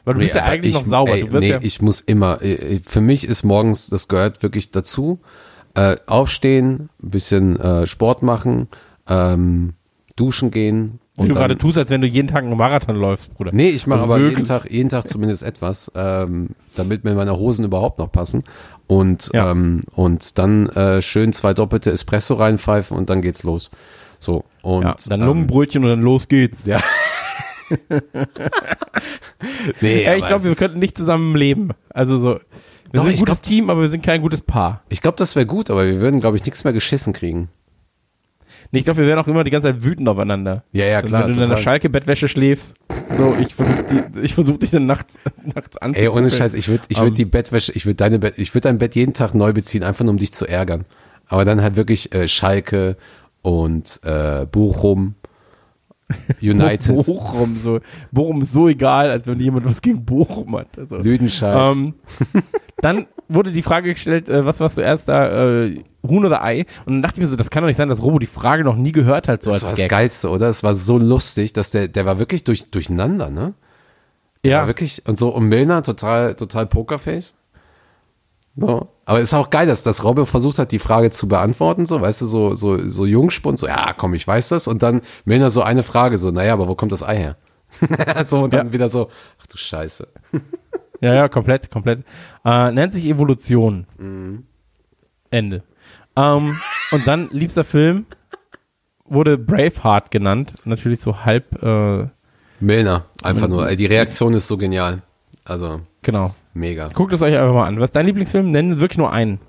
Weil 0.05 0.13
du 0.13 0.21
bist 0.21 0.33
ja 0.33 0.43
eigentlich 0.43 0.75
ich, 0.75 0.79
noch 0.79 0.85
sauber. 0.85 1.11
Ey, 1.11 1.25
nee, 1.29 1.49
ja, 1.49 1.59
ich 1.61 1.81
muss 1.81 1.99
immer, 1.99 2.41
äh, 2.41 2.79
für 2.85 3.01
mich 3.01 3.27
ist 3.27 3.43
morgens, 3.43 3.89
das 3.89 4.07
gehört 4.07 4.41
wirklich 4.43 4.71
dazu, 4.71 5.19
äh, 5.73 5.97
aufstehen, 6.07 6.89
ein 7.03 7.09
bisschen 7.09 7.59
äh, 7.59 7.85
Sport 7.85 8.23
machen, 8.23 8.69
ähm, 9.07 9.73
duschen 10.15 10.51
gehen. 10.51 11.00
Wie 11.23 11.27
du 11.29 11.33
gerade 11.35 11.57
tust, 11.57 11.77
als 11.77 11.89
wenn 11.89 12.01
du 12.01 12.07
jeden 12.07 12.27
Tag 12.27 12.43
einen 12.43 12.55
Marathon 12.57 12.95
läufst, 12.95 13.33
Bruder. 13.35 13.51
Nee, 13.53 13.69
ich 13.69 13.87
mache 13.87 14.01
Also 14.01 14.13
aber 14.13 14.23
jeden. 14.23 14.43
Tag, 14.43 14.69
jeden 14.71 14.89
Tag 14.89 15.07
zumindest 15.07 15.43
etwas, 15.43 15.91
ähm, 15.95 16.49
damit 16.75 17.03
mir 17.03 17.13
meine 17.15 17.37
Hosen 17.37 17.65
überhaupt 17.65 17.99
noch 17.99 18.11
passen. 18.11 18.43
Und, 18.87 19.29
Ja. 19.33 19.51
ähm, 19.51 19.83
und 19.93 20.37
dann 20.37 20.67
äh, 20.69 21.01
schön 21.01 21.33
zwei 21.33 21.53
doppelte 21.53 21.91
Espresso 21.91 22.33
reinpfeifen 22.35 22.97
und 22.97 23.09
dann 23.09 23.21
geht's 23.21 23.43
los. 23.43 23.71
So. 24.19 24.43
Und 24.61 24.83
ja, 24.83 24.95
dann 25.07 25.21
ähm, 25.21 25.27
Lungenbrötchen 25.27 25.83
und 25.83 25.89
dann 25.89 26.01
los 26.01 26.27
geht's. 26.27 26.65
Ja. 26.65 26.79
nee, 29.81 30.03
Ja, 30.03 30.15
ich 30.15 30.25
glaube, 30.27 30.43
wir 30.43 30.55
könnten 30.55 30.79
nicht 30.79 30.97
zusammen 30.97 31.35
leben. 31.35 31.69
Also 31.89 32.19
so, 32.19 32.27
Wir 32.35 32.39
Doch, 32.93 33.03
sind 33.03 33.13
ein 33.13 33.19
gutes 33.19 33.41
glaub, 33.41 33.43
Team, 33.43 33.69
aber 33.69 33.81
wir 33.81 33.87
sind 33.87 34.03
kein 34.03 34.21
gutes 34.21 34.41
Paar. 34.41 34.81
Ich 34.89 35.01
glaube, 35.01 35.17
das 35.17 35.35
wäre 35.35 35.45
gut, 35.45 35.69
aber 35.69 35.85
wir 35.85 35.99
würden, 36.01 36.19
glaube 36.19 36.37
ich, 36.37 36.45
nichts 36.45 36.63
mehr 36.63 36.73
geschissen 36.73 37.13
kriegen. 37.13 37.49
Nee, 38.71 38.79
ich 38.79 38.85
glaube, 38.85 38.99
wir 38.99 39.07
wären 39.07 39.19
auch 39.19 39.27
immer 39.27 39.43
die 39.43 39.51
ganze 39.51 39.67
Zeit 39.69 39.83
wütend 39.83 40.07
aufeinander. 40.07 40.63
Ja, 40.71 40.85
ja, 40.85 41.01
klar. 41.01 41.27
Wenn 41.27 41.33
du 41.33 41.41
in 41.41 41.49
deiner. 41.49 41.61
Schalke-Bettwäsche 41.61 42.27
schläfst, 42.29 42.75
so, 43.17 43.35
ich 43.39 43.53
versuche 43.53 43.83
ich 44.21 44.33
versuch 44.33 44.57
dich 44.57 44.71
dann 44.71 44.85
nachts, 44.85 45.19
nachts 45.55 45.75
Ey, 45.77 45.81
anzugucken. 45.81 46.19
ohne 46.23 46.31
Scheiß, 46.31 46.53
ich 46.53 46.69
würde 46.69 46.83
ich 46.87 46.97
würd 46.99 47.09
Ähm. 47.09 47.15
die 47.15 47.25
Bettwäsche, 47.25 47.73
ich 47.73 47.85
würde 47.85 47.95
deine 47.97 48.19
Bett, 48.19 48.35
ich 48.37 48.53
würde 48.53 48.69
dein 48.69 48.77
Bett 48.77 48.95
jeden 48.95 49.13
Tag 49.13 49.33
neu 49.33 49.51
beziehen, 49.53 49.83
einfach 49.83 50.05
nur 50.05 50.11
um 50.11 50.17
dich 50.17 50.31
zu 50.33 50.45
ärgern. 50.47 50.85
Aber 51.27 51.43
dann 51.45 51.61
halt 51.61 51.75
wirklich 51.75 52.13
äh, 52.13 52.27
Schalke 52.27 52.95
und 53.41 53.99
äh, 54.03 54.45
Bochum, 54.45 55.15
United, 56.41 56.95
Bochum, 56.95 57.55
so. 57.55 57.79
Bochum 58.11 58.41
ist 58.41 58.51
so 58.53 58.67
egal, 58.67 59.09
als 59.09 59.27
wenn 59.27 59.39
jemand 59.39 59.65
was 59.65 59.81
gegen 59.81 60.03
Bochum 60.05 60.57
hat. 60.57 60.67
Also, 60.77 60.97
Lüdenscheid. 60.97 61.75
ähm, 61.75 61.93
dann 62.77 63.07
wurde 63.29 63.51
die 63.51 63.61
Frage 63.61 63.93
gestellt, 63.93 64.29
äh, 64.29 64.45
was 64.45 64.59
war 64.59 64.69
zuerst 64.69 65.07
da, 65.09 65.63
äh, 65.63 65.83
Huhn 66.07 66.25
oder 66.25 66.43
Ei? 66.43 66.65
Und 66.85 66.93
dann 66.93 67.01
dachte 67.01 67.15
ich 67.15 67.21
mir 67.21 67.27
so, 67.27 67.35
das 67.35 67.49
kann 67.49 67.63
doch 67.63 67.67
nicht 67.67 67.77
sein, 67.77 67.89
dass 67.89 68.01
Robo 68.01 68.19
die 68.19 68.25
Frage 68.25 68.63
noch 68.63 68.75
nie 68.75 68.91
gehört 68.91 69.27
hat, 69.27 69.43
so 69.43 69.51
das 69.51 69.61
war 69.61 69.69
als 69.69 69.79
das 69.79 69.83
Gag. 69.83 69.91
Geilste, 69.91 70.29
oder? 70.29 70.49
Es 70.49 70.63
war 70.63 70.73
so 70.75 70.97
lustig, 70.97 71.53
dass 71.53 71.71
der, 71.71 71.87
der 71.87 72.05
war 72.05 72.19
wirklich 72.19 72.43
durch, 72.43 72.69
durcheinander, 72.71 73.29
ne? 73.29 73.53
Ja, 74.43 74.61
War 74.61 74.67
wirklich, 74.67 75.03
und 75.07 75.19
so, 75.19 75.29
und 75.29 75.45
Milner 75.49 75.83
total, 75.83 76.33
total 76.33 76.65
Pokerface. 76.65 77.35
So. 78.55 78.89
Aber 79.05 79.21
ist 79.21 79.33
auch 79.33 79.49
geil, 79.49 79.65
dass, 79.67 79.83
dass 79.83 80.03
Robbe 80.03 80.25
versucht 80.25 80.59
hat, 80.59 80.71
die 80.71 80.79
Frage 80.79 81.09
zu 81.11 81.27
beantworten, 81.27 81.85
so, 81.85 82.01
weißt 82.01 82.21
du, 82.21 82.25
so, 82.25 82.53
so, 82.53 82.85
so 82.87 83.05
Jungspund, 83.05 83.57
so, 83.59 83.67
ja, 83.67 83.93
komm, 83.93 84.13
ich 84.13 84.27
weiß 84.27 84.49
das. 84.49 84.67
Und 84.67 84.83
dann 84.83 85.01
Milner 85.25 85.49
so 85.49 85.61
eine 85.61 85.83
Frage, 85.83 86.17
so, 86.17 86.31
naja, 86.31 86.53
aber 86.53 86.67
wo 86.67 86.75
kommt 86.75 86.91
das 86.91 87.03
Ei 87.03 87.17
her? 87.17 87.37
so, 88.25 88.43
und 88.43 88.53
dann 88.53 88.67
Ja. 88.67 88.73
wieder 88.73 88.89
so, 88.89 89.09
ach 89.41 89.47
du 89.47 89.57
Scheiße. 89.57 90.07
ja, 91.01 91.13
ja, 91.13 91.29
komplett, 91.29 91.71
komplett. 91.71 92.03
Äh, 92.43 92.71
nennt 92.71 92.93
sich 92.93 93.05
Evolution. 93.05 93.87
Mhm. 93.97 94.43
Ende. 95.29 95.63
Ähm, 96.17 96.57
und 96.91 97.07
dann, 97.07 97.29
liebster 97.31 97.63
Film, 97.63 98.05
wurde 99.05 99.37
Braveheart 99.37 100.11
genannt. 100.11 100.55
Natürlich 100.65 100.99
so 100.99 101.23
halb, 101.23 101.61
äh, 101.63 102.07
Milner, 102.59 103.05
einfach 103.23 103.47
nur, 103.47 103.67
ey, 103.67 103.75
die 103.77 103.85
Reaktion 103.87 104.33
ist 104.33 104.47
so 104.47 104.57
genial. 104.57 105.01
Also, 105.45 105.81
genau. 106.03 106.35
Mega. 106.53 106.87
Guckt 106.89 107.13
es 107.13 107.21
euch 107.21 107.35
einfach 107.37 107.53
mal 107.53 107.67
an. 107.67 107.79
Was 107.79 107.89
ist 107.89 107.95
dein 107.95 108.05
Lieblingsfilm? 108.05 108.49
Nennen 108.51 108.79
wirklich 108.79 108.97
nur 108.97 109.11
einen. 109.11 109.39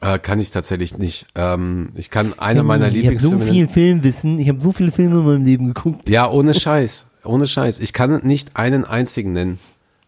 Äh, 0.00 0.18
kann 0.18 0.40
ich 0.40 0.50
tatsächlich 0.50 0.96
nicht. 0.98 1.26
Ähm, 1.34 1.90
ich 1.94 2.10
kann 2.10 2.38
einer 2.38 2.62
meiner 2.62 2.88
ich 2.88 3.06
habe 3.06 3.18
so 3.18 3.30
Lieblingsfilme. 3.32 3.52
viel 3.52 3.68
Filmwissen. 3.68 4.38
Ich 4.38 4.48
habe 4.48 4.60
so 4.60 4.72
viele 4.72 4.92
Filme 4.92 5.18
in 5.20 5.24
meinem 5.26 5.44
Leben 5.44 5.66
geguckt. 5.74 6.08
Ja, 6.08 6.28
ohne 6.30 6.54
Scheiß. 6.54 7.06
Ohne 7.24 7.46
Scheiß. 7.46 7.80
Ich 7.80 7.92
kann 7.92 8.20
nicht 8.26 8.56
einen 8.56 8.84
einzigen 8.86 9.32
nennen. 9.32 9.58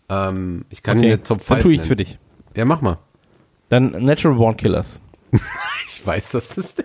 Ähm, 0.09 0.64
ich 0.70 0.83
kann 0.83 0.99
in 0.99 1.09
der 1.09 1.22
Top 1.22 1.43
5 1.43 1.49
dann 1.49 1.61
tue 1.61 1.74
ich's 1.74 1.87
für 1.87 1.95
nennen. 1.95 2.07
dich. 2.07 2.18
Ja, 2.57 2.64
mach 2.64 2.80
mal. 2.80 2.99
Dann 3.68 3.91
Natural 4.05 4.37
Born 4.37 4.57
Killers. 4.57 5.01
Ich 5.95 6.07
weiß, 6.07 6.30
das 6.30 6.57
ist. 6.57 6.83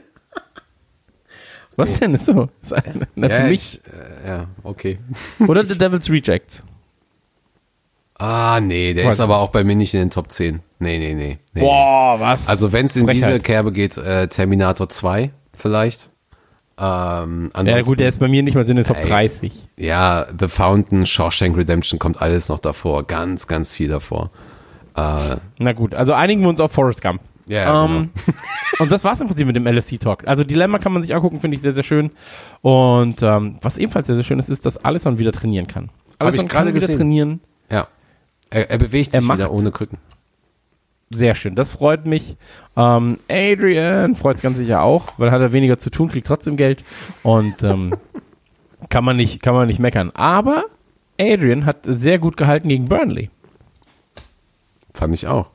Was 1.78 2.00
denn 2.00 2.14
ist 2.16 2.26
so? 2.26 2.50
Ist 2.62 2.74
ein, 2.74 3.06
na, 3.16 3.28
Ja, 3.30 3.42
für 3.42 3.48
mich. 3.50 3.80
Ich, 3.86 4.26
äh, 4.26 4.28
ja, 4.28 4.48
okay. 4.64 5.00
Oder 5.48 5.64
The 5.66 5.78
Devil's 5.80 6.10
Rejects. 6.10 6.64
Ah, 8.20 8.60
nee, 8.62 8.94
der 8.94 9.06
Weiß 9.06 9.16
ist 9.16 9.20
aber 9.20 9.36
nicht. 9.36 9.44
auch 9.44 9.50
bei 9.50 9.64
mir 9.64 9.76
nicht 9.76 9.94
in 9.94 10.00
den 10.00 10.10
Top 10.10 10.32
10. 10.32 10.62
Nee, 10.80 10.98
nee, 11.00 11.14
nee. 11.14 11.38
nee. 11.54 11.62
Boah, 11.62 12.20
was? 12.20 12.50
Also, 12.50 12.74
wenn 12.74 12.88
es 12.88 12.96
in 12.96 13.06
diese 13.08 13.26
Frechheit. 13.26 13.44
Kerbe 13.44 13.72
geht, 13.72 13.98
äh, 13.98 14.28
Terminator 14.28 14.90
2 14.90 15.32
vielleicht. 15.54 16.10
Ähm, 16.80 17.52
ja, 17.66 17.82
gut, 17.82 18.00
der 18.00 18.10
ist 18.10 18.20
bei 18.20 18.28
mir 18.28 18.44
nicht 18.44 18.54
mal 18.54 18.64
in 18.68 18.76
den 18.76 18.86
Top 18.86 18.98
Ey. 18.98 19.08
30. 19.08 19.52
ja, 19.78 20.28
The 20.40 20.48
Fountain, 20.48 21.06
Shawshank 21.08 21.58
Redemption 21.58 21.98
kommt 22.00 22.22
alles 22.22 22.50
noch 22.50 22.60
davor. 22.60 23.04
Ganz, 23.06 23.48
ganz 23.48 23.76
viel 23.76 23.88
davor. 23.90 24.30
Äh, 24.96 25.38
Na 25.58 25.74
gut, 25.74 25.96
also 25.96 26.14
einigen 26.14 26.42
wir 26.42 26.50
uns 26.50 26.60
auf 26.60 26.72
Forrest 26.72 27.02
Gump. 27.02 27.22
Ja, 27.48 27.64
ja, 27.64 27.86
ähm, 27.86 28.10
Und 28.80 28.92
das 28.92 29.04
war's 29.04 29.22
im 29.22 29.28
Prinzip 29.28 29.48
mit 29.48 29.56
dem 29.56 29.66
LFC-Talk. 29.66 30.28
Also 30.28 30.44
Dilemma 30.44 30.80
kann 30.80 30.92
man 30.92 31.02
sich 31.02 31.16
angucken, 31.16 31.40
finde 31.40 31.56
ich 31.56 31.62
sehr, 31.62 31.72
sehr 31.74 31.84
schön. 31.84 32.12
Und 32.62 33.24
ähm, 33.24 33.58
was 33.62 33.78
ebenfalls 33.78 34.06
sehr, 34.08 34.16
sehr 34.16 34.26
schön 34.26 34.38
ist, 34.38 34.50
ist, 34.50 34.66
dass 34.66 34.78
Alisson 34.84 35.18
wieder 35.18 35.32
trainieren 35.32 35.66
kann. 35.66 35.90
Alisson 36.20 36.48
kann 36.48 36.74
wieder 36.76 36.88
trainieren. 36.88 37.42
ja. 37.72 37.88
Er, 38.50 38.70
er 38.72 38.78
bewegt 38.78 39.14
Er 39.14 39.20
sich 39.22 39.28
macht- 39.28 39.40
wieder 39.40 39.52
ohne 39.52 39.72
Krücken. 39.72 39.98
Sehr 41.10 41.36
schön, 41.36 41.56
das 41.56 41.72
freut 41.72 42.06
mich. 42.06 42.36
Ähm, 42.76 43.18
Adrian 43.30 44.14
freut 44.16 44.36
es 44.38 44.42
ganz 44.42 44.58
sicher 44.58 44.82
auch, 44.82 45.14
weil 45.18 45.32
hat 45.32 45.40
er 45.40 45.54
weniger 45.54 45.78
zu 45.78 45.90
tun, 45.90 46.10
kriegt 46.10 46.28
trotzdem 46.28 46.58
Geld 46.58 46.84
und 47.24 47.64
ähm, 47.64 47.96
kann 48.90 49.06
man 49.06 49.16
nicht, 49.16 49.42
kann 49.42 49.54
man 49.54 49.68
nicht 49.68 49.80
meckern. 49.80 50.12
Aber 50.14 50.66
Adrian 51.20 51.66
hat 51.66 51.78
sehr 51.84 52.20
gut 52.20 52.36
gehalten 52.36 52.68
gegen 52.68 52.90
Burnley. 52.90 53.30
Fand 54.94 55.14
ich 55.14 55.28
auch. 55.28 55.50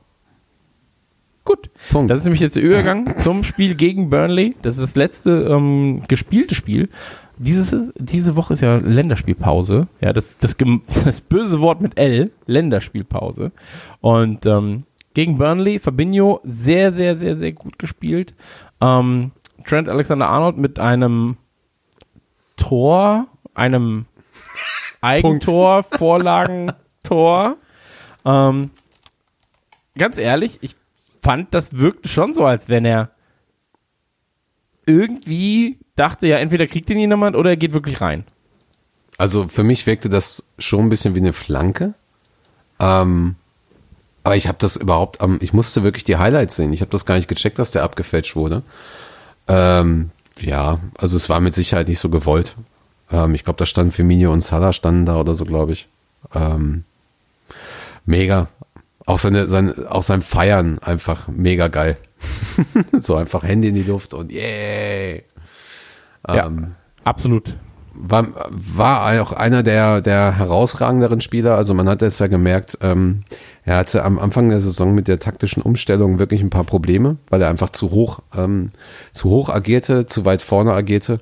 Gut. 1.45 1.69
Punkt. 1.91 2.09
Das 2.09 2.17
ist 2.19 2.23
nämlich 2.23 2.41
jetzt 2.41 2.55
der 2.55 2.63
Übergang 2.63 3.17
zum 3.19 3.43
Spiel 3.43 3.75
gegen 3.75 4.09
Burnley. 4.09 4.55
Das 4.61 4.77
ist 4.77 4.81
das 4.81 4.95
letzte 4.95 5.31
ähm, 5.51 6.01
gespielte 6.07 6.55
Spiel. 6.55 6.89
Dieses, 7.37 7.91
diese 7.97 8.35
Woche 8.35 8.53
ist 8.53 8.61
ja 8.61 8.77
Länderspielpause. 8.77 9.87
Ja, 10.01 10.13
das, 10.13 10.37
das, 10.37 10.55
das 11.05 11.21
böse 11.21 11.59
Wort 11.61 11.81
mit 11.81 11.97
L, 11.97 12.31
Länderspielpause. 12.45 13.51
Und 14.01 14.45
ähm, 14.45 14.83
gegen 15.13 15.37
Burnley, 15.37 15.79
Fabinho, 15.79 16.41
sehr, 16.43 16.91
sehr, 16.91 17.15
sehr, 17.15 17.35
sehr 17.35 17.51
gut 17.51 17.79
gespielt. 17.79 18.33
Ähm, 18.81 19.31
Trent 19.65 19.89
Alexander-Arnold 19.89 20.57
mit 20.57 20.79
einem 20.79 21.37
Tor, 22.57 23.27
einem 23.53 24.05
Eigentor, 25.01 25.83
Vorlagentor. 25.83 27.57
Ähm, 28.25 28.71
ganz 29.97 30.17
ehrlich, 30.17 30.59
ich 30.61 30.75
fand, 31.21 31.53
das 31.53 31.77
wirkte 31.77 32.09
schon 32.09 32.33
so, 32.33 32.45
als 32.45 32.69
wenn 32.69 32.85
er 32.85 33.11
irgendwie 34.85 35.77
dachte, 35.95 36.27
ja, 36.27 36.37
entweder 36.37 36.67
kriegt 36.67 36.89
ihn 36.89 36.97
jemand 36.97 37.35
oder 37.35 37.51
er 37.51 37.57
geht 37.57 37.73
wirklich 37.73 38.01
rein. 38.01 38.25
Also 39.17 39.47
für 39.47 39.63
mich 39.63 39.85
wirkte 39.85 40.09
das 40.09 40.43
schon 40.57 40.85
ein 40.85 40.89
bisschen 40.89 41.15
wie 41.15 41.19
eine 41.19 41.33
Flanke. 41.33 41.93
Ähm, 42.79 43.35
aber 44.23 44.35
ich 44.35 44.47
habe 44.47 44.57
das 44.59 44.75
überhaupt, 44.75 45.21
am, 45.21 45.37
ich 45.41 45.53
musste 45.53 45.83
wirklich 45.83 46.03
die 46.03 46.17
Highlights 46.17 46.55
sehen. 46.55 46.73
Ich 46.73 46.81
habe 46.81 46.91
das 46.91 47.05
gar 47.05 47.15
nicht 47.15 47.27
gecheckt, 47.27 47.59
dass 47.59 47.71
der 47.71 47.83
abgefälscht 47.83 48.35
wurde. 48.35 48.63
Ähm, 49.47 50.11
ja, 50.39 50.79
also 50.97 51.17
es 51.17 51.29
war 51.29 51.39
mit 51.41 51.53
Sicherheit 51.53 51.87
nicht 51.87 51.99
so 51.99 52.09
gewollt. 52.09 52.55
Ähm, 53.11 53.35
ich 53.35 53.43
glaube, 53.43 53.57
da 53.57 53.65
standen 53.65 53.91
Firmino 53.91 54.31
und 54.31 54.41
Salah 54.41 54.73
standen 54.73 55.05
da 55.05 55.19
oder 55.19 55.35
so, 55.35 55.43
glaube 55.43 55.73
ich. 55.73 55.87
Ähm, 56.33 56.85
mega. 58.05 58.47
Auch 59.05 59.19
seine, 59.19 59.49
sein, 59.49 59.87
auch 59.87 60.03
sein 60.03 60.21
Feiern 60.21 60.79
einfach 60.79 61.27
mega 61.27 61.67
geil. 61.67 61.97
so 62.93 63.15
einfach 63.15 63.43
Hände 63.43 63.67
in 63.67 63.75
die 63.75 63.83
Luft 63.83 64.13
und 64.13 64.31
yeah. 64.31 65.19
Ja, 66.27 66.47
Ähm, 66.47 66.71
absolut. 67.03 67.55
war, 67.93 68.27
war 68.49 69.21
auch 69.21 69.33
einer 69.33 69.63
der, 69.63 70.01
der 70.01 70.37
herausragenderen 70.37 71.21
Spieler. 71.21 71.55
Also 71.55 71.73
man 71.73 71.87
hat 71.89 72.01
jetzt 72.01 72.19
ja 72.19 72.27
gemerkt, 72.27 72.77
ähm, 72.81 73.21
er 73.65 73.77
hatte 73.77 74.03
am 74.03 74.19
Anfang 74.19 74.49
der 74.49 74.59
Saison 74.59 74.93
mit 74.93 75.07
der 75.07 75.19
taktischen 75.19 75.63
Umstellung 75.63 76.19
wirklich 76.19 76.41
ein 76.41 76.49
paar 76.49 76.63
Probleme, 76.65 77.17
weil 77.29 77.41
er 77.41 77.49
einfach 77.49 77.69
zu 77.69 77.91
hoch, 77.91 78.19
ähm, 78.35 78.71
zu 79.11 79.29
hoch 79.29 79.49
agierte, 79.49 80.05
zu 80.05 80.25
weit 80.25 80.41
vorne 80.41 80.73
agierte. 80.73 81.19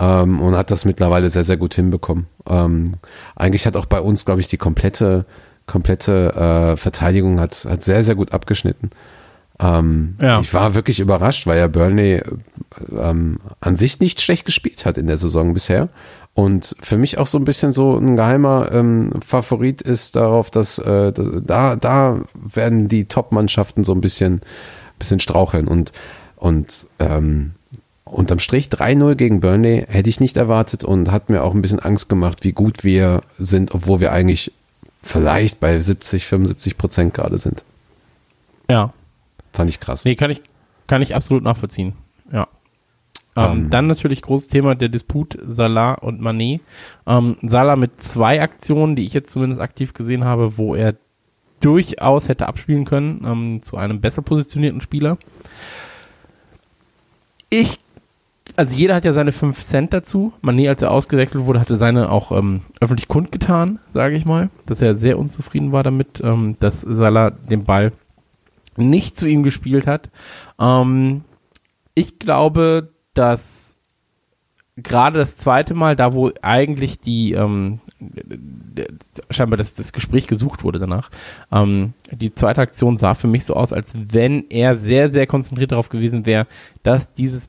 Ähm, 0.00 0.40
und 0.40 0.54
hat 0.56 0.70
das 0.70 0.84
mittlerweile 0.84 1.28
sehr, 1.28 1.42
sehr 1.42 1.56
gut 1.56 1.74
hinbekommen. 1.74 2.26
Ähm, 2.46 2.92
eigentlich 3.34 3.66
hat 3.66 3.76
auch 3.76 3.86
bei 3.86 4.00
uns, 4.00 4.24
glaube 4.24 4.40
ich, 4.40 4.46
die 4.46 4.56
komplette, 4.56 5.24
komplette 5.66 6.34
äh, 6.34 6.76
Verteidigung 6.76 7.40
hat, 7.40 7.66
hat 7.68 7.82
sehr, 7.82 8.04
sehr 8.04 8.14
gut 8.14 8.32
abgeschnitten. 8.32 8.90
Ähm, 9.58 10.16
Ja. 10.22 10.38
Ich 10.38 10.54
war 10.54 10.74
wirklich 10.74 11.00
überrascht, 11.00 11.48
weil 11.48 11.58
ja 11.58 11.66
Burnley 11.66 12.22
ähm, 12.96 13.38
an 13.60 13.76
sich 13.76 14.00
nicht 14.00 14.20
schlecht 14.20 14.44
gespielt 14.44 14.86
hat 14.86 14.98
in 14.98 15.06
der 15.06 15.16
Saison 15.16 15.54
bisher. 15.54 15.88
Und 16.34 16.76
für 16.80 16.96
mich 16.96 17.18
auch 17.18 17.26
so 17.26 17.38
ein 17.38 17.44
bisschen 17.44 17.72
so 17.72 17.96
ein 17.96 18.14
geheimer 18.14 18.70
ähm, 18.72 19.10
Favorit 19.26 19.82
ist 19.82 20.14
darauf, 20.14 20.50
dass 20.50 20.78
äh, 20.78 21.12
da, 21.12 21.76
da 21.76 22.20
werden 22.34 22.86
die 22.86 23.06
Top-Mannschaften 23.06 23.82
so 23.82 23.92
ein 23.92 24.00
bisschen, 24.00 24.40
bisschen 24.98 25.18
straucheln. 25.18 25.66
Und, 25.66 25.92
und 26.36 26.86
ähm, 27.00 27.54
unterm 28.04 28.38
Strich 28.38 28.68
3-0 28.68 29.16
gegen 29.16 29.40
Burnley 29.40 29.84
hätte 29.88 30.08
ich 30.08 30.20
nicht 30.20 30.36
erwartet 30.36 30.84
und 30.84 31.10
hat 31.10 31.28
mir 31.28 31.42
auch 31.42 31.54
ein 31.54 31.60
bisschen 31.60 31.80
Angst 31.80 32.08
gemacht, 32.08 32.44
wie 32.44 32.52
gut 32.52 32.84
wir 32.84 33.22
sind, 33.38 33.74
obwohl 33.74 34.00
wir 34.00 34.12
eigentlich 34.12 34.52
vielleicht 34.96 35.60
bei 35.60 35.78
70, 35.78 36.26
75 36.26 36.78
Prozent 36.78 37.14
gerade 37.14 37.38
sind. 37.38 37.64
Ja. 38.68 38.92
Fand 39.52 39.70
ich 39.70 39.80
krass. 39.80 40.04
Nee, 40.04 40.14
kann 40.14 40.30
ich, 40.30 40.42
kann 40.86 41.02
ich 41.02 41.14
absolut 41.14 41.42
nachvollziehen. 41.42 41.94
Ja. 42.32 42.46
Ähm, 43.38 43.52
Ähm. 43.52 43.70
dann 43.70 43.86
natürlich 43.86 44.22
großes 44.22 44.48
Thema 44.48 44.74
der 44.74 44.88
Disput 44.88 45.38
Salah 45.46 45.94
und 45.94 46.20
Manet. 46.20 46.60
Ähm, 47.06 47.36
Salah 47.42 47.76
mit 47.76 48.02
zwei 48.02 48.42
Aktionen, 48.42 48.96
die 48.96 49.04
ich 49.04 49.14
jetzt 49.14 49.30
zumindest 49.30 49.60
aktiv 49.60 49.94
gesehen 49.94 50.24
habe, 50.24 50.58
wo 50.58 50.74
er 50.74 50.94
durchaus 51.60 52.28
hätte 52.28 52.46
abspielen 52.46 52.84
können 52.84 53.24
ähm, 53.26 53.62
zu 53.62 53.76
einem 53.76 54.00
besser 54.00 54.22
positionierten 54.22 54.80
Spieler. 54.80 55.18
Ich 57.50 57.78
also 58.56 58.74
jeder 58.74 58.96
hat 58.96 59.04
ja 59.04 59.12
seine 59.12 59.30
5 59.30 59.62
Cent 59.62 59.92
dazu. 59.92 60.32
Mané, 60.42 60.68
als 60.68 60.82
er 60.82 60.90
ausgewechselt 60.90 61.44
wurde, 61.44 61.60
hatte 61.60 61.76
seine 61.76 62.10
auch 62.10 62.32
ähm, 62.32 62.62
öffentlich 62.80 63.06
kundgetan, 63.06 63.78
sage 63.92 64.16
ich 64.16 64.24
mal, 64.24 64.50
dass 64.66 64.82
er 64.82 64.96
sehr 64.96 65.18
unzufrieden 65.18 65.70
war 65.70 65.84
damit, 65.84 66.20
ähm, 66.24 66.56
dass 66.58 66.80
Salah 66.80 67.30
den 67.30 67.64
Ball 67.64 67.92
nicht 68.76 69.16
zu 69.16 69.28
ihm 69.28 69.44
gespielt 69.44 69.86
hat. 69.86 70.10
Ähm, 70.58 71.22
ich 71.94 72.18
glaube, 72.18 72.88
dass 73.14 73.78
gerade 74.82 75.18
das 75.18 75.36
zweite 75.36 75.74
Mal, 75.74 75.96
da 75.96 76.14
wo 76.14 76.30
eigentlich 76.42 77.00
die 77.00 77.32
ähm, 77.32 77.80
scheinbar 79.30 79.56
das, 79.56 79.74
das 79.74 79.92
Gespräch 79.92 80.26
gesucht 80.26 80.64
wurde 80.64 80.78
danach, 80.78 81.10
ähm, 81.50 81.94
die 82.10 82.34
zweite 82.34 82.60
Aktion 82.60 82.96
sah 82.96 83.14
für 83.14 83.26
mich 83.26 83.44
so 83.44 83.54
aus, 83.54 83.72
als 83.72 83.94
wenn 83.96 84.44
er 84.50 84.76
sehr, 84.76 85.10
sehr 85.10 85.26
konzentriert 85.26 85.72
darauf 85.72 85.88
gewesen 85.88 86.26
wäre, 86.26 86.46
dass 86.82 87.12
dieses 87.12 87.48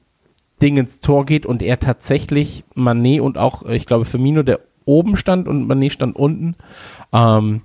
Ding 0.61 0.77
ins 0.77 0.99
Tor 0.99 1.25
geht 1.25 1.45
und 1.45 1.61
er 1.61 1.79
tatsächlich 1.79 2.63
Manet 2.73 3.21
und 3.21 3.37
auch, 3.37 3.63
ich 3.63 3.85
glaube, 3.85 4.05
Firmino, 4.05 4.43
der 4.43 4.59
oben 4.85 5.15
stand 5.15 5.47
und 5.47 5.67
Manet 5.67 5.93
stand 5.93 6.15
unten, 6.15 6.55
ähm, 7.13 7.61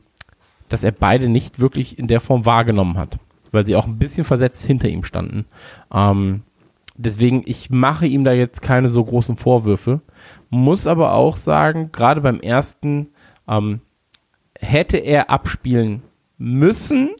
dass 0.69 0.85
er 0.85 0.93
beide 0.93 1.29
nicht 1.29 1.59
wirklich 1.59 1.99
in 1.99 2.07
der 2.07 2.21
Form 2.21 2.47
wahrgenommen 2.47 2.97
hat, 2.97 3.19
weil 3.51 3.67
sie 3.67 3.77
auch 3.77 3.87
ein 3.87 3.99
bisschen 3.99 4.25
versetzt 4.25 4.67
hinter 4.67 4.89
ihm 4.89 5.05
standen. 5.05 5.47
Ähm, 5.93 6.43
deswegen, 6.97 7.43
ich 7.47 7.71
mache 7.71 8.07
ihm 8.07 8.25
da 8.25 8.33
jetzt 8.33 8.63
keine 8.63 8.89
so 8.89 9.05
großen 9.05 9.37
Vorwürfe, 9.37 10.01
muss 10.51 10.87
aber 10.87 11.13
auch 11.13 11.37
sagen, 11.37 11.91
gerade 11.93 12.21
beim 12.21 12.41
ersten 12.41 13.09
ähm, 13.49 13.81
hätte 14.59 14.99
er 14.99 15.31
abspielen 15.31 16.03
müssen. 16.39 17.11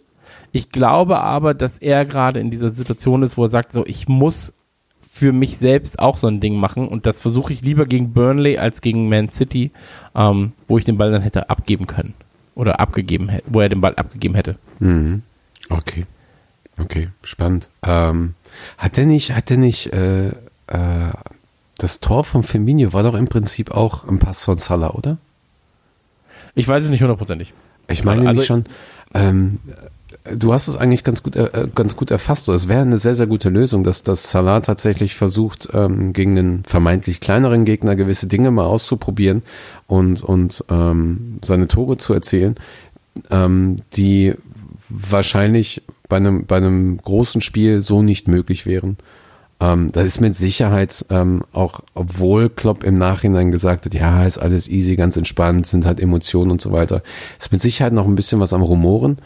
Ich 0.53 0.71
glaube 0.71 1.21
aber, 1.21 1.55
dass 1.55 1.79
er 1.79 2.05
gerade 2.05 2.41
in 2.41 2.51
dieser 2.51 2.71
Situation 2.71 3.23
ist, 3.23 3.37
wo 3.37 3.45
er 3.45 3.49
sagt, 3.49 3.73
so, 3.73 3.85
ich 3.85 4.09
muss 4.09 4.53
für 5.03 5.33
mich 5.33 5.59
selbst 5.59 5.99
auch 5.99 6.17
so 6.17 6.27
ein 6.27 6.41
Ding 6.41 6.57
machen 6.57 6.89
und 6.89 7.07
das 7.07 7.21
versuche 7.21 7.53
ich 7.53 7.63
lieber 7.63 7.87
gegen 7.87 8.13
Burnley 8.13 8.59
als 8.59 8.81
gegen 8.81 9.09
Man 9.09 9.29
City, 9.29 9.71
ähm, 10.15 10.53
wo 10.67 10.79
ich 10.79 10.85
den 10.85 10.99
Ball 10.99 11.13
dann 11.13 11.23
hätte 11.23 11.51
abgeben 11.51 11.87
können 11.87 12.15
oder 12.57 12.81
abgegeben 12.81 13.29
hätte, 13.29 13.45
wo 13.47 13.61
er 13.61 13.69
den 13.69 13.81
Ball 13.81 13.95
abgegeben 13.95 14.35
hätte. 14.35 14.57
Mhm. 14.81 15.23
Okay. 15.71 16.07
Okay, 16.79 17.09
spannend. 17.23 17.69
Ähm, 17.85 18.35
hat 18.79 18.97
der 18.97 19.07
nicht, 19.07 19.35
hat 19.35 19.51
der 19.51 19.57
nicht, 19.57 19.93
äh, 19.93 20.29
äh, 20.29 20.33
das 21.79 22.01
Tor 22.01 22.25
von 22.25 22.43
Firmino 22.43 22.93
war 22.93 23.03
doch 23.03 23.15
im 23.15 23.29
Prinzip 23.29 23.71
auch 23.71 24.07
ein 24.07 24.19
Pass 24.19 24.43
von 24.43 24.59
Salah, 24.59 24.91
oder? 24.95 25.19
Ich 26.55 26.69
weiß 26.69 26.85
es 26.85 26.91
nicht 26.91 27.03
hundertprozentig. 27.03 27.53
Ich 27.89 28.05
meine 28.05 28.21
Also- 28.21 28.29
nämlich 28.31 28.47
schon, 28.47 28.65
ähm, 29.13 29.59
du 30.37 30.53
hast 30.53 30.69
es 30.69 30.77
eigentlich 30.77 31.05
ganz 31.05 31.23
gut, 31.23 31.37
äh, 31.37 31.69
ganz 31.75 31.97
gut 31.97 32.11
erfasst. 32.11 32.49
Es 32.49 32.69
wäre 32.69 32.83
eine 32.83 32.99
sehr, 32.99 33.15
sehr 33.15 33.27
gute 33.27 33.51
Lösung, 33.51 33.85
dass, 33.85 34.03
dass 34.03 34.31
Salah 34.31 34.61
tatsächlich 34.61 35.15
versucht, 35.17 35.69
ähm, 35.75 36.13
gegen 36.13 36.39
einen 36.39 36.65
vermeintlich 36.65 37.21
kleineren 37.21 37.65
Gegner 37.65 37.97
gewisse 37.97 38.27
Dinge 38.27 38.51
mal 38.51 38.65
auszuprobieren 38.65 39.43
und, 39.87 40.23
und 40.23 40.65
ähm, 40.71 41.39
seine 41.45 41.69
Tore 41.69 41.99
zu 41.99 42.15
erzielen, 42.15 42.55
ähm, 43.31 43.77
die 43.97 44.35
wahrscheinlich 44.89 45.83
bei 46.09 46.17
einem, 46.17 46.47
bei 46.47 46.57
einem 46.57 46.99
großen 46.99 47.41
Spiel 47.41 47.81
so 47.81 48.03
nicht 48.03 48.29
möglich 48.29 48.67
wären. 48.67 48.97
Ähm, 49.61 49.91
das 49.93 50.05
ist 50.05 50.21
mit 50.21 50.35
Sicherheit 50.35 51.05
ähm, 51.11 51.43
auch, 51.53 51.81
obwohl 51.95 52.51
Klopp 52.51 52.85
im 52.85 52.99
Nachhinein 52.99 53.51
gesagt 53.51 53.87
hat, 53.87 53.95
ja, 53.95 54.25
ist 54.25 54.39
alles 54.39 54.69
easy, 54.69 54.97
ganz 54.97 55.17
entspannt, 55.17 55.67
sind 55.67 55.87
halt 55.87 56.01
Emotionen 56.01 56.51
und 56.51 56.61
so 56.61 56.73
weiter, 56.73 57.03
ist 57.39 57.53
mit 57.53 57.61
Sicherheit 57.61 57.93
noch 57.93 58.07
ein 58.07 58.17
bisschen 58.17 58.41
was 58.41 58.53
am 58.53 58.63
Rumoren, 58.63 59.19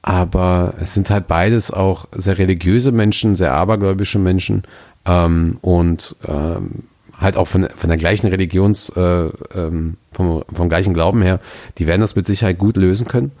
aber 0.00 0.74
es 0.80 0.94
sind 0.94 1.10
halt 1.10 1.26
beides 1.26 1.70
auch 1.70 2.06
sehr 2.12 2.38
religiöse 2.38 2.92
Menschen, 2.92 3.36
sehr 3.36 3.52
abergläubische 3.52 4.18
Menschen 4.18 4.62
ähm, 5.04 5.58
und 5.60 6.16
ähm, 6.26 6.84
halt 7.18 7.36
auch 7.36 7.46
von, 7.46 7.68
von 7.74 7.88
der 7.88 7.98
gleichen 7.98 8.28
Religions, 8.28 8.90
äh, 8.90 9.28
ähm, 9.54 9.96
vom, 10.12 10.44
vom 10.52 10.68
gleichen 10.68 10.94
Glauben 10.94 11.22
her, 11.22 11.40
die 11.78 11.86
werden 11.86 12.00
das 12.00 12.16
mit 12.16 12.26
Sicherheit 12.26 12.58
gut 12.58 12.76
lösen 12.76 13.06
können. 13.06 13.32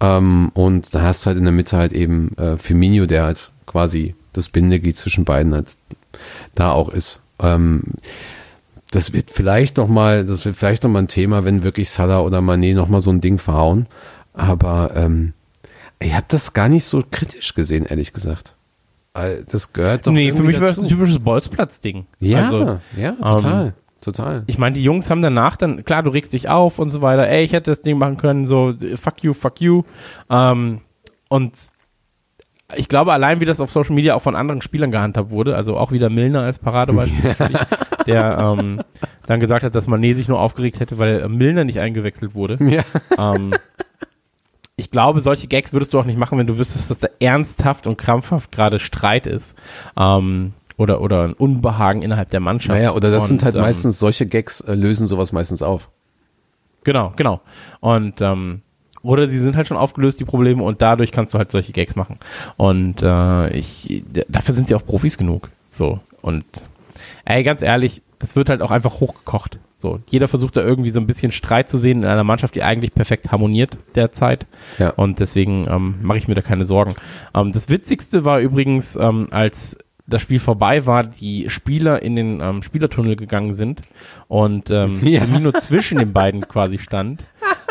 Ähm, 0.00 0.50
und 0.54 0.94
da 0.94 1.02
hast 1.02 1.24
du 1.24 1.28
halt 1.28 1.38
in 1.38 1.44
der 1.44 1.52
Mitte 1.52 1.76
halt 1.76 1.92
eben 1.92 2.30
äh, 2.38 2.56
Firmino, 2.56 3.06
der 3.06 3.24
halt 3.24 3.50
quasi 3.66 4.14
das 4.32 4.48
Bindeglied 4.48 4.96
zwischen 4.96 5.24
beiden 5.24 5.54
halt 5.54 5.76
da 6.54 6.72
auch 6.72 6.88
ist. 6.88 7.20
Ähm, 7.40 7.82
das 8.90 9.12
wird 9.12 9.30
vielleicht 9.30 9.76
noch 9.76 9.88
mal, 9.88 10.24
das 10.24 10.44
wird 10.44 10.56
vielleicht 10.56 10.84
noch 10.84 10.90
mal 10.90 11.00
ein 11.00 11.08
Thema, 11.08 11.44
wenn 11.44 11.62
wirklich 11.62 11.90
Salah 11.90 12.20
oder 12.20 12.38
Mané 12.38 12.74
noch 12.74 12.88
mal 12.88 13.00
so 13.00 13.10
ein 13.10 13.20
Ding 13.20 13.38
verhauen. 13.38 13.86
Aber 14.32 14.92
ähm, 14.94 15.34
ich 15.98 16.14
habe 16.14 16.26
das 16.28 16.52
gar 16.52 16.68
nicht 16.68 16.84
so 16.84 17.02
kritisch 17.10 17.54
gesehen, 17.54 17.84
ehrlich 17.84 18.12
gesagt. 18.12 18.54
Weil 19.12 19.44
Das 19.50 19.72
gehört 19.72 20.06
doch 20.06 20.12
nee, 20.12 20.32
für 20.32 20.44
mich 20.44 20.60
war 20.60 20.68
es 20.68 20.78
ein 20.78 20.86
typisches 20.86 21.18
Bolzplatz-Ding. 21.18 22.06
Ja, 22.20 22.46
Also, 22.46 22.80
ja, 22.96 23.12
total, 23.12 23.74
total. 24.00 24.44
ich 24.46 24.58
meine, 24.58 24.74
die 24.74 24.82
Jungs 24.82 25.10
haben 25.10 25.22
danach 25.22 25.56
dann, 25.56 25.84
klar, 25.84 26.02
du 26.02 26.10
regst 26.10 26.32
dich 26.32 26.48
auf 26.48 26.78
und 26.78 26.90
so 26.90 27.02
weiter, 27.02 27.28
ey, 27.28 27.44
ich 27.44 27.52
hätte 27.52 27.70
das 27.70 27.82
Ding 27.82 27.98
machen 27.98 28.16
können, 28.16 28.46
so, 28.46 28.74
fuck 28.96 29.22
you, 29.22 29.32
fuck 29.32 29.60
you. 29.60 29.82
Ähm, 30.30 30.80
und 31.28 31.70
ich 32.76 32.88
glaube, 32.88 33.12
allein 33.12 33.40
wie 33.40 33.46
das 33.46 33.60
auf 33.60 33.70
Social 33.70 33.94
Media 33.94 34.14
auch 34.14 34.22
von 34.22 34.36
anderen 34.36 34.60
Spielern 34.60 34.90
gehandhabt 34.90 35.30
wurde, 35.30 35.56
also 35.56 35.76
auch 35.76 35.90
wieder 35.90 36.10
Milner 36.10 36.42
als 36.42 36.58
Paradebeispiel, 36.58 37.34
der 38.06 38.38
ähm, 38.38 38.82
dann 39.26 39.40
gesagt 39.40 39.64
hat, 39.64 39.74
dass 39.74 39.88
Mané 39.88 40.14
sich 40.14 40.28
nur 40.28 40.38
aufgeregt 40.38 40.80
hätte, 40.80 40.98
weil 40.98 41.20
äh, 41.20 41.28
Milner 41.28 41.64
nicht 41.64 41.80
eingewechselt 41.80 42.34
wurde. 42.34 42.58
Ja. 42.68 42.84
Ähm, 43.34 43.54
ich 44.76 44.92
glaube, 44.92 45.20
solche 45.20 45.48
Gags 45.48 45.72
würdest 45.72 45.92
du 45.92 45.98
auch 45.98 46.04
nicht 46.04 46.18
machen, 46.18 46.38
wenn 46.38 46.46
du 46.46 46.58
wüsstest, 46.58 46.90
dass 46.90 47.00
da 47.00 47.08
ernsthaft 47.18 47.88
und 47.88 47.96
krampfhaft 47.96 48.52
gerade 48.52 48.78
Streit 48.78 49.26
ist. 49.26 49.56
Ähm, 49.96 50.52
oder, 50.78 51.02
oder 51.02 51.24
ein 51.24 51.34
Unbehagen 51.34 52.00
innerhalb 52.00 52.30
der 52.30 52.40
Mannschaft. 52.40 52.78
Naja, 52.78 52.94
oder 52.94 53.10
das 53.10 53.24
Und, 53.24 53.28
sind 53.28 53.44
halt 53.44 53.56
ähm, 53.56 53.60
meistens 53.60 53.98
solche 53.98 54.26
Gags, 54.26 54.62
äh, 54.62 54.74
lösen 54.74 55.06
sowas 55.06 55.32
meistens 55.32 55.62
auf. 55.62 55.90
Genau, 56.84 57.12
genau. 57.16 57.40
Und 57.80 58.22
ähm, 58.22 58.62
oder 59.02 59.28
sie 59.28 59.38
sind 59.38 59.56
halt 59.56 59.68
schon 59.68 59.76
aufgelöst, 59.76 60.20
die 60.20 60.24
Probleme, 60.24 60.62
und 60.62 60.80
dadurch 60.80 61.12
kannst 61.12 61.34
du 61.34 61.38
halt 61.38 61.50
solche 61.50 61.72
Gags 61.72 61.96
machen. 61.96 62.18
Und 62.56 63.02
äh, 63.02 63.50
ich, 63.50 64.04
dafür 64.28 64.54
sind 64.54 64.68
sie 64.68 64.74
auch 64.74 64.84
Profis 64.84 65.18
genug. 65.18 65.50
So. 65.70 66.00
Und 66.22 66.44
ey, 67.24 67.42
ganz 67.42 67.62
ehrlich, 67.62 68.02
das 68.18 68.36
wird 68.36 68.48
halt 68.48 68.62
auch 68.62 68.70
einfach 68.70 69.00
hochgekocht. 69.00 69.58
So, 69.76 70.00
jeder 70.10 70.26
versucht 70.26 70.56
da 70.56 70.60
irgendwie 70.60 70.90
so 70.90 70.98
ein 70.98 71.06
bisschen 71.06 71.30
Streit 71.30 71.68
zu 71.68 71.78
sehen 71.78 72.02
in 72.02 72.08
einer 72.08 72.24
Mannschaft, 72.24 72.56
die 72.56 72.64
eigentlich 72.64 72.92
perfekt 72.92 73.30
harmoniert 73.30 73.78
derzeit. 73.94 74.46
Ja. 74.78 74.90
Und 74.90 75.20
deswegen 75.20 75.68
ähm, 75.70 75.96
mache 76.02 76.18
ich 76.18 76.26
mir 76.26 76.34
da 76.34 76.42
keine 76.42 76.64
Sorgen. 76.64 76.94
Ähm, 77.32 77.52
das 77.52 77.68
Witzigste 77.68 78.24
war 78.24 78.40
übrigens, 78.40 78.96
ähm, 78.96 79.28
als 79.30 79.78
das 80.08 80.22
Spiel 80.22 80.38
vorbei 80.40 80.86
war, 80.86 81.04
die 81.04 81.50
Spieler 81.50 82.02
in 82.02 82.16
den 82.16 82.40
ähm, 82.40 82.62
Spielertunnel 82.62 83.14
gegangen 83.16 83.52
sind 83.52 83.82
und 84.26 84.70
ähm, 84.70 84.98
Ja. 85.02 85.20
Firmino 85.20 85.52
zwischen 85.52 85.98
den 85.98 86.12
beiden 86.12 86.48
quasi 86.48 86.78
stand 86.78 87.24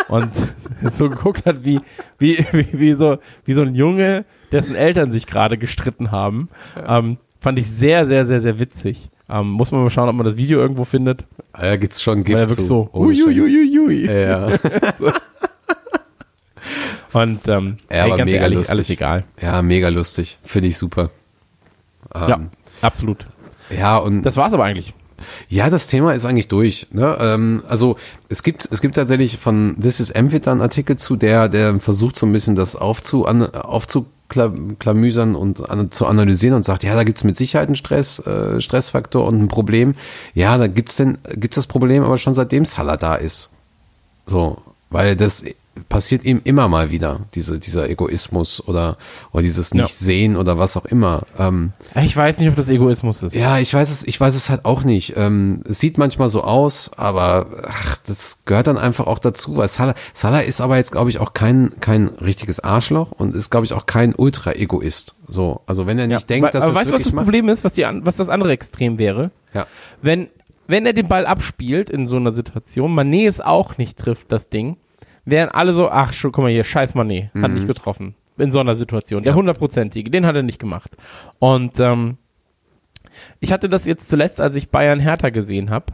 und 0.08 0.30
so 0.92 1.10
geguckt 1.10 1.46
hat, 1.46 1.66
wie, 1.66 1.80
wie, 2.20 2.38
wie, 2.52 2.68
wie, 2.80 2.94
so, 2.94 3.18
wie 3.46 3.54
so 3.54 3.62
ein 3.64 3.76
Junge, 3.76 4.24
dessen 4.52 4.76
Eltern 4.76 5.12
sich 5.12 5.26
gerade 5.28 5.58
gestritten 5.58 6.12
haben. 6.12 6.50
Ähm, 6.88 7.18
fand 7.40 7.60
ich 7.60 7.70
sehr, 7.70 8.06
sehr, 8.08 8.26
sehr, 8.26 8.40
sehr 8.40 8.60
witzig. 8.60 9.10
Ähm, 9.30 9.50
muss 9.50 9.72
man 9.72 9.84
mal 9.84 9.90
schauen, 9.90 10.08
ob 10.08 10.16
man 10.16 10.26
das 10.26 10.38
Video 10.38 10.60
irgendwo 10.60 10.86
findet. 10.86 11.26
Da 11.54 11.76
gibt's 11.76 12.02
schon 12.02 12.20
Weil 12.20 12.24
Gift 12.24 12.40
wirklich 12.40 12.56
zu. 12.56 12.62
so, 12.62 12.90
Scheiß. 12.94 13.26
uiuiuiui. 13.26 14.06
Ja, 14.06 14.50
Und 17.14 17.48
ähm, 17.48 17.78
Ja, 17.92 18.06
aber 18.06 18.24
mega 18.26 18.38
ehrlich, 18.38 18.58
lustig. 18.60 18.74
alles 18.76 18.90
egal. 18.90 19.24
ja, 19.42 19.62
mega 19.62 19.90
lustig. 19.90 20.40
Finde 20.44 20.68
ich 20.68 20.78
super. 20.78 21.10
Ja, 22.14 22.36
Ähm, 22.36 22.50
absolut. 22.82 23.26
ja, 23.70 23.98
und 23.98 24.24
Das 24.24 24.38
war's 24.38 24.54
aber 24.54 24.64
eigentlich. 24.66 24.94
Ja, 25.50 25.70
das 25.72 25.88
Thema 25.88 26.14
ist 26.14 26.26
eigentlich 26.26 26.48
durch. 26.48 26.88
Ne? 26.92 27.18
Ähm, 27.20 27.64
also 27.68 27.96
es 28.30 28.44
gibt 28.44 28.68
es 28.72 28.82
gibt 28.82 28.96
tatsächlich 28.96 29.38
von 29.38 29.76
This 29.82 30.00
is 30.00 30.10
da 30.10 30.52
einen 30.52 30.62
Artikel 30.62 30.96
zu, 30.96 31.16
der 31.16 31.50
der 31.50 31.80
versucht 31.80 32.20
so 32.20 32.28
ein 32.28 32.32
bisschen 32.32 32.54
das 32.56 32.76
aufzu 32.76 33.26
an, 33.26 33.52
aufzuklamüsern 33.52 35.36
und 35.36 35.70
an, 35.70 35.90
zu 35.90 36.06
analysieren 36.06 36.56
und 36.56 36.64
sagt, 36.64 36.84
ja, 36.84 36.94
da 36.94 37.04
gibt's 37.04 37.24
mit 37.24 37.36
Sicherheit 37.36 37.68
einen 37.68 37.76
Stress 37.76 38.20
äh, 38.20 38.62
Stressfaktor 38.62 39.26
und 39.26 39.42
ein 39.42 39.48
Problem. 39.48 39.96
Ja, 40.36 40.58
da 40.60 40.68
gibt's 40.68 40.98
denn 40.98 41.18
gibt's 41.34 41.56
das 41.56 41.68
Problem, 41.68 42.04
aber 42.04 42.18
schon 42.20 42.36
seitdem 42.36 42.66
Salah 42.66 42.98
da 42.98 43.16
ist. 43.16 43.50
So, 44.28 44.58
weil 44.92 45.16
das 45.16 45.44
passiert 45.90 46.24
ihm 46.26 46.42
immer 46.44 46.68
mal 46.68 46.92
wieder, 46.92 47.22
diese, 47.36 47.60
dieser 47.60 47.90
Egoismus 47.90 48.66
oder, 48.68 48.98
oder 49.32 49.44
dieses 49.44 49.72
Ja. 49.74 49.84
Nicht-Sehen 49.84 50.36
oder 50.38 50.58
was 50.58 50.78
auch 50.78 50.86
immer. 50.86 51.24
Ähm, 51.38 51.74
Ich 52.02 52.16
weiß 52.16 52.40
nicht, 52.40 52.50
ob 52.50 52.56
das 52.56 52.70
Egoismus 52.70 53.24
ist. 53.24 53.36
ja, 53.36 53.58
ich 53.60 53.74
weiß 53.74 53.90
es, 53.90 54.04
ich 54.04 54.20
weiß 54.20 54.36
es 54.36 54.50
halt 54.50 54.66
auch 54.66 54.84
nicht. 54.84 55.14
Ähm, 55.18 55.62
es 55.68 55.80
sieht 55.80 55.98
manchmal 55.98 56.30
so 56.30 56.44
aus, 56.44 56.92
aber 56.98 57.48
ach, 57.68 57.98
das 58.06 58.40
gehört 58.46 58.68
dann 58.68 58.78
einfach 58.78 59.08
auch 59.08 59.20
dazu, 59.20 59.58
weil 59.58 59.68
Salah, 59.68 59.96
Salah 60.14 60.40
ist 60.42 60.62
aber 60.62 60.78
jetzt, 60.78 60.92
glaube 60.92 61.10
ich, 61.10 61.20
auch 61.20 61.34
kein, 61.34 61.74
kein 61.82 62.08
richtiges 62.08 62.60
Arschloch 62.60 63.12
und 63.12 63.36
ist, 63.36 63.50
glaube 63.50 63.66
ich, 63.66 63.74
auch 63.74 63.86
kein 63.86 64.14
Ultra-Egoist. 64.16 65.16
So, 65.28 65.62
also 65.66 65.88
wenn 65.88 66.00
er 66.00 66.08
nicht 66.08 66.30
denkt, 66.30 66.46
aber, 66.46 66.52
dass 66.52 66.64
aber 66.64 66.74
er 66.74 66.76
es 66.76 66.78
weißt 66.82 66.90
du, 66.92 66.96
was 66.96 67.04
das. 67.04 67.24
Problem 67.24 67.50
ist, 67.50 67.64
was, 67.64 67.74
die, 67.74 67.86
was 68.02 68.16
das 68.16 68.30
andere 68.30 68.52
Extrem 68.52 68.98
wäre? 69.00 69.32
Ja. 69.54 69.68
Wenn, 70.02 70.28
wenn 70.68 70.86
er 70.86 70.94
den 70.94 71.08
Ball 71.08 71.26
abspielt 71.26 71.90
in 71.90 72.08
so 72.08 72.16
einer 72.18 72.32
Situation, 72.32 72.94
Mané 72.98 73.28
es 73.28 73.42
auch 73.42 73.78
nicht 73.78 73.98
trifft, 73.98 74.32
das 74.32 74.50
Ding, 74.50 74.78
wären 75.28 75.50
alle 75.50 75.74
so, 75.74 75.90
ach, 75.90 76.14
schon, 76.14 76.32
guck 76.32 76.44
mal 76.44 76.52
hier, 76.52 76.64
scheiß 76.64 76.96
Mané, 76.96 77.26
hat 77.42 77.50
Mhm. 77.52 77.54
nicht 77.54 77.68
getroffen. 77.68 78.16
In 78.38 78.52
so 78.52 78.60
einer 78.60 78.76
Situation. 78.76 79.24
Der 79.24 79.36
hundertprozentige, 79.36 80.10
den 80.12 80.26
hat 80.26 80.36
er 80.36 80.44
nicht 80.44 80.60
gemacht. 80.60 80.92
Und 81.40 81.80
ähm, 81.80 82.18
Ich 83.40 83.52
hatte 83.52 83.68
das 83.70 83.86
jetzt 83.88 84.10
zuletzt, 84.10 84.40
als 84.40 84.56
ich 84.56 84.70
Bayern 84.70 85.00
Hertha 85.00 85.30
gesehen 85.30 85.70
habe. 85.72 85.88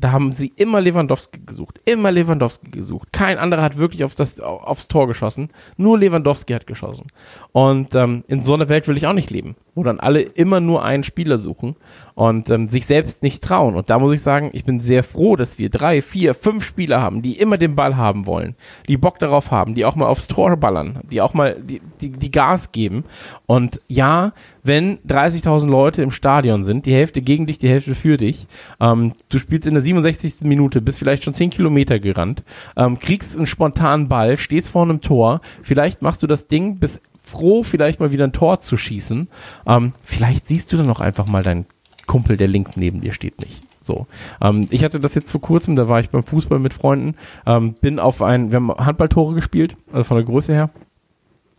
Da 0.00 0.10
haben 0.10 0.32
sie 0.32 0.52
immer 0.56 0.80
Lewandowski 0.80 1.38
gesucht, 1.46 1.78
immer 1.84 2.10
Lewandowski 2.10 2.68
gesucht. 2.72 3.12
Kein 3.12 3.38
anderer 3.38 3.62
hat 3.62 3.78
wirklich 3.78 4.02
aufs, 4.02 4.16
das, 4.16 4.40
aufs 4.40 4.88
Tor 4.88 5.06
geschossen. 5.06 5.50
Nur 5.76 5.96
Lewandowski 6.00 6.52
hat 6.52 6.66
geschossen. 6.66 7.06
Und 7.52 7.94
ähm, 7.94 8.24
in 8.26 8.40
so 8.42 8.54
einer 8.54 8.68
Welt 8.68 8.88
will 8.88 8.96
ich 8.96 9.06
auch 9.06 9.12
nicht 9.12 9.30
leben, 9.30 9.54
wo 9.76 9.84
dann 9.84 10.00
alle 10.00 10.20
immer 10.22 10.58
nur 10.58 10.84
einen 10.84 11.04
Spieler 11.04 11.38
suchen 11.38 11.76
und 12.14 12.50
ähm, 12.50 12.66
sich 12.66 12.86
selbst 12.86 13.22
nicht 13.22 13.42
trauen. 13.42 13.74
Und 13.74 13.90
da 13.90 13.98
muss 13.98 14.14
ich 14.14 14.22
sagen, 14.22 14.50
ich 14.52 14.64
bin 14.64 14.80
sehr 14.80 15.02
froh, 15.02 15.36
dass 15.36 15.58
wir 15.58 15.68
drei, 15.68 16.02
vier, 16.02 16.34
fünf 16.34 16.64
Spieler 16.64 17.00
haben, 17.00 17.22
die 17.22 17.38
immer 17.38 17.58
den 17.58 17.74
Ball 17.74 17.96
haben 17.96 18.26
wollen, 18.26 18.54
die 18.88 18.96
Bock 18.96 19.18
darauf 19.18 19.50
haben, 19.50 19.74
die 19.74 19.84
auch 19.84 19.96
mal 19.96 20.06
aufs 20.06 20.28
Tor 20.28 20.56
ballern, 20.56 21.00
die 21.10 21.20
auch 21.20 21.34
mal 21.34 21.56
die, 21.60 21.80
die, 22.00 22.10
die 22.10 22.30
Gas 22.30 22.72
geben. 22.72 23.04
Und 23.46 23.80
ja, 23.88 24.32
wenn 24.62 24.98
30.000 25.00 25.66
Leute 25.66 26.02
im 26.02 26.10
Stadion 26.10 26.64
sind, 26.64 26.86
die 26.86 26.94
Hälfte 26.94 27.20
gegen 27.20 27.46
dich, 27.46 27.58
die 27.58 27.68
Hälfte 27.68 27.94
für 27.94 28.16
dich, 28.16 28.46
ähm, 28.80 29.12
du 29.28 29.38
spielst 29.38 29.66
in 29.66 29.74
der 29.74 29.82
67. 29.82 30.42
Minute, 30.42 30.80
bist 30.80 30.98
vielleicht 30.98 31.24
schon 31.24 31.34
10 31.34 31.50
Kilometer 31.50 31.98
gerannt, 31.98 32.44
ähm, 32.76 32.98
kriegst 32.98 33.36
einen 33.36 33.46
spontanen 33.46 34.08
Ball, 34.08 34.38
stehst 34.38 34.68
vor 34.68 34.82
einem 34.82 35.00
Tor, 35.00 35.40
vielleicht 35.62 36.02
machst 36.02 36.22
du 36.22 36.26
das 36.26 36.46
Ding, 36.46 36.78
bist 36.78 37.00
froh, 37.24 37.62
vielleicht 37.62 38.00
mal 38.00 38.12
wieder 38.12 38.24
ein 38.24 38.32
Tor 38.32 38.60
zu 38.60 38.76
schießen. 38.76 39.28
Ähm, 39.66 39.94
vielleicht 40.04 40.46
siehst 40.46 40.72
du 40.72 40.76
dann 40.76 40.90
auch 40.90 41.00
einfach 41.00 41.26
mal 41.26 41.42
deinen 41.42 41.66
Kumpel, 42.06 42.36
der 42.36 42.48
links 42.48 42.76
neben 42.76 43.00
dir 43.00 43.12
steht, 43.12 43.40
nicht. 43.40 43.62
So. 43.80 44.06
Ähm, 44.40 44.66
ich 44.70 44.84
hatte 44.84 45.00
das 45.00 45.14
jetzt 45.14 45.30
vor 45.30 45.40
kurzem, 45.40 45.76
da 45.76 45.88
war 45.88 46.00
ich 46.00 46.10
beim 46.10 46.22
Fußball 46.22 46.58
mit 46.58 46.74
Freunden, 46.74 47.16
ähm, 47.46 47.74
bin 47.74 47.98
auf 47.98 48.22
ein, 48.22 48.50
wir 48.50 48.56
haben 48.56 48.70
Handballtore 48.72 49.34
gespielt, 49.34 49.76
also 49.92 50.04
von 50.04 50.16
der 50.16 50.24
Größe 50.24 50.52
her, 50.52 50.70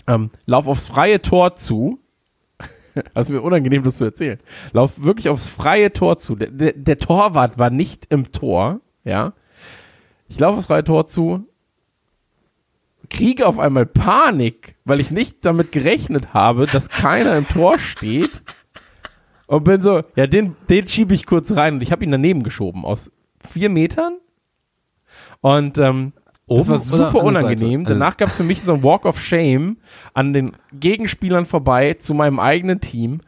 ähm, 0.08 0.32
lauf 0.46 0.68
aufs 0.68 0.88
freie 0.88 1.22
Tor 1.22 1.56
zu, 1.56 2.00
ist 3.16 3.30
mir 3.30 3.42
unangenehm, 3.42 3.84
das 3.84 3.98
zu 3.98 4.06
erzählen. 4.06 4.40
Lauf 4.72 5.04
wirklich 5.04 5.30
aufs 5.30 5.48
freie 5.48 5.94
Tor 5.94 6.18
zu. 6.18 6.36
Der, 6.36 6.50
der, 6.50 6.74
der 6.74 6.98
Torwart 6.98 7.60
war 7.60 7.70
nicht 7.70 8.08
im 8.10 8.32
Tor, 8.32 8.80
ja. 9.04 9.34
Ich 10.28 10.40
laufe 10.40 10.58
aufs 10.58 10.68
freie 10.68 10.84
Tor 10.84 11.06
zu, 11.06 11.48
kriege 13.10 13.48
auf 13.48 13.60
einmal 13.60 13.86
Panik, 13.86 14.76
weil 14.86 15.00
ich 15.00 15.12
nicht 15.12 15.46
damit 15.46 15.72
gerechnet 15.72 16.34
habe, 16.34 16.66
dass 16.66 16.90
keiner 16.90 17.36
im 17.36 17.48
Tor 17.48 17.80
steht. 17.80 18.42
Und 19.48 19.64
bin 19.64 19.82
so, 19.82 20.04
ja, 20.16 20.28
den, 20.28 20.56
den 20.70 20.88
schiebe 20.88 21.14
ich 21.14 21.26
kurz 21.26 21.56
rein 21.56 21.76
und 21.76 21.82
ich 21.82 21.92
habe 21.92 22.04
ihn 22.04 22.12
daneben 22.12 22.44
geschoben 22.44 22.86
aus 22.86 23.12
vier 23.48 23.70
Metern. 23.70 24.18
Und 25.42 25.78
ähm, 25.78 26.14
das 26.48 26.70
war 26.70 26.80
super 26.80 27.24
unangenehm. 27.24 27.86
Danach 27.86 28.18
gab 28.18 28.30
es 28.30 28.38
für 28.38 28.44
mich 28.44 28.62
so 28.62 28.74
ein 28.74 28.84
Walk 28.84 29.06
of 29.06 29.20
Shame 29.20 29.78
an 30.14 30.34
den 30.34 30.56
Gegenspielern 30.74 31.46
vorbei 31.46 31.94
zu 31.94 32.14
meinem 32.14 32.40
eigenen 32.40 32.82
Team. 32.82 33.22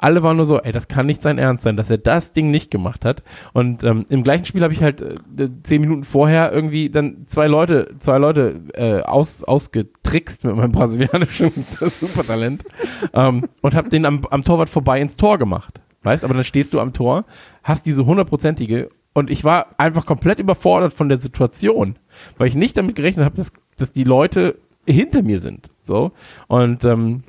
Alle 0.00 0.22
waren 0.22 0.36
nur 0.36 0.46
so, 0.46 0.58
ey, 0.58 0.72
das 0.72 0.88
kann 0.88 1.06
nicht 1.06 1.20
sein 1.20 1.38
Ernst 1.38 1.64
sein, 1.64 1.76
dass 1.76 1.90
er 1.90 1.98
das 1.98 2.32
Ding 2.32 2.50
nicht 2.50 2.70
gemacht 2.70 3.04
hat. 3.04 3.22
Und 3.52 3.84
ähm, 3.84 4.06
im 4.08 4.22
gleichen 4.22 4.46
Spiel 4.46 4.62
habe 4.62 4.72
ich 4.72 4.82
halt 4.82 5.02
äh, 5.02 5.48
zehn 5.62 5.82
Minuten 5.82 6.04
vorher 6.04 6.52
irgendwie 6.52 6.88
dann 6.88 7.26
zwei 7.26 7.46
Leute, 7.46 7.94
zwei 7.98 8.18
Leute 8.18 8.60
äh, 8.74 9.02
aus, 9.02 9.44
ausgetrickst 9.44 10.44
mit 10.44 10.56
meinem 10.56 10.72
brasilianischen 10.72 11.52
Supertalent 11.80 12.64
ähm, 13.12 13.46
und 13.60 13.74
habe 13.74 13.88
den 13.90 14.06
am, 14.06 14.22
am 14.30 14.42
Torwart 14.42 14.70
vorbei 14.70 15.00
ins 15.00 15.16
Tor 15.16 15.38
gemacht. 15.38 15.80
Weißt, 16.02 16.24
aber 16.24 16.32
dann 16.32 16.44
stehst 16.44 16.72
du 16.72 16.80
am 16.80 16.94
Tor, 16.94 17.26
hast 17.62 17.84
diese 17.84 18.06
hundertprozentige 18.06 18.88
und 19.12 19.30
ich 19.30 19.44
war 19.44 19.66
einfach 19.76 20.06
komplett 20.06 20.38
überfordert 20.38 20.94
von 20.94 21.08
der 21.08 21.18
Situation, 21.18 21.98
weil 22.38 22.48
ich 22.48 22.54
nicht 22.54 22.76
damit 22.76 22.94
gerechnet 22.94 23.26
habe, 23.26 23.36
dass, 23.36 23.52
dass 23.76 23.92
die 23.92 24.04
Leute 24.04 24.56
hinter 24.86 25.22
mir 25.22 25.40
sind. 25.40 25.70
So. 25.80 26.12
Und 26.46 26.84
ähm, 26.84 27.24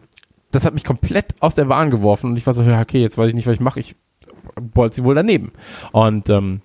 das 0.51 0.65
hat 0.65 0.73
mich 0.73 0.83
komplett 0.83 1.33
aus 1.39 1.55
der 1.55 1.65
Bahn 1.65 1.91
geworfen 1.91 2.31
und 2.31 2.37
ich 2.37 2.45
war 2.45 2.53
so, 2.53 2.61
ja, 2.61 2.81
okay, 2.81 3.01
jetzt 3.01 3.17
weiß 3.17 3.29
ich 3.29 3.35
nicht, 3.35 3.47
was 3.47 3.55
ich 3.55 3.59
mache. 3.59 3.79
Ich 3.79 3.95
wollte 4.73 4.95
sie 4.95 5.03
wohl 5.03 5.15
daneben. 5.15 5.51
Und 5.91 6.29
ähm, 6.29 6.61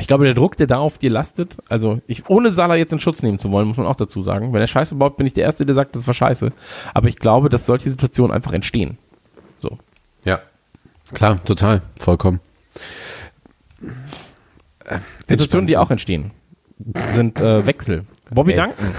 ich 0.00 0.06
glaube, 0.06 0.24
der 0.24 0.34
Druck, 0.34 0.56
der 0.56 0.66
da 0.66 0.78
auf 0.78 0.98
dir 0.98 1.10
lastet, 1.10 1.56
also 1.68 2.00
ich, 2.06 2.28
ohne 2.28 2.50
Salah 2.50 2.76
jetzt 2.76 2.92
in 2.92 3.00
Schutz 3.00 3.22
nehmen 3.22 3.38
zu 3.38 3.50
wollen, 3.50 3.68
muss 3.68 3.76
man 3.76 3.86
auch 3.86 3.96
dazu 3.96 4.22
sagen. 4.22 4.52
Wenn 4.52 4.60
er 4.60 4.66
Scheiße 4.66 4.94
baut, 4.94 5.16
bin 5.16 5.26
ich 5.26 5.34
der 5.34 5.44
Erste, 5.44 5.66
der 5.66 5.74
sagt, 5.74 5.94
das 5.94 6.06
war 6.06 6.14
Scheiße. 6.14 6.52
Aber 6.94 7.08
ich 7.08 7.16
glaube, 7.16 7.48
dass 7.48 7.66
solche 7.66 7.90
Situationen 7.90 8.34
einfach 8.34 8.52
entstehen. 8.52 8.98
So. 9.58 9.78
Ja, 10.24 10.40
klar, 11.12 11.42
total, 11.44 11.82
vollkommen. 11.98 12.40
Situationen, 15.26 15.66
die 15.66 15.76
auch 15.76 15.90
entstehen, 15.90 16.30
sind 17.12 17.40
äh, 17.40 17.66
Wechsel. 17.66 18.04
Bobby 18.30 18.52
Ey. 18.52 18.58
Duncan 18.58 18.94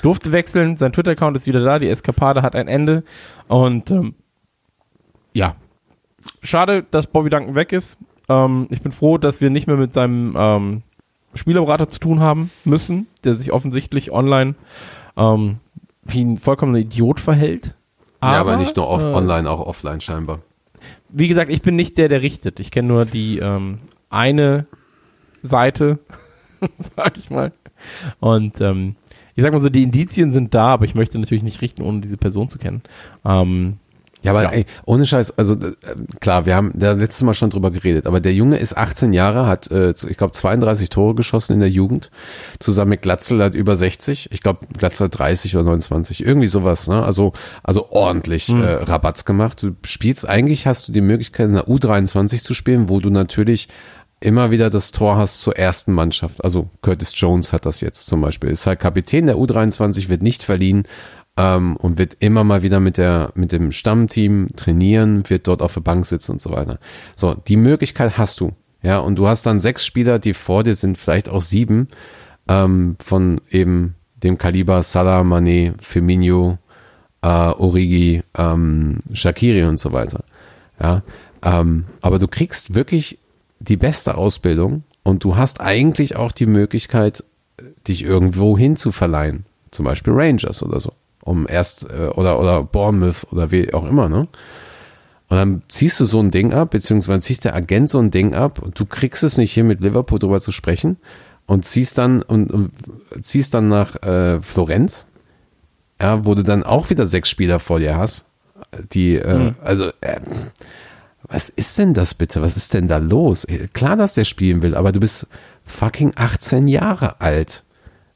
durfte 0.00 0.32
wechseln, 0.32 0.76
sein 0.76 0.92
Twitter-Account 0.92 1.36
ist 1.36 1.46
wieder 1.46 1.60
da, 1.60 1.78
die 1.78 1.88
Eskapade 1.88 2.42
hat 2.42 2.54
ein 2.54 2.68
Ende 2.68 3.04
und 3.48 3.90
ähm, 3.90 4.14
ja, 5.32 5.54
schade, 6.42 6.84
dass 6.90 7.06
Bobby 7.06 7.30
Duncan 7.30 7.54
weg 7.54 7.72
ist. 7.72 7.98
Ähm, 8.28 8.66
ich 8.70 8.82
bin 8.82 8.92
froh, 8.92 9.18
dass 9.18 9.40
wir 9.40 9.50
nicht 9.50 9.66
mehr 9.66 9.76
mit 9.76 9.92
seinem 9.92 10.34
ähm, 10.36 10.82
Spielerberater 11.34 11.88
zu 11.88 12.00
tun 12.00 12.20
haben 12.20 12.50
müssen, 12.64 13.06
der 13.24 13.34
sich 13.34 13.52
offensichtlich 13.52 14.10
online 14.10 14.54
ähm, 15.16 15.58
wie 16.02 16.24
ein 16.24 16.38
vollkommener 16.38 16.78
Idiot 16.78 17.20
verhält. 17.20 17.76
ja, 18.22 18.28
aber 18.40 18.56
nicht 18.56 18.76
nur 18.76 18.88
off, 18.88 19.04
äh, 19.04 19.06
online, 19.06 19.48
auch 19.48 19.60
offline 19.60 20.00
scheinbar. 20.00 20.40
wie 21.08 21.28
gesagt, 21.28 21.50
ich 21.50 21.62
bin 21.62 21.76
nicht 21.76 21.98
der, 21.98 22.08
der 22.08 22.22
richtet. 22.22 22.58
Ich 22.58 22.70
kenne 22.70 22.88
nur 22.88 23.04
die 23.04 23.38
ähm, 23.38 23.78
eine 24.08 24.66
Seite, 25.42 25.98
sag 26.96 27.16
ich 27.16 27.30
mal. 27.30 27.52
Und 28.18 28.60
ähm, 28.60 28.96
ich 29.40 29.44
sag 29.44 29.52
mal 29.54 29.58
so, 29.60 29.70
die 29.70 29.82
Indizien 29.82 30.32
sind 30.32 30.54
da, 30.54 30.66
aber 30.66 30.84
ich 30.84 30.94
möchte 30.94 31.18
natürlich 31.18 31.42
nicht 31.42 31.62
richten, 31.62 31.80
ohne 31.82 32.00
diese 32.02 32.18
Person 32.18 32.50
zu 32.50 32.58
kennen. 32.58 32.82
Ähm, 33.24 33.78
Ja, 34.22 34.32
aber 34.32 34.42
Ja. 34.42 34.50
ey, 34.50 34.66
ohne 34.84 35.06
Scheiß, 35.06 35.38
also 35.38 35.54
äh, 35.54 35.72
klar, 36.20 36.44
wir 36.44 36.54
haben 36.54 36.72
da 36.74 36.92
letztes 36.92 37.22
Mal 37.22 37.32
schon 37.32 37.48
drüber 37.48 37.70
geredet, 37.70 38.06
aber 38.06 38.20
der 38.20 38.34
Junge 38.34 38.58
ist 38.58 38.76
18 38.76 39.14
Jahre, 39.14 39.46
hat, 39.46 39.70
äh, 39.70 39.92
ich 39.92 40.18
glaube, 40.18 40.32
32 40.34 40.90
Tore 40.90 41.14
geschossen 41.14 41.54
in 41.54 41.60
der 41.60 41.70
Jugend, 41.70 42.10
zusammen 42.58 42.90
mit 42.90 43.00
Glatzel 43.00 43.42
hat 43.42 43.54
über 43.54 43.76
60, 43.76 44.28
ich 44.30 44.42
glaube, 44.42 44.66
Glatzel 44.76 45.06
hat 45.06 45.18
30 45.18 45.56
oder 45.56 45.64
29, 45.64 46.22
irgendwie 46.22 46.48
sowas, 46.48 46.86
ne? 46.86 47.02
Also, 47.02 47.32
also 47.62 47.86
ordentlich 47.92 48.50
äh, 48.50 48.54
Rabatz 48.82 49.24
gemacht. 49.24 49.62
Du 49.62 49.70
spielst 49.86 50.28
eigentlich, 50.28 50.66
hast 50.66 50.86
du 50.88 50.92
die 50.92 51.00
Möglichkeit, 51.00 51.48
in 51.48 51.54
der 51.54 51.66
U23 51.66 52.44
zu 52.44 52.52
spielen, 52.52 52.90
wo 52.90 53.00
du 53.00 53.08
natürlich 53.08 53.68
immer 54.20 54.50
wieder 54.50 54.70
das 54.70 54.92
Tor 54.92 55.16
hast 55.16 55.40
zur 55.40 55.56
ersten 55.56 55.92
Mannschaft. 55.92 56.44
Also 56.44 56.68
Curtis 56.82 57.12
Jones 57.16 57.52
hat 57.52 57.66
das 57.66 57.80
jetzt 57.80 58.06
zum 58.06 58.20
Beispiel. 58.20 58.50
Ist 58.50 58.66
halt 58.66 58.78
Kapitän 58.78 59.26
der 59.26 59.36
U23, 59.36 60.08
wird 60.08 60.22
nicht 60.22 60.42
verliehen 60.42 60.84
ähm, 61.36 61.76
und 61.76 61.98
wird 61.98 62.16
immer 62.20 62.44
mal 62.44 62.62
wieder 62.62 62.80
mit 62.80 62.98
der 62.98 63.32
mit 63.34 63.52
dem 63.52 63.72
Stammteam 63.72 64.48
trainieren, 64.56 65.28
wird 65.28 65.48
dort 65.48 65.62
auf 65.62 65.74
der 65.74 65.80
Bank 65.80 66.04
sitzen 66.04 66.32
und 66.32 66.42
so 66.42 66.50
weiter. 66.52 66.78
So, 67.16 67.34
die 67.34 67.56
Möglichkeit 67.56 68.18
hast 68.18 68.40
du. 68.40 68.52
Ja, 68.82 68.98
und 68.98 69.16
du 69.16 69.26
hast 69.26 69.44
dann 69.44 69.60
sechs 69.60 69.84
Spieler, 69.84 70.18
die 70.18 70.32
vor 70.32 70.64
dir 70.64 70.74
sind, 70.74 70.96
vielleicht 70.96 71.28
auch 71.28 71.42
sieben, 71.42 71.88
ähm, 72.48 72.96
von 72.98 73.40
eben 73.50 73.94
dem 74.22 74.38
Kaliber 74.38 74.82
Salah, 74.82 75.20
Mané, 75.20 75.74
Firmino, 75.80 76.58
äh, 77.22 77.26
Origi, 77.26 78.22
ähm, 78.36 79.00
Shakiri 79.12 79.64
und 79.64 79.78
so 79.78 79.92
weiter. 79.92 80.24
Ja, 80.80 81.02
ähm, 81.42 81.84
aber 82.00 82.18
du 82.18 82.28
kriegst 82.28 82.74
wirklich 82.74 83.18
die 83.60 83.76
beste 83.76 84.16
Ausbildung 84.16 84.84
und 85.02 85.24
du 85.24 85.36
hast 85.36 85.60
eigentlich 85.60 86.16
auch 86.16 86.32
die 86.32 86.46
Möglichkeit, 86.46 87.24
dich 87.86 88.02
irgendwo 88.02 88.58
hin 88.58 88.76
zu 88.76 88.92
verleihen. 88.92 89.44
Zum 89.70 89.84
Beispiel 89.84 90.12
Rangers 90.14 90.62
oder 90.62 90.80
so. 90.80 90.92
Um 91.22 91.46
erst, 91.48 91.84
äh, 91.84 92.08
oder, 92.14 92.40
oder 92.40 92.64
Bournemouth 92.64 93.26
oder 93.30 93.50
wie 93.50 93.72
auch 93.72 93.84
immer, 93.84 94.08
ne? 94.08 94.26
Und 95.28 95.36
dann 95.36 95.62
ziehst 95.68 96.00
du 96.00 96.04
so 96.04 96.18
ein 96.18 96.32
Ding 96.32 96.52
ab, 96.52 96.70
beziehungsweise 96.70 97.20
ziehst 97.20 97.44
der 97.44 97.54
Agent 97.54 97.88
so 97.88 98.00
ein 98.00 98.10
Ding 98.10 98.34
ab 98.34 98.60
und 98.60 98.78
du 98.80 98.84
kriegst 98.84 99.22
es 99.22 99.38
nicht 99.38 99.52
hier 99.52 99.62
mit 99.62 99.80
Liverpool 99.80 100.18
drüber 100.18 100.40
zu 100.40 100.50
sprechen 100.50 100.96
und 101.46 101.64
ziehst 101.64 101.98
dann 101.98 102.22
und, 102.22 102.50
und 102.50 102.72
ziehst 103.20 103.54
dann 103.54 103.68
nach 103.68 104.02
äh, 104.02 104.42
Florenz, 104.42 105.06
ja, 106.00 106.24
wo 106.24 106.34
du 106.34 106.42
dann 106.42 106.64
auch 106.64 106.90
wieder 106.90 107.06
sechs 107.06 107.28
Spieler 107.28 107.60
vor 107.60 107.78
dir 107.78 107.96
hast, 107.96 108.24
die, 108.92 109.14
äh, 109.14 109.52
also, 109.62 109.90
äh, 110.00 110.20
was 111.28 111.48
ist 111.48 111.78
denn 111.78 111.94
das 111.94 112.14
bitte? 112.14 112.42
Was 112.42 112.56
ist 112.56 112.74
denn 112.74 112.88
da 112.88 112.98
los? 112.98 113.44
Ey, 113.44 113.68
Klar, 113.68 113.96
dass 113.96 114.14
der 114.14 114.24
spielen 114.24 114.62
will, 114.62 114.74
aber 114.74 114.92
du 114.92 115.00
bist 115.00 115.26
fucking 115.64 116.12
18 116.16 116.68
Jahre 116.68 117.20
alt. 117.20 117.62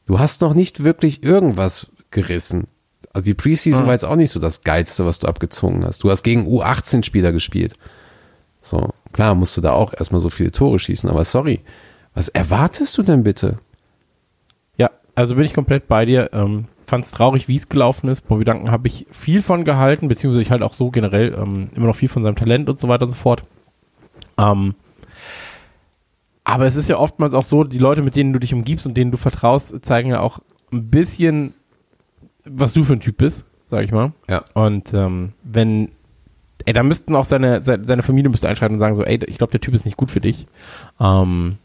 Du 0.07 0.19
hast 0.19 0.43
noch 0.43 0.55
nicht 0.55 0.85
wirklich 0.85 1.23
irgendwas 1.23 1.89
gerissen. 2.11 2.67
Also 3.13 3.27
die 3.27 3.35
Preseason 3.35 3.87
war 3.87 3.93
jetzt 3.93 4.05
auch 4.05 4.17
nicht 4.17 4.31
so 4.31 4.41
das 4.41 4.65
Geilste, 4.65 5.07
was 5.07 5.21
du 5.21 5.29
abgezogen 5.29 5.85
hast. 5.85 6.03
Du 6.03 6.11
hast 6.11 6.25
gegen 6.25 6.49
U18-Spieler 6.49 7.31
gespielt. 7.33 7.75
So, 8.61 8.91
klar 9.13 9.35
musst 9.35 9.57
du 9.57 9.61
da 9.61 9.73
auch 9.73 9.95
erstmal 9.95 10.21
so 10.21 10.31
viele 10.31 10.51
Tore 10.51 10.79
schießen, 10.79 11.09
aber 11.09 11.25
sorry. 11.25 11.61
Was 12.15 12.29
erwartest 12.29 12.97
du 12.99 13.03
denn 13.03 13.23
bitte? 13.23 13.59
ja, 14.77 14.91
also 15.15 15.37
bin 15.37 15.45
ich 15.45 15.55
komplett 15.55 15.87
bei 15.87 16.05
dir. 16.05 16.31
Ähm, 16.33 16.67
Fand 16.95 17.07
es 17.07 17.11
traurig, 17.11 17.49
wie 17.49 17.57
es 17.57 17.69
gelaufen 17.69 18.09
ist. 18.09 18.29
Bobby 18.29 18.45
Duncan 18.45 18.71
habe 18.71 18.87
ich 18.87 19.09
viel 19.11 19.43
von 19.43 19.65
gehalten, 19.65 20.07
beziehungsweise 20.07 20.43
ich 20.43 20.53
halt 20.53 20.63
auch 20.63 20.75
so 20.75 20.93
generell 20.93 21.35
ähm, 21.35 21.71
immer 21.75 21.89
noch 21.89 21.97
viel 21.97 22.09
von 22.09 22.23
seinem 22.23 22.37
Talent 22.37 22.69
und 22.69 22.79
so 22.79 22.87
weiter 22.87 23.03
und 23.07 23.11
so 23.11 23.17
fort. 23.17 23.43
Ähm, 24.39 24.77
aber 26.45 26.67
es 26.67 26.77
ist 26.77 26.89
ja 26.89 26.97
oftmals 26.97 27.35
auch 27.35 27.43
so, 27.43 27.65
die 27.65 27.79
Leute, 27.79 28.01
mit 28.01 28.15
denen 28.15 28.33
du 28.33 28.39
dich 28.39 28.55
umgibst 28.55 28.87
und 28.87 28.97
denen 28.97 29.11
du 29.11 29.17
vertraust, 29.17 29.85
zeigen 29.85 30.11
ja 30.11 30.21
auch 30.21 30.39
ein 30.73 30.89
bisschen, 30.89 31.53
was 32.45 32.75
du 32.75 32.85
für 32.85 32.93
ein 32.93 33.01
Typ 33.01 33.17
bist, 33.17 33.45
sag 33.67 33.83
ich 33.83 33.91
mal. 33.91 34.13
Ja. 34.31 34.45
Und 34.55 34.95
ähm, 34.95 35.33
wenn 35.43 35.91
ey, 36.65 36.75
da 36.75 36.85
müssten 36.85 37.17
auch 37.17 37.25
seine, 37.25 37.65
seine 37.65 38.05
Familie 38.05 38.31
müsste 38.31 38.49
einschreiten 38.49 38.75
und 38.75 38.81
sagen 38.81 38.95
so, 38.95 39.03
ey, 39.03 39.19
ich 39.27 39.39
glaube, 39.39 39.51
der 39.51 39.61
Typ 39.61 39.75
ist 39.75 39.85
nicht 39.85 39.97
gut 39.97 40.13
für 40.13 40.21
dich. 40.21 40.47
Ähm, 41.01 41.59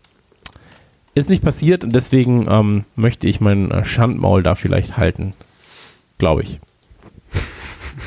ist 1.15 1.29
nicht 1.29 1.43
passiert 1.43 1.83
und 1.83 1.93
deswegen 1.95 2.47
ähm, 2.49 2.85
möchte 2.95 3.27
ich 3.27 3.41
mein 3.41 3.71
äh, 3.71 3.83
Schandmaul 3.85 4.43
da 4.43 4.55
vielleicht 4.55 4.97
halten. 4.97 5.33
Glaube 6.17 6.43
ich. 6.43 6.59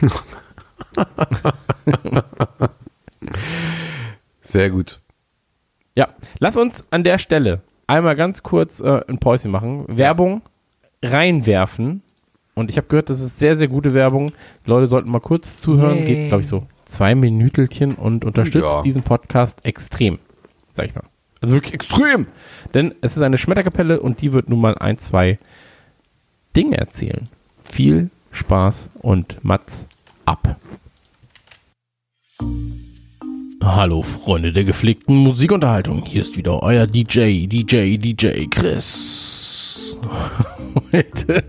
Sehr 4.42 4.70
gut. 4.70 5.00
Ja, 5.94 6.08
lass 6.38 6.56
uns 6.56 6.86
an 6.90 7.04
der 7.04 7.18
Stelle 7.18 7.60
einmal 7.86 8.16
ganz 8.16 8.42
kurz 8.42 8.80
äh, 8.80 9.00
ein 9.08 9.18
Päuschen 9.18 9.50
machen. 9.50 9.84
Werbung 9.88 10.42
reinwerfen. 11.02 12.02
Und 12.54 12.70
ich 12.70 12.76
habe 12.76 12.86
gehört, 12.88 13.08
das 13.08 13.20
ist 13.20 13.38
sehr, 13.38 13.56
sehr 13.56 13.68
gute 13.68 13.94
Werbung. 13.94 14.32
Die 14.66 14.70
Leute 14.70 14.86
sollten 14.86 15.10
mal 15.10 15.20
kurz 15.20 15.60
zuhören. 15.60 15.98
Yay. 15.98 16.04
Geht, 16.06 16.28
glaube 16.28 16.42
ich, 16.42 16.48
so 16.48 16.66
zwei 16.84 17.14
Minütelchen 17.14 17.94
und 17.94 18.24
unterstützt 18.24 18.66
Ja. 18.66 18.82
diesen 18.82 19.02
Podcast 19.02 19.64
extrem. 19.64 20.18
Sag 20.72 20.86
ich 20.86 20.94
mal. 20.94 21.04
Also 21.42 21.56
wirklich 21.56 21.74
extrem. 21.74 22.26
Denn 22.72 22.94
es 23.02 23.16
ist 23.16 23.22
eine 23.22 23.36
Schmetterkapelle 23.36 24.00
und 24.00 24.22
die 24.22 24.32
wird 24.32 24.48
nun 24.48 24.60
mal 24.60 24.78
ein, 24.78 24.96
zwei 24.96 25.38
Dinge 26.56 26.78
erzählen. 26.78 27.28
Viel 27.62 28.10
Spaß 28.30 28.92
und 29.00 29.44
Mats 29.44 29.88
ab. 30.24 30.56
Hallo 33.62 34.02
Freunde 34.02 34.52
der 34.52 34.64
gepflegten 34.64 35.16
Musikunterhaltung. 35.16 36.04
Hier 36.04 36.22
ist 36.22 36.36
wieder 36.36 36.62
euer 36.62 36.86
DJ, 36.86 37.46
DJ, 37.46 37.96
DJ 37.96 38.46
Chris. 38.48 39.98
Heute. 40.92 41.44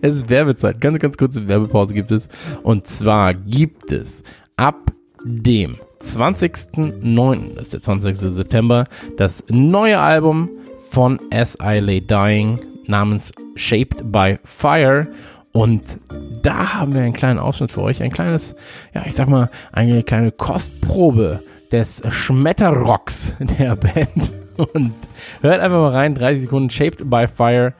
Es 0.00 0.14
ist 0.14 0.30
Werbezeit. 0.30 0.80
Ganz, 0.80 0.98
ganz 1.00 1.16
kurze 1.16 1.46
Werbepause 1.48 1.94
gibt 1.94 2.12
es. 2.12 2.28
Und 2.62 2.86
zwar 2.86 3.34
gibt 3.34 3.90
es 3.90 4.22
ab 4.56 4.92
dem 5.24 5.76
20.09., 6.04 7.54
das 7.54 7.64
ist 7.64 7.72
der 7.72 7.80
20. 7.80 8.16
September, 8.16 8.86
das 9.16 9.44
neue 9.48 9.98
Album 9.98 10.50
von 10.90 11.18
As 11.32 11.56
I 11.62 11.78
Lay 11.78 12.00
Dying 12.00 12.60
namens 12.86 13.32
Shaped 13.56 14.12
by 14.12 14.38
Fire. 14.44 15.08
Und 15.52 15.98
da 16.42 16.74
haben 16.74 16.94
wir 16.94 17.02
einen 17.02 17.12
kleinen 17.12 17.38
Ausschnitt 17.38 17.72
für 17.72 17.82
euch, 17.82 18.02
ein 18.02 18.10
kleines, 18.10 18.54
ja, 18.92 19.04
ich 19.06 19.14
sag 19.14 19.28
mal, 19.28 19.50
eine 19.72 20.02
kleine 20.02 20.32
Kostprobe 20.32 21.40
des 21.72 22.02
Schmetterrocks 22.08 23.34
der 23.40 23.76
Band. 23.76 24.32
Und 24.56 24.92
hört 25.40 25.60
einfach 25.60 25.78
mal 25.78 25.92
rein, 25.92 26.14
30 26.14 26.42
Sekunden 26.42 26.70
Shaped 26.70 27.08
by 27.08 27.26
Fire 27.26 27.72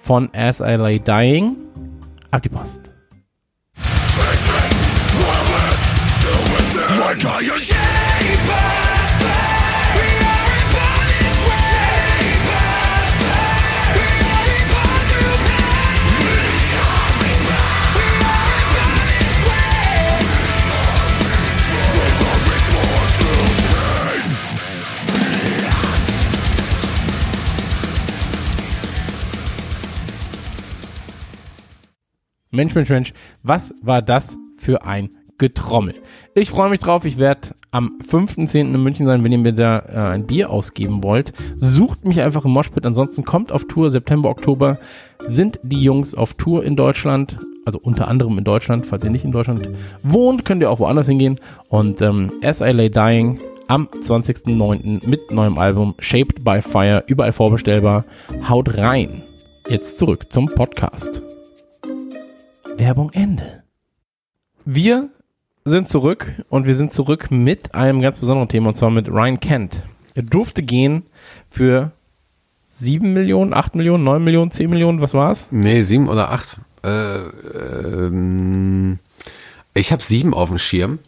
von 0.00 0.30
As 0.34 0.60
I 0.60 0.76
Lay 0.76 0.98
Dying. 0.98 1.56
Ab 2.30 2.42
die 2.42 2.50
Post. 2.50 2.97
Mensch, 32.50 32.74
Mensch, 32.74 32.88
Mensch, 32.88 33.12
was 33.44 33.72
war 33.82 34.02
das 34.02 34.36
für 34.56 34.84
ein 34.84 35.10
Getrommel? 35.38 35.94
Ich 36.40 36.50
freue 36.50 36.70
mich 36.70 36.78
drauf. 36.78 37.04
Ich 37.04 37.18
werde 37.18 37.48
am 37.72 37.98
5.10. 38.00 38.60
in 38.60 38.82
München 38.82 39.06
sein, 39.06 39.24
wenn 39.24 39.32
ihr 39.32 39.38
mir 39.38 39.52
da 39.52 39.78
äh, 39.80 40.14
ein 40.14 40.24
Bier 40.24 40.50
ausgeben 40.50 41.02
wollt. 41.02 41.32
Sucht 41.56 42.04
mich 42.04 42.20
einfach 42.20 42.44
im 42.44 42.52
Moshpit. 42.52 42.86
Ansonsten 42.86 43.24
kommt 43.24 43.50
auf 43.50 43.66
Tour. 43.66 43.90
September, 43.90 44.30
Oktober 44.30 44.78
sind 45.26 45.58
die 45.64 45.82
Jungs 45.82 46.14
auf 46.14 46.34
Tour 46.34 46.64
in 46.64 46.76
Deutschland. 46.76 47.38
Also 47.66 47.80
unter 47.80 48.06
anderem 48.06 48.38
in 48.38 48.44
Deutschland. 48.44 48.86
Falls 48.86 49.02
ihr 49.02 49.10
nicht 49.10 49.24
in 49.24 49.32
Deutschland 49.32 49.68
wohnt, 50.04 50.44
könnt 50.44 50.62
ihr 50.62 50.70
auch 50.70 50.78
woanders 50.78 51.08
hingehen. 51.08 51.40
Und 51.70 52.00
ähm, 52.02 52.30
As 52.40 52.60
I 52.60 52.70
Lay 52.70 52.88
Dying 52.88 53.40
am 53.66 53.88
20.09. 53.88 55.08
mit 55.08 55.32
neuem 55.32 55.58
Album 55.58 55.96
Shaped 55.98 56.44
by 56.44 56.62
Fire. 56.62 57.02
Überall 57.08 57.32
vorbestellbar. 57.32 58.04
Haut 58.48 58.78
rein. 58.78 59.22
Jetzt 59.68 59.98
zurück 59.98 60.32
zum 60.32 60.46
Podcast. 60.46 61.20
Werbung 62.76 63.10
Ende. 63.12 63.64
Wir 64.64 65.10
sind 65.68 65.88
zurück 65.88 66.26
und 66.48 66.66
wir 66.66 66.74
sind 66.74 66.92
zurück 66.92 67.30
mit 67.30 67.74
einem 67.74 68.00
ganz 68.00 68.18
besonderen 68.18 68.48
Thema 68.48 68.68
und 68.68 68.76
zwar 68.76 68.90
mit 68.90 69.08
Ryan 69.08 69.40
Kent. 69.40 69.82
Er 70.14 70.22
durfte 70.22 70.62
gehen 70.62 71.04
für 71.48 71.92
7 72.68 73.12
Millionen, 73.12 73.54
8 73.54 73.74
Millionen, 73.74 74.04
9 74.04 74.22
Millionen, 74.22 74.50
10 74.50 74.68
Millionen, 74.68 75.00
was 75.00 75.14
war's? 75.14 75.48
Nee, 75.50 75.82
sieben 75.82 76.08
oder 76.08 76.30
acht. 76.30 76.58
Äh, 76.84 77.18
ähm, 77.18 78.98
ich 79.74 79.92
habe 79.92 80.02
sieben 80.02 80.34
auf 80.34 80.48
dem 80.48 80.58
Schirm. 80.58 80.98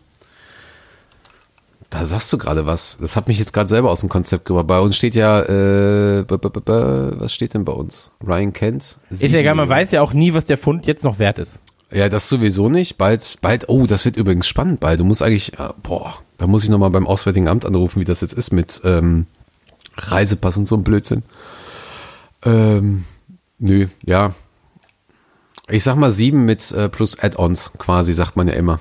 Da 1.91 2.07
sagst 2.07 2.33
du 2.33 2.39
gerade 2.39 2.67
was. 2.67 2.97
Das 3.01 3.17
hat 3.17 3.27
mich 3.27 3.41
jetzt 3.41 3.53
gerade 3.53 3.69
selber 3.69 3.91
aus 3.91 4.01
dem 4.01 4.09
Konzept 4.09 4.45
gebracht. 4.45 4.69
Bei 4.69 4.79
uns 4.79 4.97
steht 4.97 5.17
ja, 5.17 5.43
äh, 5.43 6.23
b 6.23 6.35
-b 6.35 6.49
-b 6.49 6.61
-b 6.61 7.21
was 7.21 7.35
steht 7.35 7.55
denn 7.55 7.65
bei 7.65 7.73
uns? 7.73 8.13
Ryan 8.25 8.53
Kent? 8.53 8.99
Ist 9.11 9.23
ja 9.25 9.41
egal, 9.41 9.57
man 9.57 9.69
weiß 9.69 9.91
ja 9.91 10.01
auch 10.01 10.13
nie, 10.13 10.33
was 10.33 10.47
der 10.47 10.57
Fund 10.57 10.87
jetzt 10.87 11.03
noch 11.03 11.19
wert 11.19 11.41
ist. 11.41 11.59
Ja, 11.93 12.09
das 12.09 12.29
sowieso 12.29 12.69
nicht. 12.69 12.99
Bald, 12.99 13.39
bald, 13.41 13.69
oh, 13.69 13.87
das 13.87 14.05
wird 14.05 14.17
übrigens 14.17 14.47
spannend 14.47 14.81
bald. 14.81 15.01
Du 15.01 15.05
musst 15.05 15.23
eigentlich, 15.23 15.59
äh, 15.59 15.71
boah, 15.83 16.15
da 16.39 16.47
muss 16.47 16.63
ich 16.63 16.71
nochmal 16.71 16.91
beim 16.91 17.07
Auswärtigen 17.07 17.49
Amt 17.49 17.67
anrufen, 17.67 18.01
wie 18.01 18.05
das 18.05 18.21
jetzt 18.21 18.35
ist 18.35 18.53
mit 18.53 18.81
ähm, 18.85 19.27
Reisepass 19.97 20.57
und 20.57 20.67
so 20.67 20.77
ein 20.77 20.85
Blödsinn. 20.85 21.23
Ähm, 22.45 23.05
nö, 23.59 23.89
ja. 24.05 24.35
Ich 25.69 25.83
sag 25.83 25.97
mal 25.97 26.11
sieben 26.11 26.45
mit 26.45 26.71
äh, 26.73 26.89
plus 26.89 27.19
Add-ons 27.19 27.73
quasi, 27.79 28.13
sagt 28.13 28.37
man 28.37 28.49
ja 28.49 28.55
immer. 28.55 28.81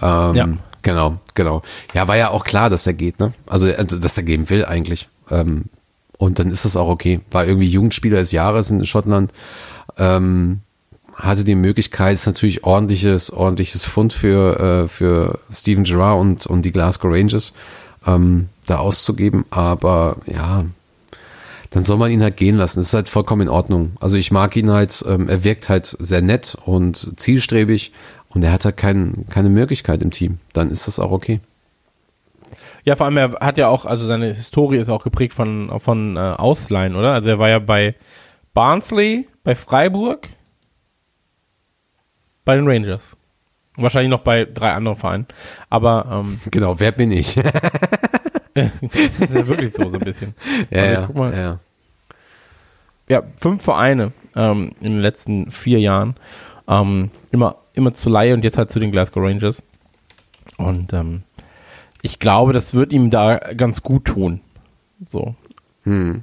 Ähm, 0.00 0.34
Ja. 0.34 0.48
Genau, 0.82 1.18
genau. 1.34 1.62
Ja, 1.94 2.06
war 2.06 2.16
ja 2.16 2.30
auch 2.30 2.44
klar, 2.44 2.70
dass 2.70 2.86
er 2.86 2.92
geht, 2.94 3.18
ne? 3.18 3.32
Also, 3.46 3.66
also 3.66 3.98
dass 3.98 4.16
er 4.16 4.22
gehen 4.22 4.48
will 4.50 4.64
eigentlich. 4.64 5.08
Ähm, 5.30 5.64
und 6.16 6.38
dann 6.38 6.50
ist 6.52 6.64
das 6.64 6.76
auch 6.76 6.88
okay. 6.88 7.20
War 7.32 7.44
irgendwie 7.44 7.66
Jugendspieler 7.66 8.18
des 8.18 8.30
Jahres 8.30 8.70
in 8.70 8.84
Schottland. 8.84 9.32
Ähm, 9.98 10.60
hatte 11.16 11.44
die 11.44 11.54
Möglichkeit, 11.54 12.12
ist 12.12 12.26
natürlich 12.26 12.64
ordentliches, 12.64 13.32
ordentliches 13.32 13.84
Fund 13.84 14.12
für, 14.12 14.60
äh, 14.84 14.88
für 14.88 15.38
Steven 15.50 15.84
Gerrard 15.84 16.20
und, 16.20 16.46
und 16.46 16.62
die 16.62 16.72
Glasgow 16.72 17.10
Rangers 17.10 17.52
ähm, 18.06 18.48
da 18.66 18.78
auszugeben. 18.78 19.46
Aber 19.50 20.16
ja, 20.26 20.66
dann 21.70 21.84
soll 21.84 21.96
man 21.96 22.10
ihn 22.10 22.22
halt 22.22 22.36
gehen 22.36 22.56
lassen. 22.56 22.80
Das 22.80 22.88
ist 22.88 22.94
halt 22.94 23.08
vollkommen 23.08 23.42
in 23.42 23.48
Ordnung. 23.48 23.92
Also 23.98 24.16
ich 24.16 24.30
mag 24.30 24.54
ihn 24.56 24.70
halt, 24.70 25.04
ähm, 25.08 25.28
er 25.28 25.42
wirkt 25.42 25.68
halt 25.70 25.96
sehr 25.98 26.20
nett 26.20 26.56
und 26.66 27.18
zielstrebig 27.18 27.92
und 28.28 28.44
er 28.44 28.52
hat 28.52 28.66
halt 28.66 28.76
kein, 28.76 29.24
keine 29.30 29.48
Möglichkeit 29.48 30.02
im 30.02 30.10
Team. 30.10 30.38
Dann 30.52 30.70
ist 30.70 30.86
das 30.86 31.00
auch 31.00 31.12
okay. 31.12 31.40
Ja, 32.84 32.94
vor 32.94 33.06
allem, 33.06 33.16
er 33.16 33.32
hat 33.40 33.58
ja 33.58 33.68
auch, 33.68 33.84
also 33.84 34.06
seine 34.06 34.34
Historie 34.34 34.76
ist 34.76 34.90
auch 34.90 35.02
geprägt 35.02 35.34
von, 35.34 35.72
von 35.80 36.16
äh, 36.16 36.20
Ausleihen, 36.20 36.94
oder? 36.94 37.14
Also 37.14 37.30
er 37.30 37.38
war 37.38 37.48
ja 37.48 37.58
bei 37.58 37.94
Barnsley, 38.54 39.26
bei 39.42 39.54
Freiburg, 39.54 40.28
bei 42.46 42.56
den 42.56 42.66
Rangers. 42.66 43.14
Wahrscheinlich 43.76 44.10
noch 44.10 44.20
bei 44.20 44.46
drei 44.46 44.72
anderen 44.72 44.96
Vereinen. 44.96 45.26
Aber 45.68 46.06
ähm, 46.10 46.40
Genau, 46.50 46.80
wer 46.80 46.92
bin 46.92 47.12
ich? 47.12 47.34
ja, 47.34 47.42
das 48.54 49.20
ist 49.20 49.34
ja 49.34 49.46
wirklich 49.46 49.74
so, 49.74 49.86
so 49.88 49.98
ein 49.98 50.04
bisschen. 50.04 50.34
Aber 50.70 50.90
ja, 50.90 51.06
guck 51.06 51.16
mal. 51.16 51.36
ja. 51.36 51.58
ja, 53.08 53.22
fünf 53.36 53.62
Vereine 53.62 54.12
ähm, 54.34 54.72
in 54.80 54.92
den 54.92 55.00
letzten 55.00 55.50
vier 55.50 55.80
Jahren. 55.80 56.16
Ähm, 56.66 57.10
immer, 57.32 57.56
immer 57.74 57.92
zu 57.92 58.08
Laie 58.08 58.32
und 58.32 58.44
jetzt 58.44 58.56
halt 58.56 58.70
zu 58.70 58.80
den 58.80 58.92
Glasgow 58.92 59.22
Rangers. 59.22 59.62
Und 60.56 60.94
ähm, 60.94 61.24
ich 62.00 62.18
glaube, 62.18 62.54
das 62.54 62.72
wird 62.72 62.92
ihm 62.92 63.10
da 63.10 63.36
ganz 63.38 63.82
gut 63.82 64.06
tun. 64.06 64.40
So. 65.04 65.34
Hm. 65.82 66.22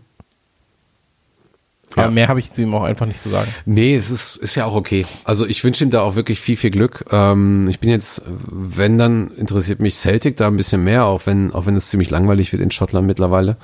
Aber 1.96 2.06
Ja. 2.06 2.12
mehr 2.12 2.28
habe 2.28 2.40
ich 2.40 2.52
zu 2.52 2.62
ihm 2.62 2.74
auch 2.74 2.84
einfach 2.84 3.06
nicht 3.06 3.22
zu 3.22 3.30
sagen. 3.30 3.54
Nee, 3.66 3.96
es 3.96 4.10
ist, 4.12 4.36
ist 4.38 4.56
ja 4.56 4.66
auch 4.66 4.76
okay. 4.76 5.06
Also 5.24 5.46
ich 5.46 5.64
wünsche 5.64 5.84
ihm 5.84 5.90
da 5.92 6.02
auch 6.02 6.16
wirklich 6.16 6.40
viel, 6.40 6.56
viel 6.58 6.72
Glück. 6.72 7.06
Ähm, 7.12 7.68
ich 7.70 7.80
bin 7.80 7.90
jetzt, 7.90 8.24
wenn 8.28 8.98
dann 8.98 9.30
interessiert 9.32 9.80
mich 9.80 9.96
Celtic 9.96 10.38
da 10.38 10.48
ein 10.48 10.56
bisschen 10.58 10.84
mehr, 10.84 11.06
auch 11.06 11.22
wenn, 11.26 11.52
auch 11.54 11.66
wenn 11.66 11.76
es 11.76 11.90
ziemlich 11.90 12.10
langweilig 12.10 12.52
wird 12.52 12.62
in 12.62 12.72
Schottland 12.72 13.08
mittlerweile. 13.08 13.58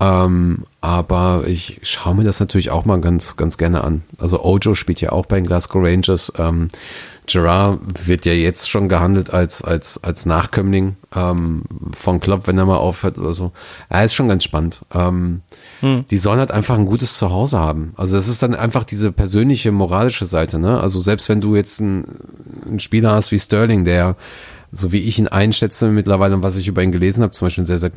Ähm, 0.00 0.64
aber 0.80 1.44
ich 1.46 1.80
schaue 1.82 2.14
mir 2.14 2.22
das 2.24 2.38
natürlich 2.38 2.70
auch 2.70 2.84
mal 2.84 3.00
ganz, 3.00 3.36
ganz 3.36 3.58
gerne 3.58 3.82
an. 3.82 4.02
Also 4.18 4.44
Ojo 4.44 4.74
spielt 4.74 5.00
ja 5.00 5.10
auch 5.10 5.26
bei 5.26 5.36
den 5.36 5.46
Glasgow 5.46 5.82
Rangers. 5.82 6.32
Ähm, 6.38 6.68
Gerard 7.26 7.80
wird 8.06 8.24
ja 8.24 8.32
jetzt 8.32 8.70
schon 8.70 8.88
gehandelt 8.88 9.30
als, 9.34 9.62
als, 9.62 10.02
als 10.02 10.24
Nachkömmling 10.24 10.96
ähm, 11.14 11.62
von 11.94 12.20
Klopp, 12.20 12.46
wenn 12.46 12.56
er 12.56 12.64
mal 12.64 12.76
aufhört 12.78 13.18
oder 13.18 13.34
so. 13.34 13.52
Ja, 13.90 14.02
ist 14.02 14.14
schon 14.14 14.28
ganz 14.28 14.44
spannend. 14.44 14.80
Ähm, 14.94 15.42
Die 15.82 16.18
sollen 16.18 16.40
halt 16.40 16.50
einfach 16.50 16.76
ein 16.76 16.86
gutes 16.86 17.18
Zuhause 17.18 17.58
haben. 17.58 17.92
Also 17.96 18.16
das 18.16 18.26
ist 18.26 18.42
dann 18.42 18.54
einfach 18.56 18.82
diese 18.84 19.12
persönliche, 19.12 19.70
moralische 19.70 20.26
Seite. 20.26 20.58
Ne? 20.58 20.80
Also 20.80 20.98
selbst 20.98 21.28
wenn 21.28 21.40
du 21.40 21.54
jetzt 21.54 21.80
einen, 21.80 22.04
einen 22.66 22.80
Spieler 22.80 23.12
hast 23.12 23.30
wie 23.30 23.38
Sterling, 23.38 23.84
der 23.84 24.16
so 24.72 24.90
wie 24.92 24.98
ich 25.02 25.18
ihn 25.18 25.28
einschätze 25.28 25.88
mittlerweile 25.88 26.34
und 26.34 26.42
was 26.42 26.56
ich 26.56 26.66
über 26.66 26.82
ihn 26.82 26.90
gelesen 26.92 27.22
habe, 27.22 27.32
zum 27.32 27.46
Beispiel 27.46 27.62
ein 27.62 27.66
sehr, 27.66 27.78
sehr 27.78 27.92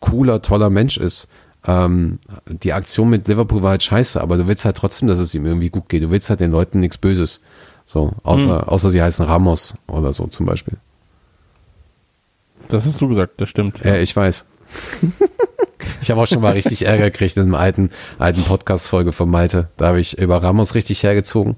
cooler, 0.00 0.40
toller 0.42 0.70
Mensch 0.70 0.96
ist. 0.96 1.28
Ähm, 1.66 2.18
die 2.46 2.72
Aktion 2.72 3.10
mit 3.10 3.28
Liverpool 3.28 3.62
war 3.62 3.70
halt 3.70 3.82
scheiße, 3.82 4.20
aber 4.20 4.36
du 4.36 4.46
willst 4.46 4.64
halt 4.64 4.76
trotzdem, 4.76 5.06
dass 5.08 5.18
es 5.18 5.34
ihm 5.34 5.44
irgendwie 5.46 5.70
gut 5.70 5.88
geht. 5.88 6.02
Du 6.02 6.10
willst 6.10 6.30
halt 6.30 6.40
den 6.40 6.50
Leuten 6.52 6.80
nichts 6.80 6.96
Böses. 6.98 7.40
So, 7.86 8.12
außer, 8.22 8.62
Hm. 8.62 8.68
außer 8.68 8.88
sie 8.90 9.02
heißen 9.02 9.26
Ramos 9.26 9.74
oder 9.88 10.12
so 10.14 10.26
zum 10.26 10.46
Beispiel. 10.46 10.78
Das 12.68 12.86
hast 12.86 13.00
du 13.00 13.08
gesagt, 13.08 13.40
das 13.42 13.50
stimmt. 13.50 13.80
Ja, 13.84 13.96
ich 13.96 14.16
weiß. 14.16 14.44
ich 16.00 16.10
habe 16.10 16.20
auch 16.20 16.26
schon 16.26 16.42
mal 16.42 16.52
richtig 16.52 16.86
Ärger 16.86 17.10
gekriegt 17.10 17.36
in 17.36 17.42
einem 17.44 17.54
alten, 17.54 17.90
alten 18.18 18.42
Podcast-Folge 18.42 19.12
von 19.12 19.28
Malte. 19.30 19.68
Da 19.76 19.88
habe 19.88 20.00
ich 20.00 20.18
über 20.18 20.42
Ramos 20.42 20.74
richtig 20.74 21.02
hergezogen. 21.02 21.56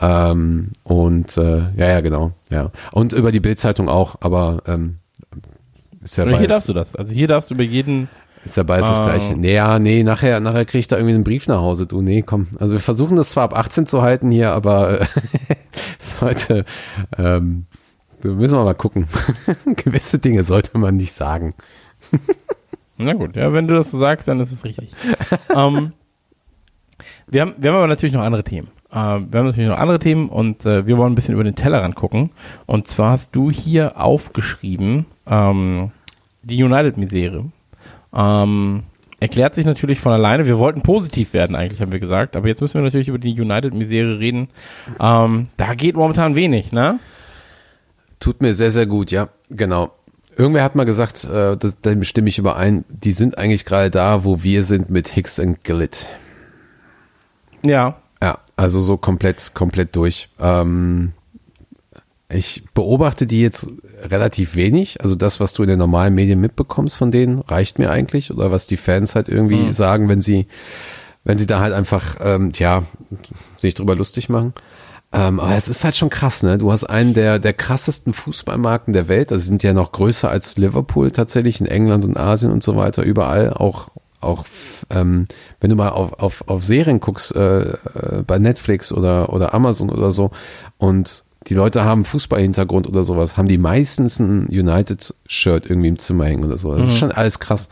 Ähm, 0.00 0.72
und 0.82 1.36
äh, 1.36 1.58
ja, 1.76 1.88
ja, 1.88 2.00
genau. 2.00 2.32
Ja. 2.50 2.70
Und 2.92 3.12
über 3.12 3.30
die 3.32 3.40
Bildzeitung 3.40 3.88
auch, 3.88 4.16
aber 4.20 4.62
ähm, 4.66 4.96
ist 6.02 6.16
ja 6.16 6.24
Aber 6.24 6.38
hier 6.38 6.48
darfst 6.48 6.68
du 6.68 6.72
das. 6.72 6.96
Also 6.96 7.12
hier 7.12 7.28
darfst 7.28 7.50
du 7.50 7.54
über 7.54 7.62
jeden. 7.62 8.08
ist 8.44 8.56
ja 8.56 8.62
beides 8.64 8.88
das 8.88 8.98
Ah. 9.00 9.04
gleiche. 9.06 9.34
Nee, 9.36 9.54
ja, 9.54 9.78
nee, 9.78 10.02
nachher, 10.02 10.40
nachher 10.40 10.64
krieg 10.64 10.80
ich 10.80 10.88
da 10.88 10.96
irgendwie 10.96 11.14
einen 11.14 11.24
Brief 11.24 11.46
nach 11.46 11.60
Hause. 11.60 11.86
Du, 11.86 12.02
nee, 12.02 12.22
komm. 12.22 12.48
Also 12.58 12.74
wir 12.74 12.80
versuchen 12.80 13.16
das 13.16 13.30
zwar 13.30 13.44
ab 13.44 13.56
18 13.56 13.86
zu 13.86 14.02
halten 14.02 14.30
hier, 14.30 14.52
aber 14.52 15.00
äh, 15.02 15.06
sollte, 15.98 16.64
ähm, 17.16 17.66
müssen 18.22 18.56
wir 18.58 18.64
mal 18.64 18.74
gucken. 18.74 19.06
Gewisse 19.76 20.18
Dinge 20.18 20.44
sollte 20.44 20.76
man 20.76 20.96
nicht 20.96 21.12
sagen. 21.12 21.54
Na 22.96 23.12
gut, 23.14 23.36
ja, 23.36 23.52
wenn 23.52 23.66
du 23.66 23.74
das 23.74 23.90
so 23.90 23.98
sagst, 23.98 24.28
dann 24.28 24.40
ist 24.40 24.52
es 24.52 24.64
richtig. 24.64 24.92
ähm, 25.54 25.92
wir, 27.26 27.40
haben, 27.40 27.54
wir 27.58 27.70
haben 27.70 27.76
aber 27.76 27.86
natürlich 27.88 28.14
noch 28.14 28.22
andere 28.22 28.44
Themen. 28.44 28.68
Äh, 28.90 28.94
wir 28.94 29.00
haben 29.38 29.46
natürlich 29.46 29.68
noch 29.68 29.78
andere 29.78 29.98
Themen 29.98 30.28
und 30.28 30.64
äh, 30.64 30.86
wir 30.86 30.96
wollen 30.96 31.12
ein 31.12 31.14
bisschen 31.16 31.34
über 31.34 31.44
den 31.44 31.56
Tellerrand 31.56 31.96
gucken. 31.96 32.30
Und 32.66 32.86
zwar 32.86 33.10
hast 33.10 33.34
du 33.34 33.50
hier 33.50 34.00
aufgeschrieben, 34.00 35.06
ähm, 35.26 35.90
die 36.42 36.62
United-Misere. 36.62 37.46
Ähm, 38.14 38.84
erklärt 39.18 39.54
sich 39.54 39.66
natürlich 39.66 39.98
von 39.98 40.12
alleine. 40.12 40.46
Wir 40.46 40.58
wollten 40.58 40.82
positiv 40.82 41.32
werden, 41.32 41.56
eigentlich, 41.56 41.80
haben 41.80 41.92
wir 41.92 41.98
gesagt. 41.98 42.36
Aber 42.36 42.46
jetzt 42.46 42.60
müssen 42.60 42.74
wir 42.74 42.82
natürlich 42.82 43.08
über 43.08 43.18
die 43.18 43.40
United-Misere 43.40 44.20
reden. 44.20 44.48
Ähm, 45.00 45.48
da 45.56 45.74
geht 45.74 45.96
momentan 45.96 46.36
wenig, 46.36 46.70
ne? 46.72 47.00
Tut 48.20 48.40
mir 48.40 48.54
sehr, 48.54 48.70
sehr 48.70 48.86
gut, 48.86 49.10
ja, 49.10 49.28
genau. 49.50 49.90
Irgendwer 50.36 50.64
hat 50.64 50.74
mal 50.74 50.84
gesagt, 50.84 51.24
äh, 51.24 51.56
das, 51.56 51.80
dem 51.80 52.04
stimme 52.04 52.28
ich 52.28 52.38
überein, 52.38 52.84
die 52.88 53.12
sind 53.12 53.38
eigentlich 53.38 53.64
gerade 53.64 53.90
da, 53.90 54.24
wo 54.24 54.42
wir 54.42 54.64
sind 54.64 54.90
mit 54.90 55.08
Hicks 55.08 55.38
und 55.38 55.62
Gillett. 55.64 56.06
Ja. 57.62 57.96
Ja, 58.22 58.38
also 58.56 58.80
so 58.80 58.96
komplett, 58.96 59.52
komplett 59.54 59.94
durch. 59.96 60.28
Ähm, 60.40 61.12
ich 62.28 62.64
beobachte 62.74 63.26
die 63.26 63.40
jetzt 63.40 63.68
relativ 64.02 64.56
wenig. 64.56 65.00
Also 65.02 65.14
das, 65.14 65.40
was 65.40 65.52
du 65.52 65.62
in 65.62 65.68
den 65.68 65.78
normalen 65.78 66.14
Medien 66.14 66.40
mitbekommst 66.40 66.96
von 66.96 67.10
denen, 67.10 67.40
reicht 67.40 67.78
mir 67.78 67.90
eigentlich. 67.90 68.32
Oder 68.32 68.50
was 68.50 68.66
die 68.66 68.76
Fans 68.76 69.14
halt 69.14 69.28
irgendwie 69.28 69.72
sagen, 69.72 70.08
wenn 70.08 70.22
sie, 70.22 70.46
wenn 71.22 71.38
sie 71.38 71.46
da 71.46 71.60
halt 71.60 71.72
einfach, 71.72 72.16
ähm, 72.20 72.50
ja, 72.54 72.84
sich 73.56 73.74
drüber 73.74 73.94
lustig 73.94 74.28
machen. 74.28 74.54
Ähm, 75.14 75.38
aber 75.38 75.54
es 75.54 75.68
ist 75.68 75.84
halt 75.84 75.94
schon 75.94 76.10
krass, 76.10 76.42
ne? 76.42 76.58
Du 76.58 76.72
hast 76.72 76.84
einen 76.84 77.14
der, 77.14 77.38
der 77.38 77.52
krassesten 77.52 78.12
Fußballmarken 78.12 78.92
der 78.92 79.06
Welt. 79.06 79.30
Also 79.30 79.42
sie 79.42 79.48
sind 79.48 79.62
ja 79.62 79.72
noch 79.72 79.92
größer 79.92 80.28
als 80.28 80.56
Liverpool 80.56 81.12
tatsächlich 81.12 81.60
in 81.60 81.66
England 81.66 82.04
und 82.04 82.16
Asien 82.16 82.50
und 82.50 82.64
so 82.64 82.74
weiter. 82.74 83.04
Überall 83.04 83.52
auch, 83.52 83.90
auch, 84.20 84.44
ähm, 84.90 85.28
wenn 85.60 85.70
du 85.70 85.76
mal 85.76 85.90
auf, 85.90 86.14
auf, 86.14 86.48
auf 86.48 86.64
Serien 86.64 86.98
guckst, 86.98 87.34
äh, 87.36 87.60
äh, 87.60 87.76
bei 88.26 88.40
Netflix 88.40 88.92
oder, 88.92 89.32
oder 89.32 89.54
Amazon 89.54 89.88
oder 89.88 90.10
so 90.10 90.32
und 90.78 91.22
die 91.46 91.54
Leute 91.54 91.84
haben 91.84 92.04
Fußballhintergrund 92.04 92.88
oder 92.88 93.04
sowas, 93.04 93.36
haben 93.36 93.48
die 93.48 93.58
meistens 93.58 94.18
ein 94.18 94.46
United-Shirt 94.48 95.66
irgendwie 95.66 95.88
im 95.88 95.98
Zimmer 95.98 96.24
hängen 96.24 96.44
oder 96.44 96.56
so. 96.56 96.74
Das 96.74 96.88
ist 96.88 96.98
schon 96.98 97.12
alles 97.12 97.38
krass. 97.38 97.68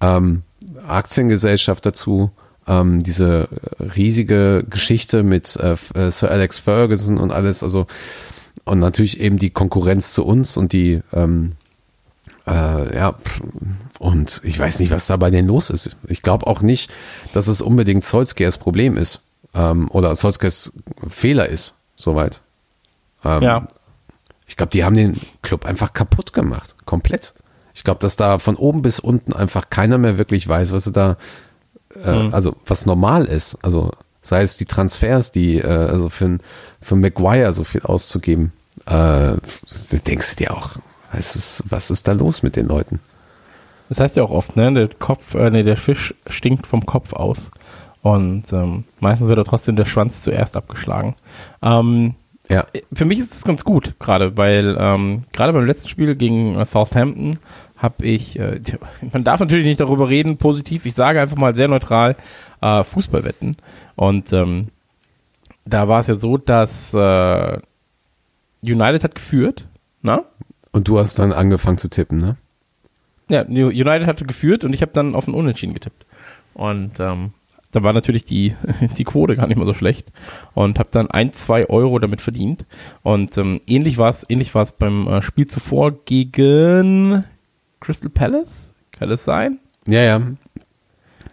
Ähm, 0.00 0.42
Aktiengesellschaft 0.86 1.84
dazu, 1.84 2.30
ähm, 2.66 3.02
diese 3.02 3.48
riesige 3.78 4.64
Geschichte 4.68 5.22
mit 5.22 5.56
äh, 5.56 5.76
äh, 5.94 6.10
Sir 6.10 6.30
Alex 6.30 6.58
Ferguson 6.58 7.18
und 7.18 7.32
alles, 7.32 7.62
also 7.62 7.86
und 8.64 8.78
natürlich 8.80 9.20
eben 9.20 9.38
die 9.38 9.50
Konkurrenz 9.50 10.12
zu 10.12 10.24
uns 10.24 10.56
und 10.56 10.72
die 10.72 11.00
ähm, 11.12 11.52
äh, 12.46 12.96
ja 12.96 13.14
und 13.98 14.40
ich 14.44 14.58
weiß 14.58 14.80
nicht, 14.80 14.90
was 14.90 15.06
da 15.06 15.16
bei 15.16 15.30
denen 15.30 15.48
los 15.48 15.70
ist. 15.70 15.96
Ich 16.08 16.22
glaube 16.22 16.46
auch 16.46 16.60
nicht, 16.62 16.92
dass 17.32 17.48
es 17.48 17.60
unbedingt 17.60 18.04
Solskjaers 18.04 18.58
Problem 18.58 18.96
ist 18.96 19.20
ähm, 19.54 19.88
oder 19.90 20.14
Solskjaers 20.16 20.72
Fehler 21.08 21.48
ist, 21.48 21.74
soweit. 21.94 22.40
Ähm, 23.24 23.42
Ja. 23.42 23.68
ich 24.46 24.56
glaube, 24.56 24.70
die 24.70 24.84
haben 24.84 24.96
den 24.96 25.18
Club 25.42 25.64
einfach 25.64 25.92
kaputt 25.92 26.32
gemacht. 26.32 26.74
Komplett. 26.84 27.32
Ich 27.74 27.84
glaube, 27.84 28.00
dass 28.00 28.16
da 28.16 28.38
von 28.38 28.56
oben 28.56 28.82
bis 28.82 29.00
unten 29.00 29.32
einfach 29.32 29.70
keiner 29.70 29.98
mehr 29.98 30.18
wirklich 30.18 30.46
weiß, 30.48 30.72
was 30.72 30.84
sie 30.84 30.92
da, 30.92 31.16
äh, 32.04 32.30
also 32.32 32.56
was 32.66 32.86
normal 32.86 33.24
ist. 33.24 33.58
Also 33.62 33.90
sei 34.22 34.42
es 34.42 34.56
die 34.56 34.66
Transfers, 34.66 35.32
die, 35.32 35.58
äh, 35.58 35.66
also 35.66 36.08
für, 36.08 36.38
für 36.80 36.96
Maguire 36.96 37.52
so 37.52 37.64
viel 37.64 37.82
auszugeben. 37.82 38.52
Äh, 38.86 39.36
denkst 40.06 40.36
du 40.36 40.44
dir 40.44 40.54
auch, 40.54 40.70
was 41.12 41.36
ist, 41.36 41.64
was 41.70 41.90
ist 41.90 42.08
da 42.08 42.12
los 42.12 42.42
mit 42.42 42.56
den 42.56 42.66
Leuten? 42.66 43.00
Das 43.88 44.00
heißt 44.00 44.16
ja 44.16 44.24
auch 44.24 44.30
oft, 44.30 44.56
ne? 44.56 44.72
Der 44.72 44.88
Kopf, 44.88 45.34
äh, 45.34 45.50
nee, 45.50 45.62
der 45.62 45.76
Fisch 45.76 46.14
stinkt 46.28 46.66
vom 46.66 46.84
Kopf 46.86 47.12
aus. 47.12 47.50
Und 48.02 48.52
ähm, 48.52 48.84
meistens 49.00 49.28
wird 49.28 49.38
er 49.38 49.44
trotzdem 49.44 49.76
der 49.76 49.84
Schwanz 49.84 50.22
zuerst 50.22 50.56
abgeschlagen. 50.56 51.14
Ähm, 51.62 52.14
Ja, 52.50 52.66
für 52.92 53.04
mich 53.04 53.18
ist 53.18 53.32
das 53.32 53.44
ganz 53.44 53.64
gut, 53.64 53.94
gerade, 53.98 54.36
weil 54.36 54.76
ähm, 54.78 55.24
gerade 55.32 55.52
beim 55.52 55.66
letzten 55.66 55.88
Spiel 55.88 56.14
gegen 56.14 56.64
Southampton 56.64 57.38
habe 57.76 58.04
ich, 58.04 58.38
äh, 58.38 58.60
man 59.12 59.24
darf 59.24 59.40
natürlich 59.40 59.66
nicht 59.66 59.80
darüber 59.80 60.08
reden, 60.08 60.36
positiv, 60.36 60.86
ich 60.86 60.94
sage 60.94 61.20
einfach 61.20 61.36
mal 61.36 61.54
sehr 61.54 61.68
neutral, 61.68 62.16
äh, 62.60 62.84
Fußballwetten. 62.84 63.56
Und 63.96 64.32
ähm, 64.32 64.68
da 65.64 65.88
war 65.88 66.00
es 66.00 66.06
ja 66.06 66.14
so, 66.14 66.36
dass 66.36 66.94
äh, 66.94 67.58
United 68.62 69.04
hat 69.04 69.14
geführt, 69.14 69.64
na? 70.02 70.24
und 70.72 70.88
du 70.88 70.98
hast 70.98 71.18
dann 71.18 71.32
angefangen 71.32 71.78
zu 71.78 71.88
tippen, 71.88 72.18
ne? 72.18 72.36
Ja, 73.28 73.42
United 73.46 74.06
hatte 74.06 74.24
geführt 74.24 74.62
und 74.62 74.72
ich 74.72 74.82
habe 74.82 74.92
dann 74.92 75.14
auf 75.14 75.26
ein 75.26 75.34
Unentschieden 75.34 75.72
getippt. 75.72 76.04
Und 76.54 77.00
ähm, 77.00 77.32
da 77.72 77.82
war 77.82 77.92
natürlich 77.92 78.24
die, 78.24 78.54
die 78.98 79.04
Quote 79.04 79.36
gar 79.36 79.46
nicht 79.46 79.56
mal 79.56 79.66
so 79.66 79.74
schlecht 79.74 80.08
und 80.54 80.78
habe 80.78 80.90
dann 80.92 81.10
ein, 81.10 81.32
zwei 81.32 81.68
Euro 81.68 81.98
damit 81.98 82.20
verdient. 82.20 82.64
Und 83.02 83.36
ähm, 83.38 83.60
ähnlich 83.66 83.98
war 83.98 84.10
es 84.10 84.28
ähnlich 84.28 84.54
war's 84.54 84.72
beim 84.72 85.08
äh, 85.08 85.22
Spiel 85.22 85.46
zuvor 85.46 85.92
gegen 86.04 87.24
Crystal 87.80 88.10
Palace. 88.10 88.70
Kann 88.92 89.08
das 89.08 89.24
sein? 89.24 89.58
Ja, 89.86 90.02
ja. 90.02 90.18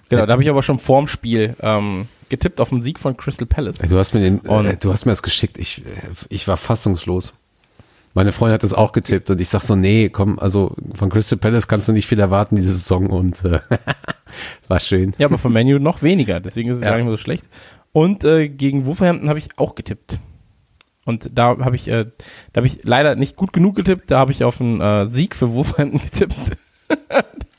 Genau, 0.10 0.26
da 0.26 0.34
habe 0.34 0.44
ich 0.44 0.50
aber 0.50 0.62
schon 0.64 0.80
vorm 0.80 1.08
Spiel 1.08 1.56
ähm, 1.62 2.08
getippt 2.30 2.60
auf 2.62 2.70
den 2.70 2.82
Sieg 2.82 3.00
von 3.00 3.18
Crystal 3.18 3.48
Palace. 3.48 3.80
Du 3.80 3.98
hast 3.98 4.14
mir 4.14 4.20
den, 4.22 4.46
äh, 4.46 4.78
du 4.78 4.92
hast 4.92 5.06
mir 5.06 5.12
das 5.12 5.24
geschickt. 5.24 5.58
Ich, 5.58 5.84
äh, 5.86 5.90
ich 6.30 6.48
war 6.48 6.58
fassungslos. 6.58 7.34
Meine 8.16 8.32
Freundin 8.32 8.54
hat 8.56 8.64
das 8.64 8.76
auch 8.76 8.92
getippt 8.92 9.32
und 9.32 9.42
ich 9.42 9.50
sag 9.50 9.62
so, 9.62 9.76
nee, 9.76 10.10
komm, 10.10 10.38
also 10.38 10.76
von 10.94 11.10
Crystal 11.10 11.40
Palace 11.40 11.68
kannst 11.68 11.88
du 11.88 11.94
nicht 11.94 12.06
viel 12.06 12.20
erwarten 12.20 12.56
diese 12.56 12.74
Saison 12.74 13.08
und 13.08 13.44
äh, 13.44 13.60
war 14.68 14.80
schön. 14.80 15.16
Ja, 15.18 15.26
aber 15.28 15.40
von 15.40 15.52
Menu 15.52 15.80
noch 15.80 16.04
weniger, 16.04 16.40
deswegen 16.40 16.70
ist 16.70 16.78
es 16.78 16.84
Ja. 16.84 16.92
gar 16.92 16.98
nicht 16.98 17.06
mehr 17.08 17.14
so 17.14 17.22
schlecht. 17.22 17.46
Und 17.92 18.24
äh, 18.24 18.50
gegen 18.50 18.86
Wolverhampton 18.86 19.30
habe 19.30 19.40
ich 19.40 19.48
auch 19.58 19.74
getippt. 19.74 20.20
Und 21.06 21.38
da 21.38 21.58
habe 21.60 21.76
ich, 21.76 21.88
äh, 21.88 22.06
da 22.54 22.60
habe 22.60 22.68
ich 22.68 22.84
leider 22.84 23.16
nicht 23.16 23.36
gut 23.36 23.52
genug 23.54 23.76
getippt, 23.76 24.10
da 24.10 24.20
habe 24.20 24.32
ich 24.32 24.44
auf 24.44 24.62
einen 24.62 24.80
äh, 24.80 25.08
Sieg 25.08 25.36
für 25.36 25.52
Wolverhampton 25.52 26.02
getippt. 26.12 26.58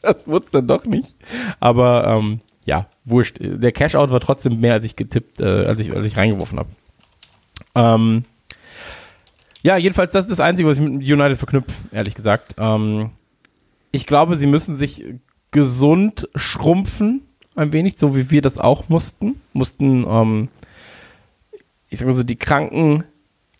das 0.02 0.26
wurde 0.26 0.46
dann 0.52 0.66
doch 0.66 0.84
nicht. 0.84 1.16
Aber 1.60 2.06
ähm, 2.06 2.40
ja, 2.64 2.86
wurscht. 3.04 3.38
Der 3.40 3.72
Cashout 3.72 4.10
war 4.10 4.20
trotzdem 4.20 4.60
mehr, 4.60 4.74
als 4.74 4.86
ich 4.86 4.96
getippt, 4.96 5.40
äh, 5.40 5.66
als 5.66 5.80
ich, 5.80 5.94
als 5.94 6.06
ich 6.06 6.16
reingeworfen 6.16 6.58
habe. 6.58 6.70
Ähm, 7.74 8.24
ja, 9.62 9.76
jedenfalls, 9.76 10.12
das 10.12 10.26
ist 10.26 10.30
das 10.30 10.40
Einzige, 10.40 10.68
was 10.68 10.76
ich 10.76 10.82
mit 10.82 11.02
United 11.02 11.38
verknüpfe, 11.38 11.72
ehrlich 11.92 12.14
gesagt. 12.14 12.54
Ähm, 12.58 13.10
ich 13.92 14.06
glaube, 14.06 14.36
sie 14.36 14.46
müssen 14.46 14.74
sich 14.74 15.04
gesund 15.50 16.28
schrumpfen, 16.34 17.22
ein 17.54 17.72
wenig, 17.72 17.94
so 17.96 18.16
wie 18.16 18.30
wir 18.30 18.42
das 18.42 18.58
auch 18.58 18.88
mussten. 18.88 19.40
Mussten, 19.52 20.04
ähm, 20.06 20.48
ich 21.88 21.98
sag 21.98 22.06
mal 22.06 22.12
so, 22.12 22.24
die 22.24 22.36
kranken, 22.36 23.04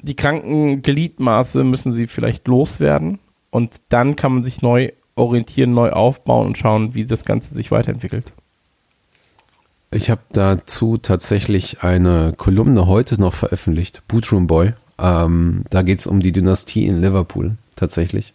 die 0.05 0.15
kranken 0.15 0.83
Gliedmaße 0.83 1.65
müssen 1.65 1.93
sie 1.93 2.07
vielleicht 2.07 2.47
loswerden. 2.47 3.19
Und 3.51 3.73
dann 3.89 4.17
kann 4.17 4.35
man 4.35 4.45
sich 4.45 4.63
neu 4.63 4.91
orientieren, 5.15 5.75
neu 5.75 5.91
aufbauen 5.91 6.49
und 6.49 6.59
schauen, 6.59 6.95
wie 6.95 7.05
das 7.05 7.25
Ganze 7.25 7.55
sich 7.55 7.71
weiterentwickelt. 7.71 8.33
Ich 9.91 10.11
habe 10.11 10.23
dazu 10.33 10.99
tatsächlich 10.99 11.83
eine 11.83 12.35
Kolumne 12.37 12.87
heute 12.87 13.21
noch 13.21 13.33
veröffentlicht, 13.33 14.03
Bootroom 14.09 14.49
Boy. 14.49 14.73
Ähm, 14.99 15.65
da 15.71 15.83
geht's 15.83 16.07
um 16.07 16.21
die 16.21 16.33
Dynastie 16.33 16.87
in 16.87 17.01
Liverpool 17.01 17.53
tatsächlich. 17.77 18.35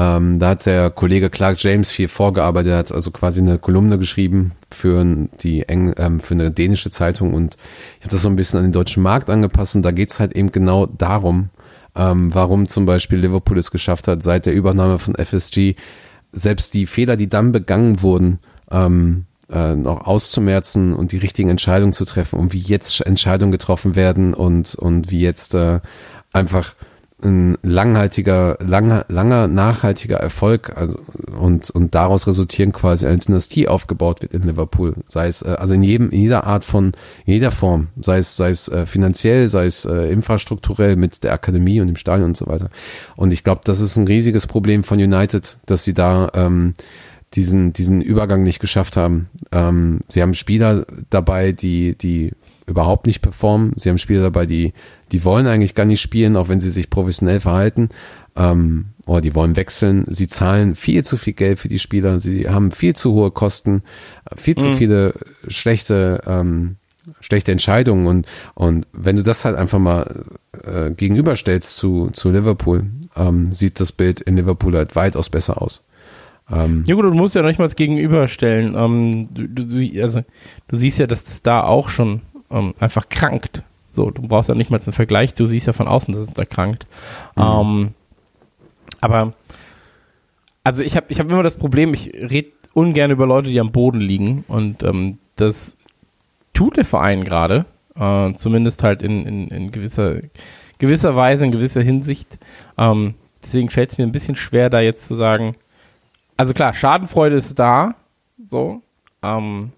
Ähm, 0.00 0.38
da 0.38 0.50
hat 0.50 0.64
der 0.64 0.88
Kollege 0.88 1.28
Clark 1.28 1.62
James 1.62 1.90
viel 1.90 2.08
vorgearbeitet, 2.08 2.72
hat 2.72 2.90
also 2.92 3.10
quasi 3.10 3.42
eine 3.42 3.58
Kolumne 3.58 3.98
geschrieben 3.98 4.52
für 4.70 5.04
die 5.42 5.68
Eng 5.68 5.92
ähm, 5.98 6.20
für 6.20 6.32
eine 6.32 6.50
dänische 6.50 6.88
Zeitung 6.88 7.34
und 7.34 7.58
ich 7.98 8.04
habe 8.06 8.12
das 8.12 8.22
so 8.22 8.30
ein 8.30 8.36
bisschen 8.36 8.60
an 8.60 8.64
den 8.64 8.72
deutschen 8.72 9.02
Markt 9.02 9.28
angepasst 9.28 9.76
und 9.76 9.82
da 9.82 9.90
geht's 9.90 10.18
halt 10.18 10.34
eben 10.34 10.52
genau 10.52 10.86
darum, 10.86 11.50
ähm, 11.94 12.34
warum 12.34 12.66
zum 12.66 12.86
Beispiel 12.86 13.18
Liverpool 13.18 13.58
es 13.58 13.70
geschafft 13.70 14.08
hat, 14.08 14.22
seit 14.22 14.46
der 14.46 14.54
Übernahme 14.54 14.98
von 14.98 15.16
FSG, 15.16 15.74
selbst 16.32 16.72
die 16.72 16.86
Fehler, 16.86 17.16
die 17.16 17.28
dann 17.28 17.52
begangen 17.52 18.00
wurden, 18.00 18.38
ähm, 18.70 19.26
äh, 19.52 19.74
noch 19.74 20.06
auszumerzen 20.06 20.94
und 20.94 21.12
die 21.12 21.18
richtigen 21.18 21.50
Entscheidungen 21.50 21.92
zu 21.92 22.06
treffen 22.06 22.38
und 22.38 22.54
wie 22.54 22.58
jetzt 22.58 23.04
Entscheidungen 23.04 23.52
getroffen 23.52 23.96
werden 23.96 24.32
und, 24.32 24.76
und 24.76 25.10
wie 25.10 25.20
jetzt 25.20 25.54
äh, 25.54 25.80
einfach 26.32 26.74
ein 27.22 27.58
langhaltiger, 27.62 28.56
langer, 28.60 29.04
langer, 29.08 29.46
nachhaltiger 29.46 30.16
Erfolg 30.16 30.76
also, 30.76 30.98
und, 31.38 31.70
und 31.70 31.94
daraus 31.94 32.26
resultieren 32.26 32.72
quasi 32.72 33.06
eine 33.06 33.18
Dynastie 33.18 33.68
aufgebaut 33.68 34.22
wird 34.22 34.34
in 34.34 34.42
Liverpool. 34.42 34.94
Sei 35.06 35.26
es, 35.26 35.42
äh, 35.42 35.56
also 35.58 35.74
in 35.74 35.82
jedem, 35.82 36.10
in 36.10 36.22
jeder 36.22 36.44
Art 36.44 36.64
von, 36.64 36.92
in 37.26 37.34
jeder 37.34 37.50
Form. 37.50 37.88
Sei 38.00 38.18
es, 38.18 38.36
sei 38.36 38.50
es 38.50 38.68
äh, 38.68 38.86
finanziell, 38.86 39.48
sei 39.48 39.66
es 39.66 39.84
äh, 39.84 40.10
infrastrukturell 40.10 40.96
mit 40.96 41.24
der 41.24 41.32
Akademie 41.32 41.80
und 41.80 41.86
dem 41.86 41.96
Stadion 41.96 42.30
und 42.30 42.36
so 42.36 42.46
weiter. 42.46 42.70
Und 43.16 43.32
ich 43.32 43.44
glaube, 43.44 43.62
das 43.64 43.80
ist 43.80 43.96
ein 43.96 44.06
riesiges 44.06 44.46
Problem 44.46 44.84
von 44.84 44.98
United, 44.98 45.58
dass 45.66 45.84
sie 45.84 45.94
da 45.94 46.30
ähm, 46.34 46.74
diesen, 47.34 47.72
diesen 47.72 48.00
Übergang 48.00 48.42
nicht 48.42 48.58
geschafft 48.58 48.96
haben. 48.96 49.28
Ähm, 49.52 50.00
sie 50.08 50.22
haben 50.22 50.34
Spieler 50.34 50.84
dabei, 51.10 51.52
die, 51.52 51.96
die 51.96 52.32
überhaupt 52.70 53.06
nicht 53.06 53.20
performen. 53.20 53.72
Sie 53.76 53.88
haben 53.90 53.98
Spieler 53.98 54.22
dabei, 54.22 54.46
die, 54.46 54.72
die 55.12 55.24
wollen 55.24 55.46
eigentlich 55.46 55.74
gar 55.74 55.84
nicht 55.86 56.00
spielen, 56.00 56.36
auch 56.36 56.48
wenn 56.48 56.60
sie 56.60 56.70
sich 56.70 56.88
professionell 56.90 57.40
verhalten. 57.40 57.88
Ähm, 58.36 58.86
oder 59.06 59.20
die 59.20 59.34
wollen 59.34 59.56
wechseln. 59.56 60.04
Sie 60.08 60.28
zahlen 60.28 60.76
viel 60.76 61.04
zu 61.04 61.16
viel 61.16 61.32
Geld 61.32 61.58
für 61.58 61.68
die 61.68 61.80
Spieler. 61.80 62.18
Sie 62.20 62.48
haben 62.48 62.70
viel 62.70 62.94
zu 62.94 63.12
hohe 63.12 63.30
Kosten, 63.32 63.82
viel 64.36 64.54
zu 64.54 64.68
Mhm. 64.68 64.76
viele 64.76 65.14
schlechte, 65.48 66.22
ähm, 66.26 66.76
schlechte 67.20 67.50
Entscheidungen. 67.52 68.06
Und, 68.06 68.26
und 68.54 68.86
wenn 68.92 69.16
du 69.16 69.22
das 69.22 69.44
halt 69.44 69.56
einfach 69.56 69.78
mal 69.80 70.24
äh, 70.64 70.90
gegenüberstellst 70.90 71.76
zu, 71.76 72.10
zu 72.12 72.30
Liverpool, 72.30 72.86
ähm, 73.16 73.50
sieht 73.52 73.80
das 73.80 73.90
Bild 73.92 74.20
in 74.20 74.36
Liverpool 74.36 74.76
halt 74.76 74.94
weitaus 74.96 75.28
besser 75.28 75.60
aus. 75.60 75.82
Ähm, 76.52 76.84
Ja 76.86 76.94
gut, 76.94 77.04
du 77.04 77.12
musst 77.12 77.34
ja 77.34 77.42
noch 77.42 77.48
nicht 77.48 77.58
mal 77.58 77.68
gegenüberstellen. 77.68 78.74
Ähm, 78.76 79.28
du, 79.32 79.64
du- 79.66 80.02
also, 80.02 80.20
du 80.68 80.76
siehst 80.76 80.98
ja, 80.98 81.06
dass 81.06 81.24
das 81.24 81.42
da 81.42 81.62
auch 81.62 81.88
schon 81.88 82.20
ähm, 82.50 82.74
einfach 82.78 83.08
krankt. 83.08 83.62
So, 83.92 84.10
du 84.10 84.22
brauchst 84.22 84.48
ja 84.48 84.54
nicht 84.54 84.70
mal 84.70 84.80
einen 84.80 84.92
Vergleich, 84.92 85.34
du 85.34 85.46
siehst 85.46 85.66
ja 85.66 85.72
von 85.72 85.88
außen, 85.88 86.14
dass 86.14 86.22
es 86.22 86.32
da 86.32 86.44
krankt. 86.44 86.86
Ähm, 87.36 87.94
aber 89.00 89.32
also 90.62 90.82
ich 90.82 90.96
habe 90.96 91.06
ich 91.08 91.18
hab 91.20 91.30
immer 91.30 91.42
das 91.42 91.56
Problem, 91.56 91.94
ich 91.94 92.12
rede 92.14 92.50
ungern 92.74 93.10
über 93.10 93.26
Leute, 93.26 93.48
die 93.48 93.60
am 93.60 93.72
Boden 93.72 94.00
liegen 94.00 94.44
und 94.46 94.82
ähm, 94.82 95.18
das 95.36 95.76
tut 96.52 96.76
der 96.76 96.84
Verein 96.84 97.24
gerade, 97.24 97.64
äh, 97.96 98.32
zumindest 98.34 98.82
halt 98.82 99.02
in, 99.02 99.26
in, 99.26 99.48
in 99.48 99.72
gewisser, 99.72 100.20
gewisser 100.78 101.16
Weise, 101.16 101.44
in 101.44 101.52
gewisser 101.52 101.82
Hinsicht. 101.82 102.38
Ähm, 102.78 103.14
deswegen 103.42 103.70
fällt 103.70 103.92
es 103.92 103.98
mir 103.98 104.04
ein 104.04 104.12
bisschen 104.12 104.36
schwer, 104.36 104.70
da 104.70 104.80
jetzt 104.80 105.06
zu 105.06 105.14
sagen, 105.14 105.56
also 106.36 106.54
klar, 106.54 106.74
Schadenfreude 106.74 107.36
ist 107.36 107.58
da, 107.58 107.94
so, 108.42 108.82
ähm, 109.22 109.72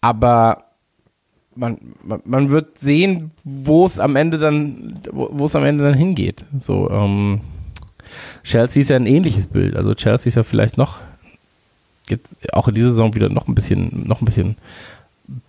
aber 0.00 0.63
man, 1.56 1.78
man, 2.02 2.20
man 2.24 2.50
wird 2.50 2.78
sehen, 2.78 3.30
wo 3.44 3.86
es 3.86 4.00
am 4.00 4.16
Ende 4.16 4.38
dann, 4.38 4.98
wo 5.10 5.46
es 5.46 5.56
am 5.56 5.64
Ende 5.64 5.84
dann 5.84 5.94
hingeht. 5.94 6.44
So, 6.58 6.90
ähm, 6.90 7.40
Chelsea 8.42 8.80
ist 8.80 8.90
ja 8.90 8.96
ein 8.96 9.06
ähnliches 9.06 9.46
Bild. 9.46 9.76
Also 9.76 9.94
Chelsea 9.94 10.28
ist 10.28 10.36
ja 10.36 10.42
vielleicht 10.42 10.78
noch 10.78 10.98
jetzt 12.08 12.36
auch 12.52 12.68
in 12.68 12.74
dieser 12.74 12.90
Saison 12.90 13.14
wieder 13.14 13.28
noch 13.28 13.48
ein 13.48 13.54
bisschen, 13.54 14.06
noch 14.06 14.20
ein 14.20 14.26
bisschen 14.26 14.56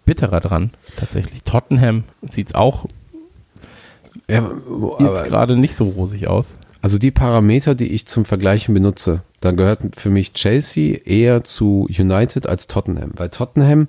bitterer 0.05 0.39
dran, 0.39 0.71
tatsächlich. 0.97 1.43
Tottenham 1.43 2.03
sieht 2.29 2.49
es 2.49 2.55
auch 2.55 2.85
ja, 4.29 4.49
jetzt 4.99 5.25
gerade 5.25 5.57
nicht 5.57 5.75
so 5.75 5.85
rosig 5.85 6.27
aus. 6.27 6.57
Also 6.81 6.97
die 6.97 7.11
Parameter, 7.11 7.75
die 7.75 7.87
ich 7.87 8.05
zum 8.05 8.25
Vergleichen 8.25 8.73
benutze, 8.73 9.21
da 9.41 9.51
gehört 9.51 9.79
für 9.97 10.09
mich 10.09 10.33
Chelsea 10.33 10.99
eher 11.05 11.43
zu 11.43 11.87
United 11.89 12.47
als 12.47 12.67
Tottenham. 12.67 13.11
Weil 13.15 13.29
Tottenham, 13.29 13.87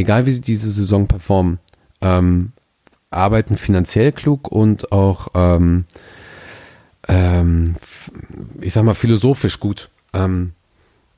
egal 0.00 0.26
wie 0.26 0.32
sie 0.32 0.40
diese 0.40 0.70
Saison 0.70 1.06
performen, 1.06 1.58
ähm, 2.00 2.52
arbeiten 3.10 3.56
finanziell 3.56 4.12
klug 4.12 4.50
und 4.50 4.92
auch, 4.92 5.28
ähm, 5.34 5.84
ähm, 7.08 7.76
ich 8.60 8.72
sag 8.72 8.84
mal, 8.84 8.94
philosophisch 8.94 9.60
gut. 9.60 9.88
Ähm, 10.12 10.52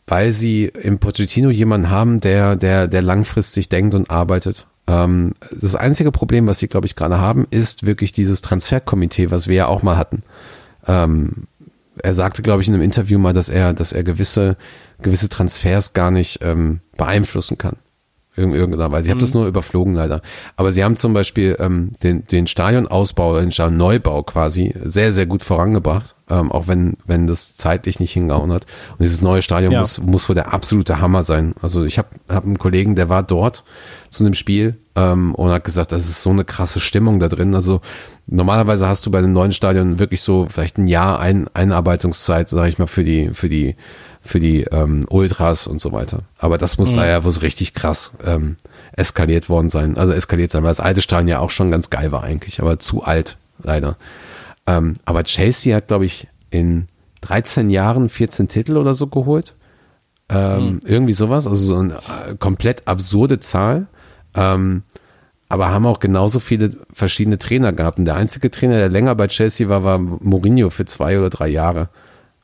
weil 0.07 0.33
sie 0.33 0.65
im 0.65 0.99
Pochettino 0.99 1.51
jemanden 1.51 1.89
haben, 1.91 2.21
der, 2.21 2.57
der, 2.57 2.89
der 2.89 3.03
langfristig 3.03 3.69
denkt 3.69 3.95
und 3.95 4.11
arbeitet. 4.11 4.67
Ähm, 4.87 5.35
das 5.51 5.75
einzige 5.75 6.11
Problem, 6.11 6.47
was 6.47 6.59
sie, 6.59 6.69
glaube 6.69 6.87
ich, 6.87 6.97
gerade 6.97 7.19
haben, 7.19 7.47
ist 7.51 7.87
wirklich 7.87 8.13
dieses 8.13 8.43
Transferkomitee, 8.43 9.31
was 9.31 9.49
wir 9.49 9.57
ja 9.57 9.67
auch 9.69 9.83
mal 9.83 9.97
hatten. 9.97 10.23
Ähm, 10.87 11.47
er 12.03 12.15
sagte, 12.15 12.43
glaube 12.43 12.63
ich, 12.63 12.69
in 12.69 12.75
einem 12.75 12.83
Interview 12.83 13.19
mal, 13.19 13.33
dass 13.33 13.49
er, 13.49 13.73
dass 13.75 13.93
er 13.93 14.03
gewisse, 14.03 14.57
gewisse 15.01 15.29
Transfers 15.29 15.93
gar 15.93 16.11
nicht 16.11 16.41
ähm, 16.43 16.81
beeinflussen 16.97 17.59
kann. 17.59 17.77
In 18.35 18.55
irgendeiner 18.55 18.91
Weise. 18.91 19.09
Ich 19.09 19.11
habe 19.11 19.21
das 19.21 19.35
nur 19.35 19.47
überflogen 19.47 19.95
leider. 19.95 20.23
Aber 20.57 20.73
sie 20.73 20.83
haben 20.83 20.97
zum 20.97 21.13
Beispiel 21.13 21.55
ähm, 21.61 21.93
den, 22.03 22.27
den 22.27 22.47
Stadionausbau, 22.47 23.39
den 23.39 23.53
Stadionneubau 23.53 24.23
quasi 24.23 24.75
sehr, 24.83 25.13
sehr 25.13 25.27
gut 25.27 25.43
vorangebracht, 25.43 26.15
ähm, 26.31 26.51
auch 26.51 26.67
wenn, 26.67 26.97
wenn 27.07 27.27
das 27.27 27.57
zeitlich 27.57 28.01
nicht 28.01 28.13
hingehauen 28.13 28.51
hat. 28.51 28.65
Und 28.93 29.03
dieses 29.03 29.21
neue 29.21 29.43
Stadion 29.43 29.73
Ja. 29.73 29.81
muss, 29.81 30.01
muss 30.01 30.31
wohl 30.31 30.35
der 30.35 30.55
absolute 30.55 30.99
Hammer 31.03 31.23
sein. 31.23 31.55
Also 31.61 31.85
ich 31.85 31.99
habe 31.99 32.09
hab 32.31 32.45
einen 32.45 32.57
Kollegen, 32.57 32.95
der 32.97 33.11
war 33.11 33.23
dort 33.23 33.65
zu 34.09 34.25
einem 34.25 34.33
Spiel 34.33 34.79
ähm, 34.97 35.35
und 35.35 35.51
hat 35.51 35.65
gesagt, 35.65 35.93
das 35.93 36.09
ist 36.09 36.23
so 36.23 36.31
eine 36.31 36.47
krasse 36.47 36.81
Stimmung 36.81 37.21
da 37.21 37.29
drin. 37.29 37.55
Also 37.55 37.83
normalerweise 38.27 38.89
hast 38.89 39.05
du 39.05 39.11
bei 39.11 39.19
einem 39.19 39.35
neuen 39.35 39.53
Stadion 39.53 39.99
wirklich 39.99 40.23
so 40.23 40.47
vielleicht 40.49 40.79
ein 40.79 40.87
Jahr 40.89 41.21
ein, 41.21 41.49
Einarbeitungszeit, 41.53 42.49
sage 42.49 42.71
ich 42.71 42.79
mal, 42.79 42.87
für 42.87 43.05
die, 43.05 43.29
für 43.35 43.51
die 43.51 43.77
für 44.23 44.41
die 44.41 44.63
ähm, 44.63 45.05
Ultras 45.09 45.67
und 45.67 45.81
so 45.81 45.93
weiter. 45.93 46.21
Aber 46.39 46.57
das 46.57 46.79
muss 46.79 46.95
da 46.95 47.07
ja 47.07 47.25
wohl 47.25 47.33
richtig 47.33 47.75
krass 47.75 48.13
ähm, 48.25 48.57
eskaliert 48.93 49.49
worden 49.49 49.69
sein. 49.69 49.97
Also 49.97 50.13
eskaliert 50.13 50.53
sein, 50.53 50.63
weil 50.63 50.71
das 50.71 50.81
alte 50.81 51.03
Stadion 51.03 51.29
ja 51.29 51.39
auch 51.41 51.51
schon 51.51 51.71
ganz 51.71 51.91
geil 51.91 52.13
war 52.13 52.23
eigentlich, 52.23 52.61
aber 52.61 52.79
zu 52.79 53.03
alt, 53.03 53.37
leider. 53.63 53.97
Ähm, 54.67 54.95
aber 55.05 55.25
Chelsea 55.25 55.75
hat, 55.75 55.89
glaube 55.89 56.07
ich, 56.07 56.29
in 56.51 56.87
13 57.23 57.71
Jahren 57.71 58.09
14 58.09 58.49
Titel 58.49 58.77
oder 58.77 58.95
so 58.95 59.09
geholt. 59.09 59.55
Ähm, 60.29 60.81
Irgendwie 60.85 61.13
sowas, 61.13 61.47
also 61.47 61.65
so 61.65 61.79
eine 61.79 61.95
äh, 61.95 62.35
komplett 62.39 62.87
absurde 62.87 63.41
Zahl. 63.41 63.87
Ähm, 64.35 64.83
aber 65.49 65.71
haben 65.71 65.85
auch 65.85 65.99
genauso 65.99 66.41
viele 66.41 66.77
verschiedene 66.93 67.39
Trainer 67.39 67.73
gehabt. 67.73 67.99
Und 67.99 68.07
der 68.07 68.15
einzige 68.15 68.51
Trainer, 68.51 68.79
der 68.79 68.89
länger 68.89 69.15
bei 69.15 69.27
Chelsea 69.27 69.69
war, 69.69 69.85
war 69.85 69.99
Mourinho 69.99 70.71
für 70.71 70.87
zwei 70.87 71.19
oder 71.19 71.29
drei 71.29 71.49
Jahre. 71.49 71.91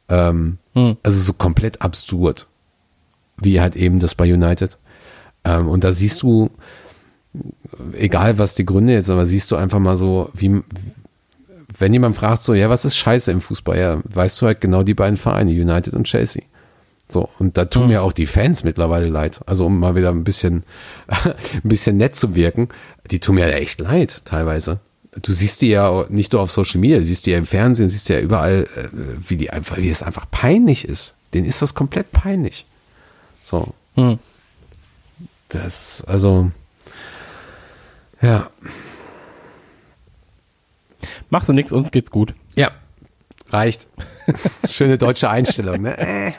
Ähm, 0.08 0.58
Also 1.02 1.20
so 1.22 1.32
komplett 1.32 1.82
absurd, 1.82 2.46
wie 3.36 3.60
halt 3.60 3.76
eben 3.76 4.00
das 4.00 4.14
bei 4.14 4.32
United. 4.32 4.78
Ähm, 5.44 5.68
und 5.68 5.84
da 5.84 5.92
siehst 5.92 6.22
du, 6.22 6.50
egal 7.92 8.38
was 8.38 8.54
die 8.54 8.66
Gründe 8.66 8.92
jetzt, 8.92 9.10
aber 9.10 9.26
siehst 9.26 9.50
du 9.50 9.56
einfach 9.56 9.78
mal 9.78 9.96
so, 9.96 10.30
wie, 10.34 10.62
wenn 11.78 11.92
jemand 11.92 12.16
fragt 12.16 12.42
so, 12.42 12.54
ja, 12.54 12.70
was 12.70 12.84
ist 12.84 12.96
scheiße 12.96 13.30
im 13.30 13.40
Fußball? 13.40 13.78
Ja, 13.78 14.00
weißt 14.04 14.40
du 14.40 14.46
halt 14.46 14.60
genau 14.60 14.82
die 14.82 14.94
beiden 14.94 15.16
Vereine, 15.16 15.50
United 15.50 15.94
und 15.94 16.04
Chelsea. 16.04 16.42
So, 17.10 17.28
und 17.38 17.56
da 17.56 17.64
tun 17.64 17.88
mir 17.88 18.02
auch 18.02 18.12
die 18.12 18.26
Fans 18.26 18.64
mittlerweile 18.64 19.08
leid. 19.08 19.40
Also 19.46 19.66
um 19.66 19.78
mal 19.78 19.96
wieder 19.96 20.10
ein 20.10 20.24
bisschen, 20.24 20.64
ein 21.08 21.34
bisschen 21.62 21.96
nett 21.96 22.16
zu 22.16 22.34
wirken, 22.34 22.68
die 23.10 23.18
tun 23.18 23.36
mir 23.36 23.52
echt 23.52 23.80
leid, 23.80 24.22
teilweise. 24.26 24.80
Du 25.22 25.32
siehst 25.32 25.62
die 25.62 25.68
ja 25.68 26.04
nicht 26.08 26.32
nur 26.32 26.42
auf 26.42 26.50
Social 26.50 26.80
Media, 26.80 27.02
siehst 27.02 27.26
die 27.26 27.30
ja 27.30 27.38
im 27.38 27.46
Fernsehen, 27.46 27.88
siehst 27.88 28.08
die 28.08 28.14
ja 28.14 28.20
überall, 28.20 28.68
äh, 28.76 28.88
wie 29.26 29.36
die 29.36 29.50
einfach, 29.50 29.76
wie 29.78 29.88
es 29.88 30.02
einfach 30.02 30.26
peinlich 30.30 30.84
ist. 30.84 31.14
Denen 31.34 31.46
ist 31.46 31.62
das 31.62 31.74
komplett 31.74 32.12
peinlich. 32.12 32.66
So. 33.42 33.74
Hm. 33.94 34.18
Das, 35.48 36.04
also, 36.06 36.50
ja. 38.20 38.50
Machst 41.30 41.48
du 41.48 41.52
nix, 41.52 41.72
uns 41.72 41.90
geht's 41.90 42.10
gut. 42.10 42.34
Ja. 42.54 42.72
Reicht. 43.50 43.86
Schöne 44.68 44.98
deutsche 44.98 45.30
Einstellung, 45.30 45.82
ne? 45.82 45.96
Äh. 45.98 46.32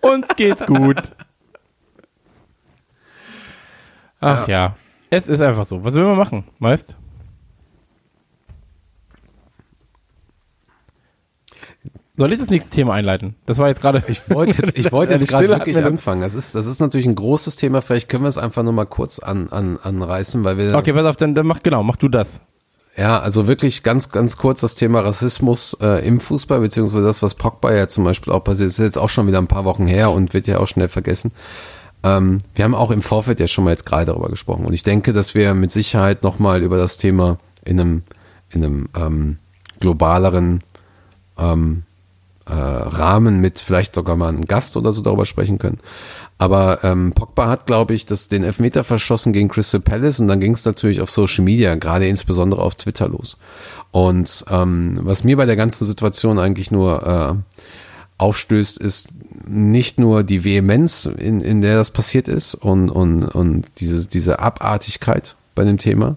Uns 0.00 0.28
geht's 0.36 0.64
gut. 0.64 0.96
Ach 4.20 4.48
ja. 4.48 4.76
Es 5.10 5.28
ist 5.28 5.40
einfach 5.40 5.64
so. 5.64 5.84
Was 5.84 5.94
will 5.94 6.04
man 6.04 6.16
machen, 6.16 6.44
weißt? 6.58 6.96
Soll 12.18 12.32
ich 12.32 12.38
das 12.38 12.48
nächste 12.48 12.70
Thema 12.70 12.94
einleiten? 12.94 13.34
Das 13.44 13.58
war 13.58 13.68
jetzt 13.68 13.82
gerade. 13.82 14.02
Ich 14.08 14.30
wollte 14.30 14.56
jetzt, 14.62 14.78
ich 14.78 14.90
wollte 14.90 15.12
jetzt 15.14 15.28
gerade 15.28 15.48
wirklich 15.48 15.82
anfangen. 15.84 16.22
Das 16.22 16.34
ist, 16.34 16.54
das 16.54 16.64
ist 16.66 16.80
natürlich 16.80 17.06
ein 17.06 17.14
großes 17.14 17.56
Thema. 17.56 17.82
Vielleicht 17.82 18.08
können 18.08 18.24
wir 18.24 18.28
es 18.28 18.38
einfach 18.38 18.62
nur 18.62 18.72
mal 18.72 18.86
kurz 18.86 19.18
an, 19.18 19.48
an, 19.50 19.78
anreißen, 19.82 20.42
weil 20.42 20.56
wir, 20.56 20.74
Okay, 20.76 20.94
pass 20.94 21.04
auf, 21.04 21.16
dann, 21.16 21.34
dann 21.34 21.46
mach 21.46 21.62
genau, 21.62 21.82
mach 21.82 21.96
du 21.96 22.08
das. 22.08 22.40
ja, 22.96 23.20
also 23.20 23.46
wirklich 23.46 23.82
ganz, 23.82 24.08
ganz 24.10 24.38
kurz 24.38 24.62
das 24.62 24.74
Thema 24.74 25.00
Rassismus 25.00 25.76
äh, 25.82 26.06
im 26.06 26.18
Fußball, 26.18 26.60
beziehungsweise 26.60 27.04
das, 27.04 27.22
was 27.22 27.34
Pogba 27.34 27.74
ja 27.74 27.86
zum 27.86 28.04
Beispiel 28.04 28.32
auch 28.32 28.42
passiert, 28.42 28.70
ist 28.70 28.78
jetzt 28.78 28.98
auch 28.98 29.10
schon 29.10 29.26
wieder 29.26 29.38
ein 29.38 29.46
paar 29.48 29.66
Wochen 29.66 29.86
her 29.86 30.10
und 30.10 30.32
wird 30.32 30.46
ja 30.46 30.58
auch 30.58 30.66
schnell 30.68 30.88
vergessen. 30.88 31.32
Ähm, 32.02 32.38
wir 32.54 32.64
haben 32.64 32.74
auch 32.74 32.90
im 32.90 33.02
Vorfeld 33.02 33.40
ja 33.40 33.48
schon 33.48 33.64
mal 33.64 33.70
jetzt 33.70 33.86
gerade 33.86 34.06
darüber 34.06 34.28
gesprochen 34.28 34.66
und 34.66 34.72
ich 34.72 34.82
denke, 34.82 35.12
dass 35.12 35.34
wir 35.34 35.54
mit 35.54 35.70
Sicherheit 35.72 36.22
nochmal 36.22 36.62
über 36.62 36.76
das 36.76 36.96
Thema 36.96 37.38
in 37.64 37.80
einem, 37.80 38.02
in 38.50 38.64
einem 38.64 38.88
ähm, 38.94 39.38
globaleren 39.80 40.62
ähm, 41.38 41.82
äh, 42.46 42.52
Rahmen 42.52 43.40
mit 43.40 43.58
vielleicht 43.58 43.94
sogar 43.94 44.16
mal 44.16 44.28
einem 44.28 44.44
Gast 44.44 44.76
oder 44.76 44.92
so 44.92 45.02
darüber 45.02 45.24
sprechen 45.24 45.58
können. 45.58 45.78
Aber 46.38 46.84
ähm, 46.84 47.12
Pogba 47.12 47.48
hat, 47.48 47.66
glaube 47.66 47.94
ich, 47.94 48.06
das, 48.06 48.28
den 48.28 48.44
Elfmeter 48.44 48.84
verschossen 48.84 49.32
gegen 49.32 49.48
Crystal 49.48 49.80
Palace 49.80 50.20
und 50.20 50.28
dann 50.28 50.38
ging 50.38 50.52
es 50.52 50.64
natürlich 50.64 51.00
auf 51.00 51.10
Social 51.10 51.44
Media, 51.44 51.74
gerade 51.76 52.06
insbesondere 52.06 52.62
auf 52.62 52.74
Twitter 52.74 53.08
los. 53.08 53.36
Und 53.90 54.44
ähm, 54.50 54.98
was 55.02 55.24
mir 55.24 55.36
bei 55.36 55.46
der 55.46 55.56
ganzen 55.56 55.86
Situation 55.86 56.38
eigentlich 56.38 56.70
nur 56.70 57.06
äh, 57.06 57.54
aufstößt, 58.18 58.78
ist 58.78 59.08
nicht 59.46 59.98
nur 59.98 60.22
die 60.22 60.44
Vehemenz, 60.44 61.06
in, 61.06 61.40
in 61.40 61.60
der 61.60 61.76
das 61.76 61.90
passiert 61.90 62.28
ist 62.28 62.54
und, 62.54 62.90
und, 62.90 63.24
und 63.24 63.66
diese, 63.78 64.06
diese 64.08 64.40
Abartigkeit 64.40 65.36
bei 65.54 65.64
dem 65.64 65.78
Thema. 65.78 66.16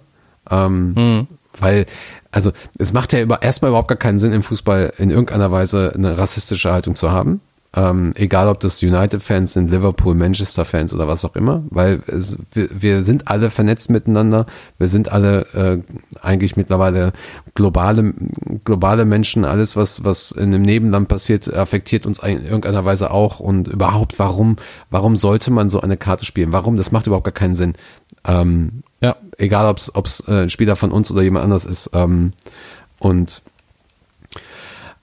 Ähm, 0.49 0.93
Mhm. 0.95 1.27
Weil, 1.59 1.85
also 2.31 2.51
es 2.77 2.93
macht 2.93 3.11
ja 3.13 3.21
über, 3.21 3.41
erstmal 3.41 3.69
überhaupt 3.69 3.89
gar 3.89 3.97
keinen 3.97 4.19
Sinn 4.19 4.31
im 4.31 4.43
Fußball 4.43 4.93
in 4.97 5.09
irgendeiner 5.09 5.51
Weise 5.51 5.91
eine 5.93 6.17
rassistische 6.17 6.71
Haltung 6.71 6.95
zu 6.95 7.11
haben. 7.11 7.41
Ähm, 7.75 8.13
egal 8.15 8.47
ob 8.47 8.59
das 8.61 8.81
United-Fans 8.81 9.53
sind, 9.53 9.69
Liverpool, 9.69 10.15
Manchester-Fans 10.15 10.91
oder 10.91 11.07
was 11.07 11.23
auch 11.23 11.35
immer, 11.35 11.63
weil 11.69 12.01
es, 12.07 12.35
wir, 12.51 12.67
wir 12.71 13.01
sind 13.03 13.27
alle 13.27 13.51
vernetzt 13.51 13.91
miteinander, 13.91 14.47
wir 14.79 14.87
sind 14.87 15.11
alle 15.11 15.45
äh, 15.53 16.17
eigentlich 16.19 16.57
mittlerweile 16.57 17.13
globale, 17.53 18.15
globale 18.63 19.05
Menschen, 19.05 19.45
alles 19.45 19.75
was, 19.75 20.03
was 20.03 20.31
in 20.31 20.45
einem 20.45 20.63
Nebenland 20.63 21.09
passiert, 21.09 21.53
affektiert 21.53 22.07
uns 22.07 22.17
in 22.19 22.43
irgendeiner 22.43 22.85
Weise 22.85 23.11
auch 23.11 23.39
und 23.39 23.67
überhaupt, 23.67 24.17
warum, 24.17 24.55
warum 24.89 25.15
sollte 25.15 25.51
man 25.51 25.69
so 25.69 25.79
eine 25.79 25.95
Karte 25.95 26.25
spielen? 26.25 26.51
Warum? 26.51 26.75
Das 26.75 26.91
macht 26.91 27.05
überhaupt 27.05 27.25
gar 27.25 27.33
keinen 27.33 27.53
Sinn. 27.55 27.73
Ähm, 28.25 28.81
Ja. 28.99 29.15
egal 29.37 29.67
ob 29.93 30.05
es 30.07 30.23
äh, 30.27 30.41
ein 30.41 30.49
Spieler 30.49 30.75
von 30.75 30.91
uns 30.91 31.11
oder 31.11 31.21
jemand 31.21 31.43
anders 31.43 31.65
ist. 31.67 31.91
Ähm, 31.93 32.33
und 32.97 33.43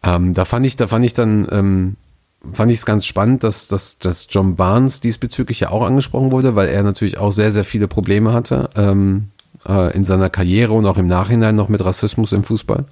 ähm, 0.02 0.34
da 0.34 0.44
fand 0.44 0.66
ich, 0.66 0.74
da 0.74 0.88
fand 0.88 1.04
ich 1.04 1.14
dann, 1.14 1.46
ähm, 1.52 1.96
fand 2.52 2.70
ich 2.70 2.78
es 2.78 2.86
ganz 2.86 3.04
spannend, 3.06 3.44
dass, 3.44 3.68
dass, 3.68 3.98
dass 3.98 4.28
John 4.30 4.56
Barnes 4.56 5.00
diesbezüglich 5.00 5.60
ja 5.60 5.70
auch 5.70 5.84
angesprochen 5.84 6.32
wurde, 6.32 6.56
weil 6.56 6.68
er 6.68 6.82
natürlich 6.82 7.18
auch 7.18 7.32
sehr, 7.32 7.50
sehr 7.50 7.64
viele 7.64 7.88
Probleme 7.88 8.32
hatte 8.32 8.70
ähm, 8.76 9.30
äh, 9.66 9.94
in 9.96 10.04
seiner 10.04 10.30
Karriere 10.30 10.72
und 10.72 10.86
auch 10.86 10.98
im 10.98 11.06
Nachhinein 11.06 11.56
noch 11.56 11.68
mit 11.68 11.84
Rassismus 11.84 12.32
im 12.32 12.44
Fußball. 12.44 12.86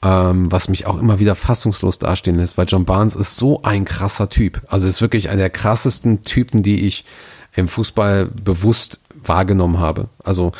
Ähm, 0.00 0.52
was 0.52 0.68
mich 0.68 0.86
auch 0.86 1.00
immer 1.00 1.18
wieder 1.18 1.34
fassungslos 1.34 1.98
dastehen 1.98 2.36
lässt, 2.36 2.56
weil 2.56 2.66
John 2.68 2.84
Barnes 2.84 3.16
ist 3.16 3.36
so 3.36 3.62
ein 3.62 3.84
krasser 3.84 4.28
Typ. 4.28 4.62
Also 4.68 4.86
ist 4.86 5.02
wirklich 5.02 5.28
einer 5.28 5.40
der 5.40 5.50
krassesten 5.50 6.22
Typen, 6.22 6.62
die 6.62 6.86
ich 6.86 7.04
im 7.56 7.66
Fußball 7.66 8.26
bewusst 8.26 9.00
wahrgenommen 9.24 9.80
habe. 9.80 10.08
Also 10.22 10.52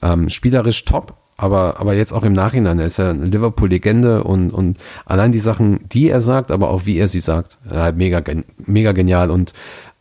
ähm, 0.00 0.28
spielerisch 0.28 0.84
top, 0.84 1.16
aber, 1.36 1.80
aber 1.80 1.94
jetzt 1.94 2.12
auch 2.12 2.22
im 2.22 2.32
Nachhinein. 2.32 2.78
Er 2.78 2.86
ist 2.86 2.98
ja 2.98 3.10
eine 3.10 3.26
Liverpool-Legende 3.26 4.22
und, 4.24 4.50
und 4.50 4.78
allein 5.04 5.32
die 5.32 5.38
Sachen, 5.40 5.80
die 5.88 6.08
er 6.08 6.20
sagt, 6.20 6.50
aber 6.50 6.70
auch 6.70 6.86
wie 6.86 6.96
er 6.98 7.08
sie 7.08 7.20
sagt, 7.20 7.58
ja, 7.70 7.90
mega, 7.92 8.22
mega 8.66 8.92
genial. 8.92 9.30
Und 9.30 9.52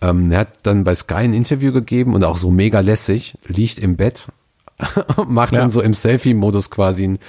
ähm, 0.01 0.31
er 0.31 0.39
hat 0.39 0.49
dann 0.63 0.83
bei 0.83 0.93
Sky 0.93 1.15
ein 1.15 1.33
Interview 1.33 1.71
gegeben 1.71 2.13
und 2.13 2.23
auch 2.23 2.37
so 2.37 2.51
mega 2.51 2.81
lässig, 2.81 3.35
liegt 3.47 3.79
im 3.79 3.95
Bett, 3.95 4.27
macht 5.27 5.53
Ja. 5.53 5.59
dann 5.59 5.69
so 5.69 5.81
im 5.81 5.93
Selfie-Modus 5.93 6.69
quasi 6.69 7.05
ein, 7.05 7.19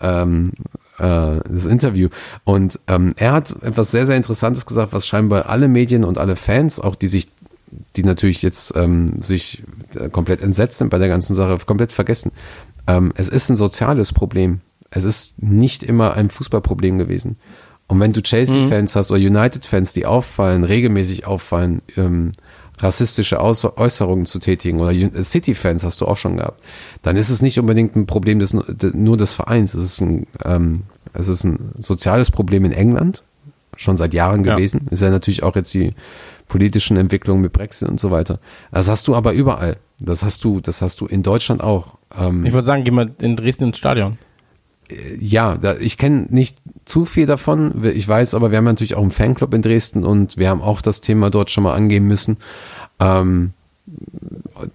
ähm, 0.00 0.52
äh, 0.98 1.38
das 1.48 1.66
Interview. 1.66 2.08
Und 2.44 2.80
ähm, 2.88 3.12
er 3.16 3.32
hat 3.32 3.54
etwas 3.62 3.90
sehr, 3.90 4.06
sehr 4.06 4.16
Interessantes 4.16 4.66
gesagt, 4.66 4.92
was 4.92 5.06
scheinbar 5.06 5.48
alle 5.48 5.68
Medien 5.68 6.04
und 6.04 6.18
alle 6.18 6.36
Fans, 6.36 6.80
auch 6.80 6.96
die 6.96 7.08
sich, 7.08 7.28
die 7.96 8.02
natürlich 8.02 8.42
jetzt 8.42 8.74
ähm, 8.76 9.22
sich 9.22 9.62
äh, 9.94 10.08
komplett 10.08 10.42
entsetzt 10.42 10.78
sind 10.78 10.90
bei 10.90 10.98
der 10.98 11.08
ganzen 11.08 11.34
Sache, 11.34 11.58
komplett 11.64 11.92
vergessen. 11.92 12.32
Ähm, 12.86 13.12
es 13.16 13.28
ist 13.28 13.48
ein 13.50 13.56
soziales 13.56 14.12
Problem. 14.12 14.60
Es 14.90 15.04
ist 15.04 15.42
nicht 15.42 15.82
immer 15.82 16.14
ein 16.14 16.30
Fußballproblem 16.30 16.98
gewesen. 16.98 17.36
Und 17.86 18.00
wenn 18.00 18.12
du 18.12 18.22
Chelsea-Fans 18.22 18.96
hast 18.96 19.10
oder 19.10 19.20
United-Fans, 19.20 19.92
die 19.92 20.06
auffallen, 20.06 20.64
regelmäßig 20.64 21.26
auffallen, 21.26 21.82
ähm, 21.96 22.32
rassistische 22.78 23.38
Aus 23.40 23.64
Äußerungen 23.64 24.26
zu 24.26 24.38
tätigen 24.38 24.80
oder 24.80 24.92
City-Fans 25.22 25.84
hast 25.84 26.00
du 26.00 26.06
auch 26.06 26.16
schon 26.16 26.38
gehabt, 26.38 26.62
dann 27.02 27.16
ist 27.16 27.28
es 27.28 27.42
nicht 27.42 27.58
unbedingt 27.58 27.94
ein 27.96 28.06
Problem 28.06 28.38
des, 28.38 28.54
nur 28.94 29.16
des 29.16 29.34
Vereins. 29.34 29.74
Es 29.74 29.84
ist 29.84 30.00
ein, 30.00 30.26
ähm, 30.44 30.82
es 31.12 31.28
ist 31.28 31.44
ein 31.44 31.72
soziales 31.78 32.30
Problem 32.30 32.64
in 32.64 32.72
England, 32.72 33.22
schon 33.76 33.96
seit 33.96 34.14
Jahren 34.14 34.42
Ja. 34.44 34.54
gewesen. 34.54 34.86
Ist 34.90 35.02
ja 35.02 35.10
natürlich 35.10 35.42
auch 35.42 35.54
jetzt 35.54 35.72
die 35.74 35.92
politischen 36.48 36.96
Entwicklungen 36.96 37.42
mit 37.42 37.52
Brexit 37.52 37.88
und 37.88 37.98
so 38.00 38.10
weiter. 38.10 38.38
Das 38.70 38.88
hast 38.88 39.08
du 39.08 39.14
aber 39.14 39.32
überall. 39.32 39.76
Das 39.98 40.24
hast 40.24 40.44
du, 40.44 40.60
das 40.60 40.82
hast 40.82 41.00
du 41.00 41.06
in 41.06 41.22
Deutschland 41.22 41.62
auch. 41.62 41.96
Ähm, 42.18 42.44
Ich 42.44 42.52
würde 42.52 42.66
sagen, 42.66 42.84
geh 42.84 42.90
mal 42.90 43.10
in 43.20 43.36
Dresden 43.36 43.64
ins 43.64 43.78
Stadion. 43.78 44.18
ja, 45.18 45.56
da, 45.56 45.76
ich 45.76 45.96
kenne 45.96 46.26
nicht 46.30 46.58
zu 46.84 47.04
viel 47.06 47.26
davon. 47.26 47.84
Ich 47.94 48.06
weiß 48.06 48.34
aber, 48.34 48.50
wir 48.50 48.58
haben 48.58 48.64
natürlich 48.64 48.94
auch 48.94 49.02
einen 49.02 49.10
Fanclub 49.10 49.54
in 49.54 49.62
Dresden 49.62 50.04
und 50.04 50.36
wir 50.36 50.50
haben 50.50 50.60
auch 50.60 50.82
das 50.82 51.00
Thema 51.00 51.30
dort 51.30 51.50
schon 51.50 51.64
mal 51.64 51.74
angehen 51.74 52.06
müssen. 52.06 52.36
Ähm, 53.00 53.52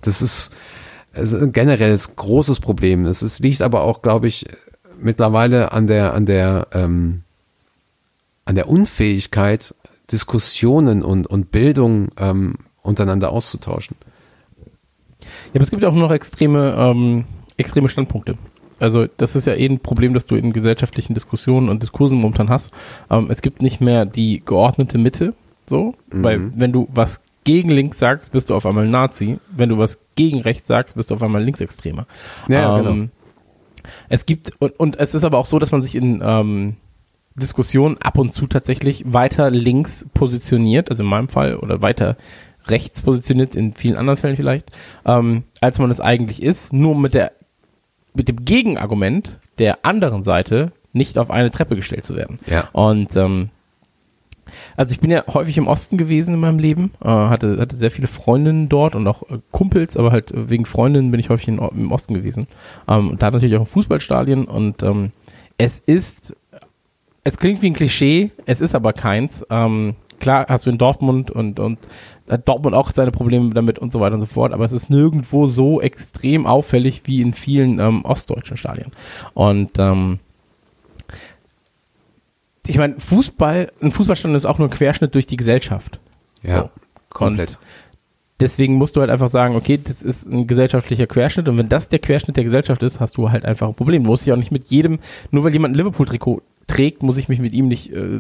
das 0.02 0.22
ist, 0.22 0.52
ist 1.14 1.34
ein 1.36 1.52
generelles 1.52 2.16
großes 2.16 2.60
Problem. 2.60 3.06
Es 3.06 3.22
ist, 3.22 3.40
liegt 3.40 3.62
aber 3.62 3.82
auch, 3.82 4.02
glaube 4.02 4.28
ich, 4.28 4.46
mittlerweile 5.00 5.72
an 5.72 5.88
der, 5.88 6.14
an 6.14 6.26
der, 6.26 6.68
ähm, 6.72 7.22
an 8.46 8.56
der 8.56 8.70
Unfähigkeit, 8.70 9.76
Diskussionen 10.12 11.04
und, 11.04 11.28
und 11.28 11.52
Bildung 11.52 12.10
ähm, 12.18 12.56
untereinander 12.82 13.32
auszutauschen. 13.32 13.98
Ja, 15.20 15.56
aber 15.56 15.64
es 15.64 15.70
gibt 15.70 15.84
ja 15.84 15.90
auch 15.90 15.94
noch 15.94 16.12
extreme, 16.12 16.76
ähm, 16.78 17.26
extreme 17.58 17.90
Standpunkte. 17.90 18.36
Also 18.80 19.08
das 19.18 19.36
ist 19.36 19.48
ja 19.48 19.54
eh 19.54 19.66
ein 19.66 19.80
Problem, 19.80 20.14
das 20.14 20.28
du 20.28 20.36
in 20.36 20.54
gesellschaftlichen 20.54 21.14
Diskussionen 21.14 21.70
und 21.70 21.82
Diskursen 21.82 22.20
momentan 22.20 22.50
hast. 22.50 22.74
Ähm, 23.10 23.28
es 23.30 23.42
gibt 23.42 23.62
nicht 23.62 23.82
mehr 23.82 24.06
die 24.06 24.42
geordnete 24.46 24.98
Mitte, 24.98 25.34
so, 25.68 25.96
weil 26.12 26.52
wenn 26.56 26.72
du 26.72 26.88
was 26.94 27.22
gegen 27.44 27.70
links 27.70 27.98
sagst, 27.98 28.34
bist 28.34 28.50
du 28.50 28.56
auf 28.56 28.66
einmal 28.66 28.88
Nazi. 28.88 29.40
Wenn 29.56 29.70
du 29.70 29.78
was 29.78 30.00
gegen 30.16 30.42
rechts 30.42 30.68
sagst, 30.68 30.96
bist 30.96 31.10
du 31.10 31.16
auf 31.16 31.24
einmal 31.24 31.42
Linksextremer. 31.44 32.06
Ja, 32.50 32.78
ähm, 32.78 32.84
genau. 32.84 33.08
Es 34.10 34.26
gibt, 34.26 34.52
und, 34.60 34.78
und 34.78 35.00
es 35.00 35.14
ist 35.14 35.24
aber 35.24 35.38
auch 35.38 35.46
so, 35.46 35.58
dass 35.58 35.72
man 35.72 35.82
sich 35.82 35.96
in 35.96 36.22
ähm, 36.22 36.76
Diskussionen 37.38 37.98
ab 37.98 38.18
und 38.18 38.34
zu 38.34 38.48
tatsächlich 38.48 39.04
weiter 39.06 39.50
links 39.50 40.08
positioniert, 40.14 40.90
also 40.90 41.04
in 41.04 41.10
meinem 41.10 41.30
Fall, 41.30 41.56
oder 41.58 41.82
weiter 41.82 42.18
rechts 42.68 43.02
positioniert, 43.02 43.56
in 43.56 43.74
vielen 43.74 43.96
anderen 43.96 44.18
Fällen 44.18 44.36
vielleicht, 44.36 44.72
ähm, 45.06 45.44
als 45.62 45.80
man 45.80 45.90
es 45.90 46.02
eigentlich 46.02 46.42
ist, 46.42 46.74
nur 46.74 46.96
mit 46.96 47.14
der 47.14 47.32
mit 48.14 48.28
dem 48.28 48.46
Gegenargument 48.46 49.38
der 49.60 49.86
anderen 49.86 50.24
Seite 50.24 50.72
nicht 50.92 51.20
auf 51.20 51.30
eine 51.30 51.52
Treppe 51.52 51.76
gestellt 51.76 52.04
zu 52.04 52.16
werden. 52.16 52.40
Ja. 52.48 52.68
Und 52.72 53.16
ähm, 53.16 53.50
also 54.76 54.92
ich 54.92 55.00
bin 55.00 55.12
ja 55.12 55.24
häufig 55.28 55.58
im 55.58 55.68
Osten 55.68 55.98
gewesen 55.98 56.34
in 56.34 56.40
meinem 56.40 56.60
Leben, 56.60 56.92
äh, 57.02 57.08
hatte, 57.08 57.58
hatte 57.60 57.76
sehr 57.76 57.92
viele 57.92 58.08
Freundinnen 58.08 58.70
dort 58.70 58.96
und 58.96 59.08
auch 59.08 59.24
äh, 59.24 59.40
Kumpels, 59.52 59.98
aber 59.98 60.12
halt 60.12 60.32
wegen 60.34 60.66
Freundinnen 60.66 61.12
bin 61.12 61.20
ich 61.20 61.30
häufig 61.30 61.48
in, 61.48 61.60
im 61.60 61.92
Osten 61.92 62.14
gewesen. 62.14 62.48
Ähm, 62.88 63.12
und 63.12 63.22
da 63.22 63.32
natürlich 63.32 63.56
auch 63.56 63.62
ein 63.62 63.68
Fußballstadion 63.68 64.46
und 64.46 64.82
ähm, 64.84 65.12
es 65.58 65.80
ist, 65.80 66.36
es 67.28 67.38
klingt 67.38 67.62
wie 67.62 67.68
ein 67.70 67.74
Klischee, 67.74 68.32
es 68.46 68.62
ist 68.62 68.74
aber 68.74 68.94
keins. 68.94 69.46
Ähm, 69.50 69.96
klar 70.22 70.46
hast 70.48 70.66
du 70.66 70.70
in 70.70 70.78
Dortmund 70.78 71.30
und, 71.30 71.60
und 71.60 71.78
hat 72.30 72.48
Dortmund 72.48 72.74
auch 72.74 72.92
seine 72.94 73.12
Probleme 73.12 73.54
damit 73.54 73.80
und 73.80 73.92
so 73.92 74.00
weiter 74.00 74.16
und 74.16 74.22
so 74.22 74.28
fort, 74.28 74.54
aber 74.54 74.64
es 74.64 74.72
ist 74.72 74.90
nirgendwo 74.90 75.46
so 75.48 75.82
extrem 75.82 76.46
auffällig 76.46 77.02
wie 77.06 77.22
in 77.22 77.34
vielen 77.34 77.80
ähm, 77.80 78.06
ostdeutschen 78.06 78.56
Stadien. 78.56 78.94
Und 79.34 79.72
ähm, 79.78 80.20
ich 82.66 82.78
meine, 82.78 82.98
Fußball, 82.98 83.74
ein 83.82 83.92
Fußballstadion 83.92 84.36
ist 84.36 84.46
auch 84.46 84.58
nur 84.58 84.70
ein 84.70 84.74
Querschnitt 84.74 85.14
durch 85.14 85.28
die 85.28 85.38
Gesellschaft. 85.38 86.00
Ja, 86.44 86.62
So. 86.62 86.70
komplett. 87.10 87.60
Deswegen 88.40 88.76
musst 88.76 88.96
du 88.96 89.02
halt 89.02 89.10
einfach 89.10 89.30
sagen, 89.30 89.56
okay, 89.58 89.78
das 89.84 90.02
ist 90.02 90.28
ein 90.28 90.48
gesellschaftlicher 90.48 91.08
Querschnitt 91.08 91.50
und 91.50 91.58
wenn 91.58 91.68
das 91.68 91.90
der 91.90 92.00
Querschnitt 92.00 92.38
der 92.38 92.46
Gesellschaft 92.46 92.84
ist, 92.84 93.02
hast 93.02 93.18
du 93.18 93.32
halt 93.32 93.44
einfach 93.44 93.68
ein 93.68 93.74
Problem. 93.74 94.04
Du 94.04 94.12
musst 94.12 94.26
dich 94.26 94.32
auch 94.32 94.38
nicht 94.38 94.52
mit 94.52 94.68
jedem, 94.68 95.00
nur 95.32 95.44
weil 95.44 95.52
jemand 95.52 95.74
ein 95.74 95.78
Liverpool-Trikot 95.78 96.42
trägt, 96.68 97.04
muss 97.04 97.18
ich 97.18 97.30
mich 97.30 97.40
mit 97.40 97.54
ihm 97.54 97.68
nicht, 97.68 97.92
äh, 97.94 98.20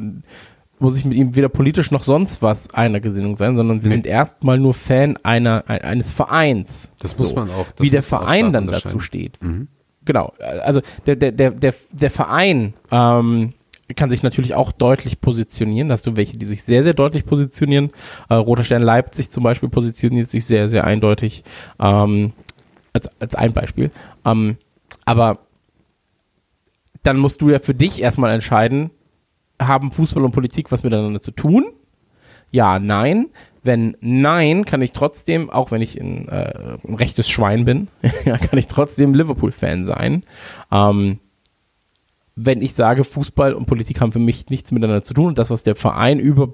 muss 0.80 0.96
ich 0.96 1.06
mit 1.06 1.16
ihm 1.18 1.36
weder 1.36 1.50
politisch 1.50 1.92
noch 1.92 2.04
sonst 2.04 2.42
was 2.42 2.74
einer 2.74 3.00
Gesinnung 3.00 3.36
sein, 3.36 3.56
sondern 3.58 3.84
wir 3.84 3.90
Nee. 3.90 3.96
sind 3.96 4.06
erstmal 4.08 4.60
nur 4.60 4.74
Fan 4.74 5.18
einer, 5.24 5.64
ein, 5.68 5.82
eines 5.82 6.12
Vereins. 6.12 6.92
Das 7.00 7.18
muss 7.18 7.36
man 7.36 7.50
auch- 7.50 7.68
Wie 7.80 7.90
der 7.90 8.04
Verein 8.04 8.54
dann 8.54 8.66
dazu 8.66 9.00
steht. 9.00 9.40
Genau. 10.06 10.34
Also 10.64 10.82
der, 11.06 11.16
der, 11.16 11.32
der, 11.32 11.52
der, 11.52 11.74
der 11.92 12.12
Verein 12.12 12.74
ähm, 12.92 13.50
kann 13.96 14.10
sich 14.10 14.22
natürlich 14.24 14.54
auch 14.54 14.72
deutlich 14.72 15.20
positionieren. 15.20 15.90
Da 15.90 15.94
hast 15.94 16.06
du 16.08 16.16
welche, 16.16 16.38
die 16.38 16.46
sich 16.46 16.64
sehr, 16.64 16.84
sehr 16.84 16.94
deutlich 16.94 17.26
positionieren. 17.26 17.90
Äh, 18.30 18.36
Roter 18.36 18.64
Stern 18.64 18.82
Leipzig 18.84 19.32
zum 19.32 19.44
Beispiel 19.44 19.70
positioniert 19.70 20.30
sich 20.30 20.46
sehr, 20.46 20.68
sehr 20.68 20.84
eindeutig. 20.86 21.44
Ähm, 21.80 22.34
als, 22.94 23.10
als 23.20 23.36
ein 23.36 23.52
Beispiel. 23.54 23.92
Ähm, 24.26 24.58
aber 25.06 25.40
dann 27.08 27.18
musst 27.18 27.42
du 27.42 27.50
ja 27.50 27.60
für 27.60 27.74
dich 27.74 28.02
erstmal 28.02 28.34
entscheiden, 28.34 28.92
haben 29.62 29.94
Fußball 29.94 30.26
und 30.26 30.32
Politik 30.32 30.74
was 30.74 30.84
miteinander 30.84 31.22
zu 31.22 31.32
tun? 31.32 31.66
Ja, 32.52 32.80
nein. 32.80 33.28
Wenn 33.64 33.96
nein, 34.02 34.66
kann 34.66 34.82
ich 34.82 34.92
trotzdem, 34.92 35.50
auch 35.50 35.72
wenn 35.72 35.82
ich 35.82 36.00
ein, 36.00 36.28
äh, 36.28 36.78
ein 36.86 36.96
rechtes 36.96 37.30
Schwein 37.30 37.64
bin, 37.64 37.88
kann 38.26 38.60
ich 38.60 38.68
trotzdem 38.68 39.14
Liverpool-Fan 39.14 39.86
sein. 39.86 40.24
Ähm, 40.70 41.20
wenn 42.36 42.62
ich 42.62 42.74
sage, 42.74 43.06
Fußball 43.06 43.54
und 43.54 43.68
Politik 43.68 44.02
haben 44.02 44.12
für 44.12 44.20
mich 44.20 44.50
nichts 44.50 44.72
miteinander 44.72 45.04
zu 45.04 45.14
tun 45.14 45.28
und 45.28 45.38
das, 45.38 45.50
was 45.50 45.64
der 45.64 45.78
Verein 45.78 46.20
über, 46.20 46.54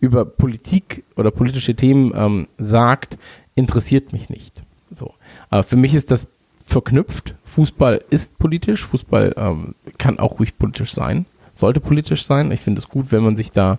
über 0.00 0.24
Politik 0.24 1.04
oder 1.16 1.30
politische 1.30 1.74
Themen 1.74 2.12
ähm, 2.16 2.48
sagt, 2.56 3.18
interessiert 3.54 4.14
mich 4.14 4.30
nicht. 4.30 4.62
So. 4.90 5.12
Aber 5.50 5.62
für 5.62 5.76
mich 5.76 5.94
ist 5.94 6.10
das 6.10 6.28
verknüpft. 6.66 7.34
Fußball 7.44 8.02
ist 8.10 8.38
politisch, 8.38 8.84
Fußball 8.84 9.34
ähm, 9.36 9.74
kann 9.98 10.18
auch 10.18 10.38
ruhig 10.38 10.58
politisch 10.58 10.92
sein, 10.92 11.26
sollte 11.52 11.80
politisch 11.80 12.24
sein. 12.24 12.50
Ich 12.50 12.60
finde 12.60 12.80
es 12.80 12.88
gut, 12.88 13.12
wenn 13.12 13.22
man 13.22 13.36
sich 13.36 13.52
da 13.52 13.78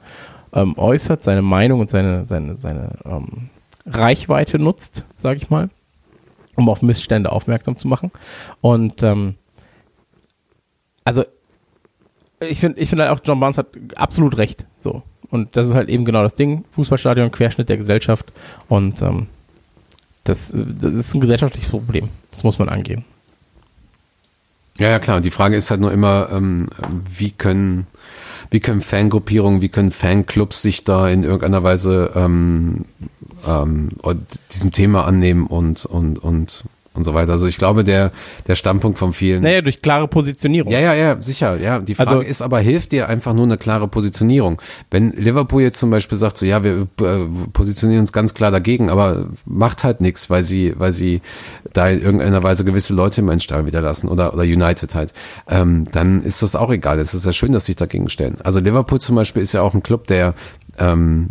ähm, 0.53 0.77
äußert, 0.77 1.23
seine 1.23 1.41
Meinung 1.41 1.81
und 1.81 1.89
seine, 1.89 2.27
seine, 2.27 2.57
seine 2.57 2.91
ähm, 3.05 3.49
Reichweite 3.85 4.57
nutzt, 4.57 5.05
sage 5.14 5.38
ich 5.38 5.49
mal, 5.49 5.69
um 6.55 6.69
auf 6.69 6.81
Missstände 6.81 7.31
aufmerksam 7.31 7.77
zu 7.77 7.88
machen. 7.88 8.11
Und 8.61 9.03
ähm, 9.03 9.35
also 11.03 11.26
ich 12.39 12.59
finde, 12.59 12.80
ich 12.80 12.89
finde 12.89 13.05
halt 13.05 13.18
auch, 13.19 13.23
John 13.23 13.39
Barnes 13.39 13.57
hat 13.57 13.68
absolut 13.95 14.38
recht. 14.38 14.65
So. 14.77 15.03
Und 15.30 15.57
das 15.57 15.68
ist 15.68 15.73
halt 15.73 15.89
eben 15.89 16.05
genau 16.05 16.23
das 16.23 16.35
Ding. 16.35 16.64
Fußballstadion, 16.72 17.31
Querschnitt 17.31 17.69
der 17.69 17.77
Gesellschaft. 17.77 18.31
Und 18.69 19.01
ähm, 19.01 19.27
das, 20.28 20.54
das 20.54 20.94
ist 20.94 21.14
ein 21.14 21.22
gesellschaftliches 21.22 21.70
Problem. 21.70 22.10
Das 22.32 22.44
muss 22.44 22.60
man 22.60 22.70
angehen. 22.70 23.06
Ja, 24.78 24.90
ja, 24.90 24.99
klar. 24.99 25.22
Die 25.22 25.32
Frage 25.32 25.56
ist 25.56 25.72
halt 25.72 25.82
nur 25.82 25.91
immer, 25.91 26.30
ähm, 26.32 26.68
wie 27.10 27.32
können, 27.32 27.88
wie 28.52 28.60
können 28.60 28.82
Fangruppierungen, 28.82 29.62
wie 29.62 29.70
können 29.70 29.91
Fanclubs 29.91 30.62
sich 30.62 30.84
da 30.84 31.10
in 31.10 31.24
irgendeiner 31.24 31.64
Weise 31.64 32.12
ähm, 32.16 32.86
ähm, 33.45 33.91
diesem 34.52 34.72
Thema 34.72 35.06
annehmen 35.06 35.48
und, 35.48 35.86
und, 35.86 36.20
und 36.20 36.66
und 36.98 37.03
so 37.03 37.14
weiter. 37.14 37.32
Also 37.32 37.45
ich 37.48 37.57
glaube, 37.57 37.84
der, 37.84 38.11
der 38.48 38.56
Standpunkt 38.56 38.98
von 38.98 39.14
vielen. 39.14 39.44
Naja, 39.44 39.61
durch 39.61 39.82
klare 39.82 40.07
Positionierung. 40.07 40.72
Ja, 40.72 40.80
ja, 40.80 40.94
ja, 40.94 41.22
sicher. 41.22 41.57
Ja, 41.61 41.80
die 41.80 41.95
Frage 41.95 42.10
Also- 42.10 42.22
ist 42.22 42.41
aber, 42.41 42.60
hilft 42.60 42.91
dir 42.91 43.07
einfach 43.07 43.34
nur 43.34 43.45
eine 43.45 43.57
klare 43.57 43.88
Positionierung? 43.88 44.61
Wenn 44.91 45.11
Liverpool 45.11 45.61
jetzt 45.61 45.80
zum 45.80 45.90
Beispiel 45.90 46.18
sagt, 46.18 46.38
so 46.38 46.45
ja, 46.45 46.64
wir 46.64 46.88
äh, 47.02 47.26
positionieren 47.53 48.02
uns 48.02 48.11
ganz 48.11 48.34
klar 48.34 48.52
dagegen, 48.52 48.90
aber 48.90 49.28
macht 49.45 49.84
halt 49.84 50.02
nichts, 50.02 50.30
weil 50.30 50.44
sie, 50.44 50.74
weil 50.78 50.91
sie 50.91 51.22
da 51.74 51.88
in 51.88 52.02
irgendeiner 52.02 52.44
Weise 52.44 52.65
gewisse 52.65 52.94
Leute 52.94 53.22
im 53.22 53.40
Stall 53.40 53.65
wieder 53.65 53.82
lassen 53.82 54.07
oder, 54.07 54.34
oder 54.34 54.44
United 54.44 54.95
halt, 54.95 55.14
ähm, 55.48 55.84
dann 55.91 56.24
ist 56.24 56.41
das 56.41 56.56
auch 56.56 56.72
egal. 56.72 56.99
Es 56.99 57.14
ist 57.14 57.26
ja 57.26 57.32
schön, 57.34 57.52
dass 57.52 57.65
sie 57.65 57.74
sich 57.74 57.76
dagegen 57.78 58.10
stellen. 58.10 58.38
Also 58.44 58.60
Liverpool 58.60 58.99
zum 58.99 59.15
Beispiel 59.15 59.41
ist 59.44 59.53
ja 59.53 59.61
auch 59.61 59.74
ein 59.74 59.84
Club, 59.84 60.07
der 60.07 60.34
ähm, 60.80 61.30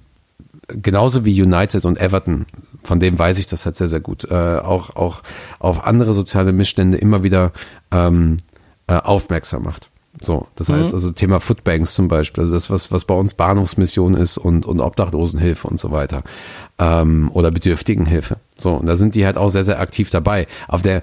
genauso 0.68 1.24
wie 1.24 1.40
United 1.40 1.84
und 1.84 2.01
Everton, 2.01 2.47
von 2.86 3.00
dem 3.00 3.18
weiß 3.18 3.38
ich 3.38 3.46
das 3.46 3.66
halt 3.66 3.76
sehr, 3.76 3.88
sehr 3.88 4.00
gut, 4.00 4.24
äh, 4.30 4.58
auch, 4.58 4.96
auch 4.96 5.22
auf 5.58 5.84
andere 5.84 6.14
soziale 6.14 6.52
Missstände 6.52 6.98
immer 6.98 7.22
wieder 7.22 7.52
ähm, 7.90 8.38
äh, 8.86 8.94
aufmerksam 8.94 9.64
macht. 9.64 9.90
So, 10.20 10.46
das 10.54 10.70
heißt 10.70 10.94
also 10.94 11.12
Thema 11.12 11.40
Foodbanks 11.40 11.94
zum 11.94 12.08
Beispiel, 12.08 12.42
also 12.42 12.54
das, 12.54 12.70
was, 12.70 12.90
was 12.90 13.04
bei 13.04 13.14
uns 13.14 13.34
Bahnhofsmission 13.34 14.14
ist 14.14 14.38
und, 14.38 14.64
und 14.64 14.80
Obdachlosenhilfe 14.80 15.68
und 15.68 15.78
so 15.78 15.90
weiter. 15.90 16.22
Ähm, 16.78 17.30
oder 17.34 17.50
Bedürftigenhilfe. 17.50 18.38
So, 18.56 18.74
und 18.74 18.86
da 18.86 18.96
sind 18.96 19.14
die 19.14 19.26
halt 19.26 19.36
auch 19.36 19.50
sehr, 19.50 19.64
sehr 19.64 19.78
aktiv 19.78 20.08
dabei. 20.08 20.46
Auf 20.68 20.80
der, 20.80 21.02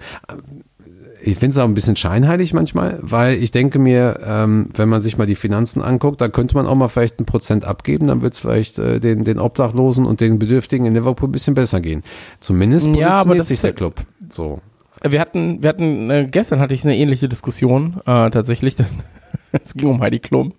ich 1.25 1.37
finde 1.37 1.51
es 1.51 1.57
auch 1.57 1.63
ein 1.65 1.73
bisschen 1.73 1.95
scheinheilig 1.95 2.53
manchmal, 2.53 2.99
weil 3.01 3.41
ich 3.41 3.51
denke 3.51 3.79
mir, 3.79 4.19
ähm, 4.25 4.69
wenn 4.75 4.89
man 4.89 4.99
sich 4.99 5.17
mal 5.17 5.25
die 5.25 5.35
Finanzen 5.35 5.81
anguckt, 5.81 6.19
da 6.19 6.27
könnte 6.27 6.55
man 6.55 6.67
auch 6.67 6.75
mal 6.75 6.89
vielleicht 6.89 7.19
ein 7.19 7.25
Prozent 7.25 7.63
abgeben, 7.63 8.07
dann 8.07 8.21
wird 8.21 8.33
es 8.33 8.39
vielleicht 8.39 8.77
äh, 8.79 8.99
den, 8.99 9.23
den 9.23 9.39
Obdachlosen 9.39 10.05
und 10.05 10.19
den 10.19 10.37
Bedürftigen 10.37 10.85
in 10.85 10.93
Liverpool 10.93 11.29
ein 11.29 11.31
bisschen 11.31 11.53
besser 11.53 11.79
gehen. 11.79 12.03
Zumindest 12.39 12.87
Ja, 12.87 12.91
positioniert 12.91 13.19
aber 13.19 13.35
das 13.35 13.47
sich 13.47 13.55
ist 13.55 13.63
der 13.63 13.73
Club. 13.73 14.01
So. 14.29 14.59
Wir 15.01 15.19
hatten, 15.19 15.63
wir 15.63 15.69
hatten, 15.69 16.09
äh, 16.09 16.27
gestern 16.29 16.59
hatte 16.59 16.73
ich 16.73 16.83
eine 16.83 16.97
ähnliche 16.97 17.29
Diskussion, 17.29 18.01
äh, 18.05 18.29
tatsächlich. 18.29 18.75
es 19.51 19.73
ging 19.75 19.87
um 19.87 20.01
Heidi 20.01 20.19
Klum. 20.19 20.53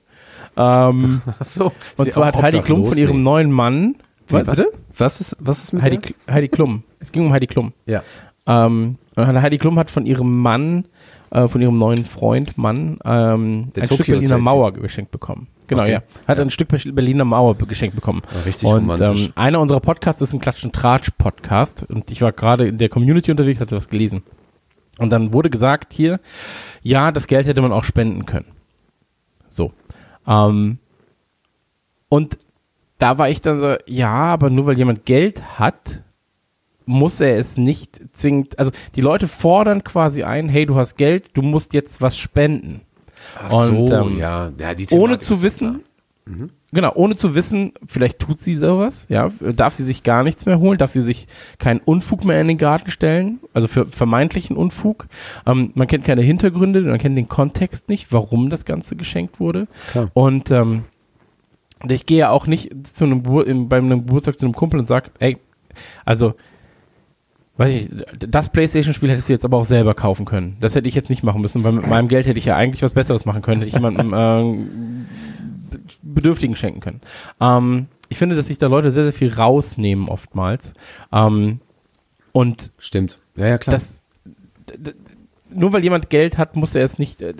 Ähm, 0.56 1.20
Ach 1.38 1.44
so. 1.44 1.72
und 1.98 2.12
zwar 2.12 2.28
hat 2.28 2.42
Heidi 2.42 2.60
Klum 2.60 2.86
von 2.86 2.96
ihrem 2.96 3.22
neuen 3.22 3.50
Mann, 3.50 3.96
was, 4.28 4.46
was, 4.46 4.66
was 4.96 5.20
ist 5.20 5.36
was 5.40 5.64
ist 5.64 5.72
mit 5.74 5.82
Heidi, 5.82 5.98
der? 5.98 6.34
Heidi 6.34 6.48
Klum. 6.48 6.84
Es 6.98 7.12
ging 7.12 7.26
um 7.26 7.32
Heidi 7.32 7.46
Klum. 7.46 7.74
Ja. 7.84 8.02
Ähm, 8.46 8.96
und 9.16 9.42
Heidi 9.42 9.58
Klum 9.58 9.78
hat 9.78 9.90
von 9.90 10.06
ihrem 10.06 10.38
Mann, 10.40 10.84
äh, 11.30 11.48
von 11.48 11.62
ihrem 11.62 11.76
neuen 11.76 12.04
Freund 12.04 12.58
Mann, 12.58 12.98
ähm, 13.04 13.70
ein 13.76 13.86
Stück 13.86 13.98
Tokyo 13.98 14.14
Berliner 14.14 14.34
Hotel. 14.34 14.42
Mauer 14.44 14.72
geschenkt 14.72 15.10
bekommen. 15.10 15.46
Genau, 15.66 15.82
Okay. 15.82 15.92
ja. 15.92 16.02
Hat 16.28 16.36
Ja. 16.38 16.44
ein 16.44 16.50
Stück 16.50 16.68
Berliner 16.68 17.24
Mauer 17.24 17.54
geschenkt 17.56 17.94
bekommen. 17.96 18.20
Ja, 18.34 18.40
richtig 18.42 18.68
und 18.68 18.74
romantisch. 18.90 19.26
ähm, 19.26 19.32
einer 19.34 19.60
unserer 19.60 19.80
Podcasts 19.80 20.20
ist 20.20 20.34
ein 20.34 20.40
Klatsch- 20.40 20.64
und 20.64 20.74
Tratsch-Podcast. 20.74 21.86
Und 21.88 22.10
ich 22.10 22.20
war 22.20 22.32
gerade 22.32 22.68
in 22.68 22.76
der 22.78 22.88
Community 22.90 23.30
unterwegs, 23.30 23.60
hatte 23.60 23.74
was 23.76 23.88
gelesen. 23.88 24.22
Und 24.98 25.10
dann 25.10 25.32
wurde 25.32 25.48
gesagt 25.50 25.92
hier, 25.94 26.20
ja, 26.82 27.10
das 27.12 27.26
Geld 27.26 27.46
hätte 27.46 27.62
man 27.62 27.72
auch 27.72 27.84
spenden 27.84 28.26
können. 28.26 28.46
So. 29.48 29.72
Ähm, 30.26 30.78
und 32.08 32.36
da 32.98 33.18
war 33.18 33.28
ich 33.28 33.40
dann 33.40 33.58
so, 33.58 33.74
ja, 33.86 34.12
aber 34.12 34.50
nur 34.50 34.66
weil 34.66 34.76
jemand 34.78 35.04
Geld 35.06 35.58
hat, 35.58 36.02
muss 36.86 37.20
er 37.20 37.38
es 37.38 37.56
nicht 37.56 38.00
zwingend, 38.12 38.58
also 38.58 38.72
die 38.94 39.00
Leute 39.00 39.28
fordern 39.28 39.84
quasi 39.84 40.22
ein, 40.22 40.48
hey, 40.48 40.66
du 40.66 40.76
hast 40.76 40.96
Geld, 40.96 41.30
du 41.34 41.42
musst 41.42 41.74
jetzt 41.74 42.00
was 42.00 42.16
spenden. 42.16 42.82
Ach 43.38 43.50
so, 43.50 43.72
Und, 43.72 43.90
ähm, 43.90 44.18
ja. 44.18 44.52
ja 44.58 44.74
Ohne 44.92 45.18
zu 45.18 45.42
wissen, 45.42 45.80
genau, 46.72 46.92
ohne 46.94 47.16
zu 47.16 47.34
wissen, 47.34 47.72
vielleicht 47.86 48.18
tut 48.18 48.38
sie 48.38 48.56
sowas, 48.56 49.06
ja, 49.08 49.30
darf 49.40 49.74
sie 49.74 49.84
sich 49.84 50.02
gar 50.02 50.22
nichts 50.22 50.46
mehr 50.46 50.58
holen, 50.58 50.78
darf 50.78 50.90
sie 50.90 51.00
sich 51.00 51.26
keinen 51.58 51.80
Unfug 51.80 52.24
mehr 52.24 52.40
in 52.40 52.48
den 52.48 52.58
Garten 52.58 52.90
stellen, 52.90 53.40
also 53.52 53.68
für 53.68 53.86
vermeintlichen 53.86 54.56
Unfug. 54.56 55.06
Ähm, 55.46 55.72
man 55.74 55.86
kennt 55.86 56.04
keine 56.04 56.22
Hintergründe, 56.22 56.82
man 56.82 56.98
kennt 56.98 57.16
den 57.16 57.28
Kontext 57.28 57.88
nicht, 57.88 58.12
warum 58.12 58.50
das 58.50 58.64
Ganze 58.64 58.96
geschenkt 58.96 59.40
wurde. 59.40 59.68
Klar. 59.90 60.10
Und 60.14 60.50
ähm, 60.50 60.84
ich 61.88 62.06
gehe 62.06 62.18
ja 62.18 62.30
auch 62.30 62.46
nicht 62.46 62.86
zu 62.86 63.04
einem, 63.04 63.22
Gebur 63.22 63.44
bei 63.44 63.76
einem 63.76 64.06
Geburtstag 64.06 64.38
zu 64.38 64.46
einem 64.46 64.54
Kumpel 64.54 64.80
und 64.80 64.86
sage, 64.86 65.10
ey, 65.18 65.36
also 66.04 66.34
weiß 67.56 67.72
ich, 67.72 67.88
das 68.18 68.48
Playstation-Spiel 68.48 69.10
hättest 69.10 69.28
du 69.28 69.32
jetzt 69.32 69.44
aber 69.44 69.58
auch 69.58 69.64
selber 69.64 69.94
kaufen 69.94 70.24
können. 70.24 70.56
Das 70.60 70.74
hätte 70.74 70.88
ich 70.88 70.94
jetzt 70.94 71.10
nicht 71.10 71.22
machen 71.22 71.40
müssen, 71.40 71.62
weil 71.64 71.72
mit 71.72 71.86
meinem 71.86 72.08
Geld 72.08 72.26
hätte 72.26 72.38
ich 72.38 72.44
ja 72.46 72.56
eigentlich 72.56 72.82
was 72.82 72.92
Besseres 72.92 73.24
machen 73.24 73.42
können, 73.42 73.60
hätte 73.60 73.68
ich 73.68 73.74
jemandem 73.74 74.12
äh, 74.12 75.78
Bedürftigen 76.02 76.56
schenken 76.56 76.80
können. 76.80 77.00
Ähm, 77.40 77.86
ich 78.08 78.18
finde, 78.18 78.36
dass 78.36 78.48
sich 78.48 78.58
da 78.58 78.66
Leute 78.66 78.90
sehr, 78.90 79.04
sehr 79.04 79.12
viel 79.12 79.32
rausnehmen 79.32 80.08
oftmals. 80.08 80.72
Ähm, 81.12 81.60
und 82.32 82.72
Stimmt. 82.78 83.18
Ja, 83.36 83.46
ja, 83.46 83.58
klar. 83.58 83.74
das, 83.74 84.00
nur 85.48 85.72
weil 85.72 85.84
jemand 85.84 86.10
Geld 86.10 86.38
hat, 86.38 86.56
muss 86.56 86.74
er 86.74 86.84
es 86.84 86.98
nicht, 86.98 87.22
äh, 87.22 87.34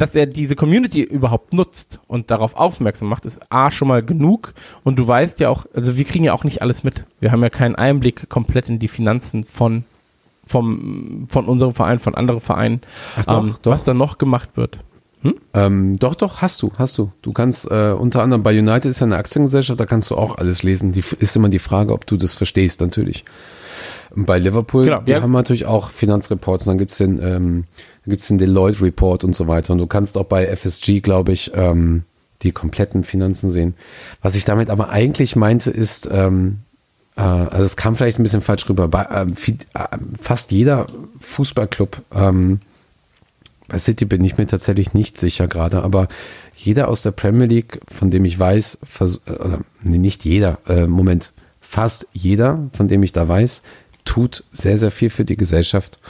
dass 0.00 0.14
er 0.14 0.24
diese 0.24 0.56
Community 0.56 1.02
überhaupt 1.02 1.52
nutzt 1.52 2.00
und 2.08 2.30
darauf 2.30 2.56
aufmerksam 2.56 3.08
macht, 3.08 3.26
ist 3.26 3.40
A 3.50 3.70
schon 3.70 3.88
mal 3.88 4.02
genug 4.02 4.54
und 4.82 4.98
du 4.98 5.06
weißt 5.06 5.40
ja 5.40 5.50
auch, 5.50 5.66
also 5.74 5.96
wir 5.96 6.04
kriegen 6.04 6.24
ja 6.24 6.32
auch 6.32 6.44
nicht 6.44 6.62
alles 6.62 6.82
mit. 6.84 7.04
Wir 7.20 7.32
haben 7.32 7.42
ja 7.42 7.50
keinen 7.50 7.74
Einblick 7.74 8.30
komplett 8.30 8.70
in 8.70 8.78
die 8.78 8.88
Finanzen 8.88 9.44
von 9.44 9.84
vom, 10.46 11.26
von 11.28 11.44
unserem 11.44 11.74
Verein, 11.74 11.98
von 12.00 12.14
anderen 12.14 12.40
Vereinen, 12.40 12.80
doch, 13.26 13.44
ähm, 13.44 13.54
doch. 13.62 13.70
was 13.70 13.84
da 13.84 13.94
noch 13.94 14.18
gemacht 14.18 14.48
wird. 14.56 14.78
Ähm, 15.52 15.98
doch, 15.98 16.14
doch, 16.14 16.40
hast 16.40 16.62
du, 16.62 16.72
hast 16.78 16.96
du. 16.96 17.12
Du 17.20 17.32
kannst 17.32 17.70
äh, 17.70 17.92
unter 17.92 18.22
anderem 18.22 18.42
bei 18.42 18.58
United 18.58 18.86
ist 18.86 19.00
ja 19.00 19.06
eine 19.06 19.18
Aktiengesellschaft, 19.18 19.78
da 19.78 19.84
kannst 19.84 20.10
du 20.10 20.16
auch 20.16 20.38
alles 20.38 20.62
lesen. 20.62 20.92
Die 20.92 21.04
ist 21.18 21.36
immer 21.36 21.50
die 21.50 21.58
Frage, 21.58 21.92
ob 21.92 22.06
du 22.06 22.16
das 22.16 22.32
verstehst, 22.32 22.80
natürlich. 22.80 23.24
Bei 24.14 24.38
Liverpool, 24.38 24.86
Genau, 24.86 25.02
die 25.02 25.12
ja. 25.12 25.22
haben 25.22 25.32
natürlich 25.32 25.66
auch 25.66 25.90
Finanzreports, 25.90 26.64
dann 26.64 26.78
gibt's 26.78 26.96
den, 26.96 27.22
ähm, 27.22 27.64
dann 28.04 28.10
gibt's 28.10 28.28
den 28.28 28.38
Deloitte 28.38 28.82
Report 28.82 29.24
und 29.24 29.34
so 29.34 29.46
weiter. 29.46 29.72
Und 29.72 29.78
du 29.78 29.86
kannst 29.86 30.16
auch 30.16 30.24
bei 30.24 30.46
FSG, 30.46 31.00
glaube 31.00 31.32
ich, 31.32 31.52
ähm, 31.54 32.04
die 32.42 32.52
kompletten 32.52 33.04
Finanzen 33.04 33.50
sehen. 33.50 33.74
Was 34.22 34.34
ich 34.34 34.44
damit 34.44 34.70
aber 34.70 34.88
eigentlich 34.88 35.36
meinte, 35.36 35.70
ist, 35.70 36.08
ähm, 36.10 36.58
äh, 37.16 37.20
also 37.20 37.64
es 37.64 37.76
kam 37.76 37.96
vielleicht 37.96 38.18
ein 38.18 38.22
bisschen 38.22 38.42
falsch 38.42 38.68
rüber, 38.68 38.88
bei, 38.88 39.06
ähm, 39.10 39.36
viel, 39.36 39.58
äh, 39.74 39.98
fast 40.20 40.50
jeder 40.50 40.86
Fußballclub 41.20 42.02
ähm, 42.14 42.60
bei 43.70 43.78
City 43.78 44.04
bin 44.04 44.24
ich 44.24 44.36
mir 44.36 44.46
tatsächlich 44.46 44.94
nicht 44.94 45.16
sicher 45.16 45.46
gerade, 45.46 45.82
aber 45.82 46.08
jeder 46.56 46.88
aus 46.88 47.02
der 47.02 47.12
Premier 47.12 47.46
League, 47.46 47.80
von 47.88 48.10
dem 48.10 48.24
ich 48.24 48.36
weiß, 48.36 48.78
äh, 49.26 49.58
nee, 49.82 49.98
nicht 49.98 50.24
jeder, 50.24 50.58
äh, 50.66 50.86
Moment, 50.86 51.32
fast 51.60 52.08
jeder, 52.12 52.68
von 52.72 52.88
dem 52.88 53.04
ich 53.04 53.12
da 53.12 53.28
weiß, 53.28 53.62
tut 54.04 54.42
sehr, 54.50 54.76
sehr 54.76 54.90
viel 54.90 55.08
für 55.08 55.24
die 55.24 55.36
Gesellschaft, 55.36 56.00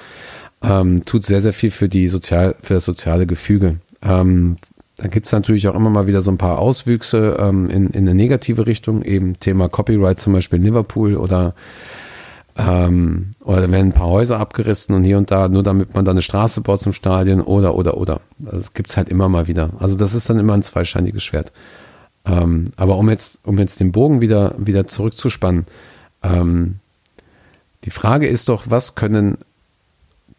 ähm, 0.63 1.05
tut 1.05 1.25
sehr, 1.25 1.41
sehr 1.41 1.53
viel 1.53 1.71
für 1.71 1.89
die 1.89 2.09
sozial, 2.09 2.57
für 2.63 2.75
das 2.75 2.85
soziale 2.85 3.27
Gefüge. 3.27 3.77
Ähm, 4.03 4.57
da 4.97 5.09
gibt 5.09 5.27
es 5.27 5.33
natürlich 5.33 5.67
auch 5.69 5.75
immer 5.75 5.91
mal 5.91 6.07
wieder 6.07 6.21
so 6.21 6.31
ein 6.31 6.39
paar 6.39 6.59
Auswüchse 6.59 7.37
ähm, 7.41 7.71
in, 7.71 7.87
in 7.89 8.07
eine 8.07 8.15
negative 8.15 8.67
Richtung, 8.67 9.03
eben 9.03 9.41
Thema 9.41 9.69
Copyright 9.69 10.21
zum 10.21 10.35
Beispiel 10.35 10.59
in 10.59 10.65
Liverpool 10.65 11.17
oder 11.17 11.55
ähm, 12.57 13.35
oder 13.43 13.63
da 13.63 13.71
werden 13.71 13.89
ein 13.89 13.95
paar 13.95 14.09
Häuser 14.09 14.39
abgerissen 14.39 14.95
und 14.95 15.05
hier 15.05 15.17
und 15.17 15.31
da, 15.31 15.49
nur 15.49 15.63
damit 15.63 15.95
man 15.95 16.05
da 16.05 16.11
eine 16.11 16.21
Straße 16.21 16.61
baut 16.61 16.81
zum 16.81 16.93
Stadion 16.93 17.41
oder, 17.41 17.75
oder, 17.75 17.97
oder. 17.97 18.21
Das 18.39 18.75
gibt's 18.75 18.97
halt 18.97 19.09
immer 19.09 19.29
mal 19.29 19.49
wieder. 19.49 19.71
Also 19.79 19.97
das 19.97 20.15
ist 20.15 20.29
dann 20.29 20.39
immer 20.39 20.55
ein 20.55 20.63
zweischneidiges 20.63 21.23
Schwert. 21.23 21.53
Ähm, 22.27 22.65
aber 22.77 22.99
um 22.99 23.09
jetzt, 23.09 23.47
um 23.47 23.57
jetzt 23.57 23.81
den 23.81 23.93
Bogen 23.93 24.21
wieder, 24.21 24.55
wieder 24.59 24.87
zurückzuspannen, 24.87 25.65
ähm, 26.23 26.77
die 27.85 27.91
Frage 27.91 28.27
ist 28.27 28.51
doch, 28.51 28.65
was 28.69 28.95
können 28.95 29.39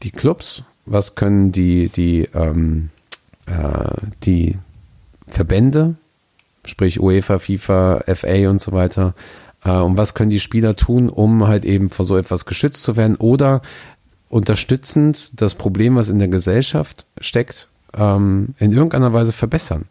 die 0.04 0.12
Clubs, 0.12 0.64
was 0.86 1.16
können 1.16 1.52
die, 1.52 1.90
die, 1.90 2.28
ähm, 2.34 2.90
äh, 3.46 4.08
die 4.24 4.58
Verbände, 5.28 5.96
sprich 6.66 7.00
UEFA, 7.00 7.40
FIFA, 7.40 8.04
FA 8.14 8.50
und 8.50 8.62
so 8.62 8.72
weiter, 8.72 9.14
äh, 9.64 9.72
und 9.72 9.98
was 9.98 10.14
können 10.14 10.30
die 10.30 10.40
Spieler 10.40 10.76
tun, 10.76 11.10
um 11.10 11.48
halt 11.48 11.66
eben 11.66 11.90
vor 11.90 12.06
so 12.06 12.18
etwas 12.18 12.46
geschützt 12.46 12.84
zu 12.84 12.98
werden 12.98 13.16
oder 13.16 13.62
unterstützend 14.30 15.42
das 15.42 15.56
Problem, 15.56 15.96
was 15.96 16.10
in 16.10 16.20
der 16.20 16.28
Gesellschaft 16.30 17.06
steckt, 17.20 17.68
ähm, 17.96 18.50
in 18.60 18.72
irgendeiner 18.72 19.14
Weise 19.14 19.34
verbessern. 19.34 19.86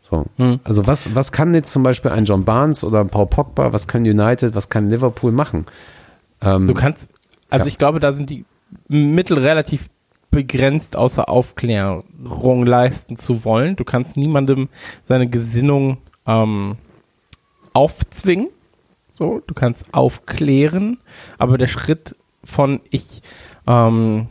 So. 0.00 0.26
Hm. 0.36 0.60
Also 0.64 0.86
was, 0.86 1.14
was 1.14 1.32
kann 1.32 1.54
jetzt 1.54 1.72
zum 1.72 1.82
Beispiel 1.82 2.10
ein 2.10 2.24
John 2.24 2.44
Barnes 2.44 2.84
oder 2.84 3.00
ein 3.00 3.08
Paul 3.08 3.26
Pogba, 3.26 3.72
was 3.72 3.88
können 3.88 4.06
United, 4.06 4.54
was 4.54 4.68
kann 4.68 4.90
Liverpool 4.90 5.32
machen? 5.32 5.66
Ähm, 6.40 6.66
Du 6.66 6.74
kannst, 6.74 7.08
also 7.50 7.64
Ja. 7.64 7.68
ich 7.68 7.78
glaube, 7.78 8.00
da 8.00 8.12
sind 8.12 8.30
die 8.30 8.44
Mittel 8.88 9.38
relativ 9.38 9.88
begrenzt, 10.30 10.96
außer 10.96 11.28
Aufklärung 11.28 12.66
leisten 12.66 13.16
zu 13.16 13.44
wollen. 13.44 13.76
Du 13.76 13.84
kannst 13.84 14.16
niemandem 14.16 14.68
seine 15.04 15.28
Gesinnung 15.28 15.98
ähm, 16.26 16.76
aufzwingen. 17.72 18.48
So, 19.10 19.42
du 19.46 19.54
kannst 19.54 19.94
aufklären, 19.94 20.98
aber 21.38 21.56
der 21.56 21.68
Schritt 21.68 22.16
von 22.42 22.80
ich 22.90 23.22
ähm, 23.68 24.26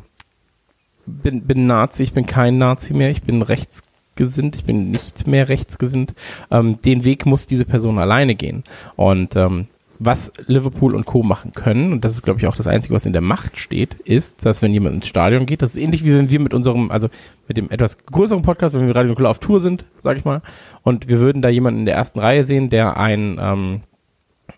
bin, 1.05 1.43
bin 1.43 1.67
Nazi, 1.67 2.03
ich 2.03 2.13
bin 2.13 2.25
kein 2.25 2.57
Nazi 2.57 2.93
mehr, 2.93 3.09
ich 3.09 3.23
bin 3.23 3.41
rechtsgesinnt, 3.41 4.55
ich 4.55 4.65
bin 4.65 4.91
nicht 4.91 5.25
mehr 5.25 5.47
rechtsgesinnt, 5.47 6.13
ähm, 6.51 6.81
den 6.81 7.05
Weg 7.05 7.25
muss 7.25 7.47
diese 7.47 7.63
Person 7.63 7.97
alleine 7.97 8.35
gehen. 8.35 8.65
Und 8.97 9.37
ähm, 9.37 9.67
was 10.05 10.31
Liverpool 10.45 10.95
und 10.95 11.05
Co. 11.05 11.23
machen 11.23 11.53
können, 11.53 11.93
und 11.93 12.05
das 12.05 12.13
ist, 12.13 12.23
glaube 12.23 12.39
ich, 12.39 12.47
auch 12.47 12.55
das 12.55 12.67
Einzige, 12.67 12.93
was 12.93 13.05
in 13.05 13.13
der 13.13 13.21
Macht 13.21 13.57
steht, 13.57 13.95
ist, 13.95 14.45
dass 14.45 14.61
wenn 14.61 14.73
jemand 14.73 14.95
ins 14.95 15.07
Stadion 15.07 15.45
geht, 15.45 15.61
das 15.61 15.71
ist 15.71 15.77
ähnlich 15.81 16.03
wie 16.03 16.13
wenn 16.13 16.29
wir 16.29 16.39
mit 16.39 16.53
unserem, 16.53 16.91
also 16.91 17.09
mit 17.47 17.57
dem 17.57 17.69
etwas 17.69 17.97
größeren 18.05 18.41
Podcast, 18.41 18.75
wenn 18.75 18.87
wir 18.87 18.95
Radio 18.95 19.09
Nukular 19.09 19.31
auf 19.31 19.39
Tour 19.39 19.59
sind, 19.59 19.85
sage 19.99 20.19
ich 20.19 20.25
mal, 20.25 20.41
und 20.83 21.07
wir 21.07 21.19
würden 21.19 21.41
da 21.41 21.49
jemanden 21.49 21.81
in 21.81 21.85
der 21.85 21.95
ersten 21.95 22.19
Reihe 22.19 22.43
sehen, 22.43 22.69
der 22.69 22.97
ein 22.97 23.37
ähm, 23.39 23.81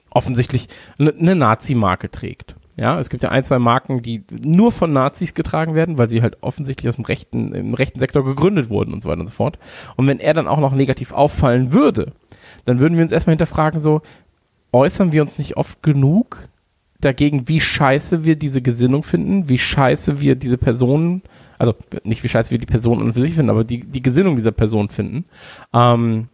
offensichtlich 0.10 0.68
eine 0.98 1.14
ne 1.18 1.36
Nazi-Marke 1.36 2.10
trägt. 2.10 2.56
Ja, 2.78 3.00
es 3.00 3.10
gibt 3.10 3.24
ja 3.24 3.30
ein, 3.30 3.44
zwei 3.44 3.58
Marken, 3.58 4.02
die 4.02 4.24
nur 4.32 4.72
von 4.74 4.92
Nazis 4.92 5.34
getragen 5.34 5.76
werden, 5.76 5.98
weil 5.98 6.10
sie 6.10 6.22
halt 6.22 6.38
offensichtlich 6.42 6.90
aus 6.90 6.96
dem 6.96 7.06
rechten, 7.06 7.54
im 7.54 7.74
rechten 7.74 8.02
Sektor 8.02 8.26
gegründet 8.26 8.70
wurden 8.70 8.94
und 8.94 9.02
so 9.02 9.08
weiter 9.08 9.22
und 9.22 9.28
so 9.28 9.34
fort. 9.34 9.60
Und 9.96 10.08
wenn 10.08 10.20
er 10.20 10.34
dann 10.34 10.48
auch 10.48 10.60
noch 10.60 10.74
negativ 10.74 11.14
auffallen 11.14 11.72
würde, 11.72 12.12
dann 12.66 12.80
würden 12.80 12.98
wir 12.98 13.04
uns 13.04 13.14
erstmal 13.14 13.34
hinterfragen, 13.34 13.80
so, 13.80 14.02
äußern 14.76 15.14
wir 15.14 15.22
uns 15.22 15.38
nicht 15.38 15.56
oft 15.56 15.82
genug 15.82 16.50
dagegen, 17.00 17.48
wie 17.48 17.62
scheiße 17.62 18.26
wir 18.26 18.36
diese 18.36 18.62
Gesinnung 18.62 19.04
finden, 19.04 19.48
wie 19.48 19.58
scheiße 19.58 20.20
wir 20.20 20.36
diese 20.36 20.58
Personen, 20.58 21.22
also 21.58 21.74
nicht 22.04 22.24
wie 22.24 22.30
scheiße 22.30 22.52
wir 22.52 22.58
die 22.58 22.66
Person 22.66 23.02
an 23.02 23.14
sich 23.14 23.36
finden, 23.36 23.50
aber 23.52 23.64
die, 23.64 23.86
die 23.86 24.02
Gesinnung 24.02 24.36
dieser 24.36 24.52
Person 24.52 24.90
finden. 24.90 25.26
Ähm, 25.74 26.28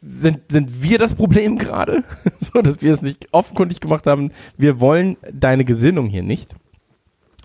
sind, 0.00 0.40
sind 0.48 0.80
wir 0.80 0.98
das 0.98 1.16
Problem 1.16 1.58
gerade? 1.58 2.04
so, 2.38 2.62
dass 2.62 2.82
wir 2.82 2.92
es 2.92 3.02
nicht 3.02 3.26
offenkundig 3.32 3.80
gemacht 3.80 4.06
haben, 4.06 4.30
wir 4.56 4.78
wollen 4.78 5.16
deine 5.32 5.64
Gesinnung 5.64 6.06
hier 6.06 6.22
nicht. 6.22 6.54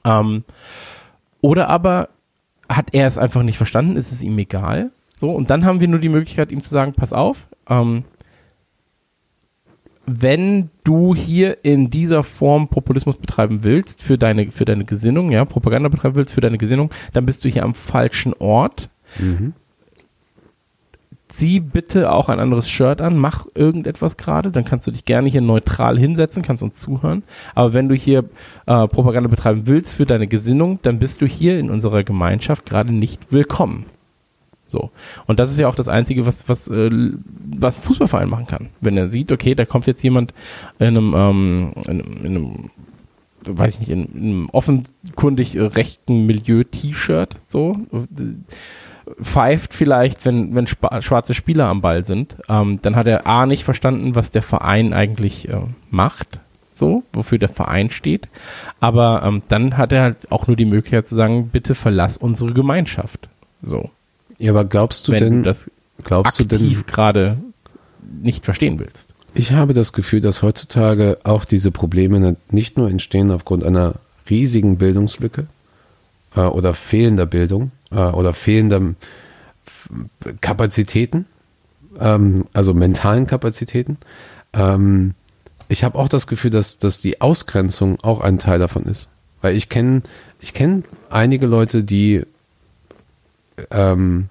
Ähm, 0.06 0.44
oder 1.42 1.68
aber 1.68 2.10
hat 2.70 2.94
er 2.94 3.08
es 3.08 3.18
einfach 3.18 3.42
nicht 3.42 3.58
verstanden, 3.58 3.98
ist 3.98 4.12
es 4.12 4.22
ihm 4.22 4.38
egal? 4.38 4.92
So, 5.18 5.32
und 5.32 5.50
dann 5.50 5.66
haben 5.66 5.80
wir 5.80 5.88
nur 5.88 6.00
die 6.00 6.10
Möglichkeit, 6.10 6.52
ihm 6.52 6.62
zu 6.62 6.70
sagen, 6.70 6.94
pass 6.94 7.12
auf, 7.12 7.48
ähm, 7.68 8.04
wenn 10.06 10.70
du 10.84 11.16
hier 11.16 11.64
in 11.64 11.90
dieser 11.90 12.24
Form 12.24 12.68
Populismus 12.68 13.18
betreiben 13.18 13.64
willst 13.64 14.02
für 14.02 14.18
deine, 14.18 14.52
für 14.52 14.66
deine 14.66 14.86
Gesinnung, 14.86 15.32
ja, 15.32 15.46
Propaganda 15.46 15.90
betreiben 15.90 16.16
willst 16.16 16.34
für 16.34 16.42
deine 16.42 16.58
Gesinnung, 16.58 16.92
dann 17.14 17.26
bist 17.26 17.46
du 17.46 17.50
hier 17.50 17.64
am 17.64 17.76
falschen 17.76 18.34
Ort. 18.40 18.90
Zieh 21.28 21.62
bitte 21.62 22.12
auch 22.12 22.28
ein 22.28 22.42
anderes 22.42 22.70
Shirt 22.70 23.00
an, 23.00 23.18
mach 23.18 23.46
irgendetwas 23.56 24.18
gerade, 24.18 24.52
dann 24.52 24.66
kannst 24.66 24.86
du 24.88 24.92
dich 24.92 25.06
gerne 25.06 25.30
hier 25.30 25.40
neutral 25.40 25.98
hinsetzen, 25.98 26.44
kannst 26.44 26.62
uns 26.62 26.80
zuhören. 26.80 27.24
Aber 27.56 27.74
wenn 27.74 27.88
du 27.88 27.96
hier 27.96 28.26
äh, 28.66 28.88
Propaganda 28.88 29.30
betreiben 29.30 29.62
willst 29.66 29.96
für 29.96 30.06
deine 30.06 30.28
Gesinnung, 30.28 30.80
dann 30.82 31.00
bist 31.00 31.22
du 31.22 31.26
hier 31.26 31.58
in 31.58 31.70
unserer 31.70 32.04
Gemeinschaft 32.04 32.66
gerade 32.66 32.94
nicht 32.94 33.32
willkommen. 33.32 33.86
So. 34.72 34.90
Und 35.28 35.40
das 35.40 35.52
ist 35.52 35.60
ja 35.60 35.68
auch 35.68 35.76
das 35.76 35.90
Einzige, 35.90 36.26
was, 36.26 36.48
was, 36.48 36.68
äh, 36.70 36.90
was 37.58 37.80
ein 37.80 37.84
Fußballverein 37.84 38.30
machen 38.30 38.48
kann. 38.48 38.70
Wenn 38.80 38.98
er 38.98 39.10
sieht, 39.10 39.32
okay, 39.32 39.54
da 39.54 39.66
kommt 39.66 39.86
jetzt 39.86 40.02
jemand 40.02 40.34
in 40.80 40.88
einem, 40.88 41.14
ähm, 41.16 41.74
in 41.88 42.00
in 42.00 42.26
einem 42.26 42.72
weiß 43.44 43.74
ich 43.74 43.80
nicht, 43.80 43.90
in, 43.90 44.06
in 44.06 44.24
einem 44.24 44.50
offenkundig 44.52 45.58
rechten 45.58 46.28
Milieu-T-Shirt, 46.28 47.38
so, 47.44 47.74
pfeift 49.22 49.74
vielleicht, 49.74 50.26
wenn, 50.26 50.54
wenn 50.56 50.68
schwarze 50.68 51.34
Spieler 51.34 51.66
am 51.66 51.82
Ball 51.82 52.06
sind, 52.06 52.38
ähm, 52.48 52.80
dann 52.82 52.96
hat 52.96 53.08
er 53.08 53.26
A 53.28 53.46
nicht 53.46 53.64
verstanden, 53.64 54.16
was 54.16 54.32
der 54.32 54.44
Verein 54.44 54.94
eigentlich 54.94 55.50
äh, 55.50 55.62
macht, 55.90 56.40
so, 56.72 57.04
wofür 57.14 57.40
der 57.40 57.50
Verein 57.50 57.90
steht. 57.90 58.30
Aber 58.80 59.24
ähm, 59.26 59.42
dann 59.48 59.78
hat 59.78 59.92
er 59.92 60.04
halt 60.04 60.32
auch 60.32 60.48
nur 60.48 60.56
die 60.56 60.66
Möglichkeit 60.66 61.08
zu 61.08 61.16
sagen, 61.16 61.50
bitte 61.50 61.76
verlass 61.76 62.18
unsere 62.18 62.54
Gemeinschaft. 62.54 63.28
So 63.64 63.90
ja, 64.42 64.52
aber 64.52 64.66
glaubst 64.66 65.08
du 65.08 65.12
wenn 65.14 65.20
denn, 65.20 65.38
du 65.38 65.44
das 65.44 65.70
glaubst 66.04 66.40
du 66.40 66.44
denn, 66.44 66.60
aktiv 66.60 66.86
gerade 66.86 67.38
nicht 68.22 68.44
verstehen 68.44 68.80
willst. 68.80 69.14
Ich 69.34 69.54
habe 69.54 69.74
das 69.74 69.94
Gefühl, 69.94 70.20
dass 70.20 70.42
heutzutage 70.42 71.18
auch 71.24 71.46
diese 71.46 71.72
Probleme 71.72 72.36
nicht 72.50 72.78
nur 72.78 72.90
entstehen 72.90 73.32
aufgrund 73.32 73.64
einer 73.64 73.96
riesigen 74.30 74.78
Bildungslücke 74.78 75.48
äh, 76.36 76.42
oder 76.42 76.74
fehlender 76.74 77.26
Bildung 77.26 77.72
äh, 77.92 78.00
oder 78.00 78.34
fehlender 78.34 78.96
Kapazitäten, 80.42 81.26
ähm, 82.00 82.46
also 82.52 82.74
mentalen 82.74 83.28
Kapazitäten. 83.28 83.98
Ähm, 84.54 85.14
ich 85.70 85.84
habe 85.84 85.98
auch 85.98 86.10
das 86.10 86.28
Gefühl, 86.28 86.52
dass, 86.52 86.80
dass 86.80 87.00
die 87.00 87.22
Ausgrenzung 87.22 88.00
auch 88.02 88.20
ein 88.20 88.40
Teil 88.40 88.60
davon 88.60 88.84
ist. 88.84 89.08
Weil 89.42 89.56
ich 89.56 89.70
kenne 89.70 90.02
ich 90.40 90.54
kenn 90.54 90.84
einige 91.10 91.46
Leute, 91.46 91.84
die, 91.84 92.24
ähm, 93.72 94.30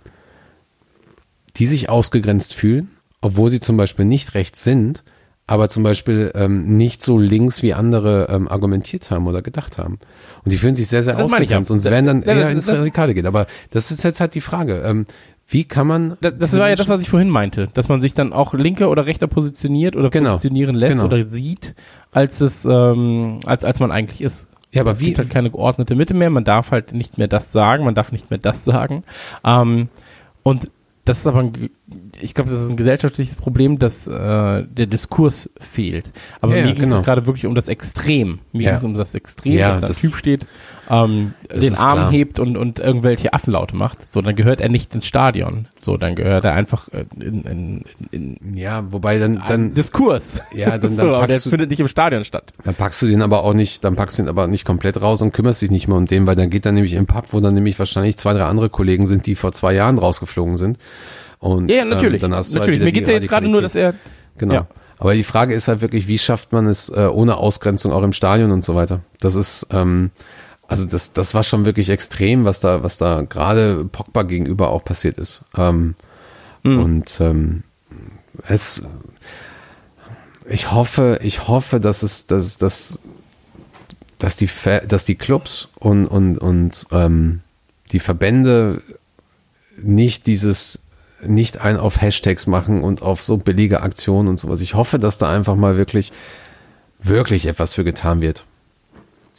die 1.57 1.67
sich 1.67 1.89
ausgegrenzt 1.89 2.55
fühlen, 2.55 2.91
obwohl 3.21 3.51
sie 3.51 3.61
zum 3.61 3.77
Beispiel 3.77 4.05
nicht 4.05 4.35
rechts 4.35 4.65
sind, 4.65 5.03
aber 5.47 5.69
zum 5.69 5.83
Beispiel 5.83 6.31
ähm, 6.35 6.77
nicht 6.77 7.03
so 7.03 7.19
links 7.19 7.63
wie 7.63 7.75
andere 7.75 8.29
ähm, 8.31 8.47
argumentiert 8.49 9.11
haben 9.11 9.27
oder 9.27 9.43
gedacht 9.43 9.79
haben. 9.79 9.99
Und 10.45 10.53
die 10.53 10.57
fühlen 10.57 10.77
sich 10.77 10.87
sehr, 10.87 11.03
sehr 11.03 11.17
Das 11.17 11.25
ausgegrenzt 11.27 11.71
und 11.73 11.81
sie 11.81 11.91
werden 11.91 12.07
dann 12.07 12.23
eher 12.23 12.51
ins 12.51 12.69
Radikale 12.69 13.15
gehen. 13.15 13.27
Aber 13.27 13.47
das 13.73 13.91
ist 13.91 14.05
jetzt 14.05 14.21
halt 14.21 14.35
die 14.35 14.41
Frage. 14.41 14.83
Ähm, 14.87 15.07
wie 15.49 15.65
kann 15.65 15.89
man. 15.89 16.17
Das, 16.21 16.35
das 16.39 16.57
war 16.57 16.69
ja 16.69 16.77
das, 16.77 16.89
was 16.89 17.03
ich 17.03 17.11
vorhin 17.11 17.29
meinte, 17.29 17.69
dass 17.75 17.89
man 17.89 18.01
sich 18.01 18.15
dann 18.15 18.33
auch 18.33 18.55
linker 18.55 18.89
oder 18.89 19.07
rechter 19.07 19.27
positioniert 19.27 19.97
oder 19.97 20.09
Genau. 20.11 20.35
positionieren 20.35 20.77
lässt 20.77 20.93
Genau. 20.93 21.07
oder 21.07 21.25
sieht, 21.25 21.75
als 22.13 22.41
es 22.41 22.65
ähm, 22.65 23.41
als 23.45 23.65
als 23.65 23.81
man 23.81 23.91
eigentlich 23.91 24.21
ist. 24.21 24.47
Ja, 24.73 24.83
aber 24.83 24.93
Es 24.93 25.01
wie, 25.01 25.07
gibt 25.07 25.19
halt 25.19 25.31
keine 25.31 25.51
geordnete 25.51 25.95
Mitte 25.95 26.15
mehr, 26.15 26.31
man 26.31 26.45
darf 26.45 26.71
halt 26.71 26.93
nicht 26.93 27.19
mehr 27.19 27.29
das 27.29 27.53
sagen, 27.53 27.85
man 27.85 27.95
darf 27.95 28.13
nicht 28.13 28.31
mehr 28.31 28.39
das 28.39 28.65
sagen. 28.65 29.03
Ähm, 29.45 29.89
und 30.43 30.71
das 31.05 31.19
ist 31.19 31.27
aber, 31.27 31.41
ein, 31.41 31.71
ich 32.21 32.35
glaube, 32.35 32.51
das 32.51 32.61
ist 32.61 32.71
ein 32.71 32.77
gesellschaftliches 32.77 33.35
Problem, 33.35 33.79
dass 33.79 34.07
äh, 34.07 34.63
der 34.65 34.87
Diskurs 34.87 35.51
fehlt. 35.59 36.13
Aber 36.41 36.55
Ja, 36.55 36.63
mir 36.63 36.69
ja, 36.69 36.75
ging 36.75 36.85
genau. 36.85 36.99
es 36.99 37.05
gerade 37.05 37.27
wirklich 37.27 37.47
um 37.47 37.55
das 37.55 37.69
Extrem. 37.69 38.39
Mir 38.53 38.63
Ja. 38.63 38.69
ging 38.71 38.77
es 38.79 38.85
um 38.85 38.95
das 38.95 39.15
Extrem, 39.15 39.55
Ja, 39.55 39.81
dass 39.81 40.03
da 40.03 40.09
Typ 40.09 40.17
steht, 40.17 40.47
ähm, 40.91 41.33
den 41.55 41.77
Arm 41.77 41.99
klar. 41.99 42.11
hebt 42.11 42.39
und, 42.41 42.57
und 42.57 42.81
irgendwelche 42.81 43.33
Affenlaute 43.33 43.77
macht. 43.77 44.11
So, 44.11 44.21
dann 44.21 44.35
gehört 44.35 44.61
er 44.61 44.69
nicht 44.69 44.95
ins 44.95 45.07
Stadion. 45.07 45.69
So, 45.81 45.97
dann 45.97 46.17
gehört 46.17 46.45
er 46.45 46.55
einfach 46.55 46.89
äh, 46.89 47.05
in, 47.21 47.85
in, 48.11 48.37
in, 48.39 48.57
ja, 48.57 48.85
wobei 48.91 49.19
dann, 49.19 49.43
dann, 49.47 49.75
Diskurs. 49.75 50.43
Ja, 50.55 50.71
dann- 50.71 50.81
dann 50.83 50.91
so, 50.93 51.03
aber 51.03 51.27
der 51.27 51.35
packst 51.35 51.47
du- 51.47 51.51
findet 51.51 51.71
nicht 51.71 51.81
im 51.81 51.89
Stadion 51.89 52.25
statt. 52.25 52.53
dann 52.65 52.75
packst 52.75 53.01
du 53.03 53.07
den 53.07 53.23
aber 53.23 53.45
auch 53.45 53.55
nicht, 53.55 53.85
dann 53.85 53.95
packst 53.97 54.19
du 54.19 54.25
ihn 54.25 54.29
aber 54.29 54.47
nicht 54.49 54.65
komplett 54.65 55.01
raus 55.01 55.23
und 55.23 55.33
kümmerst 55.33 55.63
dich 55.63 55.71
nicht 55.71 55.87
mehr 55.89 55.97
um 55.97 56.07
den, 56.07 56.27
weil 56.27 56.37
dann 56.37 56.51
geht 56.51 56.67
er 56.67 56.73
nämlich 56.73 56.95
im 56.95 57.07
Pub, 57.07 57.27
wo 57.31 57.41
dann 57.41 57.55
nämlich 57.55 57.79
wahrscheinlich 57.79 58.17
zwei, 58.17 58.33
drei 58.33 58.45
andere 58.45 58.69
Kollegen 58.69 59.07
sind, 59.07 59.27
die 59.27 59.37
vor 59.37 59.53
zwei 59.53 59.73
Jahren 59.75 59.99
rausgeflogen 59.99 60.57
sind. 60.57 60.79
Und 61.39 61.71
Ja, 61.71 61.79
ja 61.79 61.85
natürlich. 61.85 62.23
Ähm, 62.23 62.31
dann 62.31 62.39
hast 62.39 62.53
du 62.55 62.59
natürlich. 62.59 62.81
halt 62.81 62.87
Mir 62.87 62.93
geht's 62.93 63.09
ja 63.09 63.15
jetzt 63.15 63.29
gerade 63.29 63.49
nur, 63.49 63.63
dass 63.63 63.75
er 63.75 63.95
Genau. 64.39 64.55
Ja. 64.55 64.67
Aber 64.99 65.15
die 65.15 65.25
Frage 65.25 65.55
ist 65.55 65.67
halt 65.69 65.81
wirklich, 65.81 66.09
wie 66.09 66.19
schafft 66.19 66.53
man 66.53 66.67
es 66.67 66.91
äh, 66.91 67.07
ohne 67.11 67.37
Ausgrenzung 67.39 67.91
auch 67.93 68.03
im 68.03 68.13
Stadion 68.13 68.51
und 68.51 68.65
so 68.65 68.75
weiter? 68.75 69.01
Das 69.21 69.35
ist, 69.35 69.67
ähm, 69.71 70.11
also 70.71 70.87
das, 70.87 71.13
das 71.13 71.35
war 71.35 71.43
schon 71.43 71.65
wirklich 71.67 71.91
extrem, 71.91 72.45
was 72.45 72.61
da, 72.61 72.83
was 72.83 72.97
da 72.97 73.23
gerade 73.23 73.85
Pogba 73.85 74.23
gegenüber 74.23 74.71
auch 74.71 74.85
passiert 74.85 75.19
ist. 75.19 75.43
Ähm, 75.57 75.95
Und 76.79 77.21
ähm, 77.21 77.63
es, 78.47 78.83
ich 80.49 80.71
hoffe, 80.73 81.19
ich 81.23 81.49
hoffe, 81.49 81.81
dass 81.81 82.03
es, 82.03 82.27
dass, 82.27 82.59
dass, 82.59 83.01
dass 84.19 84.37
die, 84.37 84.49
dass 84.87 85.05
die 85.07 85.15
Clubs 85.15 85.69
und 85.79 86.07
und 86.07 86.39
und 86.39 86.87
ähm, 86.93 87.41
die 87.93 88.01
Verbände 88.01 88.83
nicht 89.83 90.27
dieses 90.27 90.81
nicht 91.27 91.61
ein 91.61 91.77
auf 91.77 92.01
Hashtags 92.01 92.47
machen 92.47 92.83
und 92.83 93.03
auf 93.03 93.23
so 93.23 93.37
billige 93.37 93.83
Aktionen 93.83 94.29
und 94.29 94.41
sowas. 94.41 94.61
Ich 94.61 94.75
hoffe, 94.75 94.99
dass 94.99 95.19
da 95.19 95.31
einfach 95.31 95.57
mal 95.57 95.77
wirklich, 95.77 96.13
wirklich 96.99 97.47
etwas 97.47 97.75
für 97.75 97.85
getan 97.85 98.21
wird. 98.21 98.45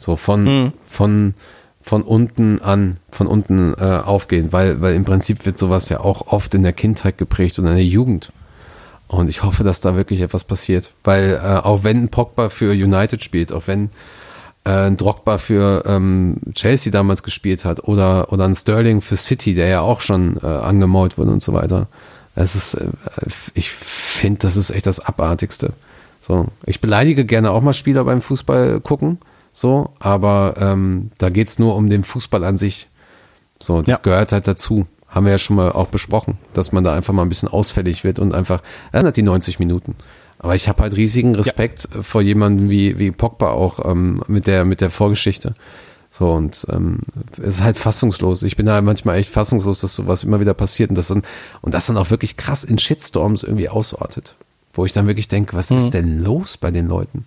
So 0.02 0.16
von, 0.16 0.72
von, 0.86 1.34
von 1.80 2.02
unten 2.02 2.60
an, 2.60 2.96
von 3.10 3.26
unten 3.26 3.74
äh, 3.74 4.00
aufgehen, 4.04 4.52
weil, 4.52 4.80
weil 4.80 4.94
im 4.94 5.04
Prinzip 5.04 5.46
wird 5.46 5.58
sowas 5.58 5.88
ja 5.88 6.00
auch 6.00 6.32
oft 6.32 6.54
in 6.54 6.62
der 6.62 6.72
Kindheit 6.72 7.18
geprägt 7.18 7.58
und 7.58 7.66
in 7.66 7.74
der 7.74 7.84
Jugend. 7.84 8.32
Und 9.08 9.28
ich 9.28 9.42
hoffe, 9.42 9.62
dass 9.62 9.80
da 9.80 9.94
wirklich 9.94 10.20
etwas 10.22 10.44
passiert, 10.44 10.90
weil 11.04 11.40
äh, 11.42 11.58
auch 11.58 11.84
wenn 11.84 12.04
ein 12.04 12.08
Pogba 12.08 12.48
für 12.48 12.72
United 12.72 13.22
spielt, 13.22 13.52
auch 13.52 13.66
wenn 13.66 13.90
äh, 14.64 14.70
ein 14.70 14.96
Drogba 14.96 15.38
für 15.38 15.84
ähm, 15.86 16.38
Chelsea 16.54 16.90
damals 16.90 17.22
gespielt 17.22 17.64
hat 17.64 17.84
oder, 17.84 18.32
oder 18.32 18.44
ein 18.44 18.54
Sterling 18.54 19.00
für 19.00 19.16
City, 19.16 19.54
der 19.54 19.68
ja 19.68 19.80
auch 19.82 20.00
schon 20.00 20.38
äh, 20.42 20.46
angemault 20.46 21.18
wurde 21.18 21.30
und 21.30 21.42
so 21.42 21.52
weiter. 21.52 21.88
Es 22.34 22.54
ist, 22.54 22.74
äh, 22.74 22.88
ich 23.54 23.70
finde, 23.70 24.38
das 24.38 24.56
ist 24.56 24.70
echt 24.70 24.86
das 24.86 25.00
Abartigste. 25.00 25.74
So, 26.20 26.46
ich 26.64 26.80
beleidige 26.80 27.24
gerne 27.24 27.50
auch 27.50 27.60
mal 27.60 27.72
Spieler 27.72 28.04
beim 28.04 28.22
Fußball 28.22 28.80
gucken, 28.80 29.18
so, 29.52 29.90
aber 29.98 30.54
ähm, 30.58 31.10
da 31.18 31.28
geht's 31.30 31.58
nur 31.58 31.76
um 31.76 31.90
den 31.90 32.04
Fußball 32.04 32.42
an 32.44 32.56
sich. 32.56 32.88
So, 33.60 33.80
das 33.82 33.96
Ja. 33.98 34.02
gehört 34.02 34.32
halt 34.32 34.48
dazu. 34.48 34.86
Haben 35.08 35.26
wir 35.26 35.32
ja 35.32 35.38
schon 35.38 35.56
mal 35.56 35.70
auch 35.72 35.88
besprochen, 35.88 36.38
dass 36.54 36.72
man 36.72 36.84
da 36.84 36.94
einfach 36.94 37.12
mal 37.12 37.22
ein 37.22 37.28
bisschen 37.28 37.48
ausfällig 37.50 38.02
wird 38.02 38.18
und 38.18 38.32
einfach, 38.34 38.62
er 38.92 39.02
hat 39.02 39.16
die 39.16 39.22
90 39.22 39.58
Minuten. 39.58 39.94
Aber 40.38 40.54
ich 40.54 40.68
habe 40.68 40.82
halt 40.82 40.96
riesigen 40.96 41.34
Respekt 41.36 41.86
vor 42.00 42.22
jemandem 42.22 42.70
wie, 42.70 42.98
wie 42.98 43.10
Pogba 43.10 43.50
auch 43.50 43.84
ähm, 43.88 44.16
mit 44.26 44.46
der 44.46 44.64
mit 44.64 44.80
der 44.80 44.90
Vorgeschichte. 44.90 45.54
So 46.10 46.30
und 46.32 46.66
ähm, 46.70 46.98
es 47.38 47.56
ist 47.56 47.62
halt 47.62 47.76
fassungslos. 47.78 48.42
Ich 48.42 48.56
bin 48.56 48.66
da 48.66 48.80
manchmal 48.82 49.18
echt 49.18 49.30
fassungslos, 49.30 49.82
dass 49.82 49.94
sowas 49.94 50.24
immer 50.24 50.40
wieder 50.40 50.54
passiert 50.54 50.88
und 50.90 50.96
das 50.96 51.08
dann 51.08 51.22
und 51.60 51.74
das 51.74 51.86
dann 51.86 51.96
auch 51.98 52.10
wirklich 52.10 52.36
krass 52.38 52.64
in 52.64 52.78
Shitstorms 52.78 53.42
irgendwie 53.44 53.68
ausartet, 53.68 54.34
wo 54.74 54.84
ich 54.86 54.92
dann 54.92 55.06
wirklich 55.06 55.28
denke, 55.28 55.54
was 55.56 55.70
Mhm. 55.70 55.76
ist 55.76 55.90
denn 55.90 56.24
los 56.24 56.56
bei 56.56 56.70
den 56.70 56.88
Leuten? 56.88 57.24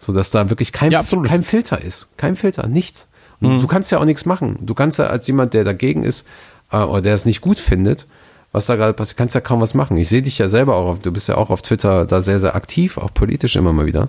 So 0.00 0.14
dass 0.14 0.30
da 0.30 0.48
wirklich 0.48 0.72
kein 0.72 0.90
Ja, 0.90 1.04
kein 1.24 1.42
Filter 1.42 1.82
ist, 1.82 2.08
kein 2.16 2.34
Filter, 2.34 2.66
nichts. 2.66 3.06
Mhm. 3.38 3.58
du 3.58 3.66
kannst 3.66 3.92
ja 3.92 3.98
auch 3.98 4.06
nichts 4.06 4.24
machen. 4.24 4.56
Du 4.62 4.72
kannst 4.72 4.98
ja 4.98 5.08
als 5.08 5.26
jemand, 5.26 5.52
der 5.52 5.62
dagegen 5.62 6.04
ist 6.04 6.26
äh, 6.72 6.78
oder 6.78 7.02
der 7.02 7.14
es 7.14 7.26
nicht 7.26 7.42
gut 7.42 7.60
findet, 7.60 8.06
was 8.50 8.64
da 8.64 8.76
gerade 8.76 8.94
passiert, 8.94 9.18
kannst 9.18 9.34
ja 9.34 9.42
kaum 9.42 9.60
was 9.60 9.74
machen. 9.74 9.98
Ich 9.98 10.08
sehe 10.08 10.22
dich 10.22 10.38
ja 10.38 10.48
selber 10.48 10.76
auch, 10.76 10.86
auf, 10.86 11.00
du 11.00 11.12
bist 11.12 11.28
ja 11.28 11.36
auch 11.36 11.50
auf 11.50 11.60
Twitter 11.60 12.06
da 12.06 12.22
sehr, 12.22 12.40
sehr 12.40 12.54
aktiv, 12.54 12.96
auch 12.96 13.12
politisch 13.12 13.56
immer 13.56 13.74
mal 13.74 13.84
wieder. 13.84 14.08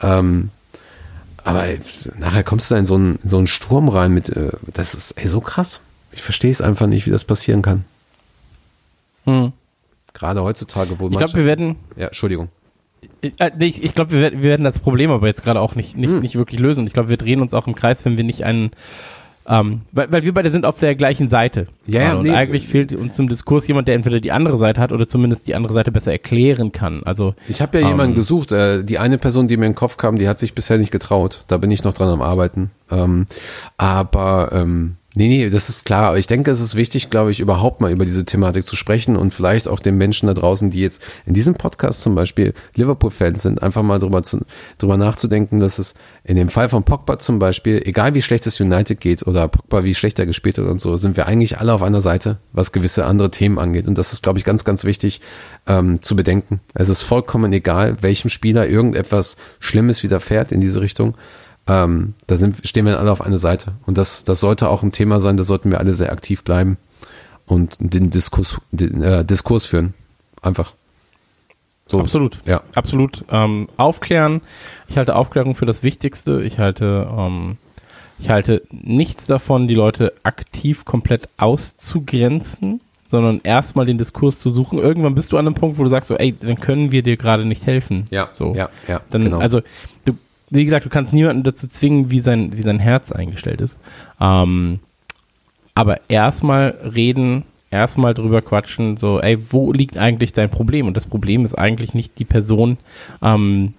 Ähm, 0.00 0.50
aber 1.42 1.64
nachher 2.20 2.44
kommst 2.44 2.70
du 2.70 2.74
da 2.74 2.78
in 2.78 2.84
so 2.84 2.94
einen, 2.94 3.18
in 3.20 3.28
so 3.28 3.38
einen 3.38 3.48
Sturm 3.48 3.88
rein 3.88 4.14
mit, 4.14 4.28
äh, 4.28 4.52
das 4.74 4.94
ist 4.94 5.10
ey, 5.12 5.26
so 5.26 5.40
krass. 5.40 5.80
Ich 6.12 6.22
verstehe 6.22 6.52
es 6.52 6.60
einfach 6.60 6.86
nicht, 6.86 7.04
wie 7.06 7.10
das 7.10 7.24
passieren 7.24 7.62
kann. 7.62 7.84
Hm. 9.24 9.52
Gerade 10.14 10.44
heutzutage, 10.44 11.00
wo 11.00 11.08
Ich 11.08 11.18
glaube, 11.18 11.34
wir 11.34 11.46
werden, 11.46 11.74
ja, 11.96 12.06
Entschuldigung. 12.06 12.48
Ich, 13.26 13.40
äh, 13.40 13.50
ich, 13.60 13.82
ich 13.82 13.94
glaube, 13.94 14.10
wir, 14.12 14.20
werden- 14.20 14.42
wir 14.42 14.50
werden 14.50 14.64
das 14.64 14.78
Problem 14.80 15.10
aber 15.10 15.26
jetzt 15.26 15.44
gerade 15.44 15.60
auch 15.60 15.74
nicht, 15.74 15.96
nicht, 15.96 16.12
Hm. 16.14 16.20
nicht 16.20 16.36
wirklich 16.36 16.60
lösen. 16.60 16.80
Und 16.80 16.86
ich 16.86 16.92
glaube, 16.92 17.08
wir 17.08 17.16
drehen 17.16 17.40
uns 17.40 17.54
auch 17.54 17.66
im 17.66 17.74
Kreis, 17.74 18.04
wenn 18.04 18.16
wir 18.16 18.24
nicht 18.24 18.44
einen, 18.44 18.70
ähm, 19.48 19.82
weil, 19.92 20.10
weil 20.10 20.24
wir 20.24 20.34
beide 20.34 20.50
sind 20.50 20.64
auf 20.66 20.80
der 20.80 20.96
gleichen 20.96 21.28
Seite. 21.28 21.68
Ja, 21.86 22.00
ja, 22.02 22.08
gerade. 22.10 22.22
nee. 22.24 22.30
Und 22.30 22.34
eigentlich 22.34 22.66
fehlt 22.66 22.92
uns 22.92 23.16
im 23.18 23.28
Diskurs 23.28 23.68
jemand, 23.68 23.86
der 23.86 23.94
entweder 23.94 24.18
die 24.18 24.32
andere 24.32 24.58
Seite 24.58 24.80
hat 24.80 24.90
oder 24.90 25.06
zumindest 25.06 25.46
die 25.46 25.54
andere 25.54 25.72
Seite 25.72 25.92
besser 25.92 26.10
erklären 26.10 26.72
kann. 26.72 27.00
Also, 27.04 27.34
Ich 27.46 27.60
habe 27.62 27.78
ja 27.78 27.84
Ähm. 27.84 27.90
jemanden 27.92 28.14
gesucht. 28.14 28.50
Äh, 28.50 28.82
die 28.82 28.98
eine 28.98 29.18
Person, 29.18 29.46
die 29.46 29.56
mir 29.56 29.66
in 29.66 29.72
den 29.72 29.76
Kopf 29.76 29.96
kam, 29.98 30.16
die 30.18 30.28
hat 30.28 30.38
sich 30.40 30.52
bisher 30.54 30.78
nicht 30.78 30.90
getraut. 30.90 31.44
Da 31.46 31.58
bin 31.58 31.70
ich 31.70 31.84
noch 31.84 31.94
dran 31.94 32.08
am 32.08 32.22
Arbeiten. 32.22 32.70
Ähm, 32.90 33.26
aber 33.76 34.50
ähm, 34.52 34.96
nee, 35.16 35.28
nee, 35.28 35.50
das 35.50 35.68
ist 35.68 35.84
klar. 35.84 36.08
Aber 36.08 36.18
ich 36.18 36.26
denke, 36.26 36.50
es 36.50 36.60
ist 36.60 36.76
wichtig, 36.76 37.10
glaube 37.10 37.30
ich, 37.30 37.40
überhaupt 37.40 37.80
mal 37.80 37.90
über 37.90 38.04
diese 38.04 38.24
Thematik 38.24 38.64
zu 38.64 38.76
sprechen 38.76 39.16
und 39.16 39.34
vielleicht 39.34 39.66
auch 39.66 39.80
den 39.80 39.96
Menschen 39.96 40.26
da 40.26 40.34
draußen, 40.34 40.70
die 40.70 40.80
jetzt 40.80 41.02
in 41.24 41.34
diesem 41.34 41.54
Podcast 41.54 42.02
zum 42.02 42.14
Beispiel 42.14 42.54
Liverpool-Fans 42.74 43.42
sind, 43.42 43.62
einfach 43.62 43.82
mal 43.82 43.98
drüber, 43.98 44.22
zu, 44.22 44.40
drüber 44.78 44.96
nachzudenken, 44.96 45.58
dass 45.58 45.78
es 45.78 45.94
in 46.22 46.36
dem 46.36 46.48
Fall 46.48 46.68
von 46.68 46.84
Pogba 46.84 47.18
zum 47.18 47.38
Beispiel, 47.38 47.82
egal 47.84 48.14
wie 48.14 48.22
schlecht 48.22 48.46
es 48.46 48.60
United 48.60 49.00
geht 49.00 49.26
oder 49.26 49.48
Pogba 49.48 49.84
wie 49.84 49.94
schlecht 49.94 50.18
er 50.18 50.26
gespielt 50.26 50.58
hat 50.58 50.66
und 50.66 50.80
so, 50.80 50.96
sind 50.96 51.16
wir 51.16 51.26
eigentlich 51.26 51.58
alle 51.58 51.72
auf 51.72 51.82
einer 51.82 52.00
Seite, 52.00 52.38
was 52.52 52.72
gewisse 52.72 53.06
andere 53.06 53.30
Themen 53.30 53.58
angeht. 53.58 53.88
Und 53.88 53.96
das 53.96 54.12
ist, 54.12 54.22
glaube 54.22 54.38
ich, 54.38 54.44
ganz, 54.44 54.64
ganz 54.64 54.84
wichtig 54.84 55.22
ähm, 55.66 56.02
zu 56.02 56.14
bedenken. 56.14 56.60
Es 56.74 56.88
ist 56.88 57.02
vollkommen 57.02 57.52
egal, 57.52 57.96
welchem 58.02 58.28
Spieler 58.28 58.68
irgendetwas 58.68 59.36
Schlimmes 59.60 60.02
widerfährt 60.02 60.52
in 60.52 60.60
diese 60.60 60.80
Richtung. 60.80 61.16
Ähm, 61.68 62.14
da 62.26 62.36
sind, 62.36 62.66
stehen 62.66 62.86
wir 62.86 62.98
alle 62.98 63.10
auf 63.10 63.20
einer 63.20 63.38
Seite. 63.38 63.72
Und 63.86 63.98
das, 63.98 64.24
das 64.24 64.40
sollte 64.40 64.68
auch 64.68 64.82
ein 64.82 64.92
Thema 64.92 65.20
sein, 65.20 65.36
da 65.36 65.42
sollten 65.42 65.70
wir 65.70 65.80
alle 65.80 65.94
sehr 65.94 66.12
aktiv 66.12 66.44
bleiben 66.44 66.76
und 67.46 67.76
den 67.80 68.10
Diskurs, 68.10 68.60
den, 68.70 69.02
äh, 69.02 69.24
Diskurs 69.24 69.66
führen. 69.66 69.94
Einfach. 70.42 70.74
So. 71.88 72.00
absolut. 72.00 72.40
Ja. 72.46 72.62
Absolut. 72.74 73.24
Ähm, 73.30 73.68
aufklären. 73.76 74.40
Ich 74.88 74.98
halte 74.98 75.14
Aufklärung 75.14 75.54
für 75.54 75.66
das 75.66 75.82
Wichtigste. 75.82 76.42
Ich 76.42 76.58
halte, 76.58 77.08
ähm, 77.16 77.58
ich 78.18 78.28
halte 78.28 78.62
nichts 78.70 79.26
davon, 79.26 79.68
die 79.68 79.74
Leute 79.74 80.12
aktiv 80.24 80.84
komplett 80.84 81.28
auszugrenzen, 81.36 82.80
sondern 83.06 83.40
erstmal 83.44 83.86
den 83.86 83.98
Diskurs 83.98 84.40
zu 84.40 84.50
suchen. 84.50 84.80
Irgendwann 84.80 85.14
bist 85.14 85.32
du 85.32 85.36
an 85.36 85.46
einem 85.46 85.54
Punkt, 85.54 85.78
wo 85.78 85.84
du 85.84 85.88
sagst 85.88 86.08
so, 86.08 86.16
ey, 86.16 86.32
dann 86.32 86.58
können 86.58 86.90
wir 86.90 87.02
dir 87.02 87.16
gerade 87.16 87.44
nicht 87.44 87.66
helfen. 87.66 88.06
Ja, 88.10 88.30
So. 88.32 88.52
ja, 88.54 88.68
ja. 88.88 89.00
Dann, 89.10 89.22
genau. 89.22 89.38
also, 89.38 89.60
du, 90.04 90.14
wie 90.50 90.64
gesagt, 90.64 90.84
du 90.84 90.90
kannst 90.90 91.12
niemanden 91.12 91.42
dazu 91.42 91.68
zwingen, 91.68 92.10
wie 92.10 92.20
sein, 92.20 92.52
wie 92.56 92.62
sein 92.62 92.78
Herz 92.78 93.12
eingestellt 93.12 93.60
ist. 93.60 93.80
Ähm, 94.20 94.80
aber 95.74 96.00
erstmal 96.08 96.70
reden, 96.94 97.44
erstmal 97.70 98.14
drüber 98.14 98.42
quatschen, 98.42 98.96
so, 98.96 99.20
ey, 99.20 99.38
wo 99.50 99.72
liegt 99.72 99.98
eigentlich 99.98 100.32
dein 100.32 100.50
Problem? 100.50 100.86
Und 100.86 100.96
das 100.96 101.06
Problem 101.06 101.44
ist 101.44 101.54
eigentlich 101.54 101.94
nicht 101.94 102.18
die 102.18 102.24
Person, 102.24 102.78
ähm, 103.22 103.74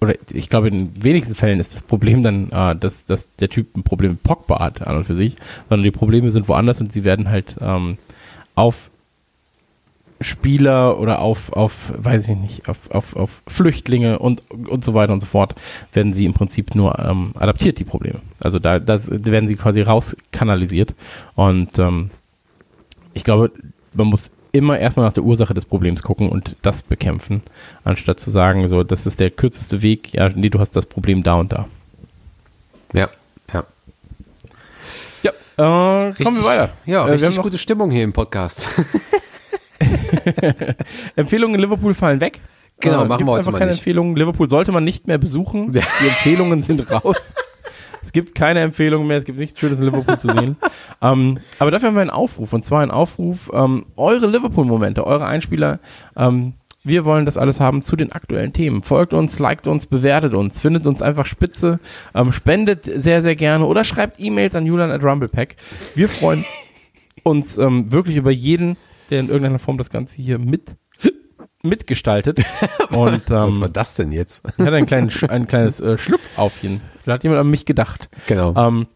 oder 0.00 0.14
ich 0.32 0.50
glaube, 0.50 0.68
in 0.68 0.90
wenigsten 1.02 1.34
Fällen 1.34 1.58
ist 1.58 1.74
das 1.74 1.82
Problem 1.82 2.22
dann, 2.22 2.50
äh, 2.50 2.76
dass, 2.76 3.06
dass 3.06 3.34
der 3.36 3.48
Typ 3.48 3.76
ein 3.76 3.82
Problem 3.82 4.12
mit 4.12 4.22
Pogba 4.22 4.60
hat, 4.60 4.86
an 4.86 4.96
und 4.96 5.04
für 5.04 5.14
sich, 5.14 5.34
sondern 5.68 5.84
die 5.84 5.90
Probleme 5.90 6.30
sind 6.30 6.48
woanders 6.48 6.80
und 6.80 6.92
sie 6.92 7.04
werden 7.04 7.28
halt 7.30 7.56
ähm, 7.60 7.96
auf 8.54 8.90
Spieler 10.20 10.98
oder 10.98 11.20
auf, 11.20 11.52
auf, 11.52 11.92
weiß 11.96 12.28
ich 12.30 12.36
nicht, 12.36 12.68
auf, 12.68 12.90
auf, 12.90 13.16
auf 13.16 13.42
Flüchtlinge 13.46 14.18
und, 14.18 14.42
und 14.50 14.84
so 14.84 14.94
weiter 14.94 15.12
und 15.12 15.20
so 15.20 15.26
fort, 15.26 15.54
werden 15.92 16.14
sie 16.14 16.24
im 16.24 16.32
Prinzip 16.32 16.74
nur 16.74 16.98
ähm, 16.98 17.32
adaptiert, 17.38 17.78
die 17.78 17.84
Probleme. 17.84 18.20
Also 18.42 18.58
da 18.58 18.78
das, 18.78 19.10
werden 19.10 19.46
sie 19.46 19.56
quasi 19.56 19.82
rauskanalisiert. 19.82 20.94
Und 21.34 21.78
ähm, 21.78 22.10
ich 23.12 23.24
glaube, 23.24 23.50
man 23.92 24.06
muss 24.06 24.30
immer 24.52 24.78
erstmal 24.78 25.06
nach 25.06 25.12
der 25.12 25.24
Ursache 25.24 25.52
des 25.52 25.66
Problems 25.66 26.02
gucken 26.02 26.30
und 26.30 26.56
das 26.62 26.82
bekämpfen, 26.82 27.42
anstatt 27.84 28.18
zu 28.18 28.30
sagen, 28.30 28.66
so, 28.68 28.82
das 28.82 29.06
ist 29.06 29.20
der 29.20 29.30
kürzeste 29.30 29.82
Weg, 29.82 30.14
ja, 30.14 30.30
nee, 30.34 30.48
du 30.48 30.58
hast 30.58 30.74
das 30.76 30.86
Problem 30.86 31.22
da 31.22 31.34
und 31.34 31.52
da. 31.52 31.68
ja, 32.94 33.10
ja. 33.52 33.64
Ja, 35.22 35.30
äh, 36.08 36.12
kommen 36.22 36.36
wir 36.36 36.44
weiter. 36.44 36.70
Ja, 36.86 37.04
äh, 37.06 37.20
wir 37.20 37.28
richtig 37.28 37.42
gute 37.42 37.58
Stimmung 37.58 37.90
hier 37.90 38.04
im 38.04 38.12
Podcast. 38.12 38.68
Empfehlungen 41.16 41.56
in 41.56 41.60
Liverpool 41.60 41.94
fallen 41.94 42.20
weg. 42.20 42.40
Genau, 42.80 43.04
machen 43.04 43.26
wir 43.26 43.32
heute 43.32 43.50
mal 43.50 43.58
keine 43.58 43.70
nicht. 43.70 43.80
Empfehlungen. 43.80 44.16
Liverpool 44.16 44.50
sollte 44.50 44.72
man 44.72 44.84
nicht 44.84 45.06
mehr 45.06 45.18
besuchen. 45.18 45.72
Die 45.72 45.78
Empfehlungen 45.78 46.62
sind 46.62 46.90
raus. 46.90 47.34
Es 48.02 48.12
gibt 48.12 48.36
keine 48.36 48.60
Empfehlungen 48.60 49.08
mehr, 49.08 49.16
es 49.16 49.24
gibt 49.24 49.36
nichts 49.36 49.58
Schönes 49.58 49.80
in 49.80 49.86
Liverpool 49.86 50.16
zu 50.16 50.30
sehen. 50.30 50.56
ähm, 51.02 51.40
aber 51.58 51.72
dafür 51.72 51.88
haben 51.88 51.96
wir 51.96 52.02
einen 52.02 52.10
Aufruf, 52.10 52.52
und 52.52 52.64
zwar 52.64 52.82
einen 52.82 52.92
Aufruf, 52.92 53.50
ähm, 53.52 53.86
eure 53.96 54.28
Liverpool-Momente, 54.28 55.04
eure 55.04 55.26
Einspieler, 55.26 55.80
ähm, 56.16 56.52
wir 56.86 57.04
wollen 57.04 57.24
das 57.24 57.36
alles 57.36 57.58
haben 57.58 57.82
zu 57.82 57.96
den 57.96 58.12
aktuellen 58.12 58.52
Themen. 58.52 58.82
Folgt 58.82 59.12
uns, 59.12 59.40
liked 59.40 59.66
uns, 59.66 59.86
bewertet 59.86 60.34
uns, 60.34 60.60
findet 60.60 60.86
uns 60.86 61.02
einfach 61.02 61.26
spitze, 61.26 61.80
ähm, 62.14 62.32
spendet 62.32 62.84
sehr, 62.84 63.22
sehr 63.22 63.34
gerne 63.34 63.66
oder 63.66 63.82
schreibt 63.82 64.20
E-Mails 64.20 64.54
an 64.54 64.66
Julian 64.66 64.92
at 64.92 65.02
Rumblepack. 65.02 65.56
Wir 65.96 66.08
freuen 66.08 66.44
uns 67.24 67.58
ähm, 67.58 67.90
wirklich 67.90 68.16
über 68.16 68.30
jeden, 68.30 68.76
der 69.10 69.20
in 69.20 69.26
irgendeiner 69.28 69.58
Form 69.58 69.78
das 69.78 69.90
Ganze 69.90 70.16
hier 70.22 70.38
mit 70.38 70.76
mitgestaltet. 71.62 72.38
Und 72.90 73.28
Was 73.30 73.60
war 73.60 73.66
ähm, 73.66 73.72
das 73.72 73.94
denn 73.96 74.12
jetzt? 74.12 74.42
ich 74.56 74.64
hatte 74.64 74.76
ein, 74.76 74.86
kleines, 74.86 75.22
ein 75.24 75.46
kleines 75.46 75.80
äh, 75.80 75.98
Schluckaufchen. 75.98 76.80
Da 77.04 77.14
hat 77.14 77.22
jemand 77.24 77.40
an 77.40 77.48
mich 77.50 77.64
gedacht. 77.66 78.08
Genau. 78.26 78.54
Ähm, 78.56 78.86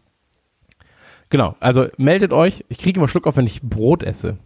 genau, 1.29 1.55
also 1.59 1.87
meldet 1.97 2.33
euch. 2.33 2.65
Ich 2.69 2.77
kriege 2.79 2.99
immer 2.99 3.07
Schluck 3.07 3.27
auf, 3.27 3.37
wenn 3.37 3.45
ich 3.47 3.61
Brot 3.61 4.03
esse. 4.03 4.29
Wenn 4.29 4.37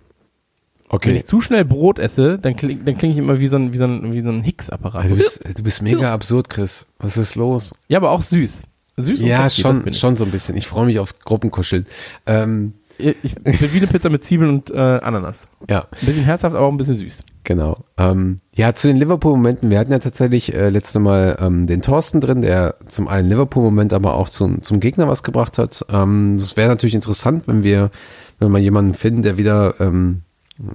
Okay. 0.87 1.15
ich 1.15 1.25
zu 1.25 1.41
schnell 1.41 1.65
Brot 1.65 1.97
esse, 1.97 2.37
dann 2.37 2.55
klinge 2.55 2.83
dann 2.83 2.95
kling 2.95 3.09
ich 3.11 3.17
immer 3.17 3.39
wie 3.39 3.47
so 3.47 3.57
ein, 3.57 3.73
wie 3.73 3.77
so 3.77 3.85
ein, 3.85 4.13
wie 4.13 4.21
so 4.21 4.29
ein 4.29 4.43
Hicks-Apparat. 4.43 5.01
Also 5.01 5.15
du, 5.15 5.21
bist, 5.23 5.43
du 5.57 5.63
bist 5.63 5.81
mega 5.81 6.13
absurd, 6.13 6.47
Chris. 6.47 6.85
Was 6.99 7.17
ist 7.17 7.33
los? 7.35 7.73
ja, 7.87 7.97
aber 7.97 8.11
auch 8.11 8.21
süß. 8.21 8.63
Süß 8.97 9.21
und 9.23 9.27
Ja, 9.27 9.49
sexy, 9.49 9.61
schon, 9.61 9.93
schon 9.93 10.15
so 10.15 10.25
ein 10.25 10.31
bisschen. 10.31 10.55
Ich 10.55 10.67
freue 10.67 10.85
mich 10.85 10.99
aufs 10.99 11.19
Gruppenkuscheln. 11.19 11.85
Ähm, 12.27 12.73
Ich, 12.97 13.15
ich 13.23 13.59
bin 13.59 13.73
wie 13.73 13.77
eine 13.77 13.87
Pizza 13.87 14.09
mit 14.09 14.23
Zwiebeln 14.23 14.49
und 14.49 14.71
äh, 14.71 14.77
Ananas. 14.77 15.47
ja, 15.69 15.81
Ein 15.81 16.05
bisschen 16.05 16.23
herzhaft, 16.23 16.55
aber 16.55 16.65
auch 16.65 16.71
ein 16.71 16.77
bisschen 16.77 16.95
süß. 16.95 17.23
genau. 17.43 17.77
Ähm, 17.97 18.37
ja, 18.55 18.73
zu 18.73 18.87
den 18.87 18.97
Liverpool-Momenten. 18.97 19.69
Wir 19.69 19.79
hatten 19.79 19.91
ja 19.91 19.99
tatsächlich 19.99 20.53
äh, 20.53 20.69
letzte 20.69 20.99
Mal 20.99 21.37
ähm, 21.39 21.67
den 21.67 21.81
Thorsten 21.81 22.21
drin, 22.21 22.41
der 22.41 22.75
zum 22.85 23.07
einen 23.07 23.29
Liverpool-Moment, 23.29 23.91
aber 23.93 24.13
auch 24.15 24.29
zum, 24.29 24.61
zum 24.61 24.79
Gegner 24.79 25.07
was 25.07 25.23
gebracht 25.23 25.57
hat. 25.57 25.85
Ähm, 25.89 26.37
das 26.37 26.55
wäre 26.57 26.69
natürlich 26.69 26.95
interessant, 26.95 27.43
wenn 27.47 27.63
wir, 27.63 27.91
wenn 28.39 28.51
wir 28.51 28.59
jemanden 28.59 28.93
finden, 28.93 29.21
der 29.23 29.37
wieder 29.37 29.75
ähm, 29.81 30.21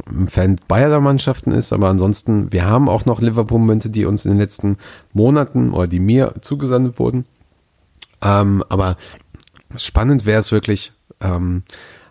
ein 0.06 0.28
Fan 0.28 0.56
beider 0.68 1.00
Mannschaften 1.00 1.52
ist, 1.52 1.72
aber 1.72 1.88
ansonsten, 1.88 2.52
wir 2.52 2.66
haben 2.66 2.90
auch 2.90 3.06
noch 3.06 3.22
Liverpool-Momente, 3.22 3.88
die 3.88 4.04
uns 4.04 4.26
in 4.26 4.32
den 4.32 4.40
letzten 4.40 4.76
Monaten 5.14 5.70
oder 5.72 5.86
die 5.86 6.00
mir 6.00 6.34
zugesandt 6.42 6.98
wurden. 6.98 7.24
Ähm, 8.22 8.62
aber 8.68 8.96
spannend 9.76 10.26
wäre 10.26 10.38
es 10.38 10.52
wirklich, 10.52 10.92
ähm, 11.22 11.62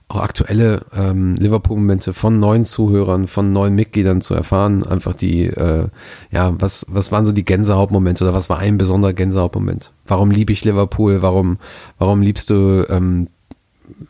auch 0.10 0.22
aktuelle 0.22 0.82
ähm, 0.94 1.36
Liverpool-Momente 1.36 2.14
von 2.14 2.40
neuen 2.40 2.66
Zuhörern, 2.66 3.28
von 3.28 3.54
neuen 3.54 3.76
Mitgliedern 3.76 4.22
zu 4.22 4.34
erfahren. 4.34 4.84
Einfach 4.84 5.14
die, 5.14 5.46
äh, 5.46 5.88
ja, 6.32 6.54
was, 6.60 6.88
was 6.90 7.12
waren 7.12 7.26
so 7.26 7.32
die 7.32 7.46
Gänsehautmomente 7.46 8.24
oder 8.24 8.34
was 8.34 8.50
war 8.50 8.58
ein 8.58 8.80
besonderer 8.80 9.14
Gänsehautmoment? 9.14 9.92
Warum 10.08 10.32
liebe 10.32 10.52
ich 10.52 10.66
Liverpool? 10.66 11.22
Warum, 11.22 11.60
warum 12.00 12.24
liebst 12.24 12.50
du, 12.50 12.88
ähm, 12.90 13.28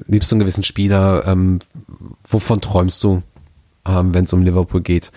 liebst 0.07 0.31
du 0.31 0.35
einen 0.35 0.39
gewissen 0.39 0.63
Spieler? 0.63 1.27
Ähm, 1.27 1.59
wovon 2.29 2.61
träumst 2.61 3.03
du, 3.03 3.21
ähm, 3.85 4.13
wenn 4.13 4.23
es 4.23 4.31
um 4.31 4.41
Liverpool 4.41 4.81
geht? 4.81 5.11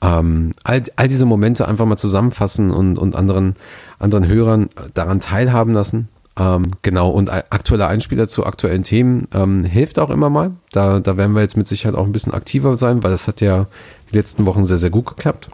Ähm, 0.00 0.52
all, 0.64 0.82
all 0.96 1.08
diese 1.08 1.26
Momente 1.26 1.68
einfach 1.68 1.84
mal 1.84 1.98
zusammenfassen 1.98 2.70
und, 2.70 2.96
und 2.96 3.14
anderen, 3.14 3.56
anderen 3.98 4.26
Hörern 4.26 4.70
daran 4.94 5.20
teilhaben 5.20 5.74
lassen. 5.74 6.08
Ähm, 6.36 6.66
genau, 6.82 7.10
und 7.10 7.30
aktuelle 7.30 7.86
Einspieler 7.86 8.26
zu 8.26 8.44
aktuellen 8.44 8.82
Themen 8.82 9.28
ähm, 9.32 9.64
hilft 9.64 9.98
auch 9.98 10.10
immer 10.10 10.30
mal. 10.30 10.50
Da, 10.72 10.98
da 10.98 11.16
werden 11.16 11.34
wir 11.34 11.42
jetzt 11.42 11.56
mit 11.56 11.68
Sicherheit 11.68 11.96
auch 11.96 12.04
ein 12.04 12.12
bisschen 12.12 12.34
aktiver 12.34 12.76
sein, 12.76 13.02
weil 13.04 13.12
das 13.12 13.28
hat 13.28 13.40
ja 13.40 13.66
die 14.10 14.16
letzten 14.16 14.44
Wochen 14.46 14.64
sehr, 14.64 14.78
sehr 14.78 14.90
gut 14.90 15.06
geklappt. 15.06 15.50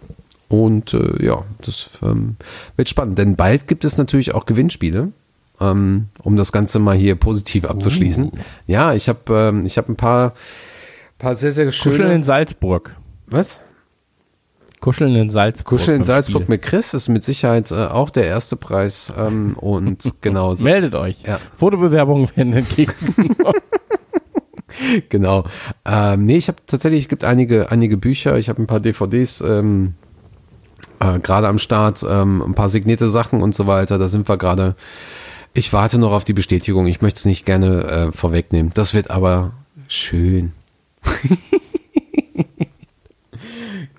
Und 0.48 0.94
äh, 0.94 1.24
ja, 1.24 1.42
das 1.60 1.90
ähm, 2.02 2.36
wird 2.76 2.88
spannend, 2.88 3.18
denn 3.18 3.36
bald 3.36 3.68
gibt 3.68 3.84
es 3.84 3.98
natürlich 3.98 4.34
auch 4.34 4.46
Gewinnspiele, 4.46 5.12
ähm, 5.60 6.08
um 6.22 6.36
das 6.36 6.50
Ganze 6.50 6.78
mal 6.78 6.96
hier 6.96 7.14
positiv 7.14 7.66
abzuschließen. 7.66 8.24
Uh. 8.24 8.38
Ja, 8.66 8.94
ich 8.94 9.08
habe 9.08 9.20
ähm, 9.32 9.66
ich 9.66 9.76
hab 9.76 9.88
ein 9.88 9.96
paar, 9.96 10.32
paar 11.18 11.34
sehr, 11.34 11.52
sehr 11.52 11.70
schöne... 11.70 11.96
Kuscheln 11.96 12.16
in 12.16 12.22
Salzburg. 12.24 12.96
Was? 13.26 13.60
Kuscheln 14.80 15.14
in 15.14 15.30
Salzburg. 15.30 15.66
Kuscheln 15.66 15.98
in 15.98 16.04
Salzburg 16.04 16.48
mit 16.48 16.62
Chris 16.62 16.94
ist 16.94 17.08
mit 17.08 17.22
Sicherheit 17.22 17.70
äh, 17.70 17.86
auch 17.86 18.10
der 18.10 18.26
erste 18.26 18.56
Preis. 18.56 19.12
Ähm, 19.16 19.54
und 19.56 20.12
genau. 20.20 20.54
Meldet 20.54 20.94
euch. 20.94 21.22
Ja. 21.22 21.38
Fotobewerbungen 21.56 22.28
werden 22.34 22.54
entgegen. 22.54 22.92
genau. 25.08 25.44
Ähm, 25.84 26.24
nee, 26.24 26.38
ich 26.38 26.48
habe 26.48 26.58
tatsächlich, 26.66 27.04
es 27.04 27.08
gibt 27.08 27.24
einige, 27.24 27.70
einige 27.70 27.96
Bücher, 27.96 28.38
ich 28.38 28.48
habe 28.48 28.62
ein 28.62 28.66
paar 28.66 28.80
DVDs 28.80 29.42
ähm, 29.42 29.94
äh, 30.98 31.18
gerade 31.18 31.48
am 31.48 31.58
Start, 31.58 32.04
ähm, 32.08 32.42
ein 32.42 32.54
paar 32.54 32.68
signierte 32.68 33.10
Sachen 33.10 33.42
und 33.42 33.54
so 33.54 33.66
weiter. 33.66 33.98
Da 33.98 34.08
sind 34.08 34.28
wir 34.28 34.38
gerade. 34.38 34.76
Ich 35.52 35.72
warte 35.72 35.98
noch 35.98 36.12
auf 36.12 36.24
die 36.24 36.32
Bestätigung. 36.32 36.86
Ich 36.86 37.02
möchte 37.02 37.18
es 37.18 37.24
nicht 37.24 37.44
gerne 37.44 37.84
äh, 37.84 38.12
vorwegnehmen. 38.12 38.70
Das 38.74 38.94
wird 38.94 39.10
aber 39.10 39.52
schön. 39.88 40.52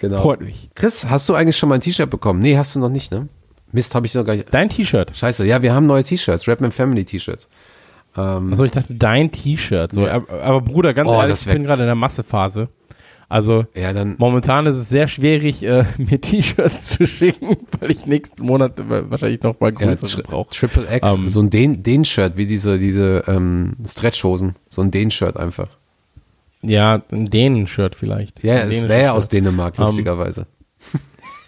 Genau. 0.02 0.20
Freut 0.20 0.42
mich. 0.42 0.68
Chris, 0.74 1.06
hast 1.06 1.30
du 1.30 1.36
eigentlich 1.36 1.56
schon 1.56 1.70
mal 1.70 1.76
ein 1.76 1.82
T-Shirt 1.82 2.10
bekommen? 2.10 2.40
Nee, 2.40 2.58
hast 2.58 2.76
du 2.76 2.80
noch 2.80 2.90
nicht, 2.90 3.12
ne? 3.12 3.28
Mist, 3.72 3.94
habe 3.94 4.08
ich 4.08 4.16
noch 4.16 4.26
gar 4.26 4.36
nicht. 4.36 4.52
Dein 4.52 4.68
T-Shirt. 4.68 5.16
Scheiße, 5.16 5.46
ja, 5.46 5.62
wir 5.62 5.76
haben 5.76 5.86
neue 5.86 6.04
T-Shirts, 6.04 6.48
Rapman 6.48 6.72
Family 6.72 7.06
T-Shirts. 7.06 7.48
Ähm, 8.18 8.50
also 8.50 8.66
ich 8.66 8.72
dachte, 8.72 8.96
dein 8.96 9.32
T-Shirt. 9.32 9.92
So, 9.92 10.08
ja. 10.08 10.16
aber, 10.16 10.60
Bruder, 10.62 10.96
ganz 10.96 11.08
oh, 11.08 11.14
ehrlich, 11.14 11.46
ich 11.46 11.54
bin 11.54 11.64
gerade 11.64 11.84
in 11.84 11.86
der 11.86 11.94
Massephase. 11.94 12.70
Also 13.30 13.66
ja, 13.76 13.94
dann, 13.94 14.16
momentan 14.18 14.66
ist 14.66 14.76
es 14.76 14.90
sehr 14.90 15.08
schwierig, 15.08 15.62
äh, 15.62 15.86
mir 16.00 16.20
T-Shirts 16.20 16.88
zu 16.98 17.06
schicken, 17.06 17.58
weil 17.80 17.92
ich 17.92 18.08
nächsten 18.08 18.44
Monat 18.44 18.74
wahrscheinlich 18.90 19.44
noch 19.44 19.60
mal 19.60 19.72
größere 19.72 20.24
ja, 20.24 20.28
brauche. 20.28 20.50
Triple 20.50 20.88
X, 20.96 21.12
um, 21.12 21.22
ähm, 21.22 21.28
so 21.28 21.42
ein 21.42 21.52
Den-Shirt, 21.52 22.38
wie 22.38 22.48
diese, 22.48 22.80
diese 22.80 23.24
ähm, 23.28 23.76
Stretchhosen. 23.86 24.56
So 24.68 24.82
ein 24.82 24.90
Den-Shirt 24.90 25.38
einfach. 25.38 25.68
Ja, 26.64 27.02
ein 27.12 27.30
Dänen-Shirt 27.30 27.96
vielleicht. 27.96 28.44
Ja, 28.44 28.56
es 28.56 28.88
wäre 28.88 29.02
ja 29.02 29.12
aus 29.14 29.30
Dänemark, 29.30 29.78
um, 29.78 29.86
lustigerweise. 29.86 30.48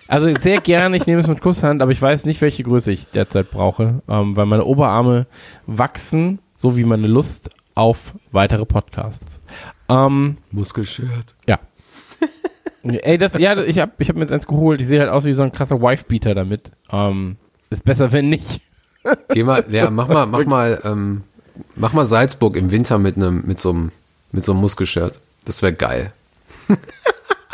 Also 0.07 0.29
sehr 0.37 0.59
gerne, 0.59 0.97
ich 0.97 1.07
nehme 1.07 1.21
es 1.21 1.27
mit 1.27 1.41
Kusshand, 1.41 1.81
aber 1.81 1.91
ich 1.91 2.01
weiß 2.01 2.25
nicht, 2.25 2.41
welche 2.41 2.63
Größe 2.63 2.91
ich 2.91 3.09
derzeit 3.09 3.49
brauche, 3.49 4.01
ähm, 4.07 4.35
weil 4.35 4.45
meine 4.45 4.65
Oberarme 4.65 5.27
wachsen, 5.65 6.39
so 6.55 6.75
wie 6.75 6.83
meine 6.83 7.07
Lust 7.07 7.49
auf 7.73 8.13
weitere 8.31 8.65
Podcasts. 8.65 9.41
Ähm, 9.89 10.37
Muskelshirt. 10.51 11.35
Ja. 11.47 11.59
Ey, 12.83 13.17
das, 13.17 13.37
ja, 13.37 13.57
ich 13.63 13.79
habe 13.79 13.93
ich 13.97 14.09
hab 14.09 14.17
mir 14.17 14.23
jetzt 14.23 14.33
eins 14.33 14.45
geholt. 14.45 14.81
Ich 14.81 14.87
sehe 14.87 14.99
halt 14.99 15.09
aus 15.09 15.23
wie 15.23 15.33
so 15.33 15.41
ein 15.41 15.53
krasser 15.53 15.81
Wife-Beater 15.81 16.35
damit. 16.35 16.71
Ähm, 16.91 17.37
ist 17.69 17.85
besser, 17.85 18.11
wenn 18.11 18.29
nicht. 18.29 18.61
Geh 19.29 19.43
mal, 19.43 19.63
ja, 19.69 19.89
mach 19.89 20.07
mal, 20.09 20.27
mach 20.31 20.45
mal, 20.45 20.81
ähm, 20.83 21.23
mach 21.75 21.93
mal 21.93 22.05
Salzburg 22.05 22.57
im 22.57 22.71
Winter 22.71 22.99
mit 22.99 23.15
einem, 23.15 23.43
mit 23.45 23.59
so 23.59 23.69
einem 23.69 23.91
mit 24.33 24.43
so 24.43 24.51
einem 24.51 24.59
Muskelshirt. 24.59 25.21
Das 25.45 25.61
wäre 25.61 25.73
geil. 25.73 26.11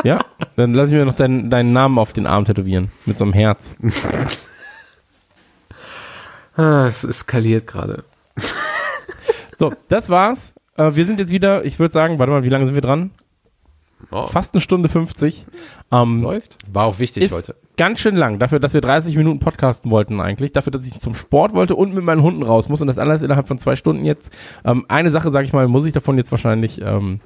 Ja, 0.03 0.19
dann 0.55 0.73
lass 0.73 0.91
ich 0.91 0.95
mir 0.95 1.03
noch 1.03 1.13
deinen, 1.13 1.49
deinen 1.49 1.73
Namen 1.73 1.97
auf 1.97 2.13
den 2.13 2.25
Arm 2.25 2.45
tätowieren. 2.45 2.89
Mit 3.05 3.17
so 3.17 3.25
einem 3.25 3.33
Herz. 3.33 3.75
ah, 6.55 6.85
es 6.87 7.03
eskaliert 7.03 7.67
gerade. 7.67 8.05
so, 9.57 9.73
das 9.89 10.09
war's. 10.09 10.53
Äh, 10.77 10.95
wir 10.95 11.05
sind 11.05 11.19
jetzt 11.19 11.31
wieder, 11.31 11.65
ich 11.65 11.79
würde 11.79 11.91
sagen, 11.91 12.17
warte 12.17 12.31
mal, 12.31 12.43
wie 12.43 12.49
lange 12.49 12.65
sind 12.65 12.75
wir 12.75 12.81
dran? 12.81 13.11
Oh. 14.11 14.27
Fast 14.27 14.53
eine 14.53 14.61
Stunde 14.61 14.89
50. 14.89 15.45
Ähm, 15.91 16.21
Läuft. 16.21 16.57
War 16.71 16.85
auch 16.85 16.99
wichtig 16.99 17.23
ist 17.23 17.33
heute. 17.33 17.55
Ganz 17.77 17.99
schön 17.99 18.15
lang. 18.15 18.39
Dafür, 18.39 18.59
dass 18.59 18.73
wir 18.73 18.81
30 18.81 19.15
Minuten 19.15 19.39
podcasten 19.39 19.91
wollten 19.91 20.19
eigentlich. 20.19 20.51
Dafür, 20.51 20.71
dass 20.71 20.85
ich 20.85 20.99
zum 20.99 21.15
Sport 21.15 21.53
wollte 21.53 21.75
und 21.75 21.93
mit 21.93 22.03
meinen 22.03 22.21
Hunden 22.21 22.43
raus 22.43 22.69
muss. 22.69 22.81
Und 22.81 22.87
das 22.87 22.99
alles 22.99 23.21
innerhalb 23.21 23.47
von 23.47 23.57
zwei 23.57 23.75
Stunden 23.75 24.03
jetzt. 24.03 24.31
Ähm, 24.65 24.85
eine 24.87 25.11
Sache, 25.11 25.31
sage 25.31 25.45
ich 25.45 25.53
mal, 25.53 25.67
muss 25.67 25.85
ich 25.85 25.93
davon 25.93 26.17
jetzt 26.17 26.31
wahrscheinlich 26.31 26.81
ähm, 26.81 27.19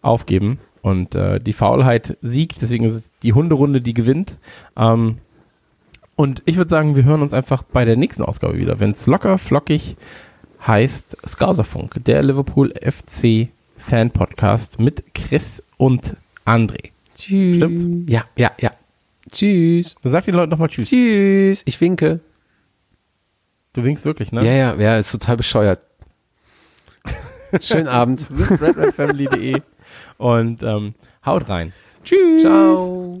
aufgeben. 0.00 0.58
Und 0.80 1.14
äh, 1.14 1.38
die 1.38 1.52
Faulheit 1.52 2.16
siegt. 2.22 2.60
Deswegen 2.60 2.84
ist 2.84 2.94
es 2.94 3.12
die 3.22 3.34
Hunderunde, 3.34 3.80
die 3.80 3.94
gewinnt. 3.94 4.36
Ähm, 4.76 5.18
und 6.16 6.42
ich 6.44 6.56
würde 6.56 6.70
sagen, 6.70 6.96
wir 6.96 7.04
hören 7.04 7.22
uns 7.22 7.34
einfach 7.34 7.62
bei 7.62 7.84
der 7.84 7.96
nächsten 7.96 8.22
Ausgabe 8.22 8.58
wieder. 8.58 8.80
Wenn 8.80 8.90
es 8.92 9.06
locker, 9.06 9.38
flockig 9.38 9.96
heißt 10.66 11.16
Skauserfunk, 11.26 12.04
der 12.04 12.22
Liverpool 12.22 12.72
FC 12.80 13.48
Fan 13.76 14.10
Podcast 14.10 14.78
mit 14.78 15.14
Chris 15.14 15.62
und 15.82 16.16
André. 16.44 16.90
Tschüss. 17.16 17.56
Stimmt's? 17.56 17.86
Ja, 18.08 18.24
ja, 18.36 18.52
ja. 18.60 18.70
Tschüss. 19.32 19.96
Dann 20.02 20.12
sag 20.12 20.24
den 20.24 20.36
Leuten 20.36 20.50
nochmal 20.50 20.68
Tschüss. 20.68 20.88
Tschüss. 20.88 21.62
Ich 21.64 21.80
winke. 21.80 22.20
Du 23.72 23.82
winkst 23.82 24.04
wirklich, 24.04 24.30
ne? 24.30 24.46
Ja, 24.46 24.52
ja, 24.52 24.74
ja, 24.76 24.96
ist 24.96 25.10
total 25.10 25.36
bescheuert. 25.38 25.80
Schönen 27.60 27.88
Abend. 27.88 28.24
redredfamily.de 28.30 29.60
und 30.18 30.62
ähm, 30.62 30.94
haut 31.26 31.48
rein. 31.48 31.72
Tschüss. 32.04 32.42
Ciao. 32.42 33.20